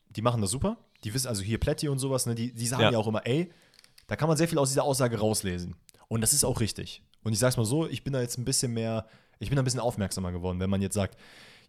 die 0.09 0.21
machen 0.21 0.41
das 0.41 0.51
super. 0.51 0.75
Die 1.03 1.13
wissen, 1.13 1.27
also 1.27 1.41
hier 1.41 1.59
Plätti 1.59 1.87
und 1.87 1.99
sowas, 1.99 2.25
ne, 2.25 2.35
die, 2.35 2.53
die 2.53 2.67
sagen 2.67 2.83
Ja. 2.83 2.91
ja. 2.91 2.97
auch 2.97 3.07
immer, 3.07 3.25
ey, 3.25 3.51
da 4.07 4.15
kann 4.15 4.27
man 4.27 4.37
sehr 4.37 4.47
viel 4.47 4.57
aus 4.57 4.69
dieser 4.69 4.83
Aussage 4.83 5.17
rauslesen. 5.17 5.75
Und 6.07 6.21
das 6.21 6.33
ist 6.33 6.43
auch 6.43 6.59
richtig. 6.59 7.03
Und 7.23 7.33
ich 7.33 7.39
sag's 7.39 7.57
mal 7.57 7.65
so, 7.65 7.87
ich 7.87 8.03
bin 8.03 8.13
da 8.13 8.21
jetzt 8.21 8.37
ein 8.37 8.45
bisschen 8.45 8.73
mehr, 8.73 9.07
ich 9.39 9.49
bin 9.49 9.55
da 9.55 9.61
ein 9.61 9.65
bisschen 9.65 9.79
aufmerksamer 9.79 10.31
geworden, 10.31 10.59
wenn 10.59 10.69
man 10.69 10.81
jetzt 10.81 10.95
sagt, 10.95 11.17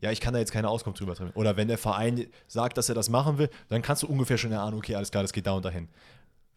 ja, 0.01 0.11
ich 0.11 0.21
kann 0.21 0.35
da 0.35 0.41
jetzt 0.41 0.51
keine 0.51 0.69
Auskunft 0.69 0.99
drüber 1.01 1.15
treffen. 1.15 1.33
Oder 1.35 1.57
wenn 1.57 1.69
der 1.69 1.79
Verein 1.79 2.27
sagt, 2.49 2.77
dass 2.77 2.89
er 2.89 2.95
das 2.95 3.09
machen 3.09 3.39
will, 3.39 3.49
dann 3.69 3.83
kannst 3.83 4.03
du 4.03 4.09
ungefähr 4.09 4.37
schon 4.37 4.51
erahnen, 4.51 4.77
okay, 4.77 4.97
alles 4.97 5.13
klar, 5.13 5.23
das 5.23 5.33
geht 5.33 5.47
da 5.47 5.53
und 5.53 5.65
dahin. 5.65 5.89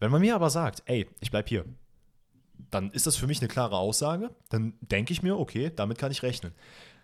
Wenn 0.00 0.10
man 0.10 0.20
mir 0.20 0.34
aber 0.34 0.50
sagt, 0.50 0.82
ey, 0.86 1.06
ich 1.20 1.30
bleib 1.30 1.48
hier, 1.48 1.64
dann 2.70 2.90
ist 2.90 3.06
das 3.06 3.16
für 3.16 3.26
mich 3.26 3.40
eine 3.40 3.48
klare 3.48 3.76
Aussage. 3.78 4.30
Dann 4.48 4.74
denke 4.80 5.12
ich 5.12 5.22
mir, 5.22 5.38
okay, 5.38 5.70
damit 5.74 5.98
kann 5.98 6.10
ich 6.10 6.22
rechnen. 6.22 6.52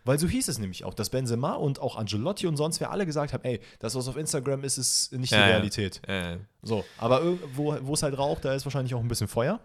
Weil 0.05 0.19
so 0.19 0.27
hieß 0.27 0.49
es 0.49 0.59
nämlich 0.59 0.85
auch, 0.85 0.95
dass 0.95 1.11
Benzema 1.11 1.53
und 1.55 1.81
auch 1.81 1.97
Angelotti 1.97 2.47
und 2.47 2.57
sonst 2.57 2.81
wer 2.81 2.91
alle 2.91 3.07
gesagt 3.07 3.33
haben, 3.33 3.45
ey, 3.45 3.61
das, 3.79 3.95
was 3.95 4.09
auf 4.09 4.17
Instagram 4.17 4.65
ist, 4.65 4.77
ist 4.79 5.13
nicht 5.13 5.31
die 5.33 5.37
Ja, 5.37 5.43
ja. 5.43 5.47
Realität. 5.57 6.01
äh, 6.09 6.39
So, 6.63 6.85
aber 6.99 7.21
irgendwo, 7.23 7.77
wo 7.83 7.95
es 7.95 8.03
halt 8.03 8.19
raucht, 8.19 8.45
da 8.45 8.53
ist 8.55 8.65
wahrscheinlich 8.67 8.95
auch 8.95 9.01
ein 9.01 9.09
bisschen 9.09 9.29
Feuer. 9.29 9.61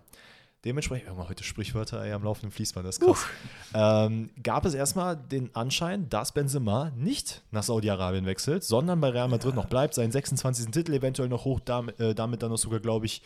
Dementsprechend, 0.65 1.07
irgendwann 1.07 1.29
heute 1.29 1.43
Sprichwörter 1.43 2.03
ey, 2.03 2.11
am 2.13 2.23
laufenden 2.23 2.51
Fließband, 2.51 2.85
das 2.85 2.97
ist 2.97 3.05
krass. 3.05 3.25
Ähm, 3.73 4.31
gab 4.41 4.65
es 4.65 4.73
erstmal 4.73 5.15
den 5.15 5.55
Anschein, 5.55 6.09
dass 6.09 6.31
Benzema 6.33 6.91
nicht 6.95 7.43
nach 7.51 7.63
Saudi-Arabien 7.63 8.25
wechselt, 8.25 8.63
sondern 8.63 8.99
bei 8.99 9.09
Real 9.09 9.27
Madrid 9.29 9.53
noch 9.55 9.65
bleibt, 9.67 9.93
seinen 9.93 10.11
26. 10.11 10.71
Titel 10.71 10.93
eventuell 10.93 11.29
noch 11.29 11.45
hoch, 11.45 11.59
damit, 11.63 11.99
äh, 11.99 12.15
damit 12.15 12.41
dann 12.41 12.49
noch 12.49 12.57
sogar, 12.57 12.79
glaube 12.79 13.05
ich, 13.05 13.21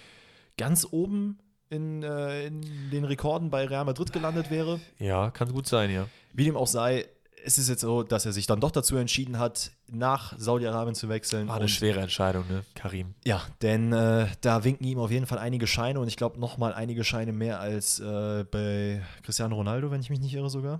ganz 0.57 0.85
oben 0.91 1.39
in, 1.71 2.03
äh, 2.03 2.45
in 2.45 2.61
den 2.91 3.03
Rekorden 3.05 3.49
bei 3.49 3.65
Real 3.65 3.85
Madrid 3.85 4.13
gelandet 4.13 4.51
wäre. 4.51 4.79
ja, 4.99 5.31
kann 5.31 5.51
gut 5.51 5.67
sein, 5.67 5.89
ja. 5.89 6.07
Wie 6.33 6.43
dem 6.45 6.55
auch 6.55 6.67
sei, 6.67 7.07
es 7.43 7.57
ist 7.57 7.69
jetzt 7.69 7.81
so, 7.81 8.03
dass 8.03 8.25
er 8.27 8.33
sich 8.33 8.45
dann 8.45 8.59
doch 8.59 8.69
dazu 8.71 8.95
entschieden 8.97 9.39
hat, 9.39 9.71
nach 9.89 10.37
Saudi-Arabien 10.37 10.93
zu 10.93 11.09
wechseln. 11.09 11.47
War 11.47 11.55
eine 11.55 11.63
Und- 11.63 11.69
schwere 11.69 11.99
Entscheidung, 12.01 12.43
ne, 12.47 12.63
Karim. 12.75 13.15
ja, 13.25 13.41
denn 13.63 13.91
äh, 13.93 14.27
da 14.41 14.63
winken 14.63 14.85
ihm 14.85 14.99
auf 14.99 15.09
jeden 15.11 15.25
Fall 15.25 15.39
einige 15.39 15.65
Scheine 15.65 15.99
und 15.99 16.07
ich 16.07 16.17
glaube 16.17 16.39
nochmal 16.39 16.73
einige 16.73 17.03
Scheine 17.03 17.31
mehr 17.33 17.59
als 17.59 17.99
äh, 17.99 18.43
bei 18.51 19.01
Cristiano 19.23 19.55
Ronaldo, 19.55 19.89
wenn 19.91 20.01
ich 20.01 20.09
mich 20.11 20.19
nicht 20.19 20.33
irre 20.35 20.49
sogar. 20.51 20.79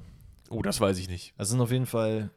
Oh, 0.49 0.61
das 0.61 0.79
weiß 0.81 0.97
ich 0.99 1.09
nicht. 1.09 1.33
Das 1.37 1.49
sind 1.49 1.59
auf 1.61 1.71
jeden 1.71 1.85
Fall 1.87 2.29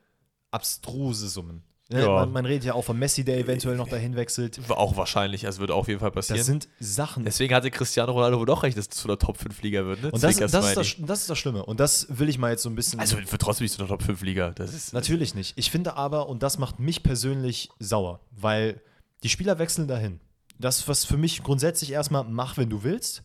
abstruse 0.52 1.28
Summen. 1.28 1.62
Ne, 1.90 2.00
Ja. 2.00 2.08
Man, 2.08 2.32
man 2.32 2.46
redet 2.46 2.64
ja 2.64 2.74
auch 2.74 2.84
von 2.84 2.98
Messi, 2.98 3.24
der 3.24 3.38
eventuell 3.38 3.76
noch 3.76 3.88
dahin 3.88 4.16
wechselt. 4.16 4.58
Auch 4.70 4.96
wahrscheinlich, 4.96 5.44
also 5.44 5.60
wird 5.60 5.70
auf 5.70 5.86
jeden 5.86 6.00
Fall 6.00 6.10
passieren. 6.10 6.38
Das 6.38 6.46
sind 6.46 6.68
Sachen. 6.80 7.24
Deswegen 7.24 7.54
hatte 7.54 7.70
Cristiano 7.70 8.12
Ronaldo 8.12 8.38
wohl 8.38 8.46
doch 8.46 8.62
recht, 8.62 8.78
dass 8.78 8.86
es 8.86 8.90
zu 8.96 9.06
der 9.06 9.18
Top 9.18 9.36
5 9.36 9.60
Liga 9.62 9.84
wird, 9.84 10.02
ne? 10.02 10.10
und 10.10 10.22
das, 10.22 10.36
das, 10.36 10.52
ist 10.54 10.76
das, 10.76 10.96
das 10.98 11.20
ist 11.20 11.30
das 11.30 11.38
Schlimme. 11.38 11.64
Und 11.64 11.80
das 11.80 12.06
will 12.08 12.28
ich 12.30 12.38
mal 12.38 12.50
jetzt 12.50 12.62
so 12.62 12.70
ein 12.70 12.74
bisschen. 12.74 13.00
Also 13.00 13.18
wird 13.18 13.42
trotzdem 13.42 13.64
nicht 13.66 13.72
zu 13.72 13.78
der 13.78 13.88
Top 13.88 14.02
5 14.02 14.22
Liga. 14.22 14.50
Das 14.50 14.72
ist 14.72 14.94
Natürlich 14.94 15.34
nicht. 15.34 15.58
Ich 15.58 15.70
finde 15.70 15.96
aber, 15.96 16.28
und 16.28 16.42
das 16.42 16.58
macht 16.58 16.78
mich 16.78 17.02
persönlich 17.02 17.68
sauer, 17.78 18.20
weil 18.30 18.80
die 19.22 19.28
Spieler 19.28 19.58
wechseln 19.58 19.86
dahin. 19.86 20.20
Das, 20.58 20.88
was 20.88 21.04
für 21.04 21.16
mich 21.18 21.42
grundsätzlich 21.42 21.92
erstmal 21.92 22.24
mach, 22.24 22.56
wenn 22.56 22.70
du 22.70 22.82
willst. 22.82 23.24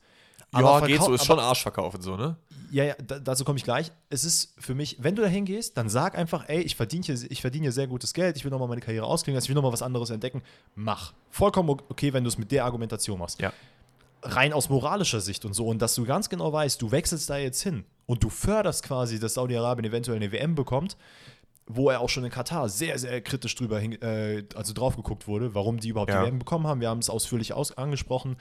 Ja, 0.54 0.80
geht 0.82 1.02
so, 1.02 1.14
ist 1.14 1.26
schon 1.26 1.40
Arsch 1.40 1.62
verkaufen 1.62 2.02
so, 2.02 2.18
ne? 2.18 2.36
Ja, 2.72 2.84
ja, 2.84 2.96
da, 3.06 3.20
dazu 3.20 3.44
komme 3.46 3.58
ich 3.58 3.64
gleich. 3.64 3.92
Es 4.10 4.24
ist 4.24 4.54
für 4.60 4.76
mich, 4.76 4.98
wenn 5.00 5.16
du 5.16 5.22
da 5.22 5.28
hingehst, 5.28 5.78
dann 5.78 5.90
sag 5.90 6.18
einfach, 6.18 6.48
ey, 6.48 6.62
ich 6.62 6.76
verdiene 6.76 7.04
hier, 7.06 7.18
ich 7.30 7.42
verdiene 7.42 7.64
hier 7.64 7.72
sehr 7.72 7.88
gutes 7.88 8.14
Geld, 8.14 8.38
ich 8.38 8.44
will 8.44 8.52
nochmal 8.52 8.68
meine 8.68 8.82
Karriere 8.82 9.06
ausklingen 9.06 9.36
lassen, 9.36 9.46
ich 9.46 9.50
will 9.50 9.56
nochmal 9.56 9.74
was 9.74 9.82
anderes 9.82 10.10
entdecken. 10.10 10.42
Mach. 10.76 11.14
Vollkommen 11.30 11.70
okay, 11.70 12.14
wenn 12.14 12.24
du 12.24 12.28
es 12.30 12.38
mit 12.38 12.52
der 12.52 12.66
Argumentation 12.66 13.20
machst. 13.20 13.42
Ja. 13.42 13.52
Rein 14.22 14.52
aus 14.54 14.70
moralischer 14.70 15.22
Sicht 15.22 15.46
und 15.46 15.54
so. 15.54 15.66
Und 15.68 15.82
dass 15.82 15.96
du 15.96 16.06
ganz 16.06 16.30
genau 16.30 16.52
weißt, 16.52 16.82
du 16.82 16.92
wechselst 16.92 17.30
da 17.30 17.38
jetzt 17.38 17.62
hin 17.62 17.86
und 18.06 18.24
du 18.24 18.30
förderst 18.30 18.84
quasi, 18.84 19.20
dass 19.20 19.36
Saudi-Arabien 19.36 19.86
eventuell 19.86 20.18
eine 20.18 20.32
WM 20.32 20.56
bekommt, 20.56 20.98
wo 21.66 21.90
er 21.90 22.02
auch 22.02 22.10
schon 22.10 22.26
in 22.26 22.32
Katar 22.32 22.68
sehr, 22.68 22.98
sehr 23.00 23.22
kritisch 23.22 23.56
drüber 23.56 23.80
hin, 23.80 24.02
äh, 24.02 24.44
also 24.56 24.74
drauf 24.74 24.96
geguckt 24.96 25.28
wurde, 25.28 25.56
warum 25.56 25.80
die 25.80 25.90
überhaupt 25.90 26.12
Ja. 26.12 26.22
die 26.24 26.28
WM 26.28 26.40
bekommen 26.40 26.68
haben. 26.68 26.82
Wir 26.82 26.90
haben 26.90 27.00
es 27.00 27.10
ausführlich 27.10 27.54
aus 27.54 27.78
angesprochen. 27.78 28.38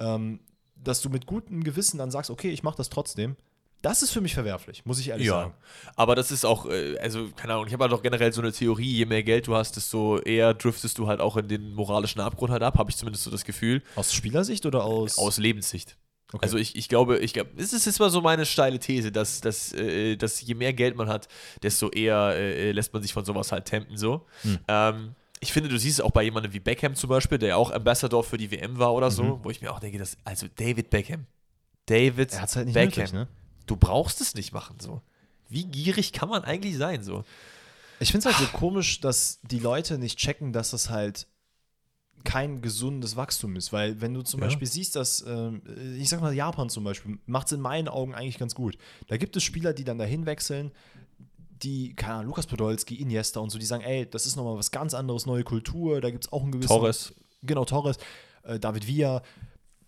Ähm, 0.00 0.40
dass 0.84 1.00
du 1.00 1.10
mit 1.10 1.26
gutem 1.26 1.62
Gewissen 1.62 1.98
dann 1.98 2.10
sagst, 2.10 2.30
okay, 2.30 2.50
ich 2.50 2.64
mache 2.64 2.76
das 2.76 2.90
trotzdem. 2.90 3.36
Das 3.82 4.00
ist 4.02 4.10
für 4.12 4.20
mich 4.20 4.34
verwerflich, 4.34 4.84
muss 4.86 4.98
ich 5.00 5.08
ehrlich 5.08 5.26
Ja, 5.26 5.32
sagen. 5.40 5.54
aber 5.96 6.14
das 6.14 6.30
ist 6.30 6.44
auch, 6.44 6.66
äh, 6.66 6.96
also 6.98 7.28
keine 7.36 7.54
Ahnung, 7.54 7.66
ich 7.66 7.72
habe 7.72 7.82
halt 7.84 7.92
auch 7.92 8.02
generell 8.02 8.32
so 8.32 8.40
eine 8.40 8.52
Theorie, 8.52 8.92
je 8.98 9.06
mehr 9.06 9.22
Geld 9.24 9.48
du 9.48 9.56
hast, 9.56 9.74
desto 9.76 10.18
eher 10.20 10.54
driftest 10.54 10.98
du 10.98 11.08
halt 11.08 11.20
auch 11.20 11.36
in 11.36 11.48
den 11.48 11.74
moralischen 11.74 12.20
Abgrund 12.20 12.52
halt 12.52 12.62
ab, 12.62 12.78
habe 12.78 12.90
ich 12.90 12.96
zumindest 12.96 13.24
so 13.24 13.30
das 13.30 13.44
Gefühl, 13.44 13.82
Aus 13.96 14.14
Spielersicht 14.14 14.64
oder 14.66 14.84
aus. 14.84 15.18
aus 15.18 15.38
Lebenssicht. 15.38 15.96
Okay. 16.32 16.44
Also 16.44 16.56
ich, 16.56 16.76
ich 16.76 16.88
glaube, 16.88 17.18
ich 17.18 17.34
glaube, 17.34 17.50
es 17.58 17.72
ist 17.74 17.84
jetzt 17.84 17.98
mal 17.98 18.08
so 18.08 18.20
meine 18.22 18.46
steile 18.46 18.78
These, 18.78 19.12
dass, 19.12 19.40
dass, 19.42 19.72
äh, 19.74 20.16
dass 20.16 20.40
je 20.40 20.54
mehr 20.54 20.72
Geld 20.72 20.96
man 20.96 21.08
hat, 21.08 21.28
desto 21.62 21.90
eher 21.90 22.34
äh, 22.36 22.72
lässt 22.72 22.92
man 22.94 23.02
sich 23.02 23.12
von 23.12 23.24
sowas 23.26 23.52
halt 23.52 23.66
tempen 23.66 23.98
so. 23.98 24.24
Hm. 24.42 24.58
Ähm, 24.68 25.14
ich 25.40 25.52
finde, 25.52 25.68
du 25.68 25.76
siehst 25.78 25.98
es 25.98 26.04
auch 26.04 26.12
bei 26.12 26.22
jemandem 26.22 26.52
wie 26.54 26.60
Beckham 26.60 26.94
zum 26.94 27.10
Beispiel, 27.10 27.36
der 27.36 27.48
ja 27.50 27.56
auch 27.56 27.70
Ambassador 27.72 28.22
für 28.22 28.38
die 28.38 28.50
WM 28.52 28.78
war 28.78 28.94
oder 28.94 29.10
so, 29.10 29.24
Mhm. 29.24 29.38
wo 29.44 29.50
ich 29.50 29.60
mir 29.60 29.72
auch 29.72 29.80
denke, 29.80 29.98
dass, 29.98 30.16
also 30.24 30.46
David 30.56 30.88
Beckham, 30.88 31.26
David 31.86 32.32
er 32.32 32.40
halt 32.42 32.66
nicht 32.66 32.74
Beckham, 32.74 33.02
nötig, 33.02 33.12
ne? 33.12 33.28
Du 33.66 33.76
brauchst 33.76 34.20
es 34.20 34.34
nicht 34.34 34.52
machen 34.52 34.76
so. 34.80 35.00
Wie 35.48 35.64
gierig 35.64 36.12
kann 36.12 36.28
man 36.28 36.44
eigentlich 36.44 36.76
sein 36.76 37.02
so? 37.02 37.24
Ich 38.00 38.10
finde 38.10 38.28
es 38.28 38.34
halt 38.36 38.48
so 38.50 38.56
komisch, 38.56 39.00
dass 39.00 39.38
die 39.42 39.58
Leute 39.58 39.98
nicht 39.98 40.18
checken, 40.18 40.52
dass 40.52 40.70
das 40.70 40.90
halt 40.90 41.26
kein 42.24 42.62
gesundes 42.62 43.16
Wachstum 43.16 43.56
ist. 43.56 43.72
Weil 43.72 44.00
wenn 44.00 44.14
du 44.14 44.22
zum 44.22 44.40
Ja. 44.40 44.46
Beispiel 44.46 44.66
siehst, 44.68 44.96
dass, 44.96 45.24
ähm, 45.26 45.62
ich 45.98 46.08
sag 46.08 46.20
mal, 46.20 46.32
Japan 46.32 46.70
zum 46.70 46.84
Beispiel, 46.84 47.18
macht 47.26 47.46
es 47.46 47.52
in 47.52 47.60
meinen 47.60 47.88
Augen 47.88 48.14
eigentlich 48.14 48.38
ganz 48.38 48.54
gut. 48.54 48.78
Da 49.08 49.16
gibt 49.16 49.36
es 49.36 49.42
Spieler, 49.42 49.72
die 49.72 49.84
dann 49.84 49.98
dahin 49.98 50.24
wechseln, 50.26 50.72
die, 51.62 51.94
keine 51.94 52.14
Ahnung, 52.14 52.26
Lukas 52.28 52.46
Podolski, 52.46 52.96
Iniesta 52.96 53.40
und 53.40 53.50
so, 53.50 53.58
die 53.58 53.66
sagen, 53.66 53.84
ey, 53.84 54.08
das 54.08 54.26
ist 54.26 54.36
nochmal 54.36 54.56
was 54.56 54.70
ganz 54.70 54.94
anderes, 54.94 55.26
neue 55.26 55.44
Kultur, 55.44 56.00
da 56.00 56.10
gibt 56.10 56.24
es 56.24 56.32
auch 56.32 56.42
einen 56.42 56.52
gewissen 56.52 56.68
Torres. 56.68 57.12
Genau, 57.42 57.64
Torres, 57.64 57.98
äh, 58.42 58.58
David 58.58 58.86
Villa, 58.86 59.22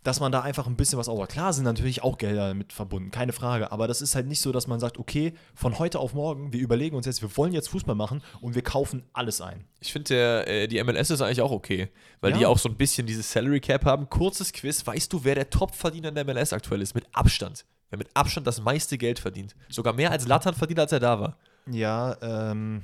dass 0.04 0.20
man 0.20 0.30
da 0.30 0.42
einfach 0.42 0.66
ein 0.68 0.76
bisschen 0.76 0.98
was 0.98 1.08
auch. 1.08 1.26
Klar 1.26 1.52
sind 1.52 1.64
natürlich 1.64 2.02
auch 2.04 2.18
Gelder 2.18 2.54
mit 2.54 2.72
verbunden, 2.72 3.10
keine 3.10 3.32
Frage. 3.32 3.72
Aber 3.72 3.88
das 3.88 4.00
ist 4.02 4.14
halt 4.14 4.26
nicht 4.28 4.40
so, 4.40 4.52
dass 4.52 4.66
man 4.68 4.78
sagt, 4.78 4.98
okay, 4.98 5.32
von 5.54 5.78
heute 5.80 5.98
auf 5.98 6.14
morgen, 6.14 6.52
wir 6.52 6.60
überlegen 6.60 6.94
uns 6.94 7.06
jetzt, 7.06 7.22
wir 7.22 7.36
wollen 7.36 7.52
jetzt 7.52 7.68
Fußball 7.70 7.94
machen 7.96 8.22
und 8.40 8.54
wir 8.54 8.62
kaufen 8.62 9.02
alles 9.12 9.40
ein. 9.40 9.64
Ich 9.80 9.92
finde, 9.92 10.46
äh, 10.46 10.68
die 10.68 10.82
MLS 10.84 11.10
ist 11.10 11.20
eigentlich 11.22 11.40
auch 11.42 11.50
okay, 11.50 11.88
weil 12.20 12.32
Ja. 12.32 12.38
die 12.38 12.46
auch 12.46 12.58
so 12.58 12.68
ein 12.68 12.76
bisschen 12.76 13.06
dieses 13.06 13.32
Salary 13.32 13.60
Cap 13.60 13.84
haben. 13.84 14.08
Kurzes 14.08 14.52
Quiz, 14.52 14.86
weißt 14.86 15.12
du, 15.12 15.24
wer 15.24 15.34
der 15.34 15.50
Topverdiener 15.50 16.10
in 16.10 16.14
der 16.14 16.24
MLS 16.24 16.52
aktuell 16.52 16.82
ist? 16.82 16.94
Mit 16.94 17.06
Abstand. 17.12 17.64
Wer 17.90 17.98
mit 17.98 18.08
Abstand 18.14 18.46
das 18.46 18.60
meiste 18.60 18.98
Geld 18.98 19.18
verdient. 19.18 19.54
Sogar 19.68 19.92
mehr 19.94 20.10
als 20.10 20.26
Lattern 20.28 20.54
verdient, 20.54 20.80
als 20.80 20.92
er 20.92 21.00
da 21.00 21.18
war. 21.18 21.36
Ja, 21.70 22.16
ähm, 22.20 22.82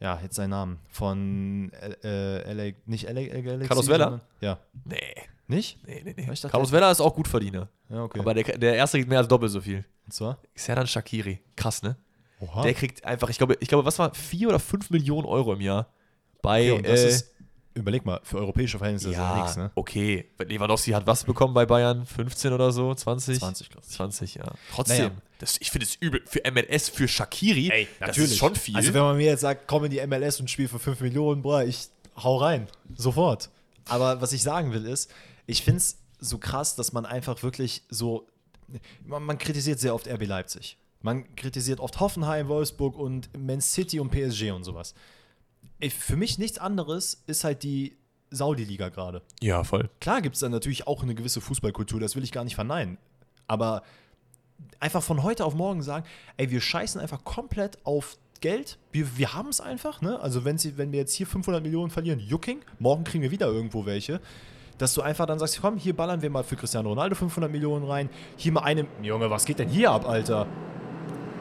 ja, 0.00 0.18
jetzt 0.22 0.34
sein 0.36 0.50
Name. 0.50 0.78
Von 0.90 1.70
äh, 2.02 2.40
äh, 2.48 2.52
LA, 2.52 2.76
nicht 2.86 3.04
LA, 3.08 3.40
Galaxy. 3.40 3.68
Carlos 3.68 3.88
Vela? 3.88 4.04
sondern- 4.04 4.20
Ja. 4.40 4.58
Nee, 4.84 4.96
Nicht? 5.46 5.78
nee, 5.86 6.02
nee, 6.04 6.14
nee. 6.16 6.26
Dachte, 6.26 6.48
Carlos 6.48 6.72
Vela 6.72 6.90
ist 6.90 7.00
auch 7.00 7.14
Gutverdiener. 7.14 7.68
Ja, 7.88 8.04
okay. 8.04 8.20
Aber 8.20 8.34
der, 8.34 8.44
der 8.44 8.74
erste 8.76 8.98
kriegt 8.98 9.08
mehr 9.08 9.18
als 9.18 9.28
doppelt 9.28 9.52
so 9.52 9.60
viel. 9.60 9.84
Und 10.06 10.12
zwar? 10.14 10.38
Serdan 10.54 10.86
Shakiri. 10.86 11.40
Krass, 11.56 11.82
ne? 11.82 11.96
Oha. 12.40 12.62
Der 12.62 12.74
kriegt 12.74 13.04
einfach, 13.04 13.28
ich 13.28 13.36
glaube, 13.38 13.56
ich 13.60 13.68
glaube, 13.68 13.84
was 13.84 13.98
war, 13.98 14.14
4 14.14 14.48
oder 14.48 14.58
5 14.58 14.90
Millionen 14.90 15.26
Euro 15.26 15.52
im 15.52 15.60
Jahr. 15.60 15.86
Bei, 16.42 16.72
okay, 16.72 16.86
äh, 16.86 17.08
ist, 17.08 17.34
überleg 17.74 18.06
mal, 18.06 18.18
für 18.22 18.38
europäische 18.38 18.78
Verhältnisse 18.78 19.10
ist 19.10 19.16
das 19.18 19.22
ja, 19.22 19.36
ja 19.36 19.42
nichts, 19.42 19.56
ne? 19.58 19.70
okay. 19.74 20.30
Lewandowski 20.38 20.92
hat 20.92 21.06
was 21.06 21.24
bekommen 21.24 21.52
bei 21.52 21.66
Bayern? 21.66 22.06
15 22.06 22.52
oder 22.54 22.72
so? 22.72 22.94
20? 22.94 23.38
20, 23.38 23.68
glaube 23.68 23.84
ich. 23.86 23.94
20, 23.94 24.34
ja. 24.36 24.44
Trotzdem, 24.72 24.96
Naja. 24.98 25.10
Das, 25.40 25.56
ich 25.58 25.70
finde 25.70 25.86
es 25.86 25.94
übel. 25.96 26.22
Für 26.26 26.42
MLS, 26.50 26.90
für 26.90 27.08
Shakiri, 27.08 27.88
das 27.98 28.18
ist 28.18 28.36
schon 28.36 28.54
viel. 28.54 28.76
Also 28.76 28.92
wenn 28.92 29.00
man 29.00 29.16
mir 29.16 29.26
jetzt 29.26 29.40
sagt, 29.40 29.66
komm 29.66 29.84
in 29.86 29.90
die 29.90 30.06
MLS 30.06 30.38
und 30.38 30.50
spiel 30.50 30.68
für 30.68 30.78
5 30.78 31.00
Millionen, 31.00 31.40
boah, 31.40 31.62
ich 31.62 31.88
hau 32.16 32.36
rein. 32.36 32.68
Sofort. 32.94 33.48
Aber 33.86 34.20
was 34.20 34.32
ich 34.32 34.42
sagen 34.42 34.72
will 34.72 34.84
ist, 34.84 35.10
ich 35.46 35.62
finde 35.62 35.78
es 35.78 35.96
so 36.18 36.36
krass, 36.36 36.76
dass 36.76 36.92
man 36.92 37.06
einfach 37.06 37.42
wirklich 37.42 37.82
so, 37.88 38.26
man, 39.02 39.22
man 39.22 39.38
kritisiert 39.38 39.80
sehr 39.80 39.94
oft 39.94 40.06
RB 40.06 40.26
Leipzig. 40.26 40.76
Man 41.00 41.34
kritisiert 41.36 41.80
oft 41.80 41.98
Hoffenheim, 42.00 42.48
Wolfsburg 42.48 42.98
und 42.98 43.30
Man 43.36 43.62
City 43.62 43.98
und 43.98 44.10
PSG 44.10 44.50
und 44.50 44.64
sowas. 44.64 44.94
Ich, 45.78 45.94
für 45.94 46.16
mich 46.16 46.38
nichts 46.38 46.58
anderes 46.58 47.22
ist 47.26 47.44
halt 47.44 47.62
die 47.62 47.96
Saudi-Liga 48.28 48.90
gerade. 48.90 49.22
Ja, 49.40 49.64
voll. 49.64 49.88
Klar 50.00 50.20
gibt 50.20 50.34
es 50.34 50.40
dann 50.40 50.52
natürlich 50.52 50.86
auch 50.86 51.02
eine 51.02 51.14
gewisse 51.14 51.40
Fußballkultur, 51.40 51.98
das 51.98 52.14
will 52.14 52.24
ich 52.24 52.32
gar 52.32 52.44
nicht 52.44 52.54
verneinen. 52.54 52.98
Aber 53.46 53.82
einfach 54.78 55.02
von 55.02 55.22
heute 55.22 55.44
auf 55.44 55.54
morgen 55.54 55.82
sagen, 55.82 56.04
ey, 56.36 56.50
wir 56.50 56.60
scheißen 56.60 57.00
einfach 57.00 57.24
komplett 57.24 57.78
auf 57.84 58.16
Geld. 58.40 58.78
Wir, 58.92 59.18
wir 59.18 59.34
haben 59.34 59.50
es 59.50 59.60
einfach, 59.60 60.00
ne? 60.00 60.18
Also 60.20 60.44
wenn, 60.44 60.58
sie, 60.58 60.78
wenn 60.78 60.92
wir 60.92 61.00
jetzt 61.00 61.14
hier 61.14 61.26
500 61.26 61.62
Millionen 61.62 61.90
verlieren, 61.90 62.20
Jucking, 62.20 62.60
morgen 62.78 63.04
kriegen 63.04 63.22
wir 63.22 63.30
wieder 63.30 63.46
irgendwo 63.46 63.86
welche. 63.86 64.20
Dass 64.78 64.94
du 64.94 65.02
einfach 65.02 65.26
dann 65.26 65.38
sagst, 65.38 65.60
komm, 65.60 65.76
hier 65.76 65.94
ballern 65.94 66.22
wir 66.22 66.30
mal 66.30 66.42
für 66.42 66.56
Cristiano 66.56 66.88
Ronaldo 66.88 67.14
500 67.14 67.52
Millionen 67.52 67.84
rein. 67.84 68.08
Hier 68.36 68.52
mal 68.52 68.62
eine, 68.62 68.86
Junge, 69.02 69.28
was 69.28 69.44
geht 69.44 69.58
denn 69.58 69.68
hier 69.68 69.90
ab, 69.90 70.08
Alter? 70.08 70.46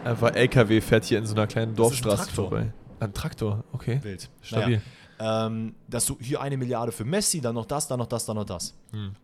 Einfach 0.03 0.34
LKW 0.34 0.82
fährt 0.82 1.05
hier 1.05 1.20
in 1.20 1.26
so 1.26 1.36
einer 1.36 1.47
kleinen 1.47 1.74
Dorfstraße 1.74 2.32
vorbei. 2.32 2.74
Ein 2.99 3.13
Traktor, 3.13 3.63
okay. 3.72 3.99
Wild. 4.03 4.30
Stabil. 4.41 4.78
Naja, 4.78 4.82
ähm, 5.20 5.76
dass 5.89 6.05
du 6.05 6.17
hier 6.20 6.41
eine 6.41 6.55
Milliarde 6.57 6.91
für 6.91 7.03
Messi, 7.03 7.41
dann 7.41 7.55
noch 7.55 7.65
das, 7.65 7.88
dann 7.88 7.99
noch 7.99 8.07
das, 8.07 8.26
dann 8.26 8.38
noch 8.38 8.45
das. 8.45 8.74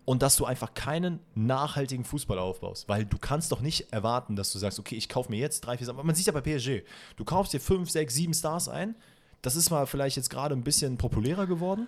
Und 0.03 0.21
dass 0.21 0.35
du 0.35 0.45
einfach 0.45 0.73
keinen 0.73 1.19
nachhaltigen 1.35 2.03
Fußball 2.03 2.37
aufbaust. 2.37 2.89
Weil 2.89 3.05
du 3.05 3.17
kannst 3.17 3.51
doch 3.51 3.61
nicht 3.61 3.93
erwarten, 3.93 4.35
dass 4.35 4.51
du 4.51 4.59
sagst, 4.59 4.77
okay, 4.77 4.95
ich 4.95 5.07
kaufe 5.07 5.31
mir 5.31 5.39
jetzt 5.39 5.61
drei, 5.61 5.77
vier. 5.77 5.91
Man 5.93 6.13
sieht 6.13 6.27
ja 6.27 6.33
bei 6.33 6.41
PSG, 6.41 6.81
du 7.15 7.23
kaufst 7.23 7.53
dir 7.53 7.61
fünf, 7.61 7.89
sechs, 7.89 8.13
sieben 8.13 8.33
Stars 8.33 8.67
ein. 8.67 8.95
Das 9.41 9.55
ist 9.55 9.69
mal 9.69 9.87
vielleicht 9.87 10.17
jetzt 10.17 10.29
gerade 10.29 10.53
ein 10.53 10.63
bisschen 10.63 10.97
populärer 10.97 11.47
geworden. 11.47 11.87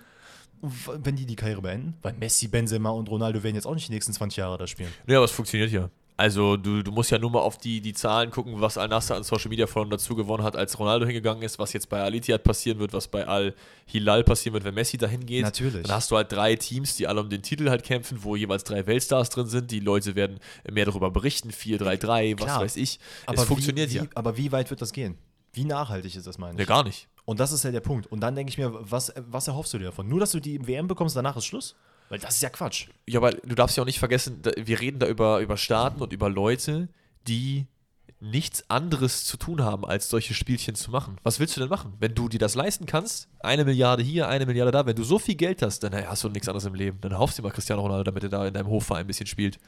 Wenn 0.62 1.16
die 1.16 1.26
die 1.26 1.36
Karriere 1.36 1.62
beenden. 1.62 1.96
Weil 2.02 2.14
Messi, 2.14 2.48
Benzema 2.48 2.90
und 2.90 3.10
Ronaldo 3.10 3.44
werden 3.44 3.56
jetzt 3.56 3.68
auch 3.68 3.76
nicht 3.76 3.90
die 3.90 3.94
nächsten 3.94 4.14
20 4.14 4.38
Jahre 4.38 4.58
da 4.58 4.68
spielen. 4.68 4.92
Ja, 5.06 5.18
aber 5.18 5.26
es 5.26 5.32
funktioniert 5.32 5.72
ja. 5.72 5.90
Also 6.20 6.58
du, 6.58 6.82
du 6.82 6.92
musst 6.92 7.12
ja 7.12 7.20
nur 7.20 7.30
mal 7.30 7.42
auf 7.42 7.60
die, 7.60 7.80
die 7.80 7.94
Zahlen 7.94 8.32
gucken, 8.32 8.60
was 8.60 8.80
Al-Nassr 8.80 9.16
an 9.16 9.24
Social 9.24 9.50
Media 9.50 9.68
Followern 9.68 9.92
dazu 9.92 10.16
gewonnen 10.16 10.44
hat, 10.44 10.56
als 10.56 10.80
Ronaldo 10.80 11.06
hingegangen 11.06 11.44
ist, 11.44 11.60
was 11.60 11.74
jetzt 11.74 11.90
bei 11.90 12.02
Al-Ittihad 12.02 12.44
passieren 12.44 12.80
wird, 12.80 12.92
was 12.94 13.08
bei 13.08 13.28
Al-Hilal 13.28 14.24
passieren 14.24 14.56
wird, 14.56 14.64
wenn 14.64 14.74
Messi 14.74 14.98
dahin 14.98 15.28
geht. 15.28 15.44
Natürlich. 15.44 15.86
Dann 15.86 15.96
hast 15.96 16.10
du 16.10 16.16
halt 16.16 16.32
drei 16.32 16.56
Teams, 16.56 16.96
die 16.96 17.06
alle 17.06 17.22
um 17.22 17.30
den 17.30 17.44
Titel 17.44 17.70
halt 17.70 17.84
kämpfen, 17.84 18.24
wo 18.24 18.36
jeweils 18.36 18.64
drei 18.64 18.88
Weltstars 18.88 19.30
drin 19.30 19.46
sind. 19.46 19.70
Die 19.70 19.80
Leute 19.80 20.16
werden 20.16 20.40
mehr 20.70 20.86
darüber 20.86 21.12
berichten, 21.12 21.52
4-3-3, 21.52 22.40
was 22.40 22.46
Klar. 22.46 22.62
weiß 22.62 22.78
ich. 22.78 23.00
Aber 23.28 23.44
es 23.44 23.48
funktioniert 23.48 23.92
wie, 23.92 23.98
ja. 23.98 24.04
wie, 24.04 24.10
Aber 24.16 24.36
wie 24.38 24.52
weit 24.52 24.72
wird 24.72 24.82
das 24.82 24.94
gehen? 24.94 25.20
Wie 25.54 25.66
nachhaltig 25.66 26.16
ist 26.16 26.26
das, 26.26 26.40
meine 26.40 26.54
ich? 26.54 26.60
Ja, 26.60 26.66
gar 26.66 26.84
nicht. 26.84 27.08
Und 27.26 27.40
das 27.40 27.52
ist 27.52 27.64
ja 27.64 27.72
der 27.72 27.82
Punkt. 27.82 28.08
Und 28.08 28.22
dann 28.22 28.34
denke 28.34 28.50
ich 28.50 28.58
mir, 28.58 28.72
was, 28.74 29.14
was 29.18 29.48
erhoffst 29.48 29.74
du 29.74 29.78
dir 29.78 29.86
davon? 29.86 30.08
Nur, 30.08 30.20
dass 30.20 30.32
du 30.32 30.40
die 30.40 30.66
WM 30.66 30.88
bekommst, 30.88 31.16
danach 31.16 31.38
ist 31.38 31.46
Schluss? 31.46 31.76
Weil 32.10 32.20
das 32.20 32.36
ist 32.36 32.42
ja 32.42 32.50
Quatsch. 32.50 32.88
Ja, 33.06 33.20
aber 33.20 33.32
du 33.32 33.56
darfst 33.56 33.76
ja 33.78 33.84
auch 33.84 33.88
nicht 33.88 34.00
vergessen, 34.00 34.42
wir 34.56 34.80
reden 34.80 35.00
da 35.00 35.08
über, 35.08 35.40
über 35.40 35.58
Staaten 35.58 36.02
und 36.02 36.14
über 36.14 36.30
Leute, 36.30 36.88
die 37.28 37.68
nichts 38.20 38.68
anderes 38.70 39.26
zu 39.26 39.38
tun 39.38 39.64
haben, 39.64 39.86
als 39.86 40.10
solche 40.10 40.34
Spielchen 40.34 40.74
zu 40.74 40.90
machen. 40.90 41.18
Was 41.24 41.40
willst 41.40 41.56
du 41.56 41.60
denn 41.60 41.70
machen? 41.70 41.94
Wenn 42.00 42.16
du 42.16 42.30
dir 42.30 42.40
das 42.40 42.56
leisten 42.56 42.86
kannst, 42.86 43.28
eine 43.40 43.64
Milliarde 43.64 44.02
hier, 44.02 44.28
eine 44.28 44.46
Milliarde 44.46 44.72
da, 44.72 44.86
wenn 44.86 44.96
du 44.96 45.04
so 45.04 45.20
viel 45.20 45.36
Geld 45.36 45.62
hast, 45.62 45.84
dann 45.84 45.94
hast 45.94 46.24
du 46.24 46.30
nichts 46.30 46.48
anderes 46.48 46.66
im 46.66 46.74
Leben. 46.74 47.00
Dann 47.02 47.18
haufst 47.18 47.38
du 47.38 47.42
dir 47.42 47.48
mal 47.48 47.54
Cristiano 47.54 47.82
Ronaldo, 47.82 48.06
damit 48.06 48.24
er 48.24 48.30
da 48.30 48.48
in 48.48 48.54
deinem 48.54 48.70
Hofverein 48.70 49.02
ein 49.02 49.08
bisschen 49.08 49.28
spielt. 49.28 49.60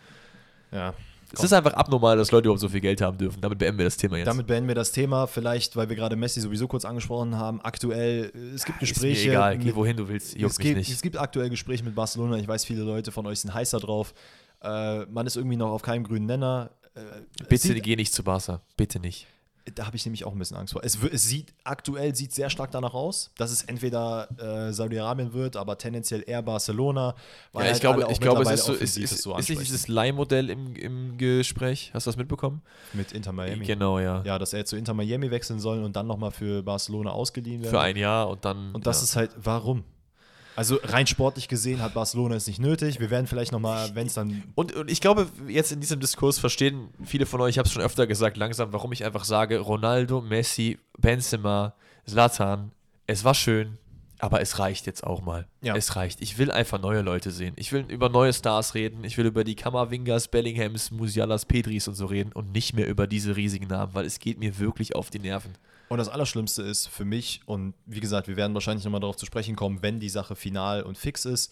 Ja. 0.72 0.94
Es 1.34 1.44
ist 1.44 1.54
einfach 1.54 1.74
abnormal, 1.74 2.18
dass 2.18 2.32
Leute 2.32 2.46
überhaupt 2.46 2.62
so 2.62 2.70
viel 2.70 2.82
Geld 2.82 3.02
haben 3.02 3.18
dürfen. 3.18 3.40
Damit 3.42 3.60
beenden 3.60 3.78
wir 3.78 3.86
das 3.86 3.98
Thema 3.98 4.18
jetzt. 4.18 4.28
Damit 4.28 4.48
beenden 4.48 4.68
wir 4.68 4.76
das 4.76 4.92
Thema. 4.92 5.28
Vielleicht, 5.28 5.76
weil 5.76 5.90
wir 5.90 5.96
gerade 5.96 6.16
Messi 6.16 6.42
sowieso 6.42 6.68
kurz 6.68 6.86
angesprochen 6.86 7.36
haben. 7.36 7.62
Aktuell, 7.62 8.32
äh, 8.34 8.56
es 8.56 8.66
gibt 8.66 8.82
ist 8.82 8.90
Gespräche. 8.90 9.28
mir 9.28 9.34
egal, 9.34 9.58
geh 9.58 9.76
wohin 9.76 9.98
du 9.98 10.08
willst, 10.08 10.36
juckt 10.36 10.54
es, 10.54 10.58
mich 10.58 10.68
gibt, 10.68 10.78
nicht. 10.78 10.92
es 10.92 11.02
gibt 11.02 11.18
aktuell 11.18 11.50
Gespräche 11.50 11.84
mit 11.84 11.96
Barcelona. 11.96 12.38
Ich 12.38 12.48
weiß, 12.48 12.66
viele 12.66 12.84
Leute 12.84 13.12
von 13.12 13.26
euch 13.28 13.40
sind 13.40 13.54
heißer 13.54 13.80
drauf. 13.80 14.14
Äh, 14.62 15.06
man 15.06 15.28
ist 15.28 15.36
irgendwie 15.36 15.58
noch 15.58 15.70
auf 15.70 15.82
keinem 15.82 16.04
grünen 16.04 16.26
Nenner. 16.26 16.72
Äh, 16.96 17.02
Bitte 17.48 17.80
geh 17.80 17.96
nicht 17.96 18.14
zu 18.14 18.24
Barca. 18.24 18.62
Bitte 18.76 19.00
nicht. 19.00 19.28
Da 19.76 19.86
habe 19.86 19.96
ich 19.96 20.06
nämlich 20.06 20.26
auch 20.26 20.34
ein 20.34 20.40
bisschen 20.40 20.58
Angst 20.58 20.74
vor. 20.74 20.84
Es, 20.84 20.98
es 21.02 21.24
sieht 21.24 21.54
aktuell 21.64 22.16
sieht 22.16 22.34
sehr 22.34 22.50
stark 22.50 22.72
danach 22.72 22.94
aus, 22.94 23.32
dass 23.38 23.52
es 23.52 23.64
entweder 23.64 24.30
äh, 24.40 24.74
Saudi-Arabien 24.74 25.34
wird, 25.34 25.56
aber 25.56 25.78
tendenziell 25.78 26.24
eher 26.26 26.42
Barcelona. 26.42 27.16
Ja, 27.54 27.62
ich 27.62 27.68
halt 27.72 27.82
glaube, 27.82 28.08
ich 28.10 28.20
glaube 28.20 28.44
es 28.44 28.52
ist, 28.52 28.66
so, 28.66 28.74
ist, 28.74 28.98
ist, 28.98 29.22
so 29.22 29.38
ist 29.38 29.50
nicht 29.50 29.62
dieses 29.62 29.88
Leihmodell 29.88 30.50
im, 30.50 30.76
im 30.76 31.18
Gespräch. 31.18 31.92
Hast 31.94 32.06
du 32.06 32.10
das 32.10 32.18
mitbekommen? 32.18 32.62
mit 32.94 33.12
Inter 33.12 33.32
Miami. 33.32 33.66
Genau, 33.66 34.00
ja. 34.00 34.22
Ja, 34.24 34.40
dass 34.40 34.54
er 34.54 34.66
zu 34.66 34.76
Inter 34.76 34.94
Miami 34.94 35.32
wechseln 35.32 35.60
soll 35.60 35.84
und 35.84 35.96
dann 35.96 36.08
nochmal 36.08 36.32
für 36.32 36.64
Barcelona 36.64 37.12
ausgeliehen 37.12 37.62
werden. 37.62 37.72
Für 37.72 37.82
ein 37.82 37.96
Jahr 37.96 38.30
und 38.30 38.46
dann. 38.46 38.74
Und 38.74 38.86
das 38.86 39.00
ja. 39.00 39.04
ist 39.04 39.16
halt, 39.16 39.32
warum? 39.38 39.84
Also 40.60 40.78
rein 40.84 41.08
sportlich 41.08 41.48
gesehen 41.48 41.82
hat 41.82 41.94
Barcelona 41.94 42.36
es 42.36 42.46
nicht 42.46 42.60
nötig. 42.60 43.00
Wir 43.00 43.10
werden 43.10 43.28
vielleicht 43.28 43.54
nochmal, 43.54 43.92
wenn 43.94 44.08
es 44.08 44.16
dann. 44.16 44.44
Und, 44.56 44.76
und 44.76 44.92
ich 44.92 45.00
glaube, 45.00 45.30
jetzt 45.48 45.72
in 45.72 45.80
diesem 45.80 46.02
Diskurs 46.02 46.38
verstehen 46.38 46.90
viele 47.06 47.26
von 47.26 47.40
euch, 47.40 47.52
ich 47.52 47.60
habe 47.60 47.68
es 47.68 47.72
schon 47.72 47.82
öfter 47.82 48.08
gesagt, 48.08 48.36
langsam, 48.36 48.74
warum 48.74 48.92
ich 48.92 49.06
einfach 49.06 49.24
sage: 49.24 49.60
Ronaldo, 49.60 50.20
Messi, 50.20 50.78
Benzema, 50.98 51.76
Zlatan, 52.06 52.74
es 53.08 53.24
war 53.24 53.36
schön, 53.36 53.78
aber 54.20 54.42
es 54.42 54.60
reicht 54.60 54.86
jetzt 54.86 55.04
auch 55.04 55.22
mal. 55.22 55.48
Ja. 55.62 55.76
Es 55.76 55.96
reicht. 55.96 56.22
Ich 56.22 56.38
will 56.38 56.52
einfach 56.52 56.80
neue 56.80 57.02
Leute 57.02 57.32
sehen. 57.32 57.54
Ich 57.56 57.72
will 57.72 57.86
über 57.88 58.10
neue 58.10 58.34
Stars 58.34 58.76
reden. 58.76 59.04
Ich 59.06 59.18
will 59.18 59.26
über 59.26 59.46
die 59.46 59.56
Kammerwingers, 59.56 60.28
Bellinghams, 60.28 60.92
Musialas, 60.92 61.46
Pedris 61.46 61.88
und 61.88 61.96
so 61.96 62.06
reden 62.06 62.34
und 62.34 62.52
nicht 62.52 62.74
mehr 62.74 62.88
über 62.88 63.08
diese 63.08 63.36
riesigen 63.36 63.68
Namen, 63.68 63.94
weil 63.94 64.06
es 64.06 64.20
geht 64.20 64.38
mir 64.38 64.60
wirklich 64.60 64.96
auf 64.96 65.10
die 65.10 65.20
Nerven. 65.20 65.54
Und 65.88 65.98
das 65.98 66.10
Allerschlimmste 66.10 66.62
ist 66.62 66.88
für 66.88 67.06
mich, 67.06 67.42
und 67.46 67.74
wie 67.86 68.02
gesagt, 68.02 68.28
wir 68.28 68.36
werden 68.36 68.54
wahrscheinlich 68.54 68.84
nochmal 68.84 69.02
darauf 69.02 69.18
zu 69.18 69.26
sprechen 69.26 69.56
kommen, 69.56 69.82
wenn 69.82 70.00
die 70.00 70.10
Sache 70.10 70.36
final 70.36 70.84
und 70.84 70.98
fix 70.98 71.26
ist, 71.26 71.52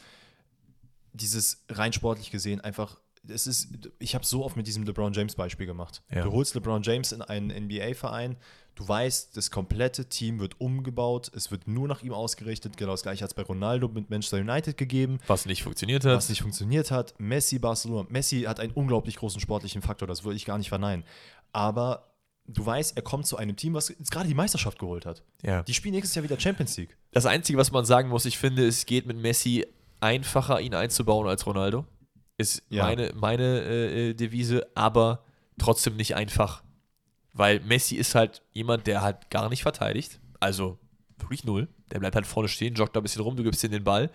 dieses 1.14 1.64
rein 1.70 1.94
sportlich 1.94 2.30
gesehen 2.32 2.62
einfach. 2.62 3.00
Es 3.30 3.48
ist, 3.48 3.70
ich 4.00 4.16
habe 4.16 4.26
so 4.26 4.46
oft 4.46 4.56
mit 4.56 4.68
diesem 4.68 4.84
LeBron 4.84 5.12
James 5.12 5.36
Beispiel 5.36 5.66
gemacht. 5.66 6.02
Ja. 6.14 6.24
Du 6.24 6.32
holst 6.32 6.54
LeBron 6.54 6.84
James 6.84 7.12
in 7.12 7.22
einen 7.22 7.48
NBA-Verein, 7.66 8.38
du 8.78 8.88
weißt, 8.88 9.36
das 9.36 9.50
komplette 9.52 10.06
Team 10.06 10.40
wird 10.40 10.62
umgebaut, 10.62 11.32
es 11.36 11.50
wird 11.52 11.68
nur 11.68 11.88
nach 11.88 12.04
ihm 12.04 12.14
ausgerichtet. 12.14 12.78
Genau 12.78 12.92
das 12.92 13.02
gleiche 13.02 13.24
hat 13.24 13.32
es 13.32 13.34
bei 13.34 13.42
Ronaldo 13.42 13.88
mit 13.88 14.10
Manchester 14.10 14.38
United 14.38 14.78
gegeben. 14.78 15.18
Was 15.28 15.46
nicht 15.48 15.64
funktioniert 15.64 16.06
hat. 16.06 16.16
was 16.16 16.30
nicht 16.30 16.42
funktioniert 16.44 16.92
hat. 16.92 17.14
Messi, 17.20 17.58
Barcelona. 17.60 18.08
Messi 18.10 18.44
hat 18.44 18.60
einen 18.60 18.72
unglaublich 18.74 19.16
großen 19.16 19.42
sportlichen 19.42 19.82
Faktor, 19.82 20.08
das 20.08 20.24
würde 20.24 20.36
ich 20.38 20.46
gar 20.46 20.58
nicht 20.60 20.70
verneinen. 20.70 21.04
Aber 21.52 22.12
du 22.46 22.66
weißt, 22.66 22.96
er 22.96 23.02
kommt 23.02 23.26
zu 23.26 23.36
einem 23.38 23.56
Team, 23.56 23.74
was 23.74 23.90
jetzt 23.90 24.12
gerade 24.12 24.28
die 24.28 24.36
Meisterschaft 24.36 24.78
geholt 24.78 25.06
hat. 25.06 25.24
ja. 25.44 25.64
Die 25.64 25.74
spielen 25.74 25.96
nächstes 25.96 26.14
Jahr 26.16 26.24
wieder 26.24 26.40
Champions 26.40 26.78
League. 26.78 26.96
Das 27.12 27.26
Einzige, 27.26 27.58
was 27.58 27.72
man 27.72 27.84
sagen 27.84 28.10
muss, 28.10 28.26
ich 28.26 28.38
finde, 28.38 28.68
es 28.68 28.86
geht 28.86 29.08
mit 29.08 29.18
Messi 29.18 29.66
einfacher, 30.00 30.62
ihn 30.62 30.76
einzubauen 30.76 31.28
als 31.28 31.46
Ronaldo. 31.48 31.86
Ist 32.38 32.62
Ja. 32.70 32.84
meine, 32.84 33.12
meine 33.16 33.44
äh, 33.62 34.10
äh, 34.10 34.14
Devise, 34.14 34.68
aber 34.76 35.24
trotzdem 35.58 35.96
nicht 35.96 36.16
einfach. 36.16 36.62
Weil 37.38 37.60
Messi 37.62 37.96
ist 37.96 38.16
halt 38.16 38.42
jemand, 38.54 38.88
der 38.88 39.02
halt 39.02 39.30
gar 39.30 39.48
nicht 39.50 39.62
verteidigt. 39.62 40.20
Also 40.40 40.78
wirklich 41.20 41.44
null. 41.44 41.68
Der 41.92 42.00
bleibt 42.00 42.16
halt 42.16 42.28
vorne 42.28 42.50
stehen, 42.50 42.74
joggt 42.76 42.96
da 42.96 43.00
ein 43.00 43.04
bisschen 43.04 43.22
rum, 43.22 43.36
du 43.36 43.44
gibst 43.44 43.64
ihm 43.64 43.72
den 43.72 43.84
Ball. 43.84 44.10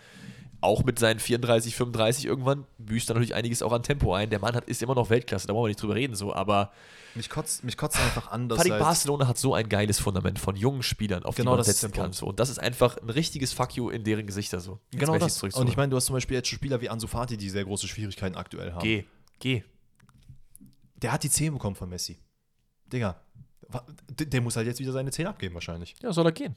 Auch 0.60 0.84
mit 0.84 0.98
seinen 0.98 1.18
34, 1.18 1.74
35 1.74 2.24
irgendwann 2.24 2.66
büßt 2.78 3.10
er 3.10 3.14
natürlich 3.14 3.34
einiges 3.34 3.62
auch 3.62 3.72
an 3.72 3.82
Tempo 3.82 4.14
ein. 4.14 4.30
Der 4.30 4.38
Mann 4.38 4.54
hat, 4.54 4.66
ist 4.66 4.80
immer 4.82 4.94
noch 4.94 5.10
Weltklasse, 5.10 5.48
da 5.48 5.54
wollen 5.54 5.64
wir 5.64 5.68
nicht 5.70 5.82
drüber 5.82 5.96
reden, 5.96 6.14
so, 6.14 6.32
aber 6.32 6.70
Mich 7.16 7.28
kotzt, 7.28 7.64
mich 7.64 7.76
kotzt 7.76 7.98
einfach 7.98 8.30
an, 8.30 8.48
dass 8.48 8.58
vor 8.58 8.64
allem 8.66 8.72
halt- 8.74 8.82
Barcelona 8.82 9.26
hat 9.26 9.38
so 9.38 9.54
ein 9.54 9.68
geiles 9.68 9.98
Fundament 9.98 10.38
von 10.38 10.54
jungen 10.54 10.84
Spielern, 10.84 11.24
auf 11.24 11.34
Genau, 11.34 11.52
die 11.52 11.56
man 11.56 11.64
setzen 11.64 11.90
kann. 11.90 12.12
So. 12.12 12.26
Und 12.26 12.38
das 12.38 12.48
ist 12.48 12.58
einfach 12.60 12.96
ein 12.98 13.10
richtiges 13.10 13.52
Fuck 13.52 13.74
you 13.74 13.90
in 13.90 14.04
deren 14.04 14.24
Gesichter 14.26 14.60
so. 14.60 14.78
Jetzt 14.92 15.00
Genau 15.00 15.18
das. 15.18 15.34
zurück 15.36 15.56
Und 15.56 15.68
ich 15.68 15.76
meine, 15.76 15.90
du 15.90 15.96
hast 15.96 16.06
zum 16.06 16.14
Beispiel 16.14 16.36
jetzt 16.36 16.48
schon 16.48 16.58
Spieler 16.58 16.80
wie 16.80 16.88
Ansu 16.88 17.08
Fati, 17.08 17.36
die 17.36 17.50
sehr 17.50 17.64
große 17.64 17.88
Schwierigkeiten 17.88 18.36
aktuell 18.36 18.72
haben. 18.72 18.82
Geh, 18.84 19.04
geh. 19.40 19.64
Der 20.96 21.10
hat 21.10 21.24
die 21.24 21.30
10 21.30 21.52
bekommen 21.54 21.74
von 21.74 21.88
Messi. 21.88 22.18
Digga, 22.92 23.16
der 24.18 24.40
muss 24.40 24.56
halt 24.56 24.66
jetzt 24.66 24.80
wieder 24.80 24.92
seine 24.92 25.10
10 25.10 25.26
abgeben 25.26 25.54
wahrscheinlich. 25.54 25.94
Ja, 26.02 26.12
soll 26.12 26.26
er 26.26 26.32
gehen. 26.32 26.56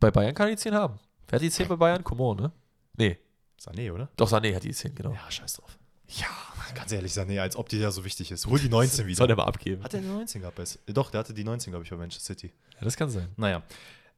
Bei 0.00 0.10
Bayern 0.10 0.34
kann 0.34 0.48
er 0.48 0.54
die 0.56 0.60
10 0.60 0.74
haben. 0.74 0.98
Wer 1.28 1.36
hat 1.38 1.42
die 1.42 1.50
10 1.50 1.68
bei 1.68 1.76
Bayern? 1.76 2.02
Come 2.04 2.22
on, 2.22 2.36
ne? 2.38 2.52
Nee, 2.96 3.18
Sané, 3.60 3.92
oder? 3.92 4.08
doch 4.16 4.30
Sané 4.30 4.54
hat 4.54 4.64
die 4.64 4.72
10, 4.72 4.94
genau. 4.94 5.12
Ja, 5.12 5.30
scheiß 5.30 5.54
drauf. 5.54 5.78
Ja, 6.08 6.26
ganz 6.74 6.92
ehrlich, 6.92 7.12
Sané, 7.12 7.40
als 7.40 7.56
ob 7.56 7.68
die 7.68 7.78
ja 7.78 7.90
so 7.90 8.04
wichtig 8.04 8.30
ist. 8.30 8.46
Hol 8.46 8.58
die 8.58 8.68
19 8.68 9.06
wieder. 9.06 9.16
Soll 9.16 9.26
der 9.26 9.36
mal 9.36 9.44
abgeben. 9.44 9.82
Hat 9.82 9.92
er 9.94 10.00
die 10.00 10.06
19 10.06 10.40
gehabt? 10.42 10.56
Bei- 10.56 10.92
Doch, 10.92 11.10
der 11.10 11.20
hatte 11.20 11.34
die 11.34 11.44
19, 11.44 11.72
glaube 11.72 11.84
ich, 11.84 11.90
bei 11.90 11.96
Manchester 11.96 12.26
City. 12.34 12.52
Ja, 12.74 12.80
das 12.84 12.96
kann 12.96 13.10
sein. 13.10 13.28
Naja. 13.36 13.62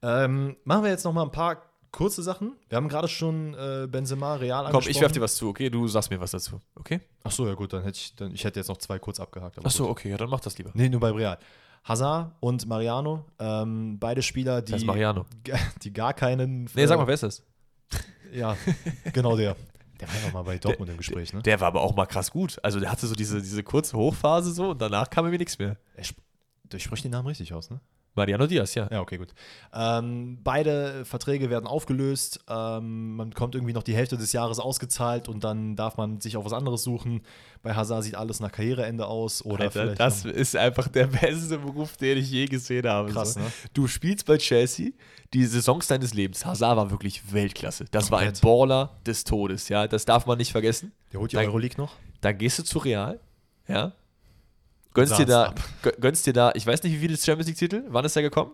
Ähm, 0.03 0.57
machen 0.65 0.85
wir 0.85 0.91
jetzt 0.91 1.05
noch 1.05 1.13
mal 1.13 1.23
ein 1.25 1.33
paar 1.33 1.68
kurze 1.91 2.23
Sachen. 2.23 2.57
Wir 2.69 2.77
haben 2.77 2.89
gerade 2.89 3.09
schon 3.09 3.55
äh, 3.55 3.87
Benzema 3.91 4.35
Real 4.35 4.59
Komm, 4.65 4.67
angesprochen. 4.77 4.91
ich 4.91 5.01
werf 5.01 5.13
dir 5.13 5.21
was 5.21 5.37
zu, 5.37 5.49
okay? 5.49 5.71
Du 5.71 5.87
sagst 5.89 6.11
mir 6.11 6.21
was 6.21 6.31
dazu, 6.31 6.61
okay? 6.75 7.01
Ach 7.25 7.31
so, 7.31 7.47
ja 7.47 7.55
gut, 7.55 7.73
dann 7.73 7.83
hätte 7.83 7.99
ich, 7.99 8.15
dann, 8.17 8.33
ich 8.33 8.45
hätte 8.45 8.61
jetzt 8.61 8.69
noch 8.69 8.77
zwei 8.79 8.99
kurz 8.99 9.21
abgehakt. 9.21 9.57
Ach 9.63 9.71
so, 9.71 9.85
gut. 9.85 9.93
okay, 9.93 10.11
ja, 10.11 10.17
dann 10.17 10.29
mach 10.31 10.41
das 10.41 10.57
lieber. 10.59 10.71
Nee, 10.75 10.89
nur 10.89 11.01
bei 11.01 11.11
Real. 11.11 11.39
Hazard 11.85 12.33
und 12.41 12.67
Mariano, 12.67 13.25
ähm, 13.39 13.99
beide 13.99 14.21
Spieler, 14.23 14.61
die, 14.63 14.73
Wer 14.73 14.77
ist 14.79 14.85
Mariano? 14.85 15.25
die 15.83 15.93
gar 15.93 16.13
keinen. 16.13 16.69
Nee, 16.75 16.87
sag 16.87 16.99
mal, 16.99 17.07
wer 17.07 17.15
ist 17.15 17.23
das? 17.23 17.43
Ja, 18.33 18.57
genau 19.13 19.37
der. 19.37 19.57
Der 20.01 20.07
war 20.09 20.15
ja 20.27 20.33
mal 20.33 20.43
bei 20.43 20.59
Dortmund 20.59 20.91
im 20.91 20.97
Gespräch, 20.99 21.33
ne? 21.33 21.43
Der 21.43 21.61
war 21.61 21.69
aber 21.69 21.81
auch 21.81 21.97
mal 21.97 22.07
krass 22.07 22.31
gut. 22.31 22.59
Also 22.63 22.79
der 22.79 22.93
hatte 22.93 23.07
so 23.07 23.15
diese, 23.15 23.41
diese 23.41 23.63
kurze 23.65 23.97
Hochphase 23.97 24.53
so 24.53 24.71
und 24.71 24.81
danach 24.83 25.11
kam 25.11 25.25
irgendwie 25.25 25.39
nichts 25.39 25.59
mehr. 25.59 25.77
Er 25.97 26.03
sp- 26.07 26.21
Du 26.69 26.79
sprichst 26.79 27.05
den 27.05 27.13
Namen 27.13 27.27
richtig 27.27 27.53
aus, 27.55 27.71
ne? 27.71 27.81
Mariano 28.15 28.47
Diaz, 28.47 28.75
ja. 28.75 28.89
Ja, 28.91 29.01
okay, 29.01 29.17
gut. 29.17 29.29
Ähm, 29.73 30.39
beide 30.43 31.05
Verträge 31.05 31.51
werden 31.51 31.67
aufgelöst. 31.67 32.41
Ähm, 32.49 33.17
man 33.17 33.33
kommt 33.33 33.55
irgendwie 33.55 33.73
noch 33.73 33.83
die 33.83 33.95
Hälfte 33.95 34.17
des 34.17 34.33
Jahres 34.33 34.59
ausgezahlt 34.59 35.29
und 35.29 35.45
dann 35.45 35.77
darf 35.77 35.97
man 35.97 36.21
sich 36.21 36.37
auch 36.37 36.45
was 36.45 36.53
anderes 36.53 36.83
suchen. 36.83 37.23
Bei 37.63 37.75
Hazard 37.75 38.05
sieht 38.05 38.17
alles 38.17 38.41
nach 38.41 38.51
Karriereende 38.51 39.07
aus. 39.07 39.45
Oder 39.45 39.65
Alter, 39.65 39.83
vielleicht 39.83 40.01
das 40.01 40.25
ist 40.25 40.57
einfach 40.57 40.89
der 40.89 41.07
beste 41.07 41.59
Beruf, 41.59 41.97
den 41.97 42.19
ich 42.19 42.31
je 42.31 42.47
gesehen 42.47 42.87
habe. 42.89 43.11
Krass, 43.13 43.35
so. 43.35 43.41
ne? 43.41 43.47
Du 43.73 43.87
spielst 43.87 44.27
bei 44.27 44.37
Chelsea 44.39 44.91
die 45.33 45.45
Saisons 45.45 45.87
deines 45.87 46.15
Lebens. 46.15 46.45
Hazard 46.45 46.77
war 46.77 46.91
wirklich 46.91 47.33
Weltklasse. 47.33 47.85
Das 47.91 48.11
war 48.11 48.21
ein. 48.21 48.33
Baller 48.41 48.99
des 49.07 49.25
Todes, 49.25 49.69
ja. 49.69 49.87
Das 49.87 50.05
darf 50.05 50.27
man 50.27 50.39
nicht 50.39 50.53
vergessen. 50.53 50.93
Der 51.13 51.21
holt 51.21 51.33
die 51.33 51.37
Euroleague 51.37 51.77
noch. 51.79 51.95
Dann 52.21 52.37
gehst 52.37 52.59
du 52.59 52.65
zu 52.65 52.79
Real, 52.79 53.21
ja. 53.69 53.93
Gönnst 54.99 55.19
dir, 55.19 55.27
da, 55.27 55.45
ab. 55.47 55.61
gönnst 56.01 56.27
dir 56.27 56.33
da, 56.33 56.53
ich 56.55 56.67
weiß 56.67 56.83
nicht, 56.83 56.93
wie 56.95 56.99
viele 56.99 57.17
Champions 57.17 57.47
League-Titel, 57.49 57.85
wann 57.89 58.05
ist 58.05 58.17
der 58.17 58.23
gekommen? 58.23 58.53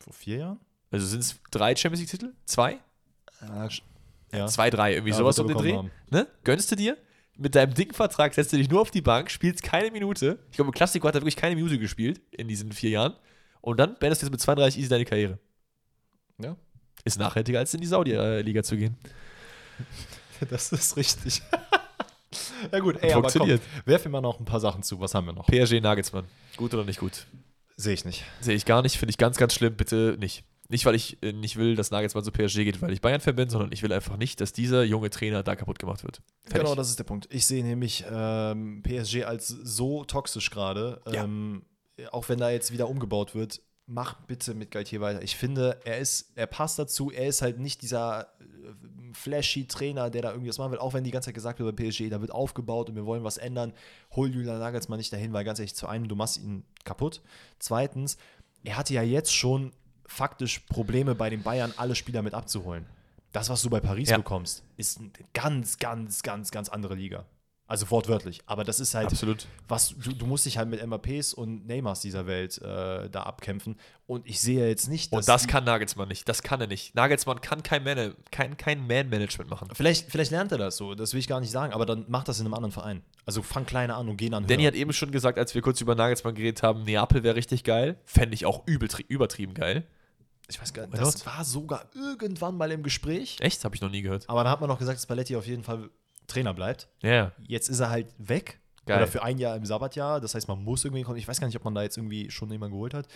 Vor 0.00 0.12
vier 0.12 0.38
Jahren? 0.38 0.60
Also 0.90 1.06
sind 1.06 1.20
es 1.20 1.38
drei 1.50 1.76
Champions 1.76 2.00
League-Titel? 2.00 2.32
Zwei? 2.44 2.78
Ja. 4.32 4.46
Zwei, 4.46 4.70
drei, 4.70 4.94
irgendwie 4.94 5.10
Ja, 5.10 5.16
sowas 5.16 5.38
um 5.38 5.48
den 5.48 5.56
Dreh. 5.56 5.78
Ne? 6.10 6.26
Gönnst 6.44 6.70
du 6.70 6.76
dir? 6.76 6.96
Mit 7.36 7.54
deinem 7.54 7.74
dicken 7.74 7.94
Vertrag 7.94 8.34
setzt 8.34 8.52
du 8.52 8.56
dich 8.56 8.68
nur 8.68 8.80
auf 8.80 8.90
die 8.90 9.00
Bank, 9.00 9.30
spielst 9.30 9.62
keine 9.62 9.90
Minute. 9.90 10.38
Ich 10.50 10.56
glaube, 10.56 10.68
im 10.68 10.74
Klassiko 10.74 11.08
hat 11.08 11.14
er 11.14 11.20
wirklich 11.22 11.36
keine 11.36 11.54
Minute 11.56 11.78
gespielt 11.78 12.20
in 12.30 12.48
diesen 12.48 12.72
vier 12.72 12.90
Jahren. 12.90 13.14
Und 13.60 13.78
dann 13.78 13.96
beendest 13.98 14.22
du 14.22 14.26
jetzt 14.26 14.32
mit 14.32 14.40
32 14.40 14.78
easy 14.80 14.88
deine 14.88 15.04
Karriere. 15.04 15.38
Ja. 16.38 16.56
Ist 17.04 17.18
nachhaltiger, 17.18 17.58
als 17.58 17.74
in 17.74 17.80
die 17.80 17.86
Saudi-Liga 17.86 18.62
zu 18.62 18.76
gehen. 18.76 18.96
Das 20.50 20.72
ist 20.72 20.96
richtig. 20.96 21.40
ja 22.72 22.78
gut, 22.78 22.96
ey, 23.02 23.12
aber 23.12 23.22
komm, 23.22 23.30
Funktioniert. 23.30 23.62
werf 23.84 24.04
mir 24.04 24.10
mal 24.10 24.20
noch 24.20 24.38
ein 24.38 24.44
paar 24.44 24.60
Sachen 24.60 24.82
zu. 24.82 25.00
Was 25.00 25.14
haben 25.14 25.26
wir 25.26 25.32
noch? 25.32 25.46
PSG 25.46 25.80
Nagelsmann. 25.80 26.24
Gut 26.56 26.74
oder 26.74 26.84
nicht 26.84 27.00
gut? 27.00 27.26
Sehe 27.76 27.94
ich 27.94 28.04
nicht. 28.04 28.24
Sehe 28.40 28.54
ich 28.54 28.64
gar 28.64 28.82
nicht, 28.82 28.96
finde 28.96 29.10
ich 29.10 29.18
ganz, 29.18 29.36
ganz 29.36 29.54
schlimm. 29.54 29.76
Bitte 29.76 30.16
nicht. 30.18 30.44
Nicht, 30.68 30.86
weil 30.86 30.94
ich 30.94 31.22
äh, 31.22 31.32
nicht 31.32 31.56
will, 31.56 31.76
dass 31.76 31.90
Nagelsmann 31.90 32.24
zu 32.24 32.32
PSG 32.32 32.64
geht, 32.64 32.80
weil 32.80 32.92
ich 32.92 33.02
Bayern-Fan 33.02 33.36
bin, 33.36 33.50
sondern 33.50 33.72
ich 33.72 33.82
will 33.82 33.92
einfach 33.92 34.16
nicht, 34.16 34.40
dass 34.40 34.52
dieser 34.52 34.84
junge 34.84 35.10
Trainer 35.10 35.42
da 35.42 35.54
kaputt 35.54 35.78
gemacht 35.78 36.02
wird. 36.02 36.22
Fertig. 36.44 36.62
Genau, 36.62 36.74
das 36.74 36.88
ist 36.88 36.98
der 36.98 37.04
Punkt. 37.04 37.28
Ich 37.30 37.46
sehe 37.46 37.62
nämlich 37.62 38.04
ähm, 38.10 38.82
PSG 38.82 39.24
als 39.24 39.48
so 39.48 40.04
toxisch 40.04 40.50
gerade. 40.50 41.02
Ja. 41.12 41.24
Ähm, 41.24 41.66
auch 42.10 42.28
wenn 42.28 42.38
da 42.38 42.50
jetzt 42.50 42.72
wieder 42.72 42.88
umgebaut 42.88 43.34
wird, 43.34 43.60
mach 43.92 44.14
bitte 44.22 44.54
mit 44.54 44.70
Galtier 44.70 45.00
weiter. 45.00 45.22
Ich 45.22 45.36
finde, 45.36 45.78
er 45.84 45.98
ist, 45.98 46.32
er 46.34 46.46
passt 46.46 46.78
dazu. 46.78 47.10
Er 47.10 47.26
ist 47.26 47.42
halt 47.42 47.58
nicht 47.58 47.82
dieser 47.82 48.22
äh, 48.40 48.44
flashy 49.12 49.66
Trainer, 49.66 50.08
der 50.08 50.22
da 50.22 50.30
irgendwie 50.30 50.48
was 50.48 50.58
machen 50.58 50.72
will. 50.72 50.78
Auch 50.78 50.94
wenn 50.94 51.04
die 51.04 51.10
ganze 51.10 51.26
Zeit 51.26 51.34
gesagt 51.34 51.60
wird 51.60 51.76
bei 51.76 51.88
PSG, 51.90 52.08
da 52.08 52.20
wird 52.20 52.30
aufgebaut 52.32 52.88
und 52.88 52.96
wir 52.96 53.04
wollen 53.04 53.22
was 53.24 53.36
ändern. 53.36 53.72
Hol 54.16 54.32
Julian 54.34 54.58
Nagelsmann 54.58 54.98
nicht 54.98 55.12
dahin, 55.12 55.32
weil 55.32 55.44
ganz 55.44 55.58
ehrlich, 55.58 55.74
zu 55.74 55.86
einem, 55.86 56.08
du 56.08 56.16
machst 56.16 56.38
ihn 56.38 56.64
kaputt. 56.84 57.20
Zweitens, 57.58 58.16
er 58.64 58.76
hatte 58.78 58.94
ja 58.94 59.02
jetzt 59.02 59.34
schon 59.34 59.72
faktisch 60.06 60.60
Probleme 60.60 61.14
bei 61.14 61.28
den 61.30 61.42
Bayern, 61.42 61.72
alle 61.76 61.94
Spieler 61.94 62.22
mit 62.22 62.34
abzuholen. 62.34 62.86
Das, 63.32 63.48
was 63.48 63.62
du 63.62 63.70
bei 63.70 63.80
Paris 63.80 64.10
Ja. 64.10 64.16
bekommst, 64.18 64.62
ist 64.76 64.98
eine 65.00 65.10
ganz, 65.34 65.78
ganz, 65.78 66.22
ganz, 66.22 66.50
ganz 66.50 66.68
andere 66.68 66.94
Liga. 66.94 67.26
Also 67.72 67.90
wortwörtlich. 67.90 68.40
Aber 68.44 68.64
das 68.64 68.80
ist 68.80 68.94
halt, 68.94 69.06
Absolut. 69.06 69.46
was 69.66 69.94
du, 69.96 70.12
du 70.12 70.26
musst 70.26 70.44
dich 70.44 70.58
halt 70.58 70.68
mit 70.68 70.86
MAPs 70.86 71.32
und 71.32 71.66
Neymars 71.66 72.00
dieser 72.00 72.26
Welt 72.26 72.58
äh, 72.60 73.08
da 73.08 73.22
abkämpfen. 73.22 73.76
Und 74.06 74.26
ich 74.28 74.40
sehe 74.40 74.68
jetzt 74.68 74.88
nicht, 74.88 75.10
dass 75.12 75.20
Und 75.20 75.28
das 75.28 75.46
kann 75.46 75.64
Nagelsmann 75.64 76.08
nicht. 76.08 76.28
Das 76.28 76.42
kann 76.42 76.60
er 76.60 76.66
nicht. 76.66 76.94
Nagelsmann 76.94 77.40
kann 77.40 77.62
kein, 77.62 77.82
Man 77.84 78.14
kein, 78.30 78.58
kein 78.58 78.86
Man-Management 78.86 79.48
machen. 79.48 79.68
Vielleicht, 79.72 80.10
vielleicht 80.10 80.30
lernt 80.32 80.52
er 80.52 80.58
das 80.58 80.76
so, 80.76 80.94
das 80.94 81.14
will 81.14 81.20
ich 81.20 81.28
gar 81.28 81.40
nicht 81.40 81.50
sagen, 81.50 81.72
aber 81.72 81.86
dann 81.86 82.04
mach 82.08 82.24
das 82.24 82.38
in 82.40 82.44
einem 82.46 82.54
anderen 82.54 82.72
Verein. 82.72 83.02
Also 83.24 83.40
fang 83.42 83.64
kleiner 83.64 83.96
an 83.96 84.08
und 84.08 84.18
geh 84.18 84.28
dann 84.28 84.46
Danny 84.46 84.62
höher. 84.64 84.68
hat 84.68 84.74
eben 84.74 84.92
schon 84.92 85.10
gesagt, 85.10 85.38
als 85.38 85.54
wir 85.54 85.62
kurz 85.62 85.80
über 85.80 85.94
Nagelsmann 85.94 86.34
geredet 86.34 86.62
haben, 86.62 86.82
Neapel 86.82 87.22
wäre 87.22 87.36
richtig 87.36 87.64
geil. 87.64 87.96
Fände 88.04 88.34
ich 88.34 88.44
auch 88.44 88.66
übeltri- 88.66 89.06
übertrieben 89.08 89.54
geil. 89.54 89.86
ich 90.48 90.60
weiß 90.60 90.74
gar 90.74 90.82
nicht, 90.86 90.92
Why 90.92 90.98
das 90.98 91.24
not? 91.24 91.26
war 91.34 91.44
sogar 91.44 91.86
irgendwann 91.94 92.56
mal 92.56 92.70
im 92.70 92.82
Gespräch. 92.82 93.38
Echt? 93.40 93.64
Habe 93.64 93.74
ich 93.74 93.80
noch 93.80 93.90
nie 93.90 94.02
gehört. 94.02 94.28
Aber 94.28 94.44
da 94.44 94.50
hat 94.50 94.60
man 94.60 94.68
noch 94.68 94.78
gesagt, 94.78 94.98
dass 94.98 95.06
Paletti 95.06 95.36
auf 95.36 95.46
jeden 95.46 95.62
Fall 95.62 95.88
Trainer 96.26 96.54
bleibt. 96.54 96.88
Ja, 97.02 97.10
ja. 97.12 97.32
Jetzt 97.46 97.68
ist 97.68 97.80
er 97.80 97.90
halt 97.90 98.08
weg. 98.18 98.58
Geil. 98.86 98.96
Oder 98.98 99.06
für 99.06 99.22
ein 99.22 99.38
Jahr 99.38 99.54
im 99.56 99.64
Sabbatjahr. 99.64 100.20
Das 100.20 100.34
heißt, 100.34 100.48
man 100.48 100.62
muss 100.62 100.84
irgendwie 100.84 101.02
kommen. 101.02 101.16
Ich 101.18 101.28
weiß 101.28 101.38
gar 101.40 101.46
nicht, 101.46 101.56
ob 101.56 101.64
man 101.64 101.74
da 101.74 101.82
jetzt 101.82 101.96
irgendwie 101.96 102.30
schon 102.30 102.50
jemanden 102.50 102.74
geholt 102.74 102.94
hat. 102.94 103.06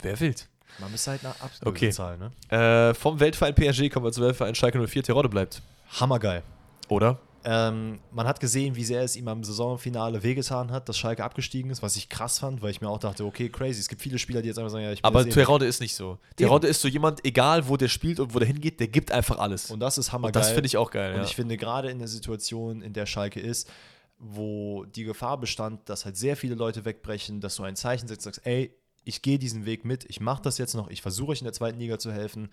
Wer 0.00 0.18
wild. 0.20 0.48
Man 0.78 0.90
müsste 0.90 1.10
halt 1.12 1.22
nach 1.22 1.38
Abschluss 1.40 1.66
Okay. 1.66 1.90
zahlen, 1.90 2.18
ne? 2.50 2.88
Äh, 2.90 2.94
vom 2.94 3.20
Weltverein 3.20 3.54
PSG 3.54 3.90
kommen 3.90 4.06
wir 4.06 4.12
zum 4.12 4.24
Weltverein 4.24 4.54
Schalke 4.54 4.78
04. 4.86 5.02
Terodde 5.02 5.28
bleibt. 5.28 5.62
Hammergeil. 6.00 6.42
Oder? 6.88 7.18
Ähm, 7.46 8.00
man 8.10 8.26
hat 8.26 8.40
gesehen, 8.40 8.74
wie 8.74 8.84
sehr 8.84 9.02
es 9.02 9.16
ihm 9.16 9.28
am 9.28 9.44
Saisonfinale 9.44 10.22
wehgetan 10.22 10.72
hat, 10.72 10.88
dass 10.88 10.96
Schalke 10.96 11.22
abgestiegen 11.22 11.70
ist, 11.70 11.82
was 11.82 11.94
ich 11.96 12.08
krass 12.08 12.38
fand, 12.38 12.62
weil 12.62 12.70
ich 12.70 12.80
mir 12.80 12.88
auch 12.88 12.98
dachte, 12.98 13.24
okay, 13.24 13.50
crazy. 13.50 13.80
Es 13.80 13.88
gibt 13.88 14.00
viele 14.00 14.18
Spieler, 14.18 14.40
die 14.40 14.48
jetzt 14.48 14.58
einfach 14.58 14.70
sagen, 14.70 14.84
ja, 14.84 14.92
ich 14.92 15.02
bin 15.02 15.06
Aber. 15.06 15.28
Terodde 15.28 15.66
ist 15.66 15.80
nicht 15.80 15.94
so. 15.94 16.18
Terodde 16.36 16.68
ist 16.68 16.80
so 16.80 16.88
jemand, 16.88 17.22
egal 17.24 17.68
wo 17.68 17.76
der 17.76 17.88
spielt 17.88 18.18
und 18.18 18.34
wo 18.34 18.38
der 18.38 18.48
hingeht, 18.48 18.80
der 18.80 18.88
gibt 18.88 19.12
einfach 19.12 19.38
alles. 19.38 19.70
Und 19.70 19.80
das 19.80 19.98
ist 19.98 20.08
Und 20.08 20.12
hammergeil. 20.14 20.42
das 20.42 20.52
finde 20.52 20.66
ich 20.66 20.78
auch 20.78 20.90
geil. 20.90 21.12
Und 21.12 21.18
ja. 21.18 21.24
ich 21.24 21.36
finde 21.36 21.58
gerade 21.58 21.90
in 21.90 21.98
der 21.98 22.08
Situation, 22.08 22.80
in 22.80 22.94
der 22.94 23.04
Schalke 23.04 23.40
ist, 23.40 23.70
wo 24.18 24.86
die 24.86 25.04
Gefahr 25.04 25.38
bestand, 25.38 25.88
dass 25.88 26.06
halt 26.06 26.16
sehr 26.16 26.36
viele 26.36 26.54
Leute 26.54 26.86
wegbrechen, 26.86 27.40
dass 27.42 27.56
du 27.56 27.62
ein 27.64 27.76
Zeichen 27.76 28.08
setzt, 28.08 28.22
sagst, 28.22 28.40
ey, 28.44 28.74
ich 29.04 29.20
gehe 29.20 29.38
diesen 29.38 29.66
Weg 29.66 29.84
mit, 29.84 30.06
ich 30.08 30.20
mache 30.20 30.42
das 30.42 30.56
jetzt 30.56 30.74
noch, 30.74 30.88
ich 30.88 31.02
versuche 31.02 31.32
euch 31.32 31.40
in 31.40 31.44
der 31.44 31.52
zweiten 31.52 31.78
Liga 31.78 31.98
zu 31.98 32.10
helfen. 32.10 32.48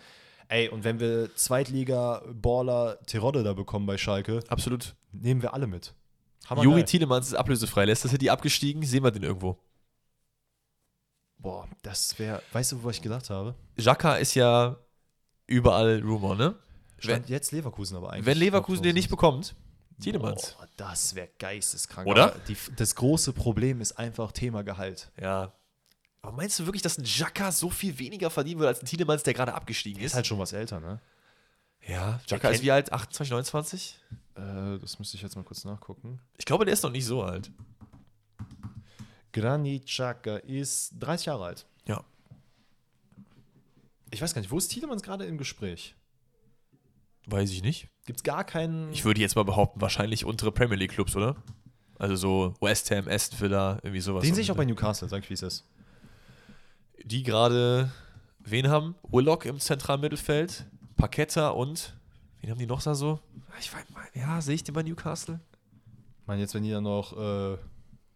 Ey, 0.51 0.67
und 0.67 0.83
wenn 0.83 0.99
wir 0.99 1.33
Zweitliga-Baller 1.33 2.99
Terodde 3.05 3.41
da 3.41 3.53
bekommen 3.53 3.85
bei 3.85 3.97
Schalke, 3.97 4.41
Absolut. 4.49 4.95
nehmen 5.13 5.41
wir 5.41 5.53
alle 5.53 5.65
mit. 5.65 5.93
Juri 6.61 6.83
Tielemans 6.83 7.27
ist 7.27 7.35
ablösefrei. 7.35 7.85
Leicester 7.85 8.09
City 8.09 8.29
abgestiegen, 8.29 8.83
sehen 8.83 9.01
wir 9.01 9.11
den 9.11 9.23
irgendwo. 9.23 9.57
Boah, 11.37 11.69
das 11.83 12.19
wäre, 12.19 12.41
weißt 12.51 12.73
du, 12.73 12.83
wo 12.83 12.89
ich 12.89 13.01
gedacht 13.01 13.29
habe? 13.29 13.55
Jaka 13.77 14.15
ist 14.17 14.35
ja 14.35 14.75
überall 15.47 16.01
Rumor, 16.01 16.35
ne? 16.35 16.55
Stand 16.99 17.29
jetzt 17.29 17.53
Leverkusen 17.53 17.95
aber 17.95 18.11
eigentlich. 18.11 18.25
Wenn 18.25 18.37
Leverkusen 18.37 18.83
den 18.83 18.95
nicht 18.95 19.09
bekommt, 19.09 19.55
Tielemans. 20.01 20.57
Boah, 20.57 20.67
das 20.75 21.15
wäre 21.15 21.29
geisteskrank. 21.39 22.09
Oder? 22.09 22.35
Die, 22.49 22.57
das 22.75 22.95
große 22.95 23.31
Problem 23.31 23.79
ist 23.79 23.93
einfach 23.93 24.33
Thema 24.33 24.63
Gehalt. 24.63 25.13
Ja. 25.17 25.53
Aber 26.23 26.34
meinst 26.38 26.60
du 26.60 26.65
wirklich, 26.65 26.81
dass 26.84 26.98
ein 26.98 27.03
Jaka 27.06 27.52
so 27.52 27.69
viel 27.69 27.98
weniger 27.98 28.30
verdienen 28.30 28.60
würde 28.60 28.69
als 28.69 28.81
ein 28.81 28.85
Tielemans, 28.85 29.23
der 29.23 29.34
gerade 29.34 29.53
abgestiegen 29.53 29.99
Ist 30.02 30.11
ist? 30.11 30.15
halt 30.15 30.27
schon 30.27 30.38
was 30.39 30.53
älter, 30.53 30.80
ne? 30.80 30.99
ja, 31.88 32.19
Der 32.30 32.38
Jaka 32.38 32.49
ist 32.49 32.61
wie 32.61 32.72
alt? 32.72 32.91
28, 32.93 33.31
29? 33.31 33.99
Äh, 34.35 34.77
das 34.80 34.99
müsste 34.99 35.18
ich 35.18 35.23
jetzt 35.23 35.35
mal 35.35 35.43
kurz 35.43 35.65
nachgucken. 35.65 36.19
Ich 36.38 36.45
glaube, 36.45 36.65
der 36.65 36.73
ist 36.73 36.84
noch 36.84 36.91
nicht 36.91 37.06
so 37.06 37.23
alt. 37.23 37.52
Granit 39.34 39.85
Xhaka 39.85 40.38
ist 40.38 40.93
30 40.99 41.27
Jahre 41.27 41.45
alt. 41.45 41.65
Ja. 41.88 42.03
Ich 44.11 44.22
weiß 44.22 44.34
gar 44.34 44.41
nicht, 44.41 44.52
wo 44.52 44.57
ist 44.57 44.68
Tielemans 44.68 45.02
gerade 45.03 45.26
im 45.26 45.38
Gespräch? 45.38 45.95
Weiß 47.27 47.52
ich 47.52 47.61
nicht. 47.64 47.88
Gibt 48.06 48.19
es 48.19 48.23
gar 48.23 48.43
keinen. 48.43 48.91
Ich 48.91 49.06
würde 49.06 49.22
jetzt 49.22 49.35
mal 49.35 49.43
behaupten, 49.45 49.80
wahrscheinlich 49.80 50.26
untere 50.26 50.52
Premier 50.52 50.76
League 50.76 50.91
Clubs, 50.91 51.15
oder? 51.15 51.35
Also 51.98 52.15
so 52.15 52.53
West 52.60 52.91
Ham, 52.91 53.07
Aston 53.07 53.39
Villa, 53.39 53.80
irgendwie 53.84 54.02
sowas. 54.02 54.23
den 54.23 54.34
sehe 54.34 54.41
ich 54.41 54.52
auch 54.52 54.56
bei 54.56 54.65
Newcastle, 54.65 55.07
sag 55.07 55.23
ich, 55.23 55.30
wie 55.30 55.35
es 55.35 55.43
ist. 55.43 55.65
Die 57.03 57.23
gerade, 57.23 57.91
wen 58.39 58.67
haben? 58.69 58.95
Willock 59.09 59.45
im 59.45 59.59
zentralen 59.59 60.01
Mittelfeld, 60.01 60.65
Paqueta 60.97 61.49
und, 61.49 61.95
wen 62.41 62.49
haben 62.51 62.59
die 62.59 62.65
noch 62.67 62.81
da 62.81 62.95
so? 62.95 63.19
Ich 63.59 63.73
weiß, 63.73 63.89
mal, 63.91 64.03
ja, 64.13 64.41
sehe 64.41 64.55
ich 64.55 64.63
den 64.63 64.73
bei 64.73 64.83
Newcastle? 64.83 65.39
Ich 66.21 66.27
meine, 66.27 66.41
jetzt, 66.41 66.53
wenn 66.53 66.63
die 66.63 66.71
dann 66.71 66.83
noch 66.83 67.17
äh, 67.17 67.57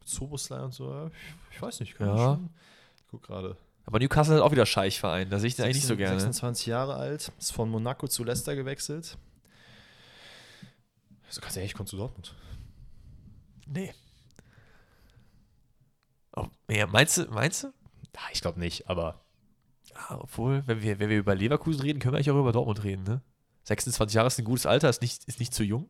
Soboslai 0.03 0.61
und 0.63 0.73
so, 0.73 0.91
ja, 0.91 1.07
ich, 1.07 1.55
ich 1.55 1.61
weiß 1.61 1.79
nicht. 1.79 1.95
kann 1.95 2.07
Ja. 2.07 2.15
ich 2.15 2.21
schon- 2.21 2.49
Ich 2.97 3.03
guck 3.07 3.23
gerade. 3.23 3.57
Aber 3.87 3.99
Newcastle 3.99 4.35
hat 4.35 4.41
auch 4.41 4.51
wieder 4.51 4.65
Scheichverein, 4.65 5.29
da 5.29 5.37
sehe 5.39 5.47
ich 5.47 5.55
den 5.55 5.65
eigentlich 5.65 5.77
nicht 5.77 5.87
so 5.87 5.95
gerne. 5.97 6.19
26 6.19 6.65
Jahre 6.67 6.95
alt, 6.95 7.31
ist 7.39 7.51
von 7.51 7.69
Monaco 7.69 8.07
zu 8.07 8.23
Leicester 8.23 8.55
gewechselt. 8.55 9.17
So 11.29 11.41
ganz 11.41 11.55
ehrlich, 11.57 11.73
kommt 11.73 11.89
zu 11.89 11.97
Dortmund. 11.97 12.33
Nee. 13.67 13.93
Oh, 16.35 16.47
ja, 16.69 16.87
meinst 16.87 17.17
du, 17.17 17.25
meinst 17.31 17.63
du? 17.63 17.73
Ja, 18.15 18.21
ich 18.31 18.41
glaube 18.41 18.59
nicht, 18.59 18.89
aber 18.89 19.21
Ja, 19.93 20.19
obwohl, 20.19 20.63
wenn 20.65 20.81
wir, 20.81 20.99
wenn 20.99 21.09
wir 21.09 21.17
über 21.17 21.35
Leverkusen 21.35 21.81
reden, 21.81 21.99
können 21.99 22.13
wir 22.13 22.17
eigentlich 22.17 22.31
auch 22.31 22.39
über 22.39 22.51
Dortmund 22.51 22.83
reden, 22.83 23.03
ne? 23.03 23.21
26 23.65 24.15
Jahre 24.15 24.27
ist 24.27 24.37
ein 24.39 24.45
gutes 24.45 24.65
Alter, 24.65 24.89
ist 24.89 25.01
nicht, 25.01 25.23
ist 25.25 25.39
nicht 25.39 25.53
zu 25.53 25.63
jung, 25.63 25.89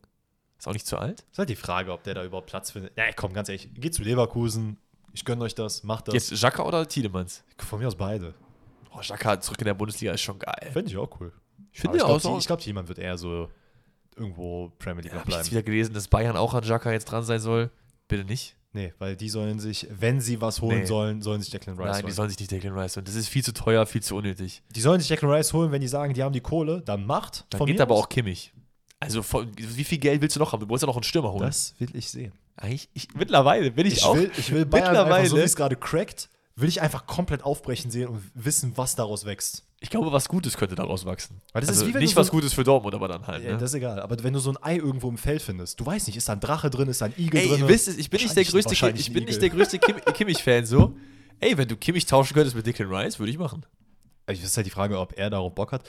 ist 0.58 0.66
auch 0.66 0.72
nicht 0.72 0.86
zu 0.86 0.96
alt. 0.98 1.24
ist 1.30 1.38
halt 1.38 1.48
die 1.48 1.56
Frage, 1.56 1.92
ob 1.92 2.02
der 2.02 2.14
da 2.14 2.24
überhaupt 2.24 2.48
Platz 2.48 2.70
findet. 2.70 2.96
Ja, 2.96 3.04
komm, 3.14 3.32
ganz 3.32 3.48
ehrlich, 3.48 3.68
geht 3.74 3.94
zu 3.94 4.02
Leverkusen, 4.02 4.78
ich 5.12 5.24
gönne 5.24 5.44
euch 5.44 5.54
das, 5.54 5.82
macht 5.82 6.08
das. 6.08 6.14
Jetzt 6.14 6.42
Jaka 6.42 6.62
oder 6.62 6.86
Tielemans? 6.86 7.42
Von 7.58 7.78
mir 7.80 7.86
aus 7.86 7.94
beide. 7.96 8.34
Oh, 8.92 9.00
Jaka 9.02 9.40
zurück 9.40 9.58
in 9.60 9.66
der 9.66 9.74
Bundesliga 9.74 10.12
ist 10.12 10.20
schon 10.22 10.38
geil. 10.38 10.70
Fände 10.72 10.90
ich 10.90 10.96
auch 10.96 11.20
cool. 11.20 11.32
Ich 11.72 11.80
finde 11.80 12.02
auch 12.02 12.06
glaube, 12.06 12.20
so. 12.20 12.38
ich 12.38 12.46
glaub, 12.46 12.60
jemand 12.62 12.88
wird 12.88 12.98
eher 12.98 13.16
so 13.18 13.48
irgendwo 14.14 14.70
Premier 14.78 15.02
League 15.02 15.12
Ja, 15.12 15.18
hab 15.18 15.28
ich 15.28 15.34
bleiben. 15.34 15.50
wieder 15.50 15.62
gelesen, 15.62 15.94
dass 15.94 16.08
Bayern 16.08 16.36
auch 16.36 16.54
an 16.54 16.64
Jaka 16.64 16.92
jetzt 16.92 17.06
dran 17.06 17.22
sein 17.22 17.40
soll. 17.40 17.70
Bitte 18.08 18.24
nicht. 18.24 18.56
Nee, 18.76 18.92
weil 18.98 19.16
die 19.16 19.30
sollen 19.30 19.58
sich, 19.58 19.88
wenn 19.90 20.20
sie 20.20 20.40
was 20.40 20.60
holen 20.60 20.80
Nee. 20.80 20.84
sollen, 20.84 21.22
sollen 21.22 21.40
sich 21.40 21.50
Declan 21.50 21.76
Rice 21.76 21.86
Nein, 21.86 21.94
holen. 21.96 22.06
die 22.06 22.12
sollen 22.12 22.28
sich 22.28 22.38
nicht 22.38 22.50
Declan 22.52 22.78
Rice 22.78 22.96
holen. 22.96 23.06
Das 23.06 23.14
ist 23.14 23.28
viel 23.28 23.42
zu 23.42 23.52
teuer, 23.54 23.86
viel 23.86 24.02
zu 24.02 24.14
unnötig. 24.16 24.62
Die 24.74 24.80
sollen 24.82 25.00
sich 25.00 25.08
Declan 25.08 25.30
Rice 25.32 25.52
holen, 25.54 25.72
wenn 25.72 25.80
die 25.80 25.88
sagen, 25.88 26.12
die 26.14 26.22
haben 26.22 26.32
die 26.34 26.40
Kohle, 26.42 26.82
dann 26.82 27.06
macht. 27.06 27.46
Dann 27.50 27.64
geht 27.66 27.80
aber 27.80 27.94
aus. 27.94 28.04
auch 28.04 28.08
Kimmich. 28.08 28.52
Also 29.00 29.22
von, 29.22 29.50
wie 29.56 29.84
viel 29.84 29.98
Geld 29.98 30.20
willst 30.20 30.36
du 30.36 30.40
noch 30.40 30.52
haben? 30.52 30.60
Du 30.60 30.66
musst 30.66 30.82
ja 30.82 30.86
noch 30.86 30.96
einen 30.96 31.02
Stürmer 31.04 31.32
holen. 31.32 31.42
Das 31.42 31.74
will 31.78 31.88
ich 31.94 32.10
sehen. 32.10 32.32
Eigentlich, 32.56 32.88
ich, 32.94 33.08
mittlerweile 33.14 33.70
bin 33.70 33.86
ich, 33.86 33.94
Ich 33.98 34.04
auch. 34.04 34.14
will, 34.16 34.30
ich 34.38 34.50
will 34.52 34.64
Bayern 34.64 34.88
einfach, 34.88 35.00
so 35.00 35.06
wie 35.06 35.20
mittlerweile 35.22 35.42
es 35.44 35.56
gerade 35.56 35.76
crackt, 35.76 36.28
will 36.54 36.68
ich 36.68 36.80
einfach 36.80 37.06
komplett 37.06 37.42
aufbrechen 37.42 37.90
sehen 37.90 38.08
und 38.08 38.22
wissen, 38.34 38.72
was 38.76 38.94
daraus 38.94 39.26
wächst. 39.26 39.65
Ich 39.80 39.90
glaube, 39.90 40.10
was 40.10 40.26
Gutes 40.28 40.56
könnte 40.56 40.74
daraus 40.74 41.04
wachsen. 41.04 41.42
Weil 41.52 41.60
das 41.60 41.70
ist 41.70 41.82
also 41.82 41.98
nicht 41.98 42.12
du 42.14 42.16
was 42.20 42.28
so- 42.28 42.32
Gutes 42.32 42.54
für 42.54 42.64
Dortmund, 42.64 42.94
aber 42.94 43.08
dann 43.08 43.26
halt. 43.26 43.44
Ja, 43.44 43.52
Ne? 43.52 43.58
das 43.58 43.70
ist 43.70 43.74
egal. 43.74 44.00
Aber 44.00 44.16
wenn 44.22 44.32
du 44.32 44.38
so 44.38 44.50
ein 44.50 44.56
Ei 44.62 44.76
irgendwo 44.76 45.08
im 45.08 45.18
Feld 45.18 45.42
findest, 45.42 45.78
du 45.78 45.84
weißt 45.86 46.06
nicht, 46.06 46.16
ist 46.16 46.28
da 46.28 46.32
ein 46.32 46.40
Drache 46.40 46.70
drin, 46.70 46.88
ist 46.88 47.02
da 47.02 47.06
ein 47.06 47.14
Igel 47.18 47.40
Ey, 47.40 47.48
drin? 47.48 47.58
ihr 47.60 47.68
wisst 47.68 47.88
es, 47.88 47.98
ich 47.98 48.08
bin 48.08 48.20
nicht 48.22 48.34
der 48.34 48.44
größte, 48.44 48.72
ich 48.94 49.12
bin 49.12 49.24
nicht 49.24 49.42
der 49.42 49.50
größte 49.50 49.78
Kim, 49.78 49.96
Kimmich-Fan 50.14 50.64
so. 50.64 50.96
Ey, 51.40 51.58
wenn 51.58 51.68
du 51.68 51.76
Kimmich 51.76 52.06
tauschen 52.06 52.32
könntest 52.34 52.56
mit 52.56 52.66
Declan 52.66 52.88
Rice, 52.92 53.18
würde 53.18 53.30
ich 53.30 53.38
machen. 53.38 53.66
Ich 54.28 54.42
ist 54.42 54.56
halt 54.56 54.66
die 54.66 54.70
Frage, 54.70 54.98
ob 54.98 55.16
er 55.18 55.28
darauf 55.28 55.54
Bock 55.54 55.72
hat. 55.72 55.82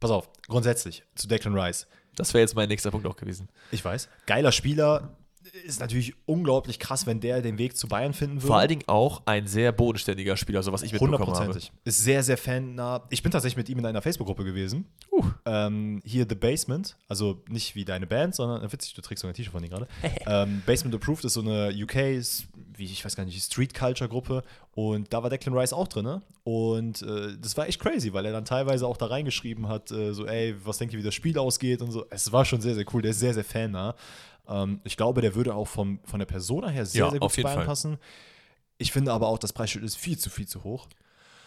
Pass 0.00 0.10
auf, 0.10 0.28
grundsätzlich 0.48 1.04
zu 1.14 1.28
Declan 1.28 1.54
Rice. 1.56 1.86
Das 2.16 2.32
wäre 2.32 2.40
jetzt 2.40 2.54
mein 2.56 2.68
nächster 2.68 2.90
Punkt 2.90 3.06
auch 3.06 3.16
gewesen. 3.16 3.48
Ich 3.70 3.84
weiß. 3.84 4.08
Geiler 4.26 4.52
Spieler. 4.52 5.16
Ist 5.64 5.80
natürlich 5.80 6.14
unglaublich 6.26 6.78
krass, 6.78 7.06
wenn 7.06 7.20
der 7.20 7.42
den 7.42 7.58
Weg 7.58 7.76
zu 7.76 7.86
Bayern 7.86 8.14
finden 8.14 8.36
würde. 8.36 8.46
Vor 8.46 8.56
allen 8.56 8.68
Dingen 8.68 8.84
auch 8.86 9.22
ein 9.26 9.46
sehr 9.46 9.72
bodenständiger 9.72 10.36
Spieler, 10.36 10.62
so 10.62 10.72
was 10.72 10.82
ich 10.82 10.92
mitbekommen 10.92 11.14
habe. 11.14 11.26
Hundertprozentig. 11.26 11.72
Ist 11.84 12.02
sehr, 12.02 12.22
sehr 12.22 12.38
fannah. 12.38 13.02
Ich 13.10 13.22
bin 13.22 13.30
tatsächlich 13.30 13.56
mit 13.56 13.68
ihm 13.68 13.78
in 13.78 13.86
einer 13.86 14.00
Facebook-Gruppe 14.00 14.44
gewesen. 14.44 14.86
Uh. 15.12 15.22
Ähm, 15.44 16.00
hier 16.04 16.26
The 16.28 16.34
Basement, 16.34 16.96
also 17.08 17.42
nicht 17.48 17.74
wie 17.74 17.84
deine 17.84 18.06
Band, 18.06 18.34
sondern 18.34 18.62
äh, 18.62 18.72
witzig, 18.72 18.94
du 18.94 19.02
trägst 19.02 19.22
so 19.22 19.28
ein 19.28 19.34
T-Shirt 19.34 19.52
von 19.52 19.62
dir 19.62 19.68
gerade. 19.68 19.86
ähm, 20.26 20.62
Basement 20.64 20.94
Approved 20.94 21.24
ist 21.24 21.34
so 21.34 21.40
eine 21.40 21.68
UK, 21.74 21.94
wie 22.76 22.84
ich 22.84 23.04
weiß 23.04 23.14
gar 23.14 23.24
nicht, 23.24 23.42
Street 23.42 23.74
Culture 23.74 24.08
Gruppe 24.08 24.42
und 24.74 25.12
da 25.12 25.22
war 25.22 25.30
Declan 25.30 25.56
Rice 25.56 25.72
auch 25.72 25.88
drin. 25.88 26.22
Und 26.42 27.02
äh, 27.02 27.36
das 27.40 27.56
war 27.56 27.68
echt 27.68 27.80
crazy, 27.80 28.12
weil 28.12 28.26
er 28.26 28.32
dann 28.32 28.44
teilweise 28.44 28.86
auch 28.86 28.96
da 28.96 29.06
reingeschrieben 29.06 29.68
hat, 29.68 29.90
äh, 29.90 30.12
so, 30.12 30.26
ey, 30.26 30.54
was 30.64 30.78
denkt 30.78 30.92
ihr, 30.92 31.00
wie 31.00 31.04
das 31.04 31.14
Spiel 31.14 31.38
ausgeht 31.38 31.80
und 31.80 31.90
so. 31.90 32.04
Es 32.10 32.32
war 32.32 32.44
schon 32.44 32.60
sehr, 32.60 32.74
sehr 32.74 32.84
cool. 32.92 33.02
Der 33.02 33.12
ist 33.12 33.20
sehr, 33.20 33.34
sehr 33.34 33.44
fannah. 33.44 33.94
Ähm, 34.48 34.80
ich 34.84 34.96
glaube, 34.96 35.20
der 35.20 35.34
würde 35.34 35.54
auch 35.54 35.68
vom, 35.68 36.00
von 36.04 36.18
der 36.18 36.26
Persona 36.26 36.68
her 36.68 36.86
sehr, 36.86 37.04
Ja, 37.04 37.10
sehr 37.10 37.20
gut 37.20 37.26
auf 37.26 37.36
Bayern 37.36 37.54
Fall. 37.58 37.66
passen. 37.66 37.98
Ich 38.78 38.92
finde 38.92 39.12
aber 39.12 39.28
auch, 39.28 39.38
das 39.38 39.52
Preisschild 39.52 39.84
ist 39.84 39.96
viel 39.96 40.18
zu, 40.18 40.30
viel 40.30 40.48
zu 40.48 40.64
hoch. 40.64 40.88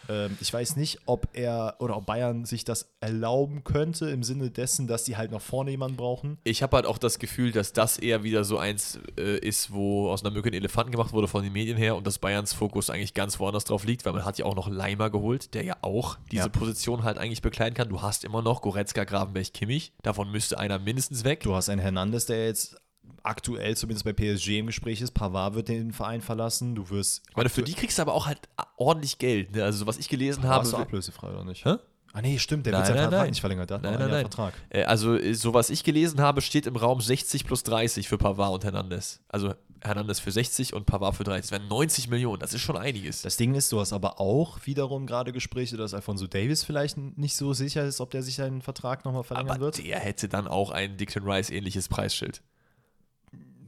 Ähm, 0.10 0.38
ich 0.40 0.53
weiß 0.53 0.78
nicht, 0.78 0.99
ob 1.06 1.28
er 1.34 1.76
oder 1.80 1.98
ob 1.98 2.06
Bayern 2.06 2.45
sich 2.45 2.64
das 2.64 2.88
erlauben 3.02 3.65
könnte, 3.65 4.10
im 4.10 4.24
Sinne 4.24 4.49
dessen, 4.49 4.88
dass 4.88 5.03
die 5.03 5.18
halt 5.18 5.32
noch 5.32 5.41
vorne 5.41 5.72
jemanden 5.72 5.98
brauchen. 5.98 6.38
Ich 6.45 6.64
habe 6.64 6.78
halt 6.78 6.86
auch 6.86 6.98
das 6.98 7.19
Gefühl, 7.19 7.52
dass 7.52 7.74
das 7.74 7.98
eher 7.98 8.24
wieder 8.24 8.45
so 8.45 8.57
eins 8.57 8.99
äh, 9.19 9.38
ist, 9.40 9.74
wo 9.74 10.10
aus 10.10 10.24
einer 10.24 10.34
Mücke 10.34 10.49
ein 10.49 10.53
Elefanten 10.53 10.94
gemacht 10.94 11.11
wurde 11.11 11.28
von 11.28 11.44
den 11.44 11.52
Medien 11.52 11.76
her 11.76 11.98
und 11.98 12.07
dass 12.07 12.19
Bayerns 12.19 12.53
Fokus 12.53 12.90
eigentlich 12.90 13.14
ganz 13.15 13.38
woanders 13.41 13.65
drauf 13.65 13.84
liegt, 13.84 14.06
weil 14.06 14.14
man 14.14 14.24
hat 14.24 14.38
ja 14.38 14.45
auch 14.45 14.56
noch 14.56 14.69
Leimer 14.69 15.10
geholt, 15.10 15.53
der 15.53 15.64
ja 15.65 15.76
auch 15.82 16.18
diese 16.32 16.44
Ja. 16.44 16.49
Position 16.49 17.03
halt 17.03 17.18
eigentlich 17.18 17.41
bekleiden 17.41 17.74
kann. 17.74 17.90
Du 17.90 18.02
hast 18.02 18.24
immer 18.24 18.41
noch 18.41 18.61
Goretzka, 18.61 19.03
Gravenberg, 19.03 19.53
Kimmich. 19.53 19.91
Davon 20.03 20.32
müsste 20.32 20.57
einer 20.57 20.80
mindestens 20.80 21.26
weg. 21.26 21.41
Du 21.41 21.53
hast 21.53 21.68
einen 21.68 21.82
Hernandez, 21.82 22.26
der 22.28 22.45
jetzt 22.45 22.78
aktuell 23.24 23.76
zumindest 23.76 24.06
bei 24.06 24.14
PSG 24.14 24.60
im 24.60 24.68
Gespräch 24.68 25.02
ist. 25.02 25.12
Pavard 25.12 25.56
wird 25.56 25.68
den 25.70 25.92
Verein 25.92 26.22
verlassen. 26.22 26.76
Du 26.76 26.90
wirst. 26.90 27.24
Ich 27.30 27.36
meine, 27.36 27.50
für 27.50 27.64
die 27.64 27.74
kriegst 27.74 27.98
du 27.98 28.02
aber 28.02 28.14
auch 28.14 28.26
halt 28.26 28.40
ordentlich 28.78 29.18
Geld. 29.18 29.56
Ne? 29.56 29.64
Also, 29.64 29.80
so 29.80 29.88
was 29.88 29.98
ich 29.98 30.10
gelesen 30.10 30.44
habe. 30.44 30.58
Warst 30.60 30.74
du 30.74 30.78
ablösefrei 30.78 31.30
oder 31.30 31.44
nicht? 31.44 31.66
Hä? 31.66 31.76
Ah, 32.14 32.22
nee, 32.22 32.40
stimmt. 32.40 32.66
Der 32.66 32.74
Nein, 32.74 32.80
wird 32.82 32.88
seinen 32.88 32.98
Vertrag 33.04 33.20
nein. 33.22 33.30
nicht 33.30 33.42
verlängert. 33.42 33.70
Der 33.70 33.76
hat 33.78 33.84
Nein, 33.84 33.94
noch 33.94 34.00
nein, 34.00 34.08
ein 34.08 34.12
Jahr 34.14 34.22
nein. 34.24 34.32
Vertrag. 34.32 34.54
Äh, 34.70 34.84
Also, 34.86 35.16
äh, 35.16 35.34
so 35.34 35.54
was 35.54 35.70
ich 35.70 35.84
gelesen 35.84 36.20
habe, 36.22 36.42
steht 36.42 36.66
im 36.66 36.76
Raum 36.76 37.00
60 37.02 37.46
plus 37.46 37.64
30 37.64 38.08
für 38.08 38.18
Pavard 38.18 38.54
und 38.54 38.64
Hernandez. 38.64 39.20
Also 39.28 39.54
Hernandez 39.82 40.20
für 40.20 40.32
60 40.32 40.74
und 40.74 40.86
Pavard 40.88 41.16
für 41.16 41.24
30. 41.26 41.42
Das 41.44 41.52
wären 41.52 41.68
90 41.68 42.08
Millionen. 42.10 42.40
Das 42.40 42.54
ist 42.56 42.62
schon 42.62 42.76
einiges. 42.78 43.22
Das 43.22 43.38
Ding 43.38 43.54
ist, 43.54 43.72
du 43.72 43.80
hast 43.80 43.94
aber 43.94 44.20
auch 44.20 44.58
wiederum 44.66 45.06
gerade 45.06 45.32
Gespräche, 45.32 45.78
dass 45.78 45.94
Alfonso 45.94 46.26
Davis 46.26 46.64
vielleicht 46.64 46.98
nicht 46.98 47.36
so 47.36 47.54
sicher 47.54 47.84
ist, 47.84 48.02
ob 48.02 48.10
der 48.10 48.24
sich 48.24 48.36
seinen 48.36 48.64
Vertrag 48.64 49.06
nochmal 49.06 49.24
verlängern 49.24 49.52
aber 49.52 49.60
wird. 49.66 49.86
der 49.86 50.00
hätte 50.00 50.28
dann 50.28 50.48
auch 50.48 50.72
ein 50.72 50.98
Declan 50.98 51.30
Rice 51.30 51.52
ähnliches 51.52 51.88
Preisschild. 51.88 52.42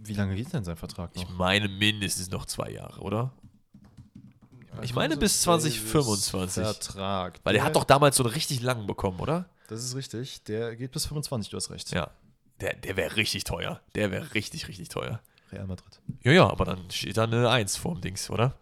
Wie 0.09 0.13
lange 0.15 0.35
geht 0.35 0.51
denn 0.51 0.63
sein 0.63 0.75
Vertrag 0.75 1.15
noch? 1.15 1.21
Ich 1.21 1.29
meine 1.29 1.67
mindestens 1.67 2.31
noch 2.31 2.45
zwei 2.45 2.71
Jahre, 2.71 2.99
oder? 3.01 3.31
ich 4.81 4.95
meine 4.95 5.17
bis 5.17 5.41
2025. 5.41 6.63
Vertrag. 6.63 7.39
Weil 7.43 7.53
der 7.53 7.63
hat 7.63 7.75
doch 7.75 7.83
damals 7.83 8.17
so 8.17 8.23
einen 8.23 8.33
richtig 8.33 8.61
langen 8.61 8.87
bekommen, 8.87 9.19
oder? 9.19 9.45
Das 9.67 9.83
ist 9.83 9.95
richtig. 9.95 10.43
Der 10.45 10.75
geht 10.75 10.91
bis 10.91 11.05
25, 11.05 11.51
du 11.51 11.57
hast 11.57 11.69
recht. 11.69 11.91
Ja. 11.91 12.09
Der, 12.59 12.73
der 12.73 12.97
wäre 12.97 13.17
richtig 13.17 13.43
teuer. 13.43 13.81
Der 13.93 14.09
wäre 14.09 14.33
richtig, 14.33 14.67
richtig 14.67 14.89
teuer. 14.89 15.21
Real 15.51 15.67
Madrid. 15.67 16.01
Ja, 16.23 16.31
ja, 16.31 16.49
aber 16.49 16.65
dann 16.65 16.89
steht 16.89 17.17
da 17.17 17.25
eine 17.25 17.47
1 17.47 17.77
vorm 17.77 18.01
Dings, 18.01 18.31
oder? 18.31 18.55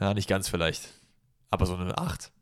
Ja, 0.00 0.14
nicht 0.14 0.28
ganz 0.28 0.48
vielleicht. 0.48 0.88
Aber 1.50 1.66
so 1.66 1.76
eine 1.76 1.98
8. 1.98 2.32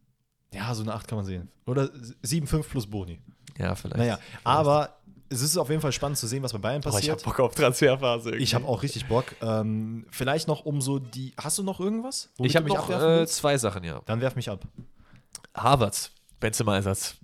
Ja, 0.52 0.72
so 0.72 0.84
eine 0.84 0.94
8 0.94 1.08
kann 1.08 1.16
man 1.16 1.24
sehen. 1.24 1.50
Oder 1.66 1.86
7,5 2.22 2.62
plus 2.62 2.86
Boni. 2.86 3.20
Ja, 3.58 3.74
vielleicht. 3.74 3.96
Naja, 3.96 4.20
aber 4.44 5.00
es 5.34 5.42
ist 5.42 5.56
auf 5.58 5.68
jeden 5.70 5.80
Fall 5.80 5.92
spannend 5.92 6.18
zu 6.18 6.26
sehen, 6.26 6.42
was 6.42 6.52
bei 6.52 6.58
Bayern 6.58 6.82
Oh, 6.84 6.88
ich 6.88 7.10
hab 7.10 7.16
passiert. 7.18 7.22
Bock 7.24 7.40
auf 7.40 7.54
Transferphase. 7.54 8.30
irgendwie. 8.30 8.44
ich 8.44 8.54
habe 8.54 8.66
auch 8.66 8.82
richtig 8.82 9.06
Bock. 9.06 9.26
Ähm, 9.42 10.06
vielleicht 10.10 10.48
noch 10.48 10.64
um 10.64 10.80
so 10.80 10.98
die. 10.98 11.32
Hast 11.38 11.58
du 11.58 11.62
noch 11.62 11.80
irgendwas? 11.80 12.30
Ich 12.38 12.56
habe 12.56 12.64
mich 12.64 12.74
noch 12.74 12.90
äh, 12.90 13.26
zwei 13.26 13.58
Sachen, 13.58 13.84
ja. 13.84 14.00
Dann 14.06 14.20
werf 14.20 14.36
mich 14.36 14.48
ab. 14.50 14.66
Harvards, 15.54 16.10
Benzema-Einsatz. 16.40 17.16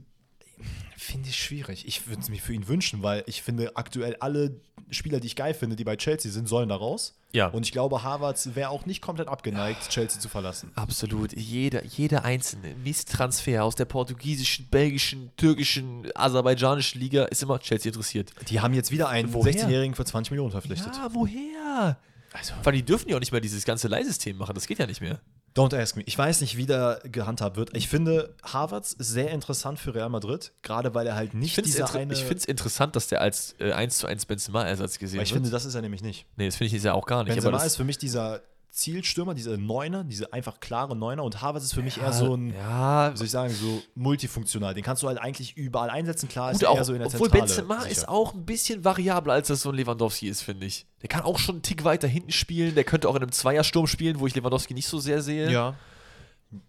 Finde 0.96 1.28
ich 1.30 1.36
schwierig. 1.42 1.86
Ich 1.88 2.06
würde 2.08 2.20
es 2.22 2.28
mir 2.28 2.38
für 2.40 2.52
ihn 2.52 2.68
wünschen, 2.68 3.02
weil 3.02 3.24
ich 3.26 3.42
finde, 3.42 3.76
aktuell 3.76 4.16
alle 4.20 4.60
Spieler, 4.90 5.20
die 5.20 5.26
ich 5.26 5.36
geil 5.36 5.54
finde, 5.54 5.76
die 5.76 5.84
bei 5.84 5.96
Chelsea 5.96 6.30
sind, 6.30 6.48
sollen 6.48 6.68
da 6.68 6.76
raus. 6.76 7.14
Ja. 7.32 7.48
Und 7.48 7.64
ich 7.64 7.72
glaube, 7.72 8.02
Harvards 8.02 8.54
wäre 8.54 8.70
auch 8.70 8.86
nicht 8.86 9.00
komplett 9.00 9.28
abgeneigt, 9.28 9.88
Chelsea 9.88 10.20
zu 10.20 10.28
verlassen. 10.28 10.72
Absolut. 10.74 11.32
Jeder, 11.32 11.84
jeder 11.84 12.24
einzelne 12.24 12.74
Misttransfer 12.74 13.64
aus 13.64 13.76
der 13.76 13.84
portugiesischen, 13.84 14.66
belgischen, 14.66 15.30
türkischen, 15.36 16.08
aserbaidschanischen 16.14 17.00
Liga 17.00 17.24
ist 17.24 17.42
immer 17.42 17.58
Chelsea 17.60 17.90
interessiert. 17.90 18.32
Die 18.48 18.60
haben 18.60 18.74
jetzt 18.74 18.90
wieder 18.90 19.08
einen 19.08 19.32
Woher? 19.32 19.52
16-Jährigen 19.52 19.94
für 19.94 20.04
20 20.04 20.32
Millionen 20.32 20.50
verpflichtet. 20.50 20.94
Ja, 20.94 21.08
woher? 21.12 21.96
Also, 22.32 22.54
Vor 22.54 22.66
allem, 22.66 22.76
die 22.76 22.84
dürfen 22.84 23.08
ja 23.08 23.16
auch 23.16 23.20
nicht 23.20 23.32
mehr 23.32 23.40
dieses 23.40 23.64
ganze 23.64 23.88
Leihsystem 23.88 24.36
machen. 24.36 24.54
Das 24.54 24.66
geht 24.66 24.78
ja 24.78 24.86
nicht 24.86 25.00
mehr. 25.00 25.20
Don't 25.56 25.74
ask 25.76 25.96
me. 25.96 26.02
Ich 26.06 26.16
weiß 26.16 26.40
nicht, 26.40 26.56
wie 26.56 26.66
da 26.66 26.98
gehandhabt 27.04 27.56
wird. 27.56 27.76
Ich 27.76 27.88
finde, 27.88 28.34
Harvards 28.42 28.92
ist 28.92 29.08
sehr 29.08 29.30
interessant 29.30 29.78
für 29.78 29.94
Real 29.94 30.08
Madrid, 30.08 30.52
gerade 30.62 30.94
weil 30.94 31.06
er 31.06 31.14
halt 31.14 31.28
Ich 31.30 31.34
nicht 31.34 31.54
finde 31.54 31.66
dieser 31.68 31.84
es 31.84 31.94
eine. 31.94 32.12
inter 32.14 32.48
interessant, 32.48 32.96
dass 32.96 33.08
der 33.08 33.20
als 33.20 33.54
äh, 33.58 33.72
1 33.72 33.98
zu 33.98 34.06
1 34.06 34.26
Benzema-Ersatz 34.26 34.98
gesehen 34.98 35.18
weil 35.18 35.24
ich 35.24 35.30
wird. 35.30 35.38
finde, 35.42 35.50
das 35.50 35.64
ist 35.64 35.74
er 35.74 35.82
nämlich 35.82 36.02
nicht. 36.02 36.26
nee, 36.36 36.46
das 36.46 36.56
finde 36.56 36.66
ich 36.68 36.72
jetzt 36.74 36.84
ja 36.84 36.92
auch 36.94 37.06
gar 37.06 37.24
nicht. 37.24 37.34
Benzema 37.34 37.62
ist 37.64 37.76
für 37.76 37.84
mich 37.84 37.98
dieser 37.98 38.40
Zielstürmer, 38.70 39.34
dieser 39.34 39.56
Neuner, 39.56 40.04
diese 40.04 40.32
einfach 40.32 40.60
klare 40.60 40.94
Neuner 40.94 41.24
und 41.24 41.40
Harvards 41.42 41.64
ist 41.66 41.74
für 41.74 41.82
mich 41.82 41.98
eher 42.00 42.12
so 42.12 42.36
ein, 42.36 42.54
ja, 42.54 43.12
wie 43.12 43.16
soll 43.16 43.24
ich 43.26 43.30
sagen, 43.32 43.52
so 43.52 43.82
multifunktional. 43.96 44.74
Den 44.74 44.84
kannst 44.84 45.02
du 45.02 45.08
halt 45.08 45.18
eigentlich 45.18 45.56
überall 45.56 45.90
einsetzen. 45.90 46.28
Klar 46.28 46.52
Gut, 46.52 46.62
ist 46.62 46.68
auch, 46.68 46.76
eher 46.76 46.84
so 46.84 46.92
in 46.92 47.00
der 47.00 47.08
obwohl 47.08 47.28
Zentrale 47.30 47.46
Benzema 47.46 47.80
sicher. 47.80 47.90
ist 47.90 48.08
auch 48.08 48.32
ein 48.34 48.44
bisschen 48.46 48.84
variabler, 48.84 49.32
als 49.34 49.48
das 49.48 49.62
so 49.62 49.70
ein 49.70 49.74
Lewandowski 49.74 50.28
ist, 50.28 50.42
finde 50.42 50.66
ich. 50.66 50.86
Der 51.02 51.08
kann 51.08 51.22
auch 51.22 51.38
schon 51.38 51.56
einen 51.56 51.62
Tick 51.62 51.82
weiter 51.84 52.06
hinten 52.06 52.30
spielen. 52.30 52.74
Der 52.76 52.84
könnte 52.84 53.08
auch 53.08 53.16
in 53.16 53.22
einem 53.22 53.32
Zweiersturm 53.32 53.86
spielen, 53.88 54.20
wo 54.20 54.26
ich 54.28 54.34
Lewandowski 54.36 54.72
nicht 54.74 54.86
so 54.88 55.00
sehr 55.00 55.20
sehe. 55.20 55.50
Ja. 55.50 55.74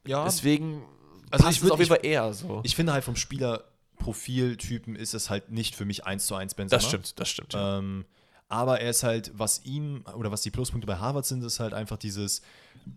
Ja. 0.08 0.24
Deswegen 0.26 0.84
Also 1.30 1.46
passt 1.46 1.58
ich 1.58 1.64
es 1.64 1.70
würd- 1.70 1.74
auf 1.74 1.80
jeden 1.80 1.90
Fall 1.90 2.00
eher 2.06 2.34
so. 2.34 2.62
Ich 2.64 2.76
finde 2.76 2.94
halt 2.94 3.04
vom 3.04 3.16
Spielerprofiltypen 3.16 4.96
ist 4.96 5.14
es 5.14 5.30
halt 5.30 5.52
nicht 5.52 5.76
für 5.76 5.86
mich 5.86 6.06
1 6.06 6.26
zu 6.26 6.36
1 6.36 6.56
Benzema. 6.56 6.78
das 6.80 6.88
stimmt, 6.88 7.20
das 7.20 7.30
stimmt. 7.30 7.54
Ja. 7.54 7.78
Ähm, 7.80 8.06
aber 8.52 8.82
er 8.82 8.90
ist 8.90 9.04
halt, 9.04 9.32
was 9.34 9.64
ihm 9.64 10.04
oder 10.14 10.30
was 10.30 10.42
die 10.42 10.52
Pluspunkte 10.52 10.86
bei 10.86 10.98
Harvard 10.98 11.26
sind, 11.26 11.42
ist 11.42 11.62
halt 11.62 11.74
einfach 11.74 11.98
dieses 11.98 12.42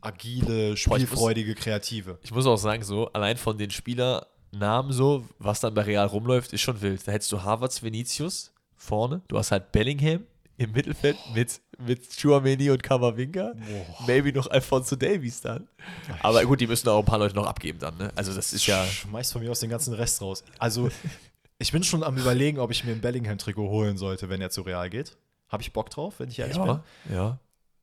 agile, 0.01 0.77
spielfreudige, 0.77 1.55
kreative. 1.55 2.19
Ich 2.23 2.33
muss 2.33 2.45
auch 2.47 2.57
sagen, 2.57 2.83
so, 2.83 3.07
allein 3.13 3.37
von 3.37 3.57
den 3.57 3.71
Spielernamen 3.71 4.93
so, 4.93 5.25
was 5.39 5.61
dann 5.61 5.73
bei 5.73 5.83
Real 5.83 6.07
rumläuft, 6.07 6.53
ist 6.53 6.61
schon 6.61 6.83
wild. 6.83 7.07
Da 7.07 7.13
hättest 7.13 7.31
du 7.31 7.43
Harvards 7.45 7.85
Vinicius 7.85 8.53
vorne, 8.77 9.23
du 9.29 9.39
hast 9.39 9.53
halt 9.53 9.71
Bellingham 9.71 10.25
im 10.57 10.73
Mittelfeld 10.73 11.17
mit, 11.35 11.61
mit 11.79 12.03
Chouameni 12.21 12.71
und 12.71 12.83
Kamavinga. 12.83 13.55
Maybe 14.09 14.33
noch 14.33 14.51
Alfonso 14.51 14.97
Davies 14.97 15.41
dann. 15.41 15.69
Aber 16.21 16.45
gut, 16.45 16.61
die 16.61 16.67
müssen 16.67 16.89
auch 16.89 16.99
ein 16.99 17.05
paar 17.05 17.19
Leute 17.21 17.37
noch 17.37 17.47
abgeben 17.47 17.79
dann, 17.79 17.97
ne? 17.97 18.13
Also 18.17 18.35
das 18.35 18.53
ist 18.53 18.67
ja. 18.67 18.85
Schmeißt 18.85 19.33
von 19.33 19.43
mir 19.43 19.53
aus 19.53 19.61
den 19.61 19.71
ganzen 19.71 19.95
Rest 19.95 20.21
raus. 20.21 20.43
Also, 20.59 20.91
ich 21.59 21.71
bin 21.71 21.85
schon 21.85 22.03
am 22.03 22.17
überlegen, 22.17 22.59
ob 22.59 22.73
ich 22.73 22.85
mir 22.85 22.93
ein 22.93 23.01
Bellingham-Trikot 23.01 23.69
holen 23.69 23.97
sollte, 23.97 24.29
wenn 24.29 24.41
er 24.41 24.51
zu 24.51 24.63
Real 24.63 24.91
geht. 24.91 25.17
Habe 25.55 25.63
ich 25.63 25.73
Bock 25.73 25.89
drauf, 25.91 26.19
wenn 26.21 26.29
ich 26.29 26.39
ehrlich 26.39 26.57
bin? 26.59 26.67
Ja, 26.67 26.83
ja. 27.11 27.39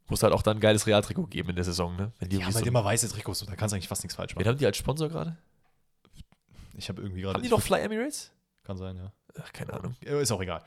Muss 0.07 0.21
halt 0.23 0.33
auch 0.33 0.41
dann 0.43 0.57
ein 0.57 0.59
geiles 0.59 0.85
Realtrikot 0.87 1.27
geben 1.27 1.49
in 1.49 1.55
der 1.55 1.63
Saison, 1.65 1.95
ne? 1.95 2.11
Wenn 2.19 2.29
die 2.29 2.37
Die 2.37 2.43
haben 2.43 2.53
halt 2.53 2.65
so, 2.65 2.69
immer 2.69 2.83
weiße 2.83 3.09
Trikots, 3.09 3.39
so, 3.39 3.45
da 3.45 3.55
kannst 3.55 3.71
du 3.71 3.77
eigentlich 3.77 3.87
fast 3.87 4.03
nichts 4.03 4.15
falsch 4.15 4.33
Wen 4.35 4.39
machen. 4.41 4.49
haben 4.49 4.57
die 4.57 4.65
als 4.65 4.77
Sponsor 4.77 5.07
gerade? 5.09 5.37
Ich 6.75 6.89
habe 6.89 7.01
irgendwie 7.01 7.21
gerade. 7.21 7.35
Haben 7.35 7.43
die 7.43 7.49
noch 7.49 7.61
Fly 7.61 7.79
Emirates? 7.81 8.31
Kann 8.63 8.77
sein, 8.77 8.97
ja. 8.97 9.11
Ach, 9.41 9.53
keine 9.53 9.73
Ahnung. 9.73 9.95
Ja, 10.03 10.19
Ist 10.19 10.31
auch 10.31 10.41
egal. 10.41 10.61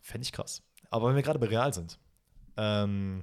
Fände 0.00 0.24
ich 0.24 0.32
krass. 0.32 0.62
Aber 0.90 1.08
wenn 1.08 1.16
wir 1.16 1.22
gerade 1.22 1.38
bei 1.38 1.46
Real 1.46 1.74
sind, 1.74 1.98
ähm, 2.56 3.20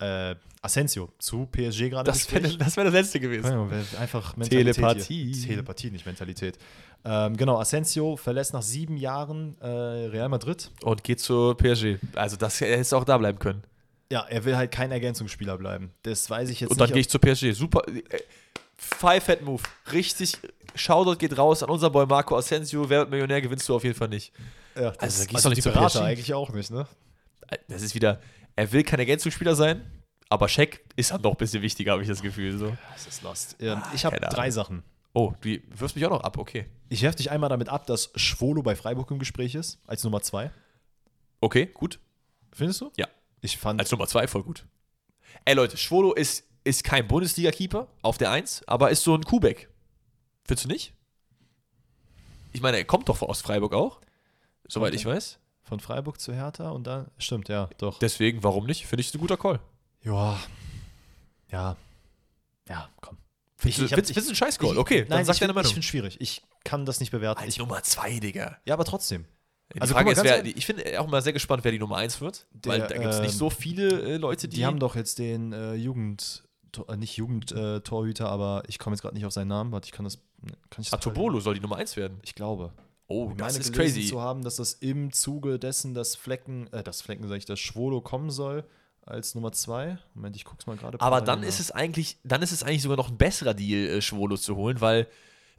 äh, 0.00 0.34
Asensio 0.62 1.10
zu 1.18 1.46
PSG 1.46 1.90
gerade. 1.90 2.10
Das 2.10 2.30
wäre 2.32 2.56
das, 2.56 2.76
wär 2.76 2.84
das 2.84 2.92
letzte 2.92 3.20
gewesen. 3.20 3.46
Ja, 3.50 4.00
Einfach 4.00 4.36
Mentalität 4.36 4.74
Telepathie. 4.74 5.32
Hier. 5.32 5.48
Telepathie, 5.48 5.90
nicht 5.90 6.06
Mentalität. 6.06 6.58
Ähm, 7.04 7.36
genau, 7.36 7.58
Asensio 7.58 8.16
verlässt 8.16 8.52
nach 8.52 8.62
sieben 8.62 8.96
Jahren 8.96 9.56
äh, 9.60 9.66
Real 9.66 10.28
Madrid. 10.28 10.70
Und 10.82 11.04
geht 11.04 11.20
zur 11.20 11.56
PSG. 11.56 11.98
Also 12.16 12.36
das 12.36 12.60
er 12.60 12.78
hätte 12.78 12.96
auch 12.96 13.04
da 13.04 13.16
bleiben 13.18 13.38
können. 13.38 13.62
Ja, 14.10 14.24
er 14.28 14.44
will 14.44 14.56
halt 14.56 14.70
kein 14.70 14.90
Ergänzungsspieler 14.92 15.56
bleiben. 15.58 15.92
Das 16.02 16.28
weiß 16.28 16.48
ich 16.50 16.60
jetzt 16.60 16.70
Und 16.70 16.80
dann 16.80 16.88
gehe 16.88 16.96
nicht. 16.96 17.06
ich 17.06 17.10
zur 17.10 17.20
PSG. 17.20 17.52
Super. 17.52 17.82
äh, 17.88 18.02
Five-Head-Move. 18.76 19.62
Richtig. 19.92 20.36
Shoutout 20.74 21.16
geht 21.16 21.36
raus 21.38 21.62
an 21.62 21.70
unser 21.70 21.90
Boy 21.90 22.06
Marco 22.06 22.36
Asensio. 22.36 22.88
Wer 22.88 23.00
wird 23.00 23.10
Millionär, 23.10 23.40
gewinnst 23.40 23.68
du 23.68 23.74
auf 23.74 23.84
jeden 23.84 23.96
Fall 23.96 24.08
nicht. 24.08 24.32
ja, 24.74 24.88
also 24.88 24.98
das, 25.00 25.18
da 25.18 25.24
gehst 25.24 25.34
also 25.36 25.48
du 25.48 25.54
die 25.54 25.54
nicht 25.56 25.62
zur 25.62 25.72
Berater 25.72 26.00
PSG. 26.00 26.04
eigentlich 26.04 26.34
auch 26.34 26.50
nicht, 26.52 26.70
ne? 26.70 26.86
Das 27.68 27.82
ist 27.82 27.94
wieder. 27.94 28.20
Er 28.56 28.72
will 28.72 28.82
kein 28.82 28.98
Ergänzungsspieler 28.98 29.54
sein. 29.54 29.90
Aber 30.28 30.48
Scheck 30.48 30.84
ist 30.96 31.12
dann 31.12 31.22
doch 31.22 31.32
ein 31.32 31.36
bisschen 31.36 31.62
wichtiger, 31.62 31.92
habe 31.92 32.02
ich 32.02 32.08
das 32.08 32.20
Gefühl. 32.20 32.58
So. 32.58 32.76
Das 32.92 33.06
ist 33.06 33.22
lost. 33.22 33.56
Ähm, 33.60 33.80
ich 33.94 34.04
habe 34.04 34.18
drei. 34.18 34.50
Sachen. 34.50 34.82
Oh, 35.12 35.32
du 35.40 35.58
wirfst 35.68 35.94
mich 35.94 36.04
auch 36.04 36.10
noch 36.10 36.22
ab, 36.22 36.36
okay. 36.36 36.66
Ich 36.88 37.02
werfe 37.02 37.16
dich 37.16 37.30
einmal 37.30 37.48
damit 37.48 37.68
ab, 37.68 37.86
dass 37.86 38.10
Schwolo 38.16 38.62
bei 38.62 38.74
Freiburg 38.74 39.10
im 39.12 39.18
Gespräch 39.18 39.54
ist, 39.54 39.78
als 39.86 40.02
Nummer 40.02 40.20
zwei. 40.22 40.50
Okay, 41.40 41.66
gut. 41.66 42.00
Findest 42.52 42.80
du? 42.80 42.90
Ja. 42.96 43.06
Ich 43.40 43.56
fand. 43.56 43.78
Als 43.80 43.90
Nummer 43.92 44.08
zwei 44.08 44.26
voll 44.26 44.42
gut. 44.42 44.66
Ey 45.44 45.54
Leute, 45.54 45.76
Schwolo 45.76 46.12
ist, 46.12 46.44
ist 46.64 46.82
kein 46.82 47.06
Bundesliga-Keeper 47.06 47.86
auf 48.02 48.18
der 48.18 48.30
Eins, 48.30 48.62
aber 48.66 48.90
ist 48.90 49.04
so 49.04 49.14
ein 49.14 49.22
Kubek. 49.22 49.68
Findest 50.44 50.64
du 50.64 50.68
nicht? 50.68 50.92
Ich 52.52 52.60
meine, 52.60 52.78
er 52.78 52.84
kommt 52.84 53.08
doch 53.08 53.22
aus 53.22 53.42
Freiburg 53.42 53.74
auch, 53.74 54.00
soweit 54.66 54.88
Okay. 54.88 54.96
ich 54.96 55.06
weiß. 55.06 55.38
Von 55.68 55.80
Freiburg 55.80 56.20
zu 56.20 56.32
Hertha 56.32 56.70
und 56.70 56.86
dann. 56.86 57.08
Stimmt, 57.18 57.48
ja, 57.48 57.68
doch. 57.78 57.98
Deswegen, 57.98 58.42
warum 58.42 58.66
nicht? 58.66 58.86
Finde 58.86 59.00
ich 59.02 59.12
ein 59.14 59.18
guter 59.20 59.36
Call. 59.36 59.60
Ja. 60.02 60.38
Ja. 61.50 61.76
Ja, 62.68 62.88
komm. 63.00 63.16
Ich- 63.64 63.76
ich 63.78 63.82
hab- 63.84 63.88
findest- 63.90 64.06
findest 64.14 64.26
du 64.26 64.30
einen 64.30 64.36
Scheiß-Call? 64.36 64.72
Ich- 64.72 64.78
Okay, 64.78 65.00
dann 65.04 65.18
nein, 65.18 65.24
sag 65.24 65.34
ich 65.34 65.40
deine 65.40 65.52
Meinung. 65.52 65.66
Ich 65.68 65.74
finde 65.74 65.84
es 65.84 65.88
schwierig. 65.90 66.20
Ich 66.20 66.42
kann 66.64 66.84
das 66.86 67.00
nicht 67.00 67.10
bewerten. 67.10 67.40
Als 67.40 67.48
Ich, 67.54 67.58
Nummer 67.58 67.82
zwei, 67.82 68.18
Digga. 68.20 68.58
ja, 68.64 68.74
aber 68.74 68.84
trotzdem. 68.84 69.24
Die 69.74 69.80
Also, 69.80 69.94
Frage 69.94 70.06
mal, 70.06 70.12
ist, 70.12 70.22
wer, 70.22 70.44
ich 70.44 70.66
bin 70.66 70.76
auch 70.98 71.08
mal 71.08 71.22
sehr 71.22 71.32
gespannt, 71.32 71.64
wer 71.64 71.72
die 71.72 71.78
Nummer 71.80 71.96
eins 71.96 72.20
wird. 72.20 72.46
weil 72.64 72.78
Der, 72.78 72.88
da 72.88 72.94
gibt 72.98 73.06
es 73.14 73.20
nicht 73.20 73.32
ähm, 73.32 73.38
so 73.38 73.50
viele 73.50 73.88
äh, 74.02 74.16
Leute, 74.16 74.46
die. 74.48 74.56
Die 74.58 74.66
haben 74.66 74.78
doch 74.78 74.94
jetzt 74.94 75.18
den 75.18 75.52
äh, 75.52 75.74
Jugend. 75.74 76.44
Äh, 76.88 76.96
Nicht 76.98 77.16
Jugendtorhüter, 77.16 78.28
aber 78.28 78.62
ich 78.68 78.78
komme 78.78 78.94
jetzt 78.94 79.00
gerade 79.00 79.14
nicht 79.14 79.24
auf 79.24 79.32
seinen 79.32 79.48
Namen. 79.48 79.72
Warte, 79.72 79.86
ich 79.86 79.92
kann 79.92 80.04
das. 80.04 80.18
Kann 80.68 80.82
ich 80.82 80.90
das 80.90 80.92
Atobolo 80.92 81.40
soll 81.40 81.54
die 81.54 81.60
Nummer 81.60 81.76
eins 81.76 81.96
werden. 81.96 82.20
Ich 82.22 82.34
glaube. 82.34 82.70
Oh, 83.08 83.32
das 83.36 83.52
meine 83.54 83.58
ist 83.64 83.72
crazy. 83.72 84.06
zu 84.06 84.20
haben, 84.20 84.42
dass 84.42 84.56
das 84.56 84.72
im 84.74 85.12
Zuge 85.12 85.58
dessen 85.58 85.94
das 85.94 86.16
Flecken, 86.16 86.72
äh, 86.72 86.82
das 86.82 87.02
Flecken, 87.02 87.26
sag 87.28 87.36
ich, 87.36 87.44
das 87.44 87.60
Schwolo 87.60 88.00
kommen 88.00 88.30
soll 88.30 88.64
als 89.02 89.34
Nummer 89.36 89.52
zwei. 89.52 89.98
Moment, 90.14 90.34
ich 90.34 90.44
guck's 90.44 90.66
mal 90.66 90.76
gerade. 90.76 91.00
Aber 91.00 91.20
dann 91.20 91.44
ist 91.44 91.60
es 91.60 91.70
eigentlich, 91.70 92.18
dann 92.24 92.42
ist 92.42 92.50
es 92.50 92.62
eigentlich 92.64 92.82
sogar 92.82 92.96
noch 92.96 93.08
ein 93.08 93.16
besserer 93.16 93.54
Deal, 93.54 93.88
äh, 93.98 94.02
Schwolo 94.02 94.36
zu 94.36 94.56
holen, 94.56 94.80
weil 94.80 95.06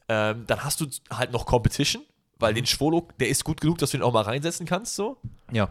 ähm, 0.10 0.44
dann 0.48 0.64
hast 0.64 0.82
du 0.82 0.88
halt 1.10 1.32
noch 1.32 1.46
Competition, 1.46 2.04
weil 2.40 2.52
Mhm. 2.52 2.56
den 2.58 2.66
Schwolo, 2.66 3.08
der 3.20 3.30
ist 3.30 3.44
gut 3.46 3.62
genug, 3.62 3.78
dass 3.78 3.92
du 3.92 3.98
ihn 3.98 4.04
auch 4.04 4.12
mal 4.14 4.24
reinsetzen 4.24 4.66
kannst, 4.66 4.96
so. 4.96 5.18
Ja. 5.52 5.70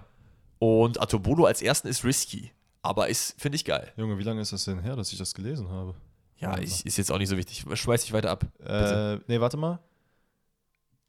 Und 0.58 1.00
Atobolo 1.00 1.44
als 1.44 1.60
ersten 1.60 1.88
ist 1.88 2.02
risky, 2.04 2.50
aber 2.80 3.08
ist, 3.08 3.38
finde 3.38 3.56
ich 3.56 3.64
geil. 3.66 3.92
Junge, 3.98 4.16
wie 4.18 4.22
lange 4.22 4.40
ist 4.40 4.52
das 4.52 4.64
denn 4.64 4.80
her, 4.80 4.96
dass 4.96 5.12
ich 5.12 5.18
das 5.18 5.34
gelesen 5.34 5.68
habe? 5.68 5.94
Ja, 6.38 6.58
ich, 6.58 6.84
ist 6.86 6.96
jetzt 6.98 7.10
auch 7.12 7.18
nicht 7.18 7.28
so 7.28 7.36
wichtig. 7.36 7.64
Schmeiß 7.74 8.02
dich 8.02 8.12
weiter 8.14 8.30
ab. 8.30 8.44
Äh, 8.60 9.16
nee, 9.26 9.40
warte 9.40 9.56
mal. 9.58 9.78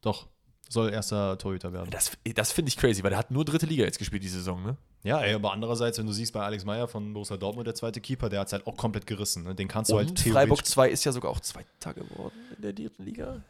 Doch. 0.02 0.26
Soll 0.68 0.92
erster 0.92 1.38
Torhüter 1.38 1.72
werden. 1.72 1.90
Das, 1.90 2.12
das 2.34 2.52
finde 2.52 2.68
ich 2.68 2.76
crazy, 2.76 3.02
weil 3.02 3.10
der 3.10 3.18
hat 3.18 3.30
nur 3.30 3.44
dritte 3.44 3.64
Liga 3.66 3.84
jetzt 3.84 3.98
gespielt 3.98 4.22
die 4.22 4.28
Saison, 4.28 4.62
ne? 4.62 4.76
Ja, 5.02 5.20
ey, 5.20 5.34
aber 5.34 5.52
andererseits, 5.52 5.98
wenn 5.98 6.06
du 6.06 6.12
siehst, 6.12 6.32
bei 6.32 6.42
Alex 6.42 6.64
Meyer 6.64 6.88
von 6.88 7.12
Borussia 7.12 7.36
Dortmund, 7.36 7.66
der 7.66 7.74
zweite 7.74 8.00
Keeper, 8.00 8.28
der 8.28 8.40
hat 8.40 8.48
es 8.48 8.52
halt 8.52 8.66
auch 8.66 8.76
komplett 8.76 9.06
gerissen. 9.06 9.44
Ne? 9.44 9.54
Den 9.54 9.68
kannst 9.68 9.90
du 9.90 9.96
halt 9.96 10.10
Und 10.10 10.20
Freiburg 10.20 10.66
2 10.66 10.90
ist 10.90 11.04
ja 11.04 11.12
sogar 11.12 11.30
auch 11.30 11.40
Zweiter 11.40 11.94
geworden 11.94 12.34
in 12.56 12.62
der 12.62 12.72
dritten 12.72 13.04
Liga. 13.04 13.42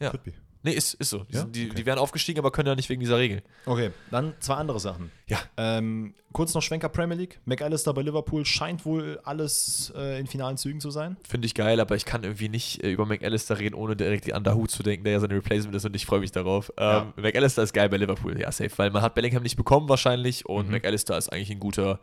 Ja. 0.00 0.10
Could 0.10 0.24
be. 0.24 0.32
Nee, 0.62 0.72
ist, 0.72 0.92
ist 0.92 1.08
so. 1.08 1.24
Die, 1.24 1.32
Ja? 1.34 1.40
sind- 1.40 1.56
die, 1.56 1.66
Okay. 1.68 1.74
die 1.74 1.86
wären 1.86 1.98
aufgestiegen, 1.98 2.38
aber 2.38 2.50
können 2.50 2.68
ja 2.68 2.74
nicht 2.74 2.90
wegen 2.90 3.00
dieser 3.00 3.16
Regel. 3.16 3.42
Okay, 3.64 3.92
dann 4.10 4.34
zwei 4.40 4.56
andere 4.56 4.78
Sachen. 4.78 5.10
Ja. 5.26 5.38
Ähm, 5.56 6.12
kurz 6.34 6.52
noch 6.52 6.60
Schwenker 6.60 6.90
Premier 6.90 7.16
League. 7.16 7.40
McAllister 7.46 7.94
bei 7.94 8.02
Liverpool 8.02 8.44
scheint 8.44 8.84
wohl 8.84 9.18
alles 9.24 9.90
äh, 9.96 10.20
in 10.20 10.26
finalen 10.26 10.58
Zügen 10.58 10.78
zu 10.78 10.90
sein. 10.90 11.16
Finde 11.26 11.46
ich 11.46 11.54
geil, 11.54 11.80
aber 11.80 11.96
ich 11.96 12.04
kann 12.04 12.24
irgendwie 12.24 12.50
nicht 12.50 12.84
äh, 12.84 12.90
über 12.92 13.06
McAllister 13.06 13.58
reden, 13.58 13.74
ohne 13.74 13.96
direkt 13.96 14.30
an 14.34 14.44
Dahoud 14.44 14.70
zu 14.70 14.82
denken, 14.82 15.04
der 15.04 15.14
ja 15.14 15.20
sein 15.20 15.30
Replacement 15.30 15.74
ist 15.74 15.86
und 15.86 15.96
ich 15.96 16.04
freue 16.04 16.20
mich 16.20 16.30
darauf. 16.32 16.70
Ähm, 16.76 17.14
McAllister 17.16 17.62
ist 17.62 17.72
geil 17.72 17.88
bei 17.88 17.96
Liverpool, 17.96 18.38
ja, 18.38 18.52
safe, 18.52 18.72
weil 18.76 18.90
man 18.90 19.00
hat 19.00 19.14
Bellingham 19.14 19.42
nicht 19.42 19.56
bekommen 19.56 19.88
wahrscheinlich 19.88 20.44
und 20.44 20.66
Mhm. 20.66 20.72
McAllister 20.72 21.16
ist 21.16 21.32
eigentlich 21.32 21.50
ein 21.50 21.60
guter 21.60 22.00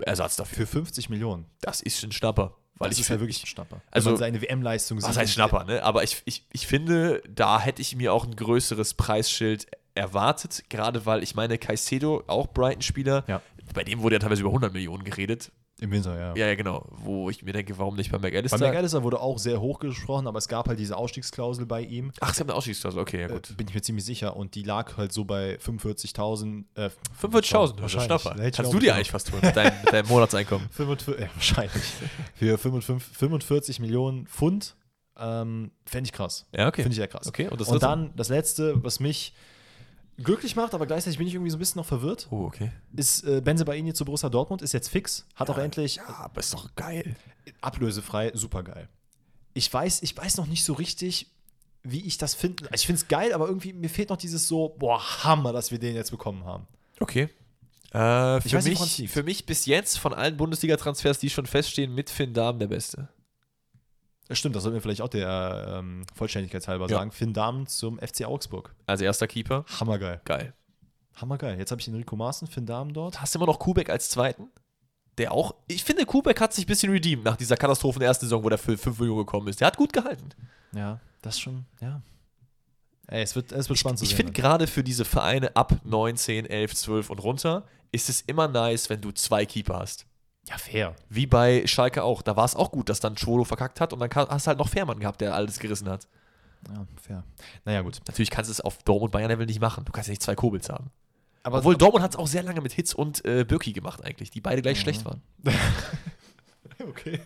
Ersatz 0.00 0.36
dafür. 0.36 0.66
Für 0.66 0.72
50 0.80 1.08
Millionen. 1.08 1.46
Das 1.62 1.80
ist 1.80 2.02
ein 2.04 2.12
Schnapper. 2.12 2.54
Weil 2.76 2.88
das 2.90 2.98
ich 2.98 3.04
ist 3.04 3.08
ja 3.10 3.20
wirklich 3.20 3.42
ein 3.42 3.46
Schnapper. 3.46 3.80
Also- 3.90 4.06
Wenn 4.06 4.12
man 4.14 4.18
seine 4.18 4.42
WM-Leistung 4.42 5.00
Was 5.02 5.16
heißt 5.16 5.32
Schnapper, 5.34 5.64
ne? 5.64 5.82
Aber 5.82 6.02
ich, 6.02 6.22
ich, 6.24 6.44
ich 6.52 6.66
finde, 6.66 7.22
da 7.28 7.60
hätte 7.60 7.80
ich 7.82 7.94
mir 7.96 8.12
auch 8.12 8.24
ein 8.24 8.34
größeres 8.34 8.94
Preisschild 8.94 9.66
erwartet, 9.94 10.64
gerade 10.68 11.06
weil 11.06 11.22
ich 11.22 11.34
meine, 11.36 11.56
Caicedo, 11.56 12.24
auch 12.26 12.48
Brighton-Spieler, 12.48 13.24
Ja. 13.28 13.40
bei 13.74 13.84
dem 13.84 14.00
wurde 14.02 14.16
ja 14.16 14.18
teilweise 14.18 14.40
über 14.40 14.50
100 14.50 14.72
Millionen 14.72 15.04
geredet. 15.04 15.52
Im 15.80 15.90
Winter, 15.90 16.16
ja. 16.16 16.34
Ja, 16.36 16.46
ja, 16.46 16.54
genau. 16.54 16.86
Wo 16.90 17.28
ich 17.30 17.42
mir 17.42 17.52
denke, 17.52 17.76
warum 17.78 17.96
nicht 17.96 18.12
bei 18.12 18.18
McAllister? 18.18 18.58
Bei 18.58 18.68
McAllister 18.68 19.02
wurde 19.02 19.20
auch 19.20 19.38
sehr 19.38 19.60
hoch 19.60 19.80
gesprochen, 19.80 20.28
aber 20.28 20.38
es 20.38 20.46
gab 20.46 20.68
halt 20.68 20.78
diese 20.78 20.96
Ausstiegsklausel 20.96 21.66
bei 21.66 21.82
ihm. 21.82 22.12
Ach, 22.20 22.32
sie 22.32 22.40
haben 22.40 22.48
eine 22.48 22.56
Ausstiegsklausel, 22.56 23.00
okay, 23.00 23.22
ja 23.22 23.28
gut. 23.28 23.50
Äh, 23.50 23.54
bin 23.54 23.66
ich 23.66 23.74
mir 23.74 23.82
ziemlich 23.82 24.04
sicher. 24.04 24.36
Und 24.36 24.54
die 24.54 24.62
lag 24.62 24.96
halt 24.96 25.12
so 25.12 25.24
bei 25.24 25.56
45.000. 25.56 26.64
Äh, 26.76 26.90
45.000, 27.20 27.80
das 27.80 27.92
ist 27.92 27.98
ein 27.98 28.08
wahrscheinlich. 28.08 28.54
Kannst 28.54 28.72
du 28.72 28.78
dir 28.78 28.94
eigentlich 28.94 29.10
fast 29.10 29.32
holen 29.32 29.42
mit 29.44 29.56
deinem, 29.56 29.74
mit 29.84 29.92
deinem 29.92 30.08
Monatseinkommen. 30.08 30.68
45, 30.70 31.20
ja, 31.20 31.28
wahrscheinlich. 31.34 31.82
Für 32.34 32.56
55, 32.56 33.16
45 33.18 33.80
Millionen 33.80 34.26
Pfund. 34.28 34.76
Ähm, 35.18 35.72
Fände 35.86 36.06
ich 36.06 36.12
krass. 36.12 36.46
Ja, 36.56 36.68
okay. 36.68 36.82
Finde 36.82 36.94
ich 36.94 36.98
ja 36.98 37.06
krass. 37.08 37.26
Okay, 37.26 37.48
und 37.48 37.60
und 37.60 37.82
dann 37.82 38.12
das 38.16 38.28
letzte, 38.28 38.82
was 38.82 39.00
mich 39.00 39.34
glücklich 40.22 40.56
macht, 40.56 40.74
aber 40.74 40.86
gleichzeitig 40.86 41.18
bin 41.18 41.26
ich 41.26 41.34
irgendwie 41.34 41.50
so 41.50 41.56
ein 41.56 41.60
bisschen 41.60 41.78
noch 41.80 41.86
verwirrt, 41.86 42.28
Oh, 42.30 42.44
okay. 42.44 42.70
ist 42.96 43.24
äh, 43.24 43.40
Benze 43.40 43.64
Baini 43.64 43.92
zu 43.94 44.04
Borussia 44.04 44.28
Dortmund, 44.28 44.62
ist 44.62 44.72
jetzt 44.72 44.88
fix, 44.88 45.26
hat 45.34 45.50
auch 45.50 45.58
endlich 45.58 45.96
Ja, 45.96 46.08
aber 46.08 46.40
ist 46.40 46.52
doch 46.54 46.74
geil. 46.76 47.16
ablösefrei, 47.60 48.30
super 48.34 48.62
geil. 48.62 48.88
Ich 49.54 49.72
weiß, 49.72 50.02
ich 50.02 50.16
weiß 50.16 50.36
noch 50.36 50.46
nicht 50.46 50.64
so 50.64 50.72
richtig, 50.72 51.28
wie 51.82 52.00
ich 52.06 52.18
das 52.18 52.34
finde. 52.34 52.68
Ich 52.74 52.86
finde 52.86 53.00
es 53.02 53.08
geil, 53.08 53.32
aber 53.32 53.46
irgendwie 53.46 53.72
mir 53.72 53.88
fehlt 53.90 54.08
noch 54.10 54.16
dieses 54.16 54.48
so, 54.48 54.74
boah, 54.78 55.00
Hammer, 55.24 55.52
dass 55.52 55.70
wir 55.70 55.78
den 55.78 55.94
jetzt 55.94 56.10
bekommen 56.10 56.44
haben. 56.44 56.66
Okay. 57.00 57.28
Äh, 57.92 58.40
für, 58.40 58.56
nicht, 58.56 58.80
mich, 58.80 58.98
liegt. 58.98 59.12
für 59.12 59.22
mich 59.22 59.46
bis 59.46 59.66
jetzt 59.66 59.98
von 59.98 60.12
allen 60.12 60.36
Bundesliga-Transfers, 60.36 61.18
die 61.20 61.30
schon 61.30 61.46
feststehen, 61.46 61.94
mit 61.94 62.10
Finn 62.10 62.34
Dahmen 62.34 62.58
der 62.58 62.66
Beste. 62.66 63.08
Stimmt, 64.30 64.56
das 64.56 64.62
sollten 64.62 64.74
wir 64.74 64.80
vielleicht 64.80 65.02
auch 65.02 65.08
der 65.08 65.76
ähm, 65.80 66.04
Vollständigkeitshalber 66.14 66.86
Ja. 66.88 66.96
sagen. 66.98 67.10
Finn 67.12 67.32
Dahmen 67.34 67.66
zum 67.66 67.98
FC 67.98 68.24
Augsburg. 68.24 68.74
Als 68.86 69.00
erster 69.00 69.26
Keeper. 69.26 69.64
Hammergeil. 69.80 70.20
Geil. 70.24 70.54
Hammergeil. 71.16 71.58
Jetzt 71.58 71.70
habe 71.70 71.80
ich 71.80 71.88
Enrico 71.88 72.16
Maaßen, 72.16 72.48
Finn 72.48 72.66
Dahmen 72.66 72.92
dort. 72.94 73.20
Hast 73.20 73.34
du 73.34 73.38
immer 73.38 73.46
noch 73.46 73.58
Kubek 73.58 73.90
als 73.90 74.08
zweiten? 74.10 74.48
Der 75.18 75.30
auch, 75.32 75.54
ich 75.68 75.84
finde, 75.84 76.06
Kubek 76.06 76.40
hat 76.40 76.52
sich 76.52 76.64
ein 76.64 76.68
bisschen 76.68 76.90
redeemed 76.90 77.24
nach 77.24 77.36
dieser 77.36 77.56
Katastrophen 77.56 78.00
der 78.00 78.08
ersten 78.08 78.24
Saison, 78.26 78.42
wo 78.42 78.48
der 78.48 78.58
für 78.58 78.76
5 78.76 78.98
Millionen 78.98 79.20
gekommen 79.20 79.46
ist. 79.48 79.60
Der 79.60 79.66
hat 79.68 79.76
gut 79.76 79.92
gehalten. 79.92 80.30
Ja, 80.74 80.98
das 81.22 81.38
schon, 81.38 81.66
ja. 81.80 82.02
Ey, 83.06 83.22
es 83.22 83.36
wird, 83.36 83.52
es 83.52 83.68
wird 83.68 83.78
spannend 83.78 83.98
zu 83.98 84.04
Ich 84.04 84.08
sehen. 84.10 84.16
finde 84.16 84.32
gerade 84.32 84.66
für 84.66 84.82
diese 84.82 85.04
Vereine 85.04 85.54
ab 85.54 85.74
9, 85.84 86.16
10, 86.16 86.46
11, 86.46 86.74
12 86.74 87.10
und 87.10 87.22
runter 87.22 87.64
ist 87.92 88.08
es 88.08 88.22
immer 88.22 88.48
nice, 88.48 88.88
wenn 88.90 89.00
du 89.02 89.12
zwei 89.12 89.44
Keeper 89.46 89.78
hast. 89.78 90.06
Ja, 90.48 90.58
fair. 90.58 90.94
Wie 91.08 91.26
bei 91.26 91.66
Schalke 91.66 92.02
auch. 92.02 92.22
Da 92.22 92.36
war 92.36 92.44
es 92.44 92.54
auch 92.54 92.70
gut, 92.70 92.88
dass 92.88 93.00
dann 93.00 93.16
Schwolo 93.16 93.44
verkackt 93.44 93.80
hat 93.80 93.92
und 93.92 94.00
dann 94.00 94.10
hast 94.14 94.46
du 94.46 94.48
halt 94.48 94.58
noch 94.58 94.68
Fährmann 94.68 94.98
gehabt, 95.00 95.20
der 95.20 95.34
alles 95.34 95.58
gerissen 95.58 95.88
hat. 95.88 96.06
Ja, 96.72 96.86
fair. 97.00 97.24
Naja, 97.64 97.82
gut. 97.82 98.00
Natürlich 98.06 98.30
kannst 98.30 98.48
du 98.48 98.52
es 98.52 98.60
auf 98.60 98.82
Dortmund 98.84 99.12
Bayern 99.12 99.30
Level 99.30 99.46
nicht 99.46 99.60
machen. 99.60 99.84
Du 99.84 99.92
kannst 99.92 100.08
ja 100.08 100.12
nicht 100.12 100.22
zwei 100.22 100.34
Kobels 100.34 100.68
haben. 100.68 100.90
Aber 101.42 101.58
Obwohl 101.58 101.76
Dortmund 101.76 102.02
hat 102.02 102.12
es 102.12 102.16
auch 102.16 102.26
sehr 102.26 102.42
lange 102.42 102.62
mit 102.62 102.72
Hitz 102.72 102.94
und 102.94 103.22
äh, 103.26 103.44
Birki 103.44 103.72
gemacht 103.74 104.02
eigentlich, 104.02 104.30
die 104.30 104.40
beide 104.40 104.62
gleich 104.62 104.78
Mhm. 104.78 104.82
schlecht 104.82 105.04
waren. 105.04 105.20
okay. 106.88 107.20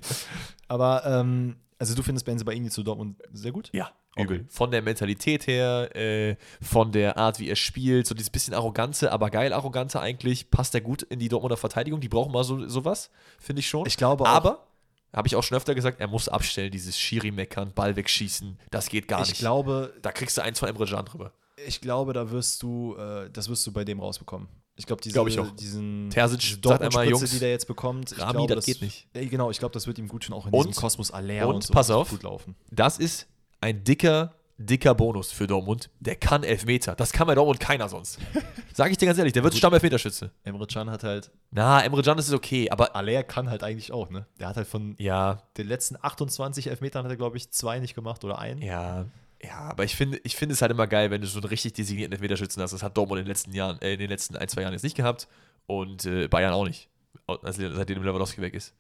Aber, 0.67 1.05
ähm, 1.07 1.57
also 1.79 1.95
du 1.95 2.03
findest 2.03 2.27
Benze 2.27 2.45
Baini 2.45 2.71
zu 2.71 2.83
Dortmund 2.83 3.17
sehr 3.33 3.53
gut? 3.53 3.71
Ja, 3.73 3.91
Okay. 4.19 4.35
übel. 4.35 4.47
Von 4.49 4.71
der 4.71 4.83
Mentalität 4.83 5.47
her, 5.47 5.95
äh, 5.97 6.37
von 6.61 6.93
der 6.93 7.17
Art, 7.17 7.39
wie 7.39 7.49
er 7.49 7.57
spielt, 7.57 8.07
so 8.07 8.15
dieses 8.15 8.31
bisschen 8.31 8.55
Arrogante, 8.55 9.11
aber 9.13 9.31
geil 9.31 9.53
Arrogante 9.53 10.01
eigentlich, 10.01 10.51
passt 10.51 10.75
er 10.75 10.81
gut 10.81 11.03
in 11.03 11.19
die 11.19 11.29
Dortmunder 11.29 11.57
Verteidigung. 11.57 12.01
Die 12.01 12.09
brauchen 12.09 12.33
mal 12.33 12.45
so 12.45 12.69
sowas, 12.69 13.11
finde 13.39 13.61
ich 13.61 13.69
schon. 13.69 13.87
Ich 13.87 13.97
glaube 13.97 14.25
auch- 14.25 14.29
Aber, 14.29 14.67
habe 15.13 15.27
ich 15.29 15.37
auch 15.37 15.43
schon 15.43 15.57
öfter 15.57 15.75
gesagt, 15.75 16.01
er 16.01 16.07
muss 16.09 16.29
abstellen, 16.29 16.71
dieses 16.71 16.99
Schiri-Meckern, 16.99 17.73
Ball 17.75 17.97
wegschießen, 17.97 18.59
das 18.71 18.89
geht 18.89 19.09
gar 19.09 19.23
ich 19.23 19.29
nicht. 19.31 19.39
glaube, 19.39 19.95
da 20.03 20.13
kriegst 20.13 20.37
du 20.37 20.43
eins 20.43 20.59
von 20.59 20.69
Emre 20.69 20.87
Can 20.87 21.05
drüber. 21.07 21.33
ich 21.67 21.81
glaube, 21.81 22.13
da 22.13 22.31
wirst 22.31 22.63
du, 22.63 22.95
äh, 22.97 23.31
das 23.31 23.49
wirst 23.49 23.67
du 23.67 23.73
bei 23.73 23.85
dem 23.85 24.01
rausbekommen. 24.01 24.49
Ich 24.77 24.87
glaube, 24.87 25.03
diese, 25.03 25.15
Glaub 25.15 25.27
ich 25.27 25.37
auch. 25.41 25.51
diesen 25.57 26.09
Terzic 26.11 26.59
sagt 26.63 26.83
einmal, 26.83 27.09
Jungs, 27.09 27.29
die 27.33 27.41
der 27.41 27.51
jetzt 27.51 27.67
bekommt, 27.67 28.13
ich 28.13 28.21
Rami, 28.21 28.35
glaube, 28.35 28.55
das 28.55 28.65
geht 28.65 28.81
nicht. 28.81 29.09
Ey, 29.13 29.27
genau, 29.27 29.51
ich 29.51 29.59
glaube, 29.59 29.73
das 29.73 29.89
wird 29.89 29.99
ihm 29.99 30.07
gut 30.07 30.23
tun, 30.23 30.35
auch 30.37 30.47
in 30.47 30.53
Und- 30.53 30.69
diesem 30.69 30.81
Kosmos 30.81 31.11
Aller 31.11 31.49
und 31.49 31.65
so. 31.65 31.73
pass 31.73 31.89
Das 31.89 31.97
auf. 31.97 32.11
gut 32.11 32.23
laufen. 32.23 32.55
Das 32.71 32.99
ist 32.99 33.27
ein 33.61 33.85
dicker, 33.85 34.35
dicker 34.59 34.95
Bonus 34.95 35.33
für 35.33 35.47
Dortmund. 35.47 35.91
Der 36.01 36.17
kann 36.17 36.45
Elfmeter. 36.45 36.95
Das 36.95 37.13
kann 37.13 37.27
bei 37.27 37.35
Dortmund 37.35 37.61
keiner 37.61 37.89
sonst. 37.89 38.19
Sag 38.73 38.91
ich 38.91 38.99
dir 38.99 39.07
ganz 39.07 39.19
ehrlich, 39.19 39.33
der 39.33 39.45
wird 39.45 39.55
Stammelfmeterschütze. 39.55 40.31
Emre 40.45 40.67
Can 40.67 40.91
hat 40.91 41.05
halt, 41.05 41.31
Na, 41.51 41.81
Emre 41.83 42.03
Can 42.03 42.19
ist 42.19 42.33
okay, 42.33 42.71
aber 42.71 42.95
Aller 42.97 43.23
kann 43.23 43.51
halt 43.51 43.63
eigentlich 43.63 43.93
auch, 43.93 44.11
ne? 44.11 44.27
Der 44.39 44.49
hat 44.49 44.57
halt 44.57 44.67
von 44.67 44.95
ja, 44.99 45.43
den 45.57 45.69
letzten 45.69 45.97
28 46.01 46.69
Elfmetern 46.69 47.05
hat 47.05 47.13
er, 47.13 47.17
glaube 47.17 47.37
ich, 47.37 47.51
zwei 47.51 47.79
nicht 47.79 47.95
gemacht 47.95 48.25
oder 48.25 48.39
einen. 48.39 48.63
Ja, 48.63 49.07
ja, 49.43 49.59
aber 49.59 49.85
ich 49.85 49.95
finde, 49.95 50.21
ich 50.25 50.37
finde 50.37 50.55
es 50.55 50.63
halt 50.63 50.73
immer 50.73 50.87
geil, 50.87 51.11
wenn 51.11 51.21
du 51.21 51.27
so 51.27 51.39
einen 51.39 51.49
richtig 51.49 51.75
designierten 51.75 52.13
Elfmeterschützen 52.13 52.63
hast. 52.63 52.73
Das 52.73 52.83
hat 52.83 52.97
Dortmund 52.97 53.21
in 53.21 53.25
den 53.25 53.31
letzten 53.31 53.53
Jahren, 53.53 53.81
äh, 53.81 53.93
in 53.93 54.01
den 54.01 54.11
letzten 54.11 54.37
ein, 54.37 54.49
zwei 54.49 54.63
Jahren 54.63 54.73
jetzt 54.73 54.83
nicht 54.83 54.97
gehabt 54.97 55.29
und 55.67 56.05
äh, 56.07 56.27
Bayern 56.29 56.53
auch 56.53 56.67
nicht. 56.67 56.89
Also, 57.27 57.73
seitdem 57.75 58.03
Lewandowski 58.03 58.41
weg 58.41 58.55
ist. 58.55 58.75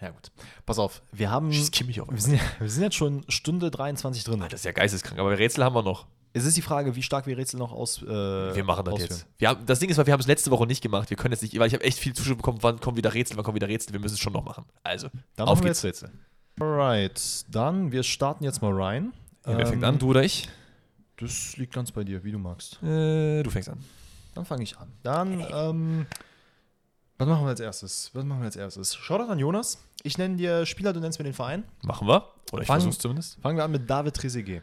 Ja, 0.00 0.10
gut. 0.10 0.30
Pass 0.66 0.78
auf, 0.78 1.02
wir 1.12 1.30
haben. 1.30 1.52
Schießt 1.52 1.72
Kimmich 1.72 2.00
auf 2.00 2.08
Wir 2.10 2.20
sind, 2.20 2.40
wir 2.58 2.68
sind 2.68 2.82
jetzt 2.82 2.96
schon 2.96 3.24
Stunde 3.28 3.70
23 3.70 4.24
drin. 4.24 4.40
Das 4.40 4.52
ist 4.54 4.64
ja 4.64 4.72
geisteskrank, 4.72 5.18
aber 5.18 5.38
Rätsel 5.38 5.64
haben 5.64 5.74
wir 5.74 5.82
noch. 5.82 6.06
Es 6.34 6.44
ist 6.44 6.54
die 6.54 6.62
Frage, 6.62 6.94
wie 6.96 7.02
stark 7.02 7.26
wir 7.26 7.38
Rätsel 7.38 7.58
noch 7.58 7.72
aus. 7.72 8.02
Äh, 8.02 8.06
Wir 8.06 8.62
machen 8.62 8.84
das 8.84 8.92
ausführen. 8.92 9.10
jetzt. 9.10 9.26
Wir 9.38 9.48
haben, 9.48 9.64
das 9.64 9.78
Ding 9.78 9.88
ist, 9.88 9.96
weil 9.96 10.04
wir 10.06 10.12
haben 10.12 10.20
es 10.20 10.26
letzte 10.26 10.50
Woche 10.50 10.66
nicht 10.66 10.82
gemacht. 10.82 11.08
Wir 11.08 11.16
können 11.16 11.32
jetzt 11.32 11.40
nicht, 11.40 11.58
weil 11.58 11.66
ich 11.68 11.72
habe 11.72 11.82
echt 11.82 11.98
viel 11.98 12.12
Zuschauer 12.12 12.36
bekommen, 12.36 12.58
wann 12.60 12.78
kommen 12.78 12.98
wieder 12.98 13.14
Rätsel, 13.14 13.38
wann 13.38 13.44
kommen 13.44 13.54
wieder 13.54 13.68
Rätsel. 13.68 13.94
Wir 13.94 14.00
müssen 14.00 14.14
es 14.16 14.20
schon 14.20 14.34
noch 14.34 14.44
machen. 14.44 14.66
Also, 14.82 15.08
Dann 15.36 15.48
auf 15.48 15.62
geht's. 15.62 15.82
Rätsel. 15.82 16.10
Alright, 16.60 17.44
dann 17.48 17.90
wir 17.92 18.02
starten 18.02 18.44
jetzt 18.44 18.60
mal 18.62 18.72
rein. 18.72 19.12
Ja, 19.46 19.56
wer 19.56 19.66
fängt 19.66 19.82
Ähm, 19.82 19.88
an, 19.88 19.98
du 19.98 20.08
oder 20.10 20.22
ich? 20.24 20.48
Das 21.18 21.56
liegt 21.56 21.72
ganz 21.72 21.92
bei 21.92 22.04
dir, 22.04 22.22
wie 22.24 22.32
du 22.32 22.38
magst. 22.38 22.82
Äh, 22.82 23.42
du 23.42 23.48
fängst 23.50 23.68
an. 23.70 23.78
Dann 24.34 24.44
fange 24.44 24.62
ich 24.62 24.76
an. 24.76 24.88
Dann, 25.02 25.40
ähm, 25.50 26.06
was 27.18 27.26
machen 27.28 27.44
wir 27.44 27.48
als 27.50 27.60
erstes? 27.60 28.10
Was 28.14 28.24
machen 28.24 28.40
wir 28.40 28.46
als 28.46 28.56
erstes? 28.56 28.94
Shoutout 28.94 29.30
an 29.30 29.38
Jonas. 29.38 29.78
Ich 30.02 30.18
nenne 30.18 30.36
dir 30.36 30.66
Spieler, 30.66 30.92
du 30.92 31.00
nennst 31.00 31.18
mir 31.18 31.24
den 31.24 31.34
Verein. 31.34 31.64
Machen 31.82 32.06
wir? 32.08 32.28
Oder 32.52 32.62
ich 32.62 32.66
Fang- 32.68 32.80
versuch's 32.80 32.98
zumindest. 32.98 33.40
Fangen 33.40 33.56
wir 33.56 33.64
an 33.64 33.70
mit 33.72 33.88
David 33.88 34.14
Trezeguet. 34.14 34.62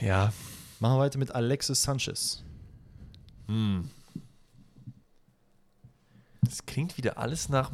Ja. 0.00 0.32
Machen 0.80 0.94
wir 0.96 0.98
weiter 1.00 1.18
mit 1.18 1.30
Alexis 1.34 1.82
Sanchez. 1.82 2.42
Hm. 3.46 3.90
Das 6.42 6.64
klingt 6.66 6.96
wieder 6.96 7.18
alles 7.18 7.48
nach 7.48 7.72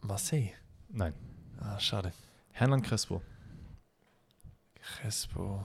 Marseille. 0.00 0.50
Nein. 0.88 1.14
Ah, 1.60 1.78
schade. 1.78 2.12
Hernan 2.50 2.82
Crespo. 2.82 3.22
Crespo. 4.80 5.62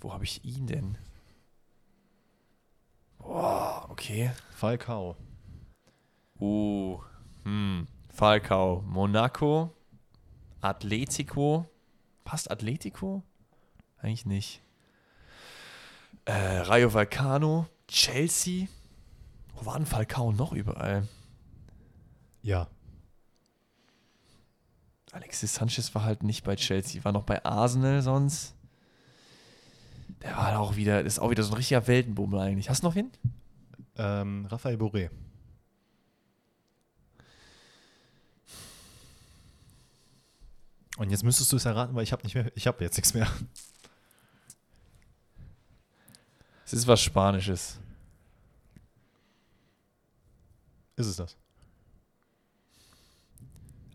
Wo 0.00 0.12
habe 0.12 0.24
ich 0.24 0.44
ihn 0.44 0.66
denn? 0.66 0.96
Boah, 3.18 3.86
okay. 3.90 4.32
Falcao. 4.56 5.16
Uh, 6.42 6.98
hm. 7.44 7.86
Falcao. 8.12 8.82
Monaco. 8.84 9.72
Atletico. 10.60 11.66
Passt 12.24 12.50
Atletico? 12.50 13.22
Eigentlich 13.98 14.26
nicht. 14.26 14.60
Äh, 16.24 16.32
Rayo 16.32 16.92
Vallecano. 16.92 17.68
Chelsea. 17.86 18.66
Wo 19.54 19.66
war 19.66 19.76
denn 19.76 19.86
Falcao 19.86 20.32
noch 20.32 20.52
überall? 20.52 21.06
Ja. 22.42 22.66
Alexis 25.12 25.54
Sanchez 25.54 25.94
war 25.94 26.02
halt 26.02 26.24
nicht 26.24 26.42
bei 26.42 26.56
Chelsea, 26.56 27.04
war 27.04 27.12
noch 27.12 27.22
bei 27.22 27.44
Arsenal 27.44 28.02
sonst. 28.02 28.56
Der 30.22 30.36
war 30.36 30.58
auch 30.58 30.74
wieder, 30.74 31.04
das 31.04 31.14
ist 31.14 31.18
auch 31.20 31.30
wieder 31.30 31.44
so 31.44 31.52
ein 31.52 31.56
richtiger 31.58 31.86
Weltenbummel 31.86 32.40
eigentlich. 32.40 32.68
Hast 32.68 32.82
du 32.82 32.88
noch 32.88 32.96
wen? 32.96 33.12
Ähm, 33.96 34.46
Raphael 34.46 34.76
Boré. 34.76 35.10
Und 40.98 41.10
jetzt 41.10 41.24
müsstest 41.24 41.50
du 41.52 41.56
es 41.56 41.64
erraten, 41.64 41.94
weil 41.94 42.02
ich 42.04 42.12
habe 42.12 42.22
nicht 42.22 42.34
mehr, 42.34 42.50
ich 42.54 42.66
habe 42.66 42.82
jetzt 42.84 42.96
nichts 42.96 43.14
mehr. 43.14 43.26
Es 46.64 46.72
ist 46.72 46.86
was 46.86 47.00
Spanisches. 47.02 47.78
Ist 50.96 51.06
es 51.06 51.16
das? 51.16 51.36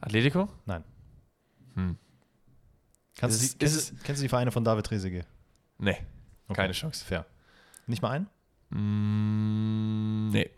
Atletico? 0.01 0.49
Nein. 0.65 0.83
Hm. 1.75 1.97
Kannst 3.17 3.41
Ist 3.41 3.53
du 3.53 3.57
die, 3.57 3.65
kennst, 3.65 3.77
ist 3.77 3.91
du- 3.91 3.95
kennst 4.03 4.21
du 4.21 4.23
die 4.25 4.29
Vereine 4.29 4.51
von 4.51 4.63
David 4.63 4.85
Trezeguet? 4.85 5.25
Nee, 5.79 5.97
Okay. 6.47 6.61
keine 6.61 6.73
Chance. 6.73 7.03
Fair. 7.05 7.25
Nicht 7.87 8.01
mal 8.01 8.11
einen? 8.11 8.27
Mm, 8.69 10.29
nee. 10.31 10.49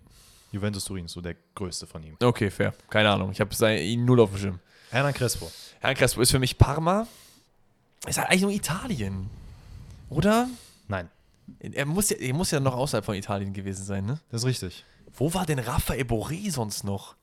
Juventus 0.51 0.83
Turin 0.85 1.05
ist 1.05 1.11
so 1.13 1.21
der 1.21 1.35
größte 1.55 1.85
von 1.85 2.01
ihm. 2.03 2.17
Okay, 2.21 2.49
fair. 2.49 2.73
Keine 2.89 3.09
Ahnung. 3.11 3.31
Ich 3.31 3.39
habe 3.39 3.79
ihn 3.81 4.03
null 4.05 4.19
auf 4.19 4.31
dem 4.31 4.39
Schirm. 4.39 4.59
Hernan 4.89 5.13
Crespo. 5.13 5.51
Herrn 5.79 5.95
Crespo 5.95 6.21
ist 6.21 6.31
für 6.31 6.39
mich 6.39 6.57
Parma. 6.57 7.07
Ist 8.07 8.17
halt 8.17 8.29
eigentlich 8.29 8.41
nur 8.41 8.51
Italien. 8.51 9.29
Oder? 10.09 10.47
Nein, 10.87 11.09
Er 11.59 11.85
muss, 11.85 12.09
ja, 12.09 12.17
er 12.17 12.33
muss 12.33 12.51
ja 12.51 12.59
noch 12.59 12.75
außerhalb 12.75 13.05
von 13.05 13.15
Italien 13.15 13.53
gewesen 13.53 13.83
sein, 13.85 14.05
ne? 14.05 14.19
das 14.31 14.41
ist 14.41 14.47
richtig. 14.47 14.85
Wo 15.15 15.33
war 15.33 15.45
denn 15.45 15.59
Rafael 15.59 16.03
Boré 16.03 16.51
sonst 16.51 16.83
noch? 16.83 17.15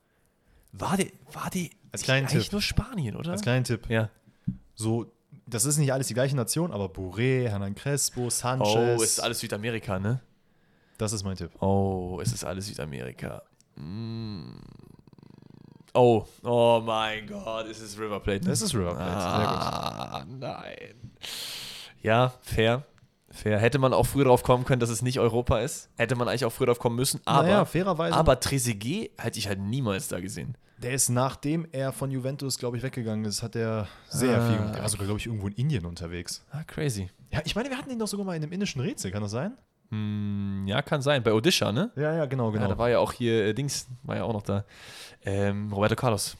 War 0.71 0.97
der, 0.97 1.07
war 1.31 1.49
der 1.49 1.69
Als 1.91 2.03
kleinen 2.03 2.27
eigentlich 2.27 2.43
Tipp. 2.45 2.51
nur 2.53 2.61
Spanien, 2.61 3.15
oder? 3.15 3.31
Als 3.31 3.41
kleinen 3.41 3.63
Tipp. 3.63 3.89
ja. 3.89 4.09
So, 4.75 5.11
das 5.47 5.65
ist 5.65 5.77
nicht 5.77 5.91
alles 5.91 6.07
die 6.07 6.13
gleiche 6.13 6.35
Nation, 6.35 6.71
aber 6.71 6.85
Boré, 6.85 7.47
Hernan 7.49 7.73
Crespo, 7.73 8.29
Sanchez. 8.29 8.75
Oh, 8.75 9.01
es 9.03 9.11
ist 9.11 9.19
alles 9.19 9.39
Südamerika, 9.39 9.97
ne? 9.99 10.19
Das 10.97 11.13
ist 11.13 11.23
mein 11.23 11.35
Tipp. 11.35 11.51
Oh, 11.61 12.19
es 12.21 12.31
ist 12.33 12.43
alles 12.43 12.67
Südamerika. 12.67 13.41
Mm. 13.75 14.57
Oh, 15.97 16.25
oh 16.43 16.81
mein 16.85 17.25
Gott, 17.27 17.65
es 17.67 17.79
ist 17.81 17.97
River 17.99 18.19
Plate. 18.19 18.49
Es 18.51 18.61
ist 18.61 18.73
River 18.75 18.93
Plate, 18.93 19.11
Ah, 19.17 20.25
nein. 20.27 21.11
Ja, 22.01 22.33
fair. 22.41 22.83
Fair. 23.31 23.59
Hätte 23.59 23.77
man 23.79 23.93
auch 23.93 24.05
früher 24.05 24.25
drauf 24.25 24.43
kommen 24.43 24.63
können, 24.65 24.79
dass 24.79 24.89
es 24.89 25.01
nicht 25.01 25.19
Europa 25.19 25.59
ist. 25.59 25.89
Hätte 25.97 26.15
man 26.15 26.27
eigentlich 26.27 26.45
auch 26.45 26.51
früher 26.51 26.67
drauf 26.67 26.79
kommen 26.79 26.95
müssen. 26.95 27.19
Aber, 27.25 27.43
naja, 27.43 27.65
fairerweise. 27.65 28.15
aber 28.15 28.39
Trezeguet 28.39 29.11
hätte 29.17 29.39
ich 29.39 29.47
halt 29.47 29.59
niemals 29.59 30.07
da 30.07 30.19
gesehen. 30.19 30.55
der 30.77 30.91
ist 30.93 31.09
nachdem 31.09 31.67
er 31.71 31.91
von 31.91 32.11
Juventus, 32.11 32.57
glaube 32.59 32.77
ich, 32.77 32.83
weggegangen 32.83 33.25
ist, 33.25 33.41
hat 33.41 33.55
er 33.55 33.87
sehr 34.09 34.39
Ah. 34.39 34.47
viel. 34.49 34.71
Der 34.73 34.81
war 34.83 34.89
sogar, 34.89 35.05
glaube 35.07 35.19
ich, 35.19 35.25
irgendwo 35.25 35.47
in 35.47 35.53
Indien 35.53 35.85
unterwegs. 35.85 36.45
Ah, 36.51 36.63
crazy. 36.63 37.09
Ja, 37.31 37.41
ich 37.43 37.55
meine, 37.55 37.69
wir 37.71 37.77
hatten 37.77 37.89
ihn 37.89 37.97
doch 37.99 38.07
sogar 38.07 38.25
mal 38.25 38.35
in 38.35 38.43
einem 38.43 38.51
indischen 38.51 38.81
Rätsel, 38.81 39.09
kann 39.11 39.23
das 39.23 39.31
sein? 39.31 39.57
Hm, 39.89 40.65
ja, 40.67 40.81
kann 40.81 41.01
sein. 41.01 41.23
Bei 41.23 41.33
Odisha, 41.33 41.71
ne? 41.71 41.91
Ja, 41.95 42.13
ja, 42.13 42.25
genau, 42.25 42.53
Ja, 42.53 42.67
da 42.67 42.77
war 42.77 42.89
ja 42.89 42.99
auch 42.99 43.13
hier 43.13 43.45
äh, 43.47 43.53
Dings, 43.53 43.87
war 44.03 44.17
ja 44.17 44.23
auch 44.23 44.33
noch 44.33 44.43
da. 44.43 44.65
Ähm, 45.23 45.71
Roberto 45.71 45.95
Carlos. 45.95 46.37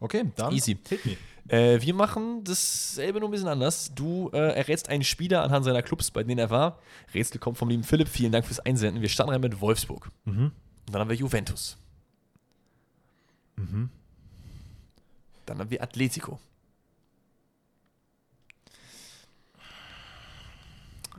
okay, 0.00 0.24
dann 0.36 0.52
Easy. 0.52 0.76
hit 0.88 1.04
me. 1.04 1.16
Äh, 1.48 1.80
wir 1.80 1.94
machen 1.94 2.44
dasselbe 2.44 3.20
nur 3.20 3.28
ein 3.28 3.32
bisschen 3.32 3.48
anders. 3.48 3.90
Du 3.94 4.30
äh, 4.34 4.36
errätst 4.54 4.88
einen 4.90 5.02
Spieler 5.02 5.42
anhand 5.42 5.64
seiner 5.64 5.82
Clubs, 5.82 6.10
bei 6.10 6.22
denen 6.22 6.38
er 6.38 6.50
war. 6.50 6.78
Rätsel 7.14 7.40
kommt 7.40 7.56
vom 7.56 7.70
lieben 7.70 7.84
Philipp. 7.84 8.08
Vielen 8.08 8.32
Dank 8.32 8.44
fürs 8.44 8.60
Einsenden. 8.60 9.00
Wir 9.00 9.08
starten 9.08 9.32
rein 9.32 9.40
mit 9.40 9.60
Wolfsburg. 9.60 10.10
Mhm. 10.26 10.44
Und 10.44 10.52
dann 10.92 11.00
haben 11.00 11.08
wir 11.08 11.16
Juventus. 11.16 11.78
Mhm. 13.56 13.88
Dann 15.46 15.58
haben 15.58 15.70
wir 15.70 15.82
Atletico. 15.82 16.38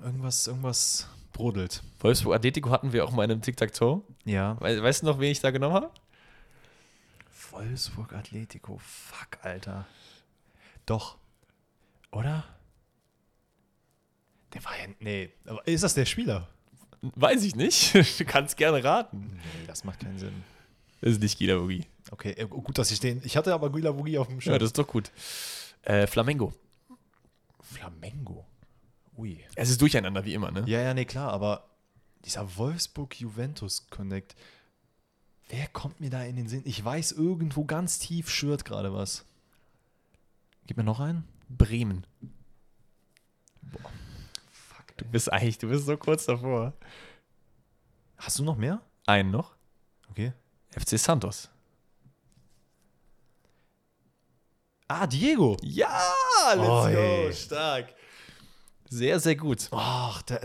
Irgendwas, 0.03 0.47
irgendwas 0.47 1.07
brodelt. 1.33 1.83
Wolfsburg, 1.99 2.35
Atletico 2.35 2.69
hatten 2.69 2.93
wir 2.93 3.05
auch 3.05 3.11
mal 3.11 3.23
in 3.25 3.31
einem 3.31 3.41
Tic-Tac-Toe. 3.41 4.01
Ja. 4.25 4.59
We 4.61 4.81
weißt 4.81 5.01
du 5.01 5.07
noch, 5.07 5.19
wen 5.19 5.31
ich 5.31 5.39
da 5.39 5.51
genommen 5.51 5.75
habe? 5.75 5.91
Wolfsburg 7.51 8.13
Atletico. 8.13 8.77
Fuck, 8.77 9.43
Alter. 9.43 9.85
Doch. 10.85 11.17
Oder? 12.11 12.45
Der 14.53 14.63
war 14.65 14.77
ja. 14.77 14.87
Nee. 14.99 15.31
Aber 15.45 15.65
ist 15.67 15.83
das 15.83 15.93
der 15.93 16.05
Spieler? 16.05 16.47
Weiß 17.01 17.43
ich 17.43 17.55
nicht. 17.55 17.93
Du 18.19 18.25
kannst 18.25 18.57
gerne 18.57 18.83
raten. 18.83 19.31
Nee, 19.33 19.67
das 19.67 19.83
macht 19.83 19.99
keinen 20.01 20.17
Sinn. 20.17 20.43
Das 21.01 21.11
ist 21.11 21.21
nicht 21.21 21.37
Gila 21.37 21.57
Boogie. 21.57 21.85
Okay, 22.11 22.31
äh, 22.31 22.45
gut, 22.45 22.77
dass 22.77 22.91
ich 22.91 22.99
den. 22.99 23.21
Ich 23.23 23.37
hatte 23.37 23.53
aber 23.53 23.69
Guila 23.69 23.91
Boogie 23.91 24.17
auf 24.17 24.27
dem 24.27 24.41
Schirm. 24.41 24.53
Ja, 24.53 24.59
das 24.59 24.67
ist 24.69 24.77
doch 24.77 24.87
gut. 24.87 25.11
Äh, 25.83 26.07
Flamengo. 26.07 26.53
Flamengo. 27.61 28.45
Ui. 29.19 29.43
Es 29.55 29.69
ist 29.69 29.81
durcheinander, 29.81 30.23
wie 30.23 30.33
immer, 30.33 30.49
ne? 30.49 30.63
Ja, 30.65 30.79
ja, 30.81 30.93
nee, 30.93 31.03
klar, 31.03 31.33
aber 31.33 31.65
dieser 32.23 32.55
Wolfsburg-Juventus-Connect, 32.55 34.33
wer 35.49 35.67
kommt 35.67 35.99
mir 35.99 36.09
da 36.09 36.23
in 36.23 36.37
den 36.37 36.47
Sinn? 36.47 36.61
Ich 36.63 36.83
weiß, 36.83 37.11
irgendwo 37.11 37.65
ganz 37.65 37.99
tief 37.99 38.29
schürt 38.29 38.63
gerade 38.63 38.93
was. 38.93 39.25
Gib 40.67 40.77
mir 40.77 40.85
noch 40.85 41.01
einen. 41.01 41.27
Bremen. 41.49 42.05
Fuck, 44.51 44.97
Du 44.97 45.05
bist 45.05 45.31
eigentlich, 45.33 45.57
du 45.57 45.67
bist 45.67 45.85
so 45.85 45.97
kurz 45.97 46.25
davor. 46.25 46.73
Hast 48.17 48.39
du 48.39 48.43
noch 48.45 48.55
mehr? 48.55 48.81
Einen 49.05 49.31
noch. 49.31 49.53
Okay. 50.11 50.31
FC 50.71 50.97
Santos. 50.97 51.49
Ah, 54.87 55.05
Diego. 55.07 55.57
Ja, 55.61 56.03
let's 56.55 56.69
Oi. 56.69 56.93
go. 56.93 57.31
Stark. 57.33 57.93
Sehr, 58.89 59.19
sehr 59.19 59.35
gut. 59.35 59.67
Ach, 59.71 60.21
der. 60.23 60.41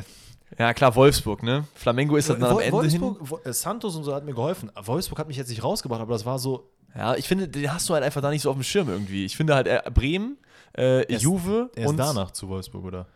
Ja, 0.58 0.72
klar, 0.74 0.94
Wolfsburg, 0.94 1.42
ne? 1.42 1.64
Flamengo 1.74 2.16
ist 2.16 2.30
dann 2.30 2.42
am 2.44 2.54
Wo- 2.54 2.58
Ende 2.60 2.72
Wolfsburg, 2.72 3.18
hin. 3.18 3.28
Wo- 3.28 3.38
äh, 3.38 3.52
Santos 3.52 3.96
und 3.96 4.04
so 4.04 4.14
hat 4.14 4.24
mir 4.24 4.34
geholfen. 4.34 4.70
Wolfsburg 4.80 5.18
hat 5.18 5.26
mich 5.26 5.36
jetzt 5.36 5.48
nicht 5.48 5.64
rausgebracht, 5.64 6.00
aber 6.00 6.12
das 6.12 6.24
war 6.24 6.38
so. 6.38 6.70
Ja, 6.94 7.16
ich 7.16 7.26
finde, 7.26 7.48
den 7.48 7.72
hast 7.72 7.88
du 7.88 7.94
halt 7.94 8.04
einfach 8.04 8.20
da 8.20 8.30
nicht 8.30 8.42
so 8.42 8.50
auf 8.50 8.56
dem 8.56 8.62
Schirm 8.62 8.88
irgendwie. 8.88 9.24
Ich 9.24 9.36
finde 9.36 9.54
halt 9.56 9.66
äh, 9.66 9.82
Bremen, 9.92 10.36
äh, 10.76 11.04
ist- 11.12 11.22
Juve 11.22 11.70
Er 11.74 11.84
ist 11.84 11.90
und 11.90 11.96
danach 11.96 12.30
zu 12.30 12.48
Wolfsburg, 12.48 12.84
oder? 12.84 13.06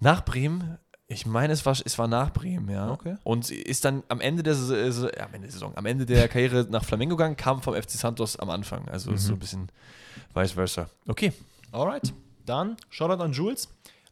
nach 0.00 0.24
Bremen. 0.24 0.78
Ich 1.08 1.24
meine, 1.24 1.52
es 1.52 1.64
war, 1.64 1.76
es 1.84 1.98
war 1.98 2.08
nach 2.08 2.32
Bremen, 2.32 2.68
ja. 2.68 2.90
Okay. 2.90 3.16
Und 3.22 3.50
ist 3.50 3.84
dann 3.84 4.02
am 4.08 4.20
Ende 4.20 4.42
der, 4.42 4.54
Saison, 4.54 5.08
äh, 5.10 5.20
am 5.20 5.32
Ende 5.34 5.46
der 5.46 5.52
Saison, 5.52 5.72
am 5.76 5.86
Ende 5.86 6.04
der 6.06 6.26
Karriere 6.28 6.66
nach 6.70 6.84
Flamengo 6.84 7.16
gegangen, 7.16 7.36
kam 7.36 7.60
vom 7.62 7.74
FC 7.74 7.90
Santos 7.92 8.36
am 8.38 8.50
Anfang. 8.50 8.88
Also 8.88 9.12
ist 9.12 9.26
so 9.26 9.34
ein 9.34 9.38
bisschen 9.38 9.68
vice 10.34 10.52
versa. 10.52 10.88
Okay. 11.06 11.32
Alright. 11.70 12.12
Dann 12.44 12.76
Shoutout 12.90 13.22
an 13.22 13.32
Jules. 13.32 13.68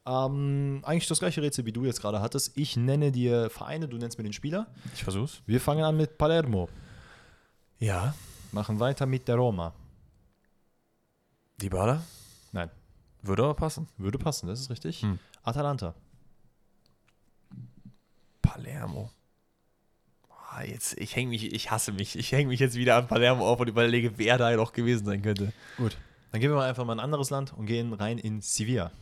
Ähm, 0.06 0.82
eigentlich 0.84 1.08
das 1.08 1.18
gleiche 1.18 1.40
Rätsel, 1.40 1.64
wie 1.64 1.72
du 1.72 1.84
jetzt 1.84 2.00
gerade 2.00 2.20
hattest. 2.20 2.56
Ich 2.56 2.76
nenne 2.76 3.10
dir 3.10 3.48
Vereine, 3.48 3.88
du 3.88 3.96
nennst 3.96 4.18
mir 4.18 4.24
den 4.24 4.32
Spieler. 4.32 4.66
Ich 4.94 5.02
versuch's. 5.02 5.42
Wir 5.46 5.60
fangen 5.60 5.82
an 5.82 5.96
mit 5.96 6.18
Palermo. 6.18 6.68
Ja. 7.78 8.14
Machen 8.52 8.80
weiter 8.80 9.06
mit 9.06 9.26
der 9.28 9.36
Roma. 9.36 9.72
Dybala? 11.60 12.02
Nein. 12.52 12.70
Würde 13.22 13.44
aber 13.44 13.54
passen. 13.54 13.88
Würde 13.96 14.18
passen, 14.18 14.46
das 14.46 14.60
ist 14.60 14.70
richtig. 14.70 15.02
Hm. 15.02 15.18
Atalanta. 15.42 15.94
Palermo. 18.42 19.10
Ah, 20.50 20.62
jetzt, 20.62 20.98
ich 20.98 21.16
hänge 21.16 21.30
mich, 21.30 21.52
ich 21.52 21.70
hasse 21.70 21.92
mich. 21.92 22.16
Ich 22.16 22.30
hänge 22.30 22.48
mich 22.48 22.60
jetzt 22.60 22.76
wieder 22.76 22.96
an 22.96 23.08
Palermo 23.08 23.48
auf 23.48 23.58
und 23.58 23.68
überlege, 23.68 24.18
wer 24.18 24.38
da 24.38 24.54
noch 24.54 24.72
gewesen 24.72 25.06
sein 25.06 25.22
könnte. 25.22 25.52
Gut. 25.78 25.96
Dann 26.30 26.40
gehen 26.40 26.50
wir 26.50 26.56
mal 26.56 26.68
einfach 26.68 26.84
mal 26.84 26.92
in 26.92 27.00
ein 27.00 27.04
anderes 27.04 27.30
Land 27.30 27.52
und 27.54 27.66
gehen 27.66 27.92
rein 27.92 28.18
in 28.18 28.40
Sevilla. 28.40 28.92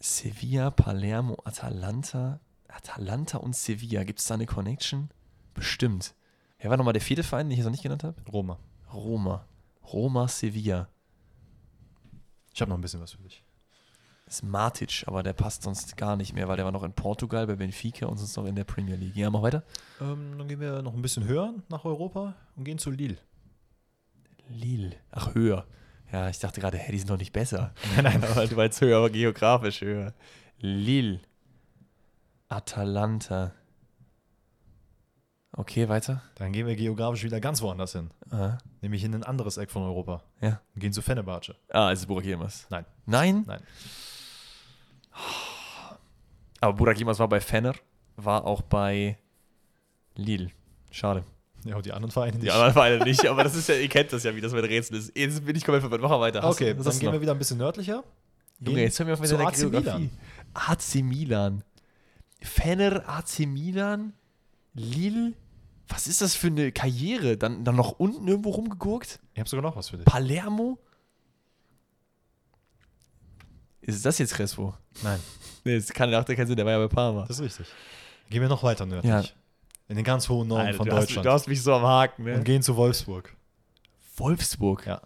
Sevilla, 0.00 0.70
Palermo, 0.70 1.36
Atalanta. 1.44 2.40
Atalanta 2.68 3.38
und 3.38 3.54
Sevilla. 3.54 4.04
Gibt 4.04 4.20
es 4.20 4.26
da 4.26 4.34
eine 4.34 4.46
Connection? 4.46 5.10
Bestimmt. 5.54 6.14
Wer 6.58 6.70
war 6.70 6.76
nochmal 6.76 6.92
der 6.92 7.02
vierte 7.02 7.22
Verein, 7.22 7.46
den 7.46 7.52
ich 7.52 7.58
jetzt 7.58 7.66
noch 7.66 7.72
nicht 7.72 7.82
genannt 7.82 8.04
habe? 8.04 8.16
Roma. 8.30 8.58
Roma. 8.92 9.46
Roma, 9.92 10.28
Sevilla. 10.28 10.88
Ich 12.54 12.60
habe 12.60 12.70
noch 12.70 12.78
ein 12.78 12.80
bisschen 12.80 13.00
was 13.00 13.12
für 13.12 13.22
dich. 13.22 13.44
Das 14.24 14.36
ist 14.36 14.42
Matic, 14.44 15.04
aber 15.06 15.22
der 15.22 15.32
passt 15.32 15.64
sonst 15.64 15.96
gar 15.96 16.16
nicht 16.16 16.32
mehr, 16.34 16.46
weil 16.46 16.56
der 16.56 16.64
war 16.64 16.72
noch 16.72 16.84
in 16.84 16.92
Portugal 16.92 17.46
bei 17.46 17.56
Benfica 17.56 18.06
und 18.06 18.16
sonst 18.16 18.36
noch 18.36 18.46
in 18.46 18.54
der 18.54 18.64
Premier 18.64 18.94
League. 18.94 19.16
Ja, 19.16 19.28
mach 19.28 19.42
weiter. 19.42 19.64
Ähm, 20.00 20.38
dann 20.38 20.46
gehen 20.46 20.60
wir 20.60 20.82
noch 20.82 20.94
ein 20.94 21.02
bisschen 21.02 21.24
höher 21.24 21.54
nach 21.68 21.84
Europa 21.84 22.34
und 22.56 22.64
gehen 22.64 22.78
zu 22.78 22.90
Lille. 22.90 23.18
Lille. 24.48 24.96
Ach, 25.10 25.34
höher. 25.34 25.66
Ja, 26.12 26.28
ich 26.28 26.38
dachte 26.40 26.60
gerade, 26.60 26.76
hä, 26.78 26.90
die 26.92 26.98
sind 26.98 27.08
doch 27.10 27.16
nicht 27.18 27.32
besser. 27.32 27.72
Nein, 27.94 28.04
nein, 28.20 28.24
aber 28.24 28.46
du 28.46 28.56
meinst 28.56 28.80
höher, 28.80 28.98
aber 28.98 29.10
geografisch 29.10 29.80
höher. 29.80 30.12
Lille. 30.58 31.20
Atalanta. 32.48 33.52
Okay, 35.52 35.88
weiter. 35.88 36.22
Dann 36.36 36.52
gehen 36.52 36.66
wir 36.66 36.74
geografisch 36.76 37.22
wieder 37.24 37.40
ganz 37.40 37.60
woanders 37.62 37.92
hin. 37.92 38.10
Ah, 38.30 38.58
Nämlich 38.80 39.04
in 39.04 39.14
ein 39.14 39.24
anderes 39.24 39.56
Eck 39.56 39.70
von 39.70 39.82
Europa. 39.82 40.22
ja. 40.40 40.60
Und 40.74 40.80
gehen 40.80 40.92
zu 40.92 41.02
Fenerbahce. 41.02 41.54
Ah, 41.70 41.90
es 41.92 42.00
ist 42.00 42.06
Burak 42.06 42.24
Yilmaz. 42.24 42.66
Nein, 42.70 42.84
Nein? 43.06 43.44
nein. 43.46 43.62
Aber 46.60 46.72
Burak 46.74 46.96
Yilmaz 46.98 47.18
war 47.18 47.28
bei 47.28 47.40
Fenner, 47.40 47.74
war 48.16 48.44
auch 48.44 48.62
bei 48.62 49.18
Lille. 50.14 50.50
Schade. 50.90 51.24
Ja, 51.64 51.76
und 51.76 51.84
die 51.86 51.92
anderen 51.92 52.10
Vereine 52.10 52.32
nicht. 52.36 52.44
Die 52.46 52.50
anderen 52.50 52.72
Vereine 52.72 53.04
nicht, 53.04 53.26
aber 53.26 53.44
das 53.44 53.54
ist 53.54 53.68
ja, 53.68 53.74
ihr 53.74 53.88
kennt 53.88 54.12
das 54.12 54.22
ja, 54.24 54.34
wie 54.34 54.40
das 54.40 54.52
mit 54.52 54.64
Rätsel 54.64 54.96
ist. 54.96 55.16
Jetzt 55.16 55.44
bin 55.44 55.54
ich 55.56 55.64
komplett 55.64 55.82
verwirrt. 55.82 56.00
Mach 56.02 56.18
weiter. 56.20 56.42
Hast 56.42 56.56
okay, 56.56 56.74
du- 56.74 56.82
dann 56.82 56.98
gehen 56.98 57.06
noch? 57.06 57.12
wir 57.12 57.20
wieder 57.20 57.32
ein 57.32 57.38
bisschen 57.38 57.58
nördlicher. 57.58 58.02
Junge, 58.60 58.82
jetzt 58.82 58.98
hören 58.98 59.08
wir 59.08 59.14
auf 59.14 59.20
mit 59.20 59.30
deiner 59.30 59.46
AC 59.46 59.54
Geografie. 59.56 59.98
Milan. 59.98 60.10
AC 60.54 60.94
Milan. 61.02 61.64
Fenner, 62.42 63.08
AC 63.08 63.40
Milan, 63.46 64.12
Lille. 64.74 65.32
Was 65.88 66.06
ist 66.06 66.20
das 66.22 66.34
für 66.36 66.46
eine 66.46 66.70
Karriere? 66.72 67.36
Dann, 67.36 67.64
dann 67.64 67.74
noch 67.76 67.92
unten 67.98 68.28
irgendwo 68.28 68.50
rumgegurkt? 68.50 69.18
Ich 69.34 69.40
habe 69.40 69.48
sogar 69.48 69.62
noch 69.62 69.76
was 69.76 69.88
für 69.90 69.96
dich. 69.96 70.06
Palermo? 70.06 70.78
Ist 73.82 74.04
das 74.04 74.18
jetzt 74.18 74.34
Crespo? 74.34 74.74
Nein, 75.02 75.18
Nee, 75.64 75.76
das 75.76 75.88
kann 75.88 76.10
macht 76.10 76.28
ja 76.28 76.34
keinen 76.34 76.46
Sinn, 76.46 76.56
der 76.56 76.64
war 76.64 76.72
ja 76.72 76.78
bei 76.78 76.88
Parma. 76.94 77.24
das 77.26 77.38
ist 77.38 77.44
richtig. 77.44 77.66
Gehen 78.30 78.40
wir 78.42 78.48
noch 78.48 78.62
weiter 78.62 78.86
nördlich. 78.86 79.10
Ja. 79.10 79.24
In 79.90 79.96
den 79.96 80.04
ganz 80.04 80.28
hohen 80.28 80.46
Norden 80.46 80.66
Alter, 80.68 80.76
von 80.76 80.86
du, 80.86 80.92
hast, 80.94 81.02
Deutschland. 81.08 81.26
du 81.26 81.30
hast 81.32 81.48
mich 81.48 81.60
so 81.62 81.74
am 81.74 81.82
Haken, 81.82 82.22
ne? 82.22 82.36
und 82.36 82.44
gehen 82.44 82.62
zu 82.62 82.76
Wolfsburg. 82.76 83.34
Wolfsburg. 84.16 84.86
Ja. 84.86 85.02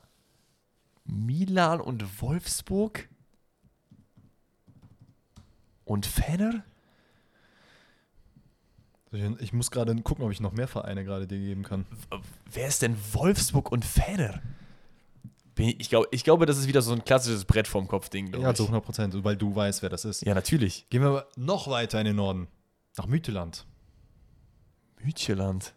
Milan 1.06 1.80
und 1.80 2.20
Wolfsburg? 2.20 3.08
Und 5.86 6.04
Fenner? 6.04 6.64
Ich, 9.38 9.54
muss 9.54 9.70
gerade 9.70 9.94
gucken, 10.02 10.22
ob 10.22 10.32
ich 10.32 10.40
noch 10.40 10.52
mehr 10.52 10.68
Vereine 10.68 11.02
gerade 11.02 11.26
dir 11.26 11.38
geben 11.38 11.62
kann. 11.62 11.86
Wer 12.52 12.68
ist 12.68 12.82
denn 12.82 12.94
Wolfsburg 13.12 13.72
und 13.72 13.86
Fenner? 13.86 14.42
Ich, 15.56 15.88
glaub, 15.88 16.08
ich 16.10 16.24
glaube, 16.24 16.44
das 16.44 16.58
ist 16.58 16.68
wieder 16.68 16.82
so 16.82 16.92
ein 16.92 17.04
klassisches 17.06 17.46
Brett 17.46 17.68
vorm 17.68 17.88
Kopf-Ding, 17.88 18.32
glaube 18.32 18.42
Ja, 18.42 18.50
ich. 18.50 18.56
zu 18.56 18.64
100 18.64 18.84
Prozent, 18.84 19.24
weil 19.24 19.36
du 19.36 19.56
weißt, 19.56 19.80
wer 19.80 19.88
das 19.88 20.04
ist. 20.04 20.26
Ja, 20.26 20.34
natürlich. 20.34 20.86
Gehen 20.90 21.00
wir 21.00 21.08
aber 21.08 21.28
noch 21.36 21.68
weiter 21.68 21.98
in 22.00 22.04
den 22.04 22.16
Norden. 22.16 22.48
Nach 22.98 23.06
Müteland. 23.06 23.64
Mütjeland. 25.04 25.74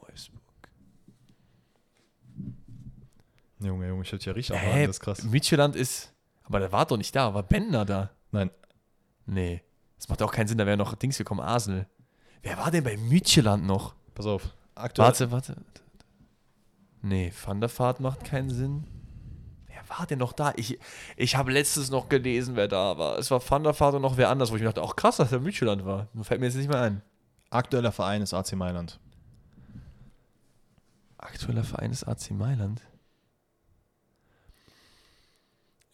Wolfsburg. 0.00 0.40
Junge, 3.60 3.88
Junge, 3.88 4.02
ich 4.02 4.12
hätte 4.12 4.26
ja 4.26 4.32
richtig 4.32 4.56
Hä? 4.56 4.64
erwartet, 4.64 4.88
das 4.88 4.96
ist 4.96 5.00
krass. 5.00 5.22
Mütjeland 5.24 5.76
ist. 5.76 6.12
Aber 6.44 6.60
der 6.60 6.70
war 6.70 6.86
doch 6.86 6.96
nicht 6.96 7.14
da. 7.16 7.34
War 7.34 7.42
Bender 7.42 7.84
da? 7.84 8.10
Nein, 8.30 8.50
Nee. 9.26 9.62
Das 9.96 10.08
macht 10.08 10.22
auch 10.22 10.30
keinen 10.30 10.46
Sinn. 10.46 10.58
Da 10.58 10.66
wäre 10.66 10.76
noch 10.76 10.94
Dings 10.94 11.16
gekommen. 11.18 11.40
Arsenal. 11.40 11.88
Wer 12.42 12.58
war 12.58 12.70
denn 12.70 12.84
bei 12.84 12.96
Mütjeland 12.96 13.64
noch? 13.64 13.94
pass 14.14 14.26
auf. 14.26 14.54
Aktuell, 14.74 15.06
Warte, 15.08 15.30
warte. 15.32 15.56
Nee, 17.02 17.32
Van 17.44 17.60
der 17.60 17.70
Vaart 17.78 17.98
macht 18.00 18.24
keinen 18.24 18.50
Sinn. 18.50 18.84
War 19.96 20.06
denn 20.06 20.18
noch 20.18 20.32
da? 20.32 20.52
Ich, 20.56 20.78
ich 21.16 21.36
habe 21.36 21.52
letztens 21.52 21.90
noch 21.90 22.08
gelesen, 22.08 22.56
wer 22.56 22.68
da 22.68 22.98
war. 22.98 23.18
Es 23.18 23.30
war 23.30 23.40
Van 23.48 23.62
der 23.62 23.78
Vaart 23.78 23.94
und 23.94 24.02
noch 24.02 24.16
wer 24.16 24.28
anders, 24.28 24.50
wo 24.50 24.56
ich 24.56 24.62
mir 24.62 24.68
dachte, 24.68 24.82
ach 24.82 24.96
krass, 24.96 25.16
dass 25.16 25.30
der 25.30 25.40
Mütjeland 25.40 25.84
war. 25.86 26.08
Nur 26.12 26.24
fällt 26.24 26.40
mir 26.40 26.46
jetzt 26.46 26.56
nicht 26.56 26.68
mehr 26.68 26.80
ein. 26.80 27.02
aktueller 27.50 27.92
Verein 27.92 28.22
ist 28.22 28.34
AC 28.34 28.52
Mailand. 28.52 28.98
Aktueller 31.18 31.64
Verein 31.64 31.92
ist 31.92 32.04
AC 32.04 32.30
Mailand. 32.32 32.82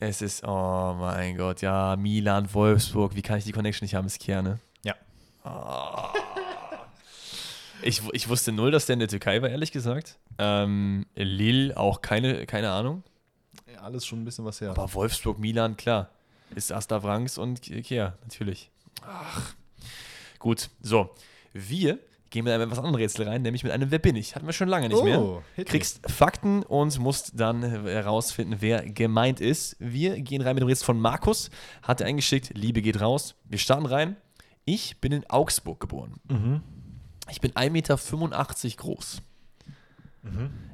Es 0.00 0.20
ist, 0.20 0.42
oh 0.44 0.96
mein 0.98 1.36
Gott, 1.36 1.60
ja, 1.60 1.94
Milan, 1.96 2.52
Wolfsburg. 2.52 3.14
Wie 3.14 3.22
kann 3.22 3.38
ich 3.38 3.44
die 3.44 3.52
Connection 3.52 3.84
nicht 3.84 3.94
haben, 3.94 4.06
ist 4.06 4.18
Kerne. 4.18 4.58
Ja. 4.82 4.94
Ah. 5.44 6.12
Ich, 7.82 8.02
ich 8.12 8.28
wusste 8.28 8.52
null, 8.52 8.70
dass 8.70 8.86
der 8.86 8.94
in 8.94 9.00
der 9.00 9.08
Türkei 9.08 9.42
war, 9.42 9.48
ehrlich 9.48 9.70
gesagt. 9.70 10.18
Ähm, 10.38 11.06
Lille 11.14 11.76
auch 11.76 12.00
keine, 12.00 12.46
keine 12.46 12.70
Ahnung. 12.70 13.04
Alles 13.80 14.06
schon 14.06 14.22
ein 14.22 14.24
bisschen 14.24 14.44
was 14.44 14.60
her. 14.60 14.70
Aber 14.70 14.92
Wolfsburg, 14.94 15.38
Milan, 15.38 15.76
klar. 15.76 16.10
Ist 16.54 16.72
Asta 16.72 17.00
Franks 17.00 17.38
und 17.38 17.62
Kea, 17.62 18.14
natürlich. 18.22 18.70
Ach. 19.06 19.54
Gut, 20.38 20.70
so. 20.80 21.10
Wir 21.52 21.98
gehen 22.30 22.44
mit 22.44 22.52
einem 22.52 22.64
etwas 22.64 22.78
anderen 22.78 22.96
Rätsel 22.96 23.28
rein, 23.28 23.42
nämlich 23.42 23.62
mit 23.62 23.72
einem 23.72 23.90
Wer 23.90 23.98
bin 23.98 24.16
ich? 24.16 24.34
Hatten 24.34 24.46
wir 24.46 24.52
schon 24.52 24.68
lange 24.68 24.88
nicht 24.88 25.04
mehr. 25.04 25.20
Oh, 25.20 25.42
hit 25.54 25.66
me. 25.66 25.70
Kriegst 25.70 26.10
Fakten 26.10 26.62
und 26.62 26.98
musst 26.98 27.38
dann 27.38 27.62
herausfinden, 27.62 28.56
wer 28.60 28.84
gemeint 28.88 29.40
ist. 29.40 29.76
Wir 29.78 30.20
gehen 30.20 30.42
rein 30.42 30.54
mit 30.54 30.62
dem 30.62 30.68
Rätsel 30.68 30.86
von 30.86 31.00
Markus. 31.00 31.50
Hat 31.82 32.00
er 32.00 32.06
eingeschickt. 32.06 32.56
Liebe 32.56 32.82
geht 32.82 33.00
raus. 33.00 33.34
Wir 33.44 33.58
starten 33.58 33.86
rein. 33.86 34.16
Ich 34.64 35.00
bin 35.00 35.12
in 35.12 35.28
Augsburg 35.28 35.80
geboren. 35.80 36.14
Mhm. 36.28 36.62
Ich 37.30 37.40
bin 37.40 37.52
1,85 37.52 37.70
Meter 37.70 37.96
groß. 38.76 39.22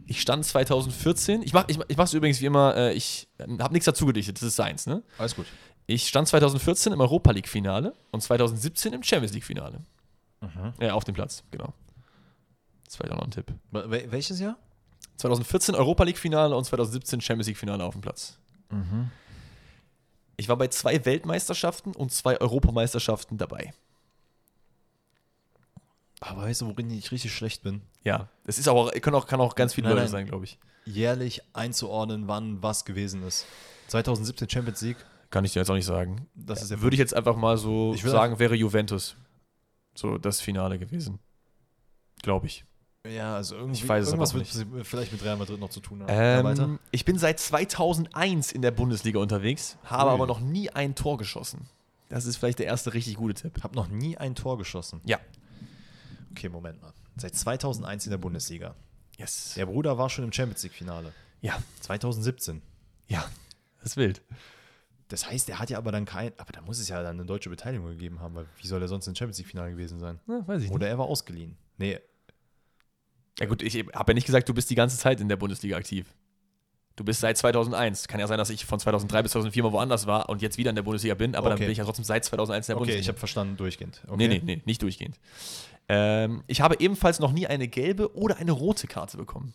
Ich 0.07 0.21
stand 0.21 0.45
2014. 0.45 1.43
Ich 1.43 1.53
mache 1.53 1.67
ich, 1.69 1.79
ich 1.89 1.99
es 1.99 2.15
übrigens 2.15 2.41
wie 2.41 2.47
immer. 2.47 2.77
Äh, 2.77 2.93
ich 2.95 3.29
habe 3.59 3.73
nichts 3.73 3.87
dazu 3.87 4.07
gedichtet. 4.07 4.37
Das 4.37 4.43
ist 4.43 4.57
seins, 4.57 4.87
ne? 4.87 5.03
Alles 5.19 5.35
gut. 5.35 5.47
Ich 5.87 6.07
stand 6.09 6.29
2014 6.29 6.93
im 6.93 7.01
Europa 7.01 7.31
League-Finale 7.31 7.95
und 8.11 8.21
2017 8.23 8.93
im 8.93 9.03
Champions 9.03 9.33
League-Finale. 9.33 9.81
Ja, 10.81 10.93
auf 10.95 11.05
dem 11.05 11.15
Platz, 11.15 11.43
genau. 11.51 11.73
Das 12.85 13.01
war 13.01 13.09
ja 13.09 13.15
noch 13.17 13.23
ein 13.25 13.31
Tipp. 13.31 13.53
Wel- 13.73 13.91
wel- 13.91 14.11
welches 14.11 14.39
Jahr? 14.39 14.57
2014 15.17 15.75
Europa 15.75 16.05
League-Finale 16.05 16.55
und 16.55 16.65
2017 16.65 17.21
Champions 17.21 17.47
League-Finale 17.49 17.83
auf 17.85 17.95
dem 17.95 18.03
Platz. 18.03 18.39
Ich 20.37 20.49
war 20.49 20.57
bei 20.57 20.69
zwei 20.69 21.05
Weltmeisterschaften 21.05 21.93
und 21.95 22.13
zwei 22.13 22.41
Europameisterschaften 22.41 23.39
dabei. 23.39 23.73
Aber 26.21 26.43
weißt 26.43 26.63
du, 26.63 26.67
worin 26.67 26.91
ich 26.91 27.13
richtig 27.13 27.33
schlecht 27.33 27.63
bin? 27.63 27.83
Ja, 28.03 28.29
das 28.45 28.59
ist 28.59 28.69
aber, 28.69 28.91
kann 28.93 29.15
auch, 29.15 29.27
kann 29.27 29.41
auch 29.41 29.55
ganz 29.55 29.75
viele 29.75 29.89
Nein, 29.89 29.97
Leute 29.97 30.05
nein. 30.07 30.13
sein, 30.13 30.27
glaube 30.27 30.45
ich. 30.45 30.59
Jährlich 30.85 31.43
einzuordnen, 31.53 32.29
wann 32.29 32.63
was 32.63 32.85
gewesen 32.85 33.23
ist. 33.23 33.47
2017 33.89 34.49
Champions 34.49 34.81
League. 34.83 34.97
Kann 35.31 35.45
ich 35.45 35.53
dir 35.53 35.61
jetzt 35.61 35.71
auch 35.71 35.75
nicht 35.75 35.85
sagen. 35.85 36.27
Das 36.35 36.63
ist 36.63 36.71
der 36.71 36.81
Würde 36.81 36.95
ich 36.95 36.99
jetzt 37.01 37.15
einfach 37.15 37.37
mal 37.37 37.57
so 37.59 37.95
sagen, 37.95 38.39
wäre 38.39 38.55
Juventus 38.55 39.17
so 39.95 40.17
das 40.17 40.41
Finale 40.41 40.79
gewesen. 40.79 41.19
Glaube 42.23 42.47
ich. 42.47 42.65
Ja, 43.07 43.37
also 43.37 43.57
irgendwie, 43.57 43.79
Ich 43.81 43.89
weiß 43.89 44.07
es 44.07 44.13
aber 44.13 44.23
irgendwas 44.25 44.61
auch 44.61 44.73
wird 44.73 44.87
vielleicht 44.87 45.13
mit 45.13 45.23
Real 45.23 45.37
Madrid 45.37 45.61
noch 45.61 45.71
zu 45.71 45.81
tun 45.81 46.03
haben. 46.03 46.09
Ja. 46.09 46.41
Ähm, 46.41 46.79
ich 46.91 47.05
bin 47.05 47.19
seit 47.19 47.39
2001 47.39 48.53
in 48.53 48.63
der 48.63 48.71
Bundesliga 48.71 49.19
unterwegs, 49.19 49.79
habe 49.85 50.09
Ui. 50.09 50.15
aber 50.15 50.27
noch 50.27 50.41
nie 50.41 50.71
ein 50.71 50.95
Tor 50.95 51.17
geschossen. 51.17 51.69
Das 52.09 52.25
ist 52.27 52.37
vielleicht 52.37 52.59
der 52.59 52.67
erste 52.67 52.95
richtig 52.95 53.17
gute 53.17 53.35
Tipp. 53.35 53.63
Hab 53.63 53.75
noch 53.75 53.89
nie 53.89 54.17
ein 54.17 54.35
Tor 54.35 54.59
geschossen. 54.59 55.01
Ja. 55.05 55.19
Okay, 56.33 56.49
Moment 56.49 56.81
mal. 56.83 56.93
Seit 57.17 57.35
2001 57.35 58.07
in 58.07 58.11
der 58.11 58.19
Bundesliga. 58.19 58.75
Yes. 59.17 59.55
Der 59.57 59.67
Bruder 59.67 59.99
war 59.99 60.09
schon 60.09 60.25
im 60.25 60.33
Champions 60.33 60.63
League 60.63 60.73
Finale. 60.73 61.13
Ja. 61.41 61.59
2017. 61.81 62.63
Ja. 63.09 63.25
Das 63.81 63.93
ist 63.93 63.97
wild. 63.97 64.23
Das 65.09 65.27
heißt, 65.29 65.49
er 65.49 65.59
hat 65.59 65.71
ja 65.71 65.79
aber 65.79 65.91
dann 65.91 66.05
kein, 66.05 66.33
aber 66.37 66.53
da 66.53 66.61
muss 66.61 66.79
es 66.79 66.89
ja 66.89 67.03
dann 67.03 67.17
eine 67.17 67.25
deutsche 67.25 67.49
Beteiligung 67.49 67.89
gegeben 67.89 68.21
haben, 68.21 68.35
weil 68.35 68.47
wie 68.61 68.67
soll 68.67 68.83
er 68.83 68.89
sonst 68.89 69.07
im 69.07 69.15
Champions 69.15 69.39
League 69.39 69.49
Finale 69.49 69.71
gewesen 69.71 69.99
sein? 69.99 70.21
Ja, 70.29 70.47
weiß 70.47 70.63
ich 70.65 70.71
Oder 70.71 70.87
er 70.89 70.99
war 70.99 71.07
ausgeliehen. 71.07 71.57
Nee, 71.79 71.99
Ja 73.41 73.47
gut, 73.47 73.63
ich 73.63 73.75
habe 73.95 74.13
ja 74.13 74.15
nicht 74.15 74.27
gesagt, 74.27 74.49
du 74.49 74.55
bist 74.55 74.69
die 74.69 74.75
ganze 74.75 74.99
Zeit 74.99 75.21
in 75.21 75.29
der 75.29 75.37
Bundesliga 75.37 75.77
aktiv. 75.77 76.07
Du 76.97 77.05
bist 77.05 77.21
seit 77.21 77.39
2001. 77.39 78.09
Kann 78.09 78.19
ja 78.21 78.27
sein, 78.27 78.37
dass 78.39 78.51
ich 78.51 78.67
von 78.67 78.81
2003 78.81 79.23
bis 79.23 79.33
2004 79.33 79.63
mal 79.63 79.73
woanders 79.73 80.07
war 80.09 80.29
und 80.29 80.43
jetzt 80.43 80.59
wieder 80.59 80.71
in 80.71 80.77
der 80.77 80.83
Bundesliga 80.83 81.15
bin, 81.15 81.35
aber 81.37 81.49
dann 81.49 81.57
Okay. 81.57 81.65
bin 81.67 81.73
ich 81.73 81.79
ja 81.79 81.85
trotzdem 81.85 82.05
seit 82.05 82.25
2001 82.25 82.67
in 82.69 82.73
der 82.73 82.77
okay, 82.77 82.81
Bundesliga. 82.81 83.01
ich 83.01 83.09
habe 83.09 83.19
verstanden, 83.19 83.57
durchgehend. 83.57 84.03
Okay. 84.09 84.17
Nee, 84.17 84.29
nee, 84.29 84.41
nee, 84.45 84.63
nicht 84.67 84.83
durchgehend. 84.83 85.17
Ähm, 85.89 86.45
ich 86.47 86.61
habe 86.61 86.77
ebenfalls 86.79 87.19
noch 87.19 87.33
nie 87.33 87.47
eine 87.47 87.67
gelbe 87.67 88.15
oder 88.15 88.37
eine 88.37 88.53
rote 88.53 88.87
Karte 88.87 89.17
bekommen. 89.17 89.55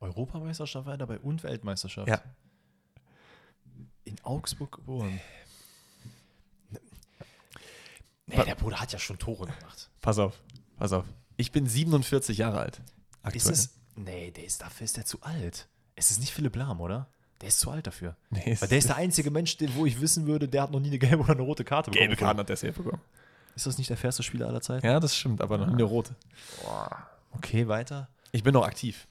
Europameisterschaft 0.00 0.86
war 0.86 0.94
er 0.94 0.98
dabei 0.98 1.18
und 1.18 1.42
Weltmeisterschaft. 1.42 2.08
Ja. 2.08 2.20
In 4.04 4.16
Augsburg 4.22 4.72
geboren. 4.72 5.20
Nee, 8.26 8.42
der 8.44 8.54
Bruder 8.54 8.80
hat 8.80 8.92
ja 8.92 8.98
schon 8.98 9.18
Tore 9.18 9.46
gemacht. 9.46 9.90
Pass 10.00 10.18
auf, 10.18 10.40
pass 10.76 10.92
auf. 10.92 11.04
Ich 11.36 11.52
bin 11.52 11.66
47 11.66 12.38
Jahre 12.38 12.60
alt. 12.60 12.82
Ist 13.32 13.48
es. 13.48 13.74
Nee, 13.96 14.30
der 14.30 14.44
ist, 14.44 14.62
dafür 14.62 14.84
ist 14.84 14.96
der 14.96 15.04
zu 15.04 15.22
alt. 15.22 15.68
Es 15.94 16.10
ist 16.10 16.20
nicht 16.20 16.32
Philipp 16.32 16.56
Lahm, 16.56 16.80
oder? 16.80 17.08
Der 17.40 17.48
ist 17.48 17.58
zu 17.60 17.70
alt 17.70 17.86
dafür. 17.86 18.16
Nee, 18.30 18.56
Weil 18.60 18.68
der 18.68 18.78
ist 18.78 18.88
der 18.88 18.96
einzige 18.96 19.30
Mensch, 19.30 19.56
den, 19.56 19.74
wo 19.74 19.84
ich 19.86 20.00
wissen 20.00 20.26
würde, 20.26 20.48
der 20.48 20.62
hat 20.62 20.70
noch 20.70 20.80
nie 20.80 20.88
eine 20.88 20.98
gelbe 20.98 21.18
oder 21.24 21.32
eine 21.32 21.42
rote 21.42 21.64
Karte 21.64 21.90
bekommen. 21.90 22.08
gelbe 22.08 22.16
Karten 22.20 22.40
hat 22.40 22.48
der 22.48 22.56
safe 22.56 22.72
bekommen. 22.72 23.02
Ist 23.56 23.66
das 23.66 23.78
nicht 23.78 23.90
der 23.90 23.96
fairste 23.96 24.22
Spieler 24.22 24.48
aller 24.48 24.60
Zeiten? 24.60 24.84
Ja, 24.86 24.98
das 25.00 25.16
stimmt, 25.16 25.40
aber 25.40 25.58
noch 25.58 25.66
nie 25.66 25.74
eine 25.74 25.82
rote. 25.84 26.14
Okay, 27.32 27.68
weiter. 27.68 28.08
Ich 28.32 28.42
bin 28.42 28.52
noch 28.54 28.66
aktiv. 28.66 29.06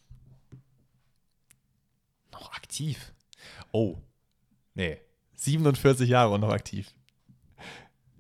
Noch 2.32 2.52
aktiv. 2.54 3.14
Oh. 3.72 3.98
Nee. 4.74 5.00
47 5.36 6.10
Jahre 6.10 6.34
und 6.34 6.42
noch 6.42 6.52
aktiv. 6.52 6.92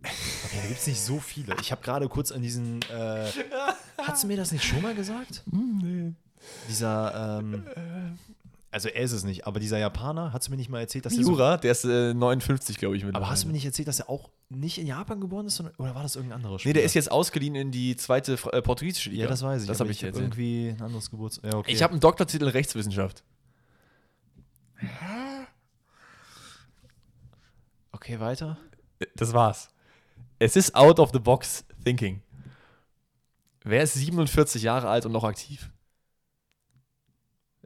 Okay, 0.03 0.13
da 0.61 0.67
gibt 0.67 0.79
es 0.79 0.87
nicht 0.87 1.01
so 1.01 1.19
viele. 1.19 1.55
Ich 1.61 1.71
habe 1.71 1.81
gerade 1.81 2.07
kurz 2.09 2.31
an 2.31 2.41
diesen. 2.41 2.81
Äh, 2.83 3.29
hast 3.97 4.23
du 4.23 4.27
mir 4.27 4.37
das 4.37 4.51
nicht 4.51 4.63
schon 4.63 4.81
mal 4.81 4.93
gesagt? 4.95 5.43
Nee. 5.45 6.13
Dieser. 6.69 7.39
Ähm, 7.39 7.65
also, 8.73 8.89
er 8.89 9.01
ist 9.03 9.11
es 9.11 9.23
nicht, 9.23 9.47
aber 9.47 9.59
dieser 9.59 9.77
Japaner, 9.77 10.33
hast 10.33 10.47
du 10.47 10.51
mir 10.51 10.57
nicht 10.57 10.69
mal 10.69 10.79
erzählt, 10.79 11.05
dass 11.05 11.15
er 11.15 11.23
so. 11.23 11.31
Miura, 11.31 11.57
der 11.57 11.71
ist 11.71 11.85
äh, 11.85 12.13
59, 12.13 12.77
glaube 12.77 12.97
ich. 12.97 13.05
Aber 13.05 13.29
hast 13.29 13.43
du 13.43 13.47
mir 13.47 13.53
nicht 13.53 13.65
erzählt, 13.65 13.87
dass 13.87 13.99
er 13.99 14.09
auch 14.09 14.29
nicht 14.49 14.77
in 14.77 14.87
Japan 14.87 15.21
geboren 15.21 15.45
ist, 15.47 15.55
sondern, 15.55 15.75
oder 15.77 15.95
war 15.95 16.03
das 16.03 16.15
irgendein 16.15 16.37
anderer 16.37 16.53
Nee, 16.53 16.59
Spieler? 16.59 16.73
der 16.73 16.83
ist 16.83 16.93
jetzt 16.93 17.11
ausgeliehen 17.11 17.55
in 17.55 17.71
die 17.71 17.95
zweite 17.95 18.33
äh, 18.51 18.61
portugiesische 18.61 19.09
Liga. 19.11 19.23
Ja, 19.23 19.29
das 19.29 19.41
weiß 19.41 19.61
ich. 19.61 19.67
Das 19.67 19.79
habe 19.79 19.91
ich 19.91 19.99
hab 19.99 20.07
erzählt. 20.07 20.23
irgendwie 20.25 20.69
ein 20.69 20.81
anderes 20.81 21.09
Geburtstag. 21.09 21.51
Ja, 21.51 21.57
okay. 21.59 21.71
Ich 21.71 21.81
habe 21.81 21.91
einen 21.91 22.01
Doktortitel 22.01 22.43
in 22.45 22.49
Rechtswissenschaft. 22.51 23.23
Okay, 27.91 28.19
weiter. 28.19 28.57
Das 29.15 29.33
war's. 29.33 29.69
Es 30.39 30.55
ist 30.55 30.75
out 30.75 30.99
of 30.99 31.11
the 31.13 31.19
box 31.19 31.63
thinking. 31.83 32.21
Wer 33.63 33.83
ist 33.83 33.93
47 33.93 34.61
Jahre 34.63 34.89
alt 34.89 35.05
und 35.05 35.11
noch 35.13 35.23
aktiv? 35.23 35.69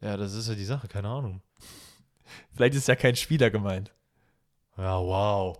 Ja, 0.02 0.15
das 0.18 0.34
ist 0.34 0.48
ja 0.48 0.56
die 0.56 0.65
Sache, 0.65 0.88
keine 0.88 1.07
Ahnung. 1.10 1.41
Vielleicht 2.53 2.76
ist 2.76 2.88
ja 2.88 2.95
kein 2.95 3.15
Spieler 3.15 3.49
gemeint. 3.49 3.91
Ja, 4.78 4.99
wow. 4.99 5.57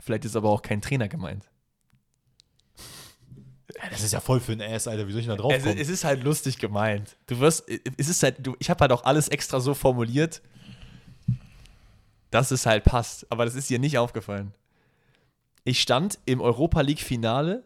Vielleicht 0.00 0.24
ist 0.24 0.36
aber 0.36 0.50
auch 0.50 0.62
kein 0.62 0.80
Trainer 0.80 1.08
gemeint. 1.08 1.48
Ja, 3.76 3.90
das 3.90 4.02
ist 4.02 4.12
ja 4.12 4.20
voll 4.20 4.40
für 4.40 4.52
ein 4.52 4.62
Ass, 4.62 4.86
Alter. 4.86 5.08
Wie 5.08 5.12
soll 5.12 5.20
ich 5.22 5.26
da 5.26 5.36
drauf 5.36 5.52
Es, 5.52 5.64
kommen? 5.64 5.78
es 5.78 5.88
ist 5.88 6.04
halt 6.04 6.22
lustig 6.22 6.58
gemeint. 6.58 7.16
Du 7.26 7.40
wirst, 7.40 7.68
es 7.96 8.08
ist 8.08 8.22
halt, 8.22 8.36
du, 8.46 8.56
ich 8.58 8.70
habe 8.70 8.80
halt 8.80 8.92
auch 8.92 9.04
alles 9.04 9.28
extra 9.28 9.58
so 9.60 9.74
formuliert, 9.74 10.42
dass 12.30 12.50
es 12.52 12.66
halt 12.66 12.84
passt. 12.84 13.30
Aber 13.30 13.44
das 13.44 13.54
ist 13.54 13.68
dir 13.68 13.78
nicht 13.78 13.98
aufgefallen. 13.98 14.54
Ich 15.64 15.80
stand 15.82 16.18
im 16.26 16.40
Europa 16.40 16.80
League 16.82 17.00
Finale 17.00 17.64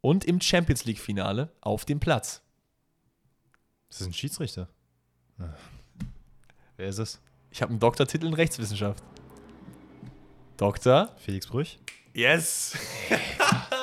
und 0.00 0.24
im 0.24 0.40
Champions 0.40 0.84
League 0.84 0.98
Finale 0.98 1.52
auf 1.60 1.84
dem 1.84 2.00
Platz. 2.00 2.42
Das 3.88 4.00
ist 4.00 4.06
ein 4.06 4.12
Schiedsrichter. 4.12 4.68
Ah. 5.38 5.54
Wer 6.76 6.88
ist 6.88 6.98
es? 6.98 7.20
Ich 7.50 7.62
habe 7.62 7.70
einen 7.70 7.80
Doktortitel 7.80 8.26
in 8.26 8.34
Rechtswissenschaft. 8.34 9.02
Doktor? 10.56 11.14
Felix 11.18 11.46
Brüch? 11.46 11.78
Yes! 12.12 12.76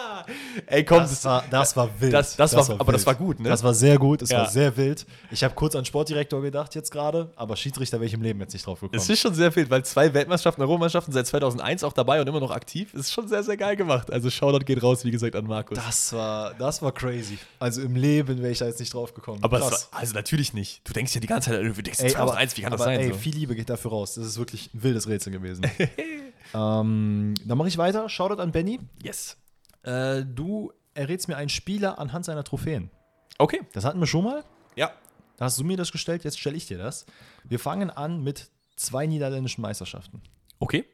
Ey, 0.67 0.83
komm, 0.85 0.99
Das 0.99 1.23
war, 1.25 1.43
das 1.49 1.75
war 1.75 1.89
wild. 1.99 2.13
das- 2.13 2.35
das 2.35 2.55
war- 2.55 2.79
aber 2.79 2.91
das 2.91 3.05
war 3.05 3.15
gut, 3.15 3.39
ne? 3.39 3.49
Das 3.49 3.63
war 3.63 3.73
sehr 3.73 3.97
gut, 3.97 4.21
es 4.21 4.29
Ja. 4.29 4.39
war 4.39 4.49
sehr 4.49 4.75
wild. 4.77 5.05
Ich 5.31 5.43
habe 5.43 5.53
kurz 5.55 5.75
an 5.75 5.85
Sportdirektor 5.85 6.41
gedacht 6.41 6.75
jetzt 6.75 6.91
gerade, 6.91 7.31
aber 7.35 7.55
Schiedsrichter 7.55 7.97
wäre 7.99 8.05
ich 8.07 8.13
im 8.13 8.21
Leben 8.21 8.39
jetzt 8.39 8.53
nicht 8.53 8.65
drauf 8.65 8.79
gekommen. 8.79 8.99
Es 8.99 9.09
ist 9.09 9.19
schon 9.19 9.33
sehr 9.33 9.51
viel, 9.51 9.69
weil 9.69 9.83
zwei 9.85 10.13
Weltmeisterschaften, 10.13 10.61
Europameisterschaften 10.61 11.11
seit 11.13 11.27
2001 11.27 11.83
auch 11.83 11.93
dabei 11.93 12.21
und 12.21 12.27
immer 12.27 12.39
noch 12.39 12.51
aktiv. 12.51 12.93
Ist 12.93 13.11
schon 13.11 13.27
sehr, 13.27 13.43
sehr 13.43 13.57
geil 13.57 13.75
gemacht. 13.75 14.11
Also 14.11 14.29
Shoutout 14.29 14.65
geht 14.65 14.81
raus, 14.83 15.03
wie 15.05 15.11
gesagt, 15.11 15.35
an 15.35 15.45
Markus. 15.45 15.77
das, 15.77 16.13
war, 16.13 16.53
das 16.55 16.81
war 16.81 16.91
crazy. 16.91 17.37
Also 17.59 17.81
im 17.81 17.95
Leben 17.95 18.39
wäre 18.41 18.51
ich 18.51 18.59
da 18.59 18.65
jetzt 18.65 18.79
nicht 18.79 18.93
drauf 18.93 19.13
gekommen. 19.13 19.39
aber 19.43 19.61
war, 19.61 19.71
also 19.91 20.13
natürlich 20.13 20.53
nicht. 20.53 20.81
Du 20.87 20.93
denkst 20.93 21.13
ja 21.15 21.21
die 21.21 21.27
ganze 21.27 21.51
Zeit, 21.51 21.61
du 21.61 21.81
denkst 21.81 21.99
Ey, 21.99 22.09
2001, 22.11 22.57
wie 22.57 22.61
kann 22.61 22.71
das 22.71 22.81
aber, 22.81 22.91
sein? 22.91 22.99
Ey, 22.99 23.09
so? 23.09 23.15
viel 23.17 23.33
Liebe 23.35 23.55
geht 23.55 23.69
dafür 23.69 23.91
raus. 23.91 24.15
Das 24.15 24.25
ist 24.25 24.37
wirklich 24.37 24.69
ein 24.73 24.83
wildes 24.83 25.07
Rätsel 25.07 25.31
gewesen. 25.31 25.63
ähm, 26.53 27.33
dann 27.45 27.57
mache 27.57 27.67
ich 27.67 27.77
weiter. 27.77 28.09
Shoutout 28.09 28.41
an 28.41 28.51
Benny. 28.51 28.79
Yes. 29.01 29.37
Äh, 29.83 30.23
du 30.25 30.71
errätst 30.93 31.27
mir 31.27 31.37
einen 31.37 31.49
Spieler 31.49 31.99
anhand 31.99 32.25
seiner 32.25 32.43
Trophäen. 32.43 32.89
Okay. 33.37 33.61
Das 33.73 33.85
hatten 33.85 33.99
wir 33.99 34.07
schon 34.07 34.23
mal. 34.23 34.43
Ja. 34.75 34.91
Da 35.37 35.45
hast 35.45 35.59
du 35.59 35.63
mir 35.63 35.77
das 35.77 35.91
gestellt, 35.91 36.23
jetzt 36.23 36.39
stelle 36.39 36.55
ich 36.55 36.67
dir 36.67 36.77
das. 36.77 37.05
Wir 37.43 37.59
fangen 37.59 37.89
an 37.89 38.23
mit 38.23 38.49
zwei 38.75 39.05
niederländischen 39.07 39.61
Meisterschaften. 39.61 40.21
Okay. 40.59 40.85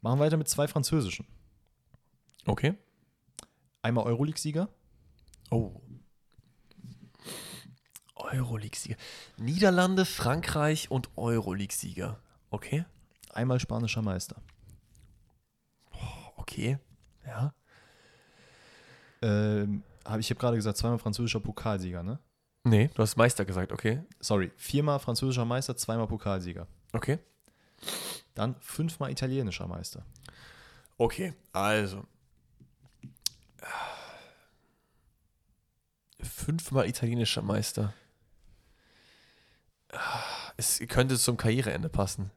Machen 0.00 0.18
weiter 0.18 0.36
mit 0.36 0.48
zwei 0.48 0.66
französischen. 0.66 1.26
Okay. 2.46 2.74
Einmal 3.82 4.04
Euroleague-Sieger. 4.04 4.68
Oh. 5.50 5.80
Euroleague-Sieger. 8.16 8.96
Niederlande, 9.36 10.04
Frankreich 10.04 10.90
und 10.90 11.10
Euroleague-Sieger. 11.16 12.18
Okay. 12.50 12.84
Einmal 13.32 13.60
spanischer 13.60 14.02
Meister. 14.02 14.36
Okay. 16.36 16.78
Ja. 17.26 17.54
Ähm, 19.22 19.82
hab, 20.04 20.20
ich 20.20 20.30
habe 20.30 20.40
gerade 20.40 20.56
gesagt, 20.56 20.76
zweimal 20.76 20.98
französischer 20.98 21.40
Pokalsieger, 21.40 22.02
ne? 22.02 22.18
Nee, 22.64 22.90
du 22.94 23.02
hast 23.02 23.16
Meister 23.16 23.44
gesagt, 23.44 23.72
okay. 23.72 24.02
Sorry, 24.20 24.52
viermal 24.56 24.98
französischer 24.98 25.44
Meister, 25.44 25.76
zweimal 25.76 26.06
Pokalsieger. 26.06 26.66
Okay. 26.92 27.18
Dann 28.34 28.56
fünfmal 28.60 29.10
italienischer 29.10 29.66
Meister. 29.66 30.04
Okay, 30.96 31.34
also. 31.52 32.04
Fünfmal 36.20 36.88
italienischer 36.88 37.42
Meister. 37.42 37.92
Es 40.56 40.80
könnte 40.88 41.18
zum 41.18 41.36
Karriereende 41.36 41.88
passen. 41.88 42.30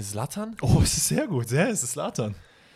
Zlatan? 0.00 0.56
Oh, 0.60 0.80
es 0.82 0.96
ist 0.96 1.08
sehr 1.08 1.26
gut. 1.26 1.50
Ja, 1.50 1.66
es 1.66 1.82
ist 1.82 1.96
Latan. 1.96 2.34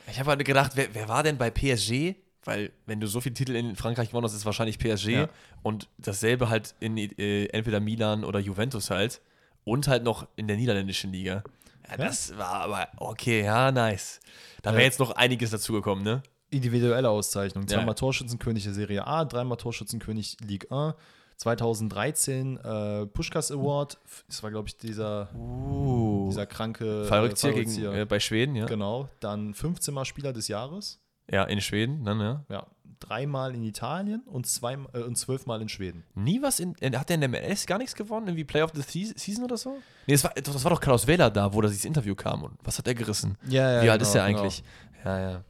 Ich 0.08 0.18
habe 0.18 0.30
halt 0.30 0.44
gedacht, 0.44 0.72
wer, 0.74 0.92
wer 0.94 1.08
war 1.08 1.22
denn 1.22 1.38
bei 1.38 1.50
PSG? 1.50 2.16
Weil, 2.44 2.72
wenn 2.86 2.98
du 3.00 3.06
so 3.06 3.20
viele 3.20 3.34
Titel 3.34 3.54
in 3.54 3.76
Frankreich 3.76 4.08
gewonnen 4.08 4.24
hast, 4.24 4.32
ist 4.32 4.40
es 4.40 4.46
wahrscheinlich 4.46 4.78
PSG. 4.78 5.08
Ja. 5.08 5.28
Und 5.62 5.88
dasselbe 5.98 6.48
halt 6.48 6.74
in 6.80 6.96
äh, 6.96 7.46
entweder 7.46 7.78
Milan 7.80 8.24
oder 8.24 8.40
Juventus 8.40 8.90
halt. 8.90 9.20
Und 9.64 9.86
halt 9.86 10.02
noch 10.02 10.26
in 10.34 10.48
der 10.48 10.56
niederländischen 10.56 11.12
Liga. 11.12 11.44
Ja, 11.88 11.96
das 11.96 12.36
war 12.36 12.54
aber 12.62 12.88
okay, 12.96 13.44
ja, 13.44 13.70
nice. 13.70 14.18
Da 14.62 14.70
wäre 14.70 14.80
Ja. 14.82 14.86
jetzt 14.86 14.98
noch 14.98 15.12
einiges 15.12 15.50
dazugekommen, 15.50 16.02
ne? 16.02 16.22
Individuelle 16.50 17.08
Auszeichnung. 17.08 17.66
Zweimal 17.68 17.94
Torschützenkönig 17.94 18.64
der 18.64 18.74
Serie 18.74 19.06
A, 19.06 19.24
dreimal 19.24 19.56
Torschützenkönig 19.56 20.36
Ligue 20.44 20.70
1. 20.70 20.94
2013 21.36 22.56
äh, 22.58 23.06
Pushkas 23.06 23.50
Award. 23.50 23.98
Das 24.28 24.42
war, 24.42 24.50
glaube 24.50 24.68
ich, 24.68 24.76
dieser, 24.76 25.28
Uh. 25.34 26.28
dieser 26.30 26.46
kranke 26.46 27.04
Fallrückzieher 27.06 27.56
äh, 27.56 27.64
gegen, 27.64 27.92
äh, 27.94 28.04
bei 28.08 28.20
Schweden, 28.20 28.54
ja. 28.54 28.66
Genau. 28.66 29.08
Dann 29.20 29.54
15 29.54 29.92
Mal 29.94 30.04
Spieler 30.04 30.32
des 30.32 30.48
Jahres. 30.48 31.00
Ja, 31.30 31.44
in 31.44 31.60
Schweden, 31.60 32.04
dann, 32.04 32.20
ja. 32.20 32.44
Ja. 32.48 32.66
Dreimal 33.00 33.54
in 33.54 33.64
Italien 33.64 34.20
und, 34.26 34.46
zwei, 34.46 34.74
äh, 34.92 34.98
und 35.00 35.16
zwölfmal 35.18 35.60
in 35.60 35.68
Schweden. 35.68 36.04
Nie 36.14 36.40
was 36.40 36.60
in. 36.60 36.76
Hat 36.96 37.08
der 37.08 37.14
in 37.16 37.20
der 37.20 37.28
MLS 37.28 37.66
gar 37.66 37.78
nichts 37.78 37.94
gewonnen? 37.96 38.28
Irgendwie 38.28 38.44
Play 38.44 38.62
of 38.62 38.70
the 38.74 38.82
Se- 38.82 39.14
Season 39.18 39.42
oder 39.44 39.56
so? 39.56 39.76
Nee, 40.06 40.14
das 40.14 40.22
war, 40.22 40.30
das 40.34 40.62
war 40.64 40.70
doch 40.70 40.80
Klaus 40.80 41.06
Wähler 41.08 41.28
da, 41.30 41.52
wo 41.52 41.60
da 41.60 41.68
dieses 41.68 41.84
Interview 41.84 42.14
kam. 42.14 42.44
Und 42.44 42.52
was 42.62 42.78
hat 42.78 42.86
er 42.86 42.94
gerissen? 42.94 43.36
Ja, 43.48 43.82
Wie 43.82 43.90
alt 43.90 44.02
ist 44.02 44.14
er 44.14 44.22
eigentlich? 44.24 44.62
Ja, 45.04 45.18
ja. 45.30 45.44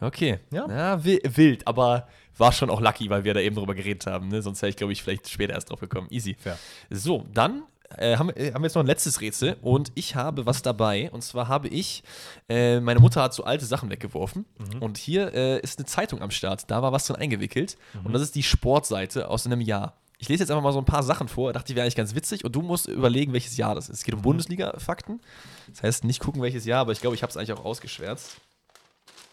Okay. 0.00 0.38
Ja. 0.52 1.02
wi- 1.04 1.22
wild, 1.24 1.66
aber 1.66 2.06
war 2.36 2.52
schon 2.52 2.68
auch 2.70 2.80
lucky, 2.80 3.08
weil 3.10 3.24
wir 3.24 3.32
da 3.34 3.40
eben 3.40 3.56
drüber 3.56 3.74
geredet 3.74 4.06
haben. 4.06 4.28
Ne? 4.28 4.42
Sonst 4.42 4.60
wäre 4.62 4.70
ich, 4.70 4.76
glaube 4.76 4.92
ich, 4.92 5.02
vielleicht 5.02 5.28
später 5.28 5.54
erst 5.54 5.70
drauf 5.70 5.80
gekommen. 5.80 6.06
Easy. 6.10 6.36
Fair. 6.38 6.58
So, 6.90 7.24
dann 7.32 7.62
äh, 7.96 8.16
haben, 8.16 8.30
äh, 8.30 8.52
haben 8.52 8.62
wir 8.62 8.66
jetzt 8.66 8.74
noch 8.74 8.82
ein 8.82 8.86
letztes 8.86 9.20
Rätsel 9.20 9.56
und 9.62 9.92
ich 9.94 10.14
habe 10.14 10.46
was 10.46 10.62
dabei. 10.62 11.10
Und 11.10 11.22
zwar 11.22 11.48
habe 11.48 11.68
ich, 11.68 12.02
äh, 12.48 12.80
meine 12.80 13.00
Mutter 13.00 13.22
hat 13.22 13.34
so 13.34 13.44
alte 13.44 13.64
Sachen 13.66 13.90
weggeworfen 13.90 14.44
und 14.80 14.98
hier 14.98 15.32
äh, 15.34 15.60
ist 15.60 15.78
eine 15.78 15.86
Zeitung 15.86 16.22
am 16.22 16.30
Start. 16.30 16.70
Da 16.70 16.82
war 16.82 16.92
was 16.92 17.06
drin 17.06 17.16
eingewickelt 17.16 17.76
und 18.04 18.12
das 18.12 18.22
ist 18.22 18.34
die 18.34 18.42
Sportseite 18.42 19.28
aus 19.28 19.46
einem 19.46 19.60
Jahr. 19.60 19.94
Ich 20.18 20.28
lese 20.28 20.42
jetzt 20.42 20.50
einfach 20.50 20.62
mal 20.62 20.72
so 20.72 20.78
ein 20.78 20.86
paar 20.86 21.02
Sachen 21.02 21.28
vor. 21.28 21.52
Dachte, 21.52 21.68
die 21.68 21.76
wäre 21.76 21.84
eigentlich 21.84 21.96
ganz 21.96 22.14
witzig 22.14 22.44
und 22.44 22.56
du 22.56 22.62
musst 22.62 22.88
überlegen, 22.88 23.32
welches 23.32 23.56
Jahr 23.56 23.74
das 23.74 23.88
ist. 23.88 23.98
Es 23.98 24.04
geht 24.04 24.14
um 24.14 24.22
Bundesliga-Fakten. 24.22 25.20
Das 25.68 25.82
heißt, 25.82 26.04
nicht 26.04 26.20
gucken, 26.20 26.40
welches 26.40 26.64
Jahr, 26.64 26.80
aber 26.80 26.92
ich 26.92 27.00
glaube, 27.00 27.14
ich 27.14 27.22
habe 27.22 27.30
es 27.30 27.36
eigentlich 27.36 27.52
auch 27.52 27.64
rausgeschwärzt. 27.64 28.36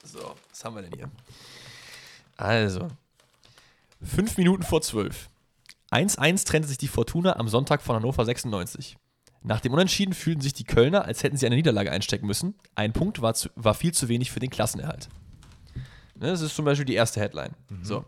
So, 0.03 0.35
was 0.49 0.65
haben 0.65 0.75
wir 0.75 0.81
denn 0.81 0.91
hier? 0.93 1.09
Also, 2.35 2.89
fünf 4.03 4.38
Minuten 4.38 4.63
vor 4.63 4.81
zwölf. 4.81 5.30
1-1 5.94 6.45
trennte 6.45 6.68
sich 6.68 6.78
die 6.78 6.88
Fortuna 6.88 7.36
am 7.36 7.48
Sonntag 7.48 7.82
von 7.82 7.95
Hannover 7.95 8.26
96. 8.26 8.98
Nach 9.44 9.60
dem 9.60 9.74
Unentschieden 9.74 10.14
fühlten 10.14 10.41
sich 10.41 10.53
die 10.53 10.64
Kölner, 10.64 11.06
als 11.06 11.22
hätten 11.22 11.38
sie 11.38 11.45
eine 11.45 11.56
Niederlage 11.56 11.91
einstecken 11.91 12.26
müssen. 12.26 12.56
Ein 12.76 12.94
Punkt 12.94 13.22
war, 13.22 13.34
zu, 13.34 13.49
war 13.56 13.74
viel 13.74 13.94
zu 13.94 14.07
wenig 14.07 14.32
für 14.32 14.40
den 14.40 14.49
Klassenerhalt. 14.49 15.10
Ne, 16.15 16.28
Das 16.28 16.41
ist 16.41 16.56
zum 16.56 16.65
Beispiel 16.65 16.86
die 16.86 16.95
erste 16.95 17.20
Headline. 17.20 17.52
So. 17.82 18.06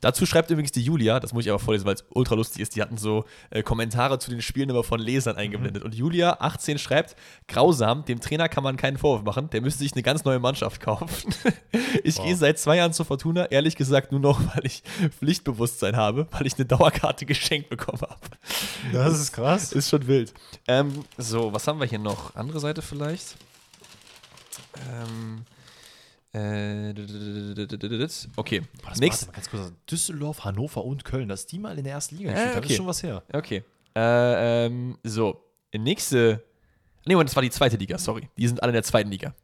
Dazu 0.00 0.26
schreibt 0.26 0.50
übrigens 0.50 0.72
die 0.72 0.82
Julia, 0.82 1.20
das 1.20 1.32
muss 1.32 1.44
ich 1.44 1.50
aber 1.50 1.58
vorlesen, 1.58 1.86
weil 1.86 1.94
es 1.94 2.04
ultra 2.10 2.34
lustig 2.34 2.62
ist, 2.62 2.76
die 2.76 2.82
hatten 2.82 2.98
so 2.98 3.24
äh, 3.50 3.62
Kommentare 3.62 4.18
zu 4.18 4.30
den 4.30 4.42
Spielen 4.42 4.68
immer 4.68 4.84
von 4.84 5.00
Lesern 5.00 5.36
eingeblendet. 5.36 5.82
Und 5.82 5.94
Julia, 5.94 6.36
18, 6.40 6.78
schreibt, 6.78 7.16
grausam, 7.48 8.04
dem 8.04 8.20
Trainer 8.20 8.48
kann 8.48 8.62
man 8.62 8.76
keinen 8.76 8.98
Vorwurf 8.98 9.24
machen, 9.24 9.50
der 9.50 9.62
müsste 9.62 9.80
sich 9.80 9.92
eine 9.94 10.02
ganz 10.02 10.24
neue 10.24 10.38
Mannschaft 10.38 10.80
kaufen. 10.80 11.34
ich 12.04 12.22
gehe 12.22 12.36
seit 12.36 12.58
zwei 12.58 12.76
Jahren 12.76 12.92
zur 12.92 13.06
Fortuna, 13.06 13.46
ehrlich 13.46 13.76
gesagt 13.76 14.12
nur 14.12 14.20
noch, 14.20 14.40
weil 14.54 14.66
ich 14.66 14.82
Pflichtbewusstsein 15.18 15.96
habe, 15.96 16.26
weil 16.30 16.46
ich 16.46 16.54
eine 16.54 16.66
Dauerkarte 16.66 17.26
geschenkt 17.26 17.70
bekommen 17.70 18.02
habe. 18.02 18.20
Das 18.92 19.18
ist 19.18 19.32
krass. 19.32 19.72
Ist 19.72 19.88
schon 19.90 20.06
wild. 20.06 20.34
Ähm, 20.68 21.04
so, 21.16 21.52
was 21.52 21.66
haben 21.66 21.80
wir 21.80 21.86
hier 21.86 21.98
noch? 21.98 22.34
Andere 22.34 22.60
Seite 22.60 22.82
vielleicht? 22.82 23.36
Ähm, 24.90 25.44
äh, 25.48 25.55
okay. 28.36 28.60
Boah, 28.82 28.90
das 28.90 29.00
Nächst, 29.00 29.32
ganz 29.32 29.50
kurz. 29.50 29.72
Düsseldorf, 29.90 30.44
Hannover 30.44 30.84
und 30.84 31.04
Köln, 31.04 31.28
dass 31.28 31.46
die 31.46 31.58
mal 31.58 31.78
in 31.78 31.84
der 31.84 31.94
ersten 31.94 32.16
Liga 32.16 32.30
Ja, 32.30 32.34
gespielt 32.34 32.54
haben, 32.54 32.64
okay. 32.64 32.72
ist 32.72 32.76
schon 32.76 32.86
was 32.86 33.02
her. 33.02 33.22
Okay. 33.32 33.64
Äh, 33.96 34.66
ähm, 34.66 34.98
so, 35.02 35.42
nächste. 35.74 36.44
Nee, 37.06 37.14
Moment, 37.14 37.30
das 37.30 37.36
war 37.36 37.42
die 37.42 37.50
zweite 37.50 37.76
Liga, 37.76 37.98
sorry. 37.98 38.28
Die 38.36 38.46
sind 38.46 38.62
alle 38.62 38.70
in 38.70 38.74
der 38.74 38.82
zweiten 38.82 39.10
Liga. 39.10 39.34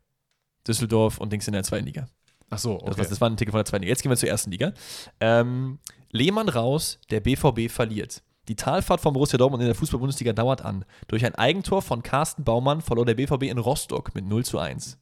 Düsseldorf 0.66 1.18
und 1.18 1.32
Dings 1.32 1.46
in 1.46 1.52
der 1.54 1.62
zweiten 1.62 1.86
Liga. 1.86 2.06
Ach 2.50 2.58
so, 2.58 2.78
Das, 2.84 2.98
war, 2.98 3.04
das 3.06 3.20
war 3.20 3.30
ein 3.30 3.36
Ticket 3.36 3.52
von 3.52 3.58
der 3.58 3.64
zweiten 3.64 3.82
Liga. 3.82 3.92
Jetzt 3.92 4.02
gehen 4.02 4.10
wir 4.10 4.16
zur 4.16 4.28
ersten 4.28 4.50
Liga. 4.50 4.72
Ähm, 5.20 5.78
Lehmann 6.10 6.48
raus, 6.48 6.98
der 7.10 7.20
BVB 7.20 7.70
verliert. 7.70 8.22
Die 8.48 8.56
Talfahrt 8.56 9.00
vom 9.00 9.14
Borussia 9.14 9.38
Dortmund 9.38 9.62
in 9.62 9.68
der 9.68 9.74
Fußball-Bundesliga 9.74 10.32
dauert 10.32 10.62
an. 10.62 10.84
Durch 11.08 11.24
ein 11.24 11.34
Eigentor 11.36 11.80
von 11.80 12.02
Carsten 12.02 12.44
Baumann 12.44 12.80
verlor 12.80 13.06
der 13.06 13.14
BVB 13.14 13.44
in 13.44 13.58
Rostock 13.58 14.14
mit 14.14 14.26
0 14.26 14.44
zu 14.44 14.58
1. 14.58 14.98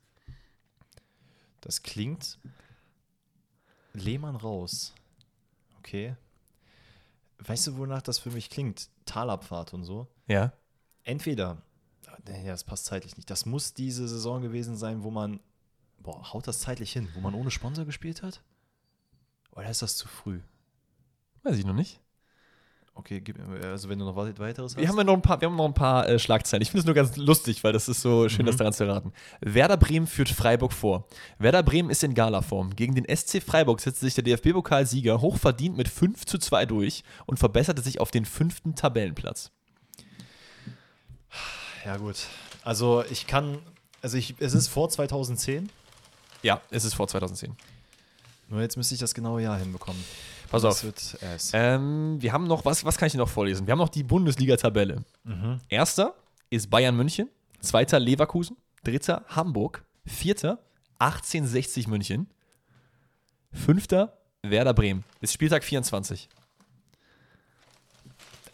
Das 1.60 1.82
klingt. 1.82 2.38
Lehmann 3.92 4.36
raus. 4.36 4.94
Okay. 5.78 6.16
Weißt 7.38 7.66
du, 7.66 7.76
wonach 7.76 8.02
das 8.02 8.18
für 8.18 8.30
mich 8.30 8.50
klingt? 8.50 8.88
Talabfahrt 9.06 9.72
und 9.72 9.84
so. 9.84 10.06
Ja. 10.26 10.52
Entweder, 11.04 11.62
nee, 12.26 12.46
das 12.46 12.64
passt 12.64 12.84
zeitlich 12.84 13.16
nicht. 13.16 13.30
Das 13.30 13.46
muss 13.46 13.74
diese 13.74 14.06
Saison 14.06 14.42
gewesen 14.42 14.76
sein, 14.76 15.02
wo 15.02 15.10
man, 15.10 15.40
boah, 15.98 16.32
haut 16.32 16.46
das 16.46 16.60
zeitlich 16.60 16.92
hin, 16.92 17.08
wo 17.14 17.20
man 17.20 17.34
ohne 17.34 17.50
Sponsor 17.50 17.84
gespielt 17.84 18.22
hat? 18.22 18.42
Oder 19.52 19.70
ist 19.70 19.82
das 19.82 19.96
zu 19.96 20.06
früh? 20.06 20.40
Weiß 21.42 21.56
ich 21.56 21.64
noch 21.64 21.74
nicht. 21.74 22.00
Okay, 23.00 23.20
gib, 23.22 23.38
mir- 23.38 23.64
also 23.70 23.88
wenn 23.88 23.98
du 23.98 24.04
noch 24.04 24.14
was 24.14 24.38
weiteres 24.38 24.76
Wir 24.76 24.86
haben 24.86 24.96
ja 24.98 25.04
noch 25.04 25.14
ein 25.14 25.22
paar, 25.22 25.40
wir 25.40 25.48
haben 25.48 25.56
noch 25.56 25.64
ein 25.64 25.72
paar 25.72 26.06
äh, 26.06 26.18
Schlagzeilen. 26.18 26.60
Ich 26.60 26.68
finde 26.68 26.80
es 26.80 26.84
nur 26.84 26.94
ganz 26.94 27.16
lustig, 27.16 27.64
weil 27.64 27.72
das 27.72 27.88
ist 27.88 28.02
so 28.02 28.28
schön, 28.28 28.44
das 28.44 28.56
daran 28.56 28.74
zu 28.74 28.84
erraten. 28.84 29.12
Werder 29.40 29.78
Bremen 29.78 30.06
führt 30.06 30.28
Freiburg 30.28 30.74
vor. 30.74 31.06
Werder 31.38 31.62
Bremen 31.62 31.88
ist 31.88 32.04
in 32.04 32.12
Galaform. 32.12 32.76
Gegen 32.76 32.94
den 32.94 33.06
SC 33.08 33.42
Freiburg 33.42 33.80
setzte 33.80 34.04
sich 34.04 34.14
der 34.14 34.24
DFB-Pokalsieger 34.24 35.22
hochverdient 35.22 35.78
mit 35.78 35.88
5 35.88 36.26
zu 36.26 36.36
2 36.36 36.66
durch 36.66 37.02
und 37.24 37.38
verbesserte 37.38 37.80
sich 37.80 38.00
auf 38.00 38.10
den 38.10 38.26
fünften 38.26 38.74
Tabellenplatz. 38.74 39.50
Ja, 41.86 41.96
gut. 41.96 42.16
Also 42.62 43.02
ich 43.10 43.26
kann, 43.26 43.58
also 44.02 44.18
ich, 44.18 44.34
es 44.40 44.52
ist 44.52 44.68
vor 44.68 44.90
2010, 44.90 45.70
Ja, 46.42 46.60
es 46.70 46.84
ist 46.84 46.92
vor 46.94 47.08
2010. 47.08 47.56
nur 48.48 48.60
jetzt 48.60 48.76
müsste 48.76 48.94
ich 48.94 49.00
das 49.00 49.14
genaue 49.14 49.40
Jahr 49.42 49.58
hinbekommen. 49.58 50.04
Pass 50.50 50.64
auf. 50.64 50.84
Ähm, 51.52 52.16
wir 52.20 52.32
haben 52.32 52.46
noch, 52.46 52.64
was, 52.64 52.84
was 52.84 52.98
kann 52.98 53.06
ich 53.06 53.14
noch 53.14 53.28
vorlesen? 53.28 53.66
Wir 53.66 53.72
haben 53.72 53.78
noch 53.78 53.88
die 53.88 54.02
Bundesliga-Tabelle. 54.02 55.04
Erster 55.68 56.14
ist 56.50 56.68
Bayern 56.68 56.96
München, 56.96 57.28
zweiter 57.60 58.00
Leverkusen, 58.00 58.56
dritter 58.82 59.24
Hamburg, 59.28 59.84
vierter 60.04 60.58
1860 60.98 61.86
München, 61.86 62.28
fünfter 63.52 64.18
Werder 64.42 64.74
Bremen. 64.74 65.04
Ist 65.20 65.32
Spieltag 65.32 65.64
24. 65.64 66.28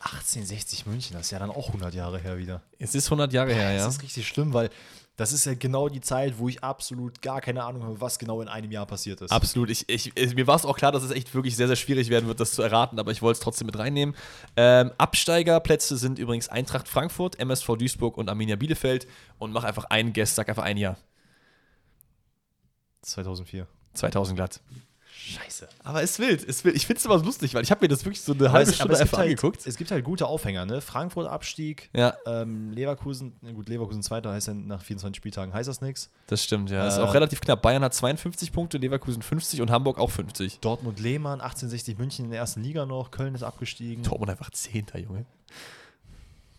1860 0.01 0.86
München, 0.86 1.14
das 1.14 1.27
ist 1.27 1.31
ja 1.32 1.39
dann 1.39 1.51
auch 1.51 1.68
100 1.68 1.94
Jahre 1.94 2.18
her 2.18 2.39
wieder. 2.39 2.62
Es 2.78 2.94
ist 2.94 3.06
100 3.06 3.32
Jahre 3.32 3.52
her, 3.52 3.73
ja. 3.73 3.85
Das 3.85 3.97
ist 3.97 4.02
richtig 4.02 4.28
schlimm, 4.28 4.52
weil 4.52 4.70
das 5.16 5.32
ist 5.32 5.47
ja 5.47 5.55
genau 5.55 5.88
die 5.88 6.02
Zeit, 6.02 6.38
wo 6.38 6.48
ich 6.48 6.62
absolut 6.62 7.22
gar 7.22 7.40
keine 7.40 7.64
Ahnung 7.64 7.82
habe, 7.84 8.01
was 8.01 8.18
genau 8.18 8.43
in 8.43 8.48
einem 8.48 8.70
Jahr 8.70 8.84
passiert 8.84 9.22
ist. 9.22 9.32
Absolut. 9.32 9.70
Ich, 9.70 9.88
ich, 9.88 10.12
mir 10.34 10.47
war 10.47 10.56
es 10.56 10.66
auch 10.66 10.76
klar, 10.76 10.93
dass 10.93 11.02
es 11.02 11.10
echt 11.10 11.34
wirklich 11.34 11.56
sehr, 11.56 11.66
sehr 11.66 11.76
schwierig 11.76 12.10
werden 12.10 12.26
wird, 12.26 12.38
das 12.38 12.52
zu 12.52 12.62
erraten, 12.62 12.98
aber 12.98 13.12
ich 13.12 13.22
wollte 13.22 13.38
es 13.38 13.40
trotzdem 13.40 13.66
mit 13.66 13.78
reinnehmen. 13.78 14.14
Ähm, 14.56 14.93
Absteigerplätze 14.98 15.97
sind 15.97 16.18
übrigens 16.18 16.48
Eintracht 16.48 16.86
Frankfurt, 16.86 17.38
MSV 17.38 17.76
Duisburg 17.78 18.18
und 18.18 18.28
Arminia 18.28 18.56
Bielefeld. 18.56 19.06
Und 19.38 19.52
mach 19.52 19.64
einfach 19.64 19.84
einen 19.84 20.12
Guess, 20.12 20.34
sag 20.34 20.48
einfach 20.48 20.64
ein 20.64 20.76
Jahr. 20.76 20.97
2004. 23.02 23.66
2000 23.94 24.36
glatt. 24.36 24.60
Scheiße. 25.28 25.66
Aber 25.82 26.03
es 26.03 26.12
ist 26.12 26.19
wild, 26.20 26.40
es 26.43 26.47
ist 26.59 26.65
wild. 26.65 26.77
Ich 26.77 26.86
finde 26.86 26.98
es 27.01 27.05
immer 27.05 27.19
lustig, 27.19 27.53
weil 27.55 27.65
ich 27.65 27.70
habe 27.73 27.81
mir 27.85 27.89
das 27.89 28.05
wirklich 28.05 28.20
so 28.20 28.32
eine 28.32 28.44
Aber 28.44 28.53
halbe 28.53 28.70
es, 28.70 28.77
Stunde 28.77 28.93
es, 28.93 28.98
gibt 29.01 29.09
einfach 29.09 29.19
halt, 29.19 29.31
angeguckt. 29.31 29.66
es 29.66 29.77
gibt 29.77 29.90
halt 29.90 30.05
gute 30.05 30.27
Aufhänger, 30.27 30.66
ne? 30.66 30.81
Frankfurt 30.81 31.27
Abstieg, 31.28 31.90
Ja, 31.93 32.15
ähm, 32.27 32.70
Leverkusen, 32.73 33.32
gut, 33.55 33.69
Leverkusen 33.69 34.03
Zweiter 34.05 34.32
heißt 34.32 34.47
ja 34.48 34.55
nach 34.55 34.82
24 34.82 35.16
Spieltagen 35.16 35.53
heißt 35.53 35.69
das 35.69 35.81
nichts. 35.81 36.11
das 36.28 36.44
stimmt, 36.44 36.70
ja. 36.70 36.86
ist 36.86 36.98
Äh, 36.98 37.01
auch 37.01 37.12
relativ 37.12 37.40
knapp. 37.40 37.61
Bayern 37.62 37.82
hat 37.82 37.93
52 37.94 38.53
Punkte, 38.53 38.78
Leverkusen 38.78 39.20
50 39.23 39.61
und 39.62 39.70
Hamburg 39.70 39.98
auch 39.98 40.11
50. 40.11 40.61
Dortmund 40.61 41.01
Lehmann, 41.01 41.40
1860 41.40 41.98
München 41.98 42.27
in 42.27 42.31
der 42.31 42.40
ersten 42.40 42.62
Liga 42.62 42.86
noch, 42.86 43.11
Köln 43.11 43.35
ist 43.35 43.43
abgestiegen. 43.43 44.05
Dortmund 44.05 44.31
einfach 44.31 44.51
Zehnter, 44.51 44.98
Junge. 45.01 45.27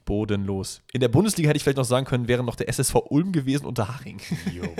Bodenlos. 0.05 0.81
In 0.93 1.01
der 1.01 1.09
Bundesliga 1.09 1.49
hätte 1.49 1.57
ich 1.57 1.63
vielleicht 1.63 1.77
noch 1.77 1.83
sagen 1.85 2.05
können, 2.05 2.27
wäre 2.27 2.43
noch 2.43 2.55
der 2.55 2.69
SSV 2.69 2.95
Ulm 3.09 3.31
gewesen 3.33 3.65
unter 3.65 3.87
Haching. 3.89 4.19
Jo. 4.53 4.63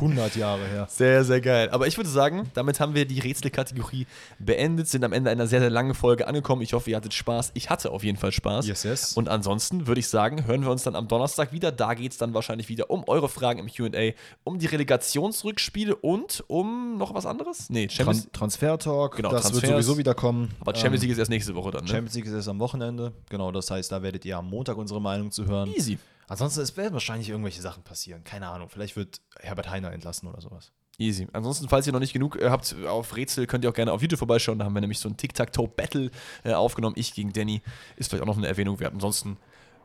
100 0.00 0.36
Jahre 0.36 0.64
her. 0.66 0.86
Sehr, 0.90 1.24
sehr 1.24 1.40
geil. 1.40 1.68
Aber 1.70 1.86
ich 1.86 1.96
würde 1.96 2.08
sagen, 2.10 2.50
damit 2.54 2.80
haben 2.80 2.94
wir 2.94 3.04
die 3.04 3.18
Rätselkategorie 3.20 4.06
beendet, 4.38 4.88
sind 4.88 5.04
am 5.04 5.12
Ende 5.12 5.30
einer 5.30 5.46
sehr, 5.46 5.60
sehr 5.60 5.70
langen 5.70 5.94
Folge 5.94 6.26
angekommen. 6.26 6.62
Ich 6.62 6.72
hoffe, 6.72 6.90
ihr 6.90 6.96
hattet 6.96 7.14
Spaß. 7.14 7.50
Ich 7.54 7.70
hatte 7.70 7.90
auf 7.90 8.04
jeden 8.04 8.18
Fall 8.18 8.32
Spaß. 8.32 8.66
Yes, 8.66 8.84
yes. 8.84 9.12
Und 9.14 9.28
ansonsten 9.28 9.86
würde 9.86 9.98
ich 10.00 10.08
sagen, 10.08 10.46
hören 10.46 10.62
wir 10.62 10.70
uns 10.70 10.82
dann 10.84 10.94
am 10.96 11.08
Donnerstag 11.08 11.52
wieder. 11.52 11.72
Da 11.72 11.94
geht 11.94 12.12
es 12.12 12.18
dann 12.18 12.34
wahrscheinlich 12.34 12.68
wieder 12.68 12.90
um 12.90 13.04
eure 13.06 13.28
Fragen 13.28 13.58
im 13.60 13.66
QA, 13.68 14.12
um 14.44 14.58
die 14.58 14.66
Relegationsrückspiele 14.66 15.96
und 15.96 16.44
um 16.48 16.96
noch 16.98 17.14
was 17.14 17.26
anderes? 17.26 17.68
Nee, 17.70 17.88
Champions, 17.88 18.22
Tran 18.24 18.32
Transfer-Talk, 18.32 19.16
Genau, 19.16 19.30
das 19.30 19.44
wird 19.52 19.62
Transfers. 19.64 19.70
sowieso 19.86 19.98
wieder 19.98 20.14
kommen. 20.14 20.50
aber 20.60 20.74
Champions 20.74 20.96
Ähm, 20.96 21.00
League 21.02 21.12
ist 21.12 21.18
erst 21.18 21.30
nächste 21.30 21.54
Woche 21.54 21.70
dann, 21.70 21.84
ne? 21.84 21.88
Champions 21.90 22.14
League 22.14 22.26
ist 22.26 22.32
erst 22.32 22.48
am 22.48 22.58
Wochenende. 22.58 23.12
Genau, 23.30 23.52
das 23.52 23.70
heißt, 23.70 23.90
da 23.92 24.02
werdet 24.02 24.24
ihr 24.24 24.36
am 24.38 24.48
Montag 24.48 24.76
unsere 24.76 25.00
Meinung 25.00 25.30
zu 25.30 25.46
hören. 25.46 25.70
Easy. 25.76 25.98
Ansonsten 26.28 26.60
es 26.60 26.76
werden 26.76 26.92
wahrscheinlich 26.92 27.28
irgendwelche 27.28 27.62
Sachen 27.62 27.82
passieren. 27.82 28.22
Keine 28.22 28.48
Ahnung. 28.48 28.68
Vielleicht 28.68 28.96
wird 28.96 29.20
Herbert 29.40 29.70
Heiner 29.70 29.92
entlassen 29.92 30.28
oder 30.28 30.40
sowas. 30.40 30.72
Easy. 30.98 31.28
Ansonsten, 31.32 31.68
falls 31.68 31.86
ihr 31.86 31.92
noch 31.92 32.00
nicht 32.00 32.12
genug 32.12 32.36
äh, 32.36 32.50
habt 32.50 32.74
auf 32.86 33.16
Rätsel, 33.16 33.46
könnt 33.46 33.64
ihr 33.64 33.70
auch 33.70 33.74
gerne 33.74 33.92
auf 33.92 34.02
YouTube 34.02 34.18
vorbeischauen. 34.18 34.58
Da 34.58 34.64
haben 34.64 34.74
wir 34.74 34.80
nämlich 34.80 34.98
so 34.98 35.08
ein 35.08 35.16
Tic-Tac-Toe-Battle 35.16 36.10
äh, 36.44 36.52
aufgenommen. 36.52 36.96
Ich 36.98 37.14
gegen 37.14 37.32
Danny. 37.32 37.62
Ist 37.96 38.10
vielleicht 38.10 38.22
auch 38.22 38.26
noch 38.26 38.36
eine 38.36 38.48
Erwähnung 38.48 38.80
wert. 38.80 38.92
Ansonsten, 38.92 39.36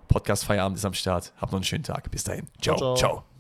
Podcast 0.07 0.43
Feierabend 0.43 0.77
ist 0.77 0.85
am 0.85 0.93
Start. 0.93 1.33
Habt 1.37 1.51
noch 1.51 1.59
einen 1.59 1.65
schönen 1.65 1.83
Tag. 1.83 2.09
Bis 2.09 2.23
dahin. 2.23 2.47
Ciao, 2.61 2.77
ciao. 2.77 2.95
ciao. 2.95 3.32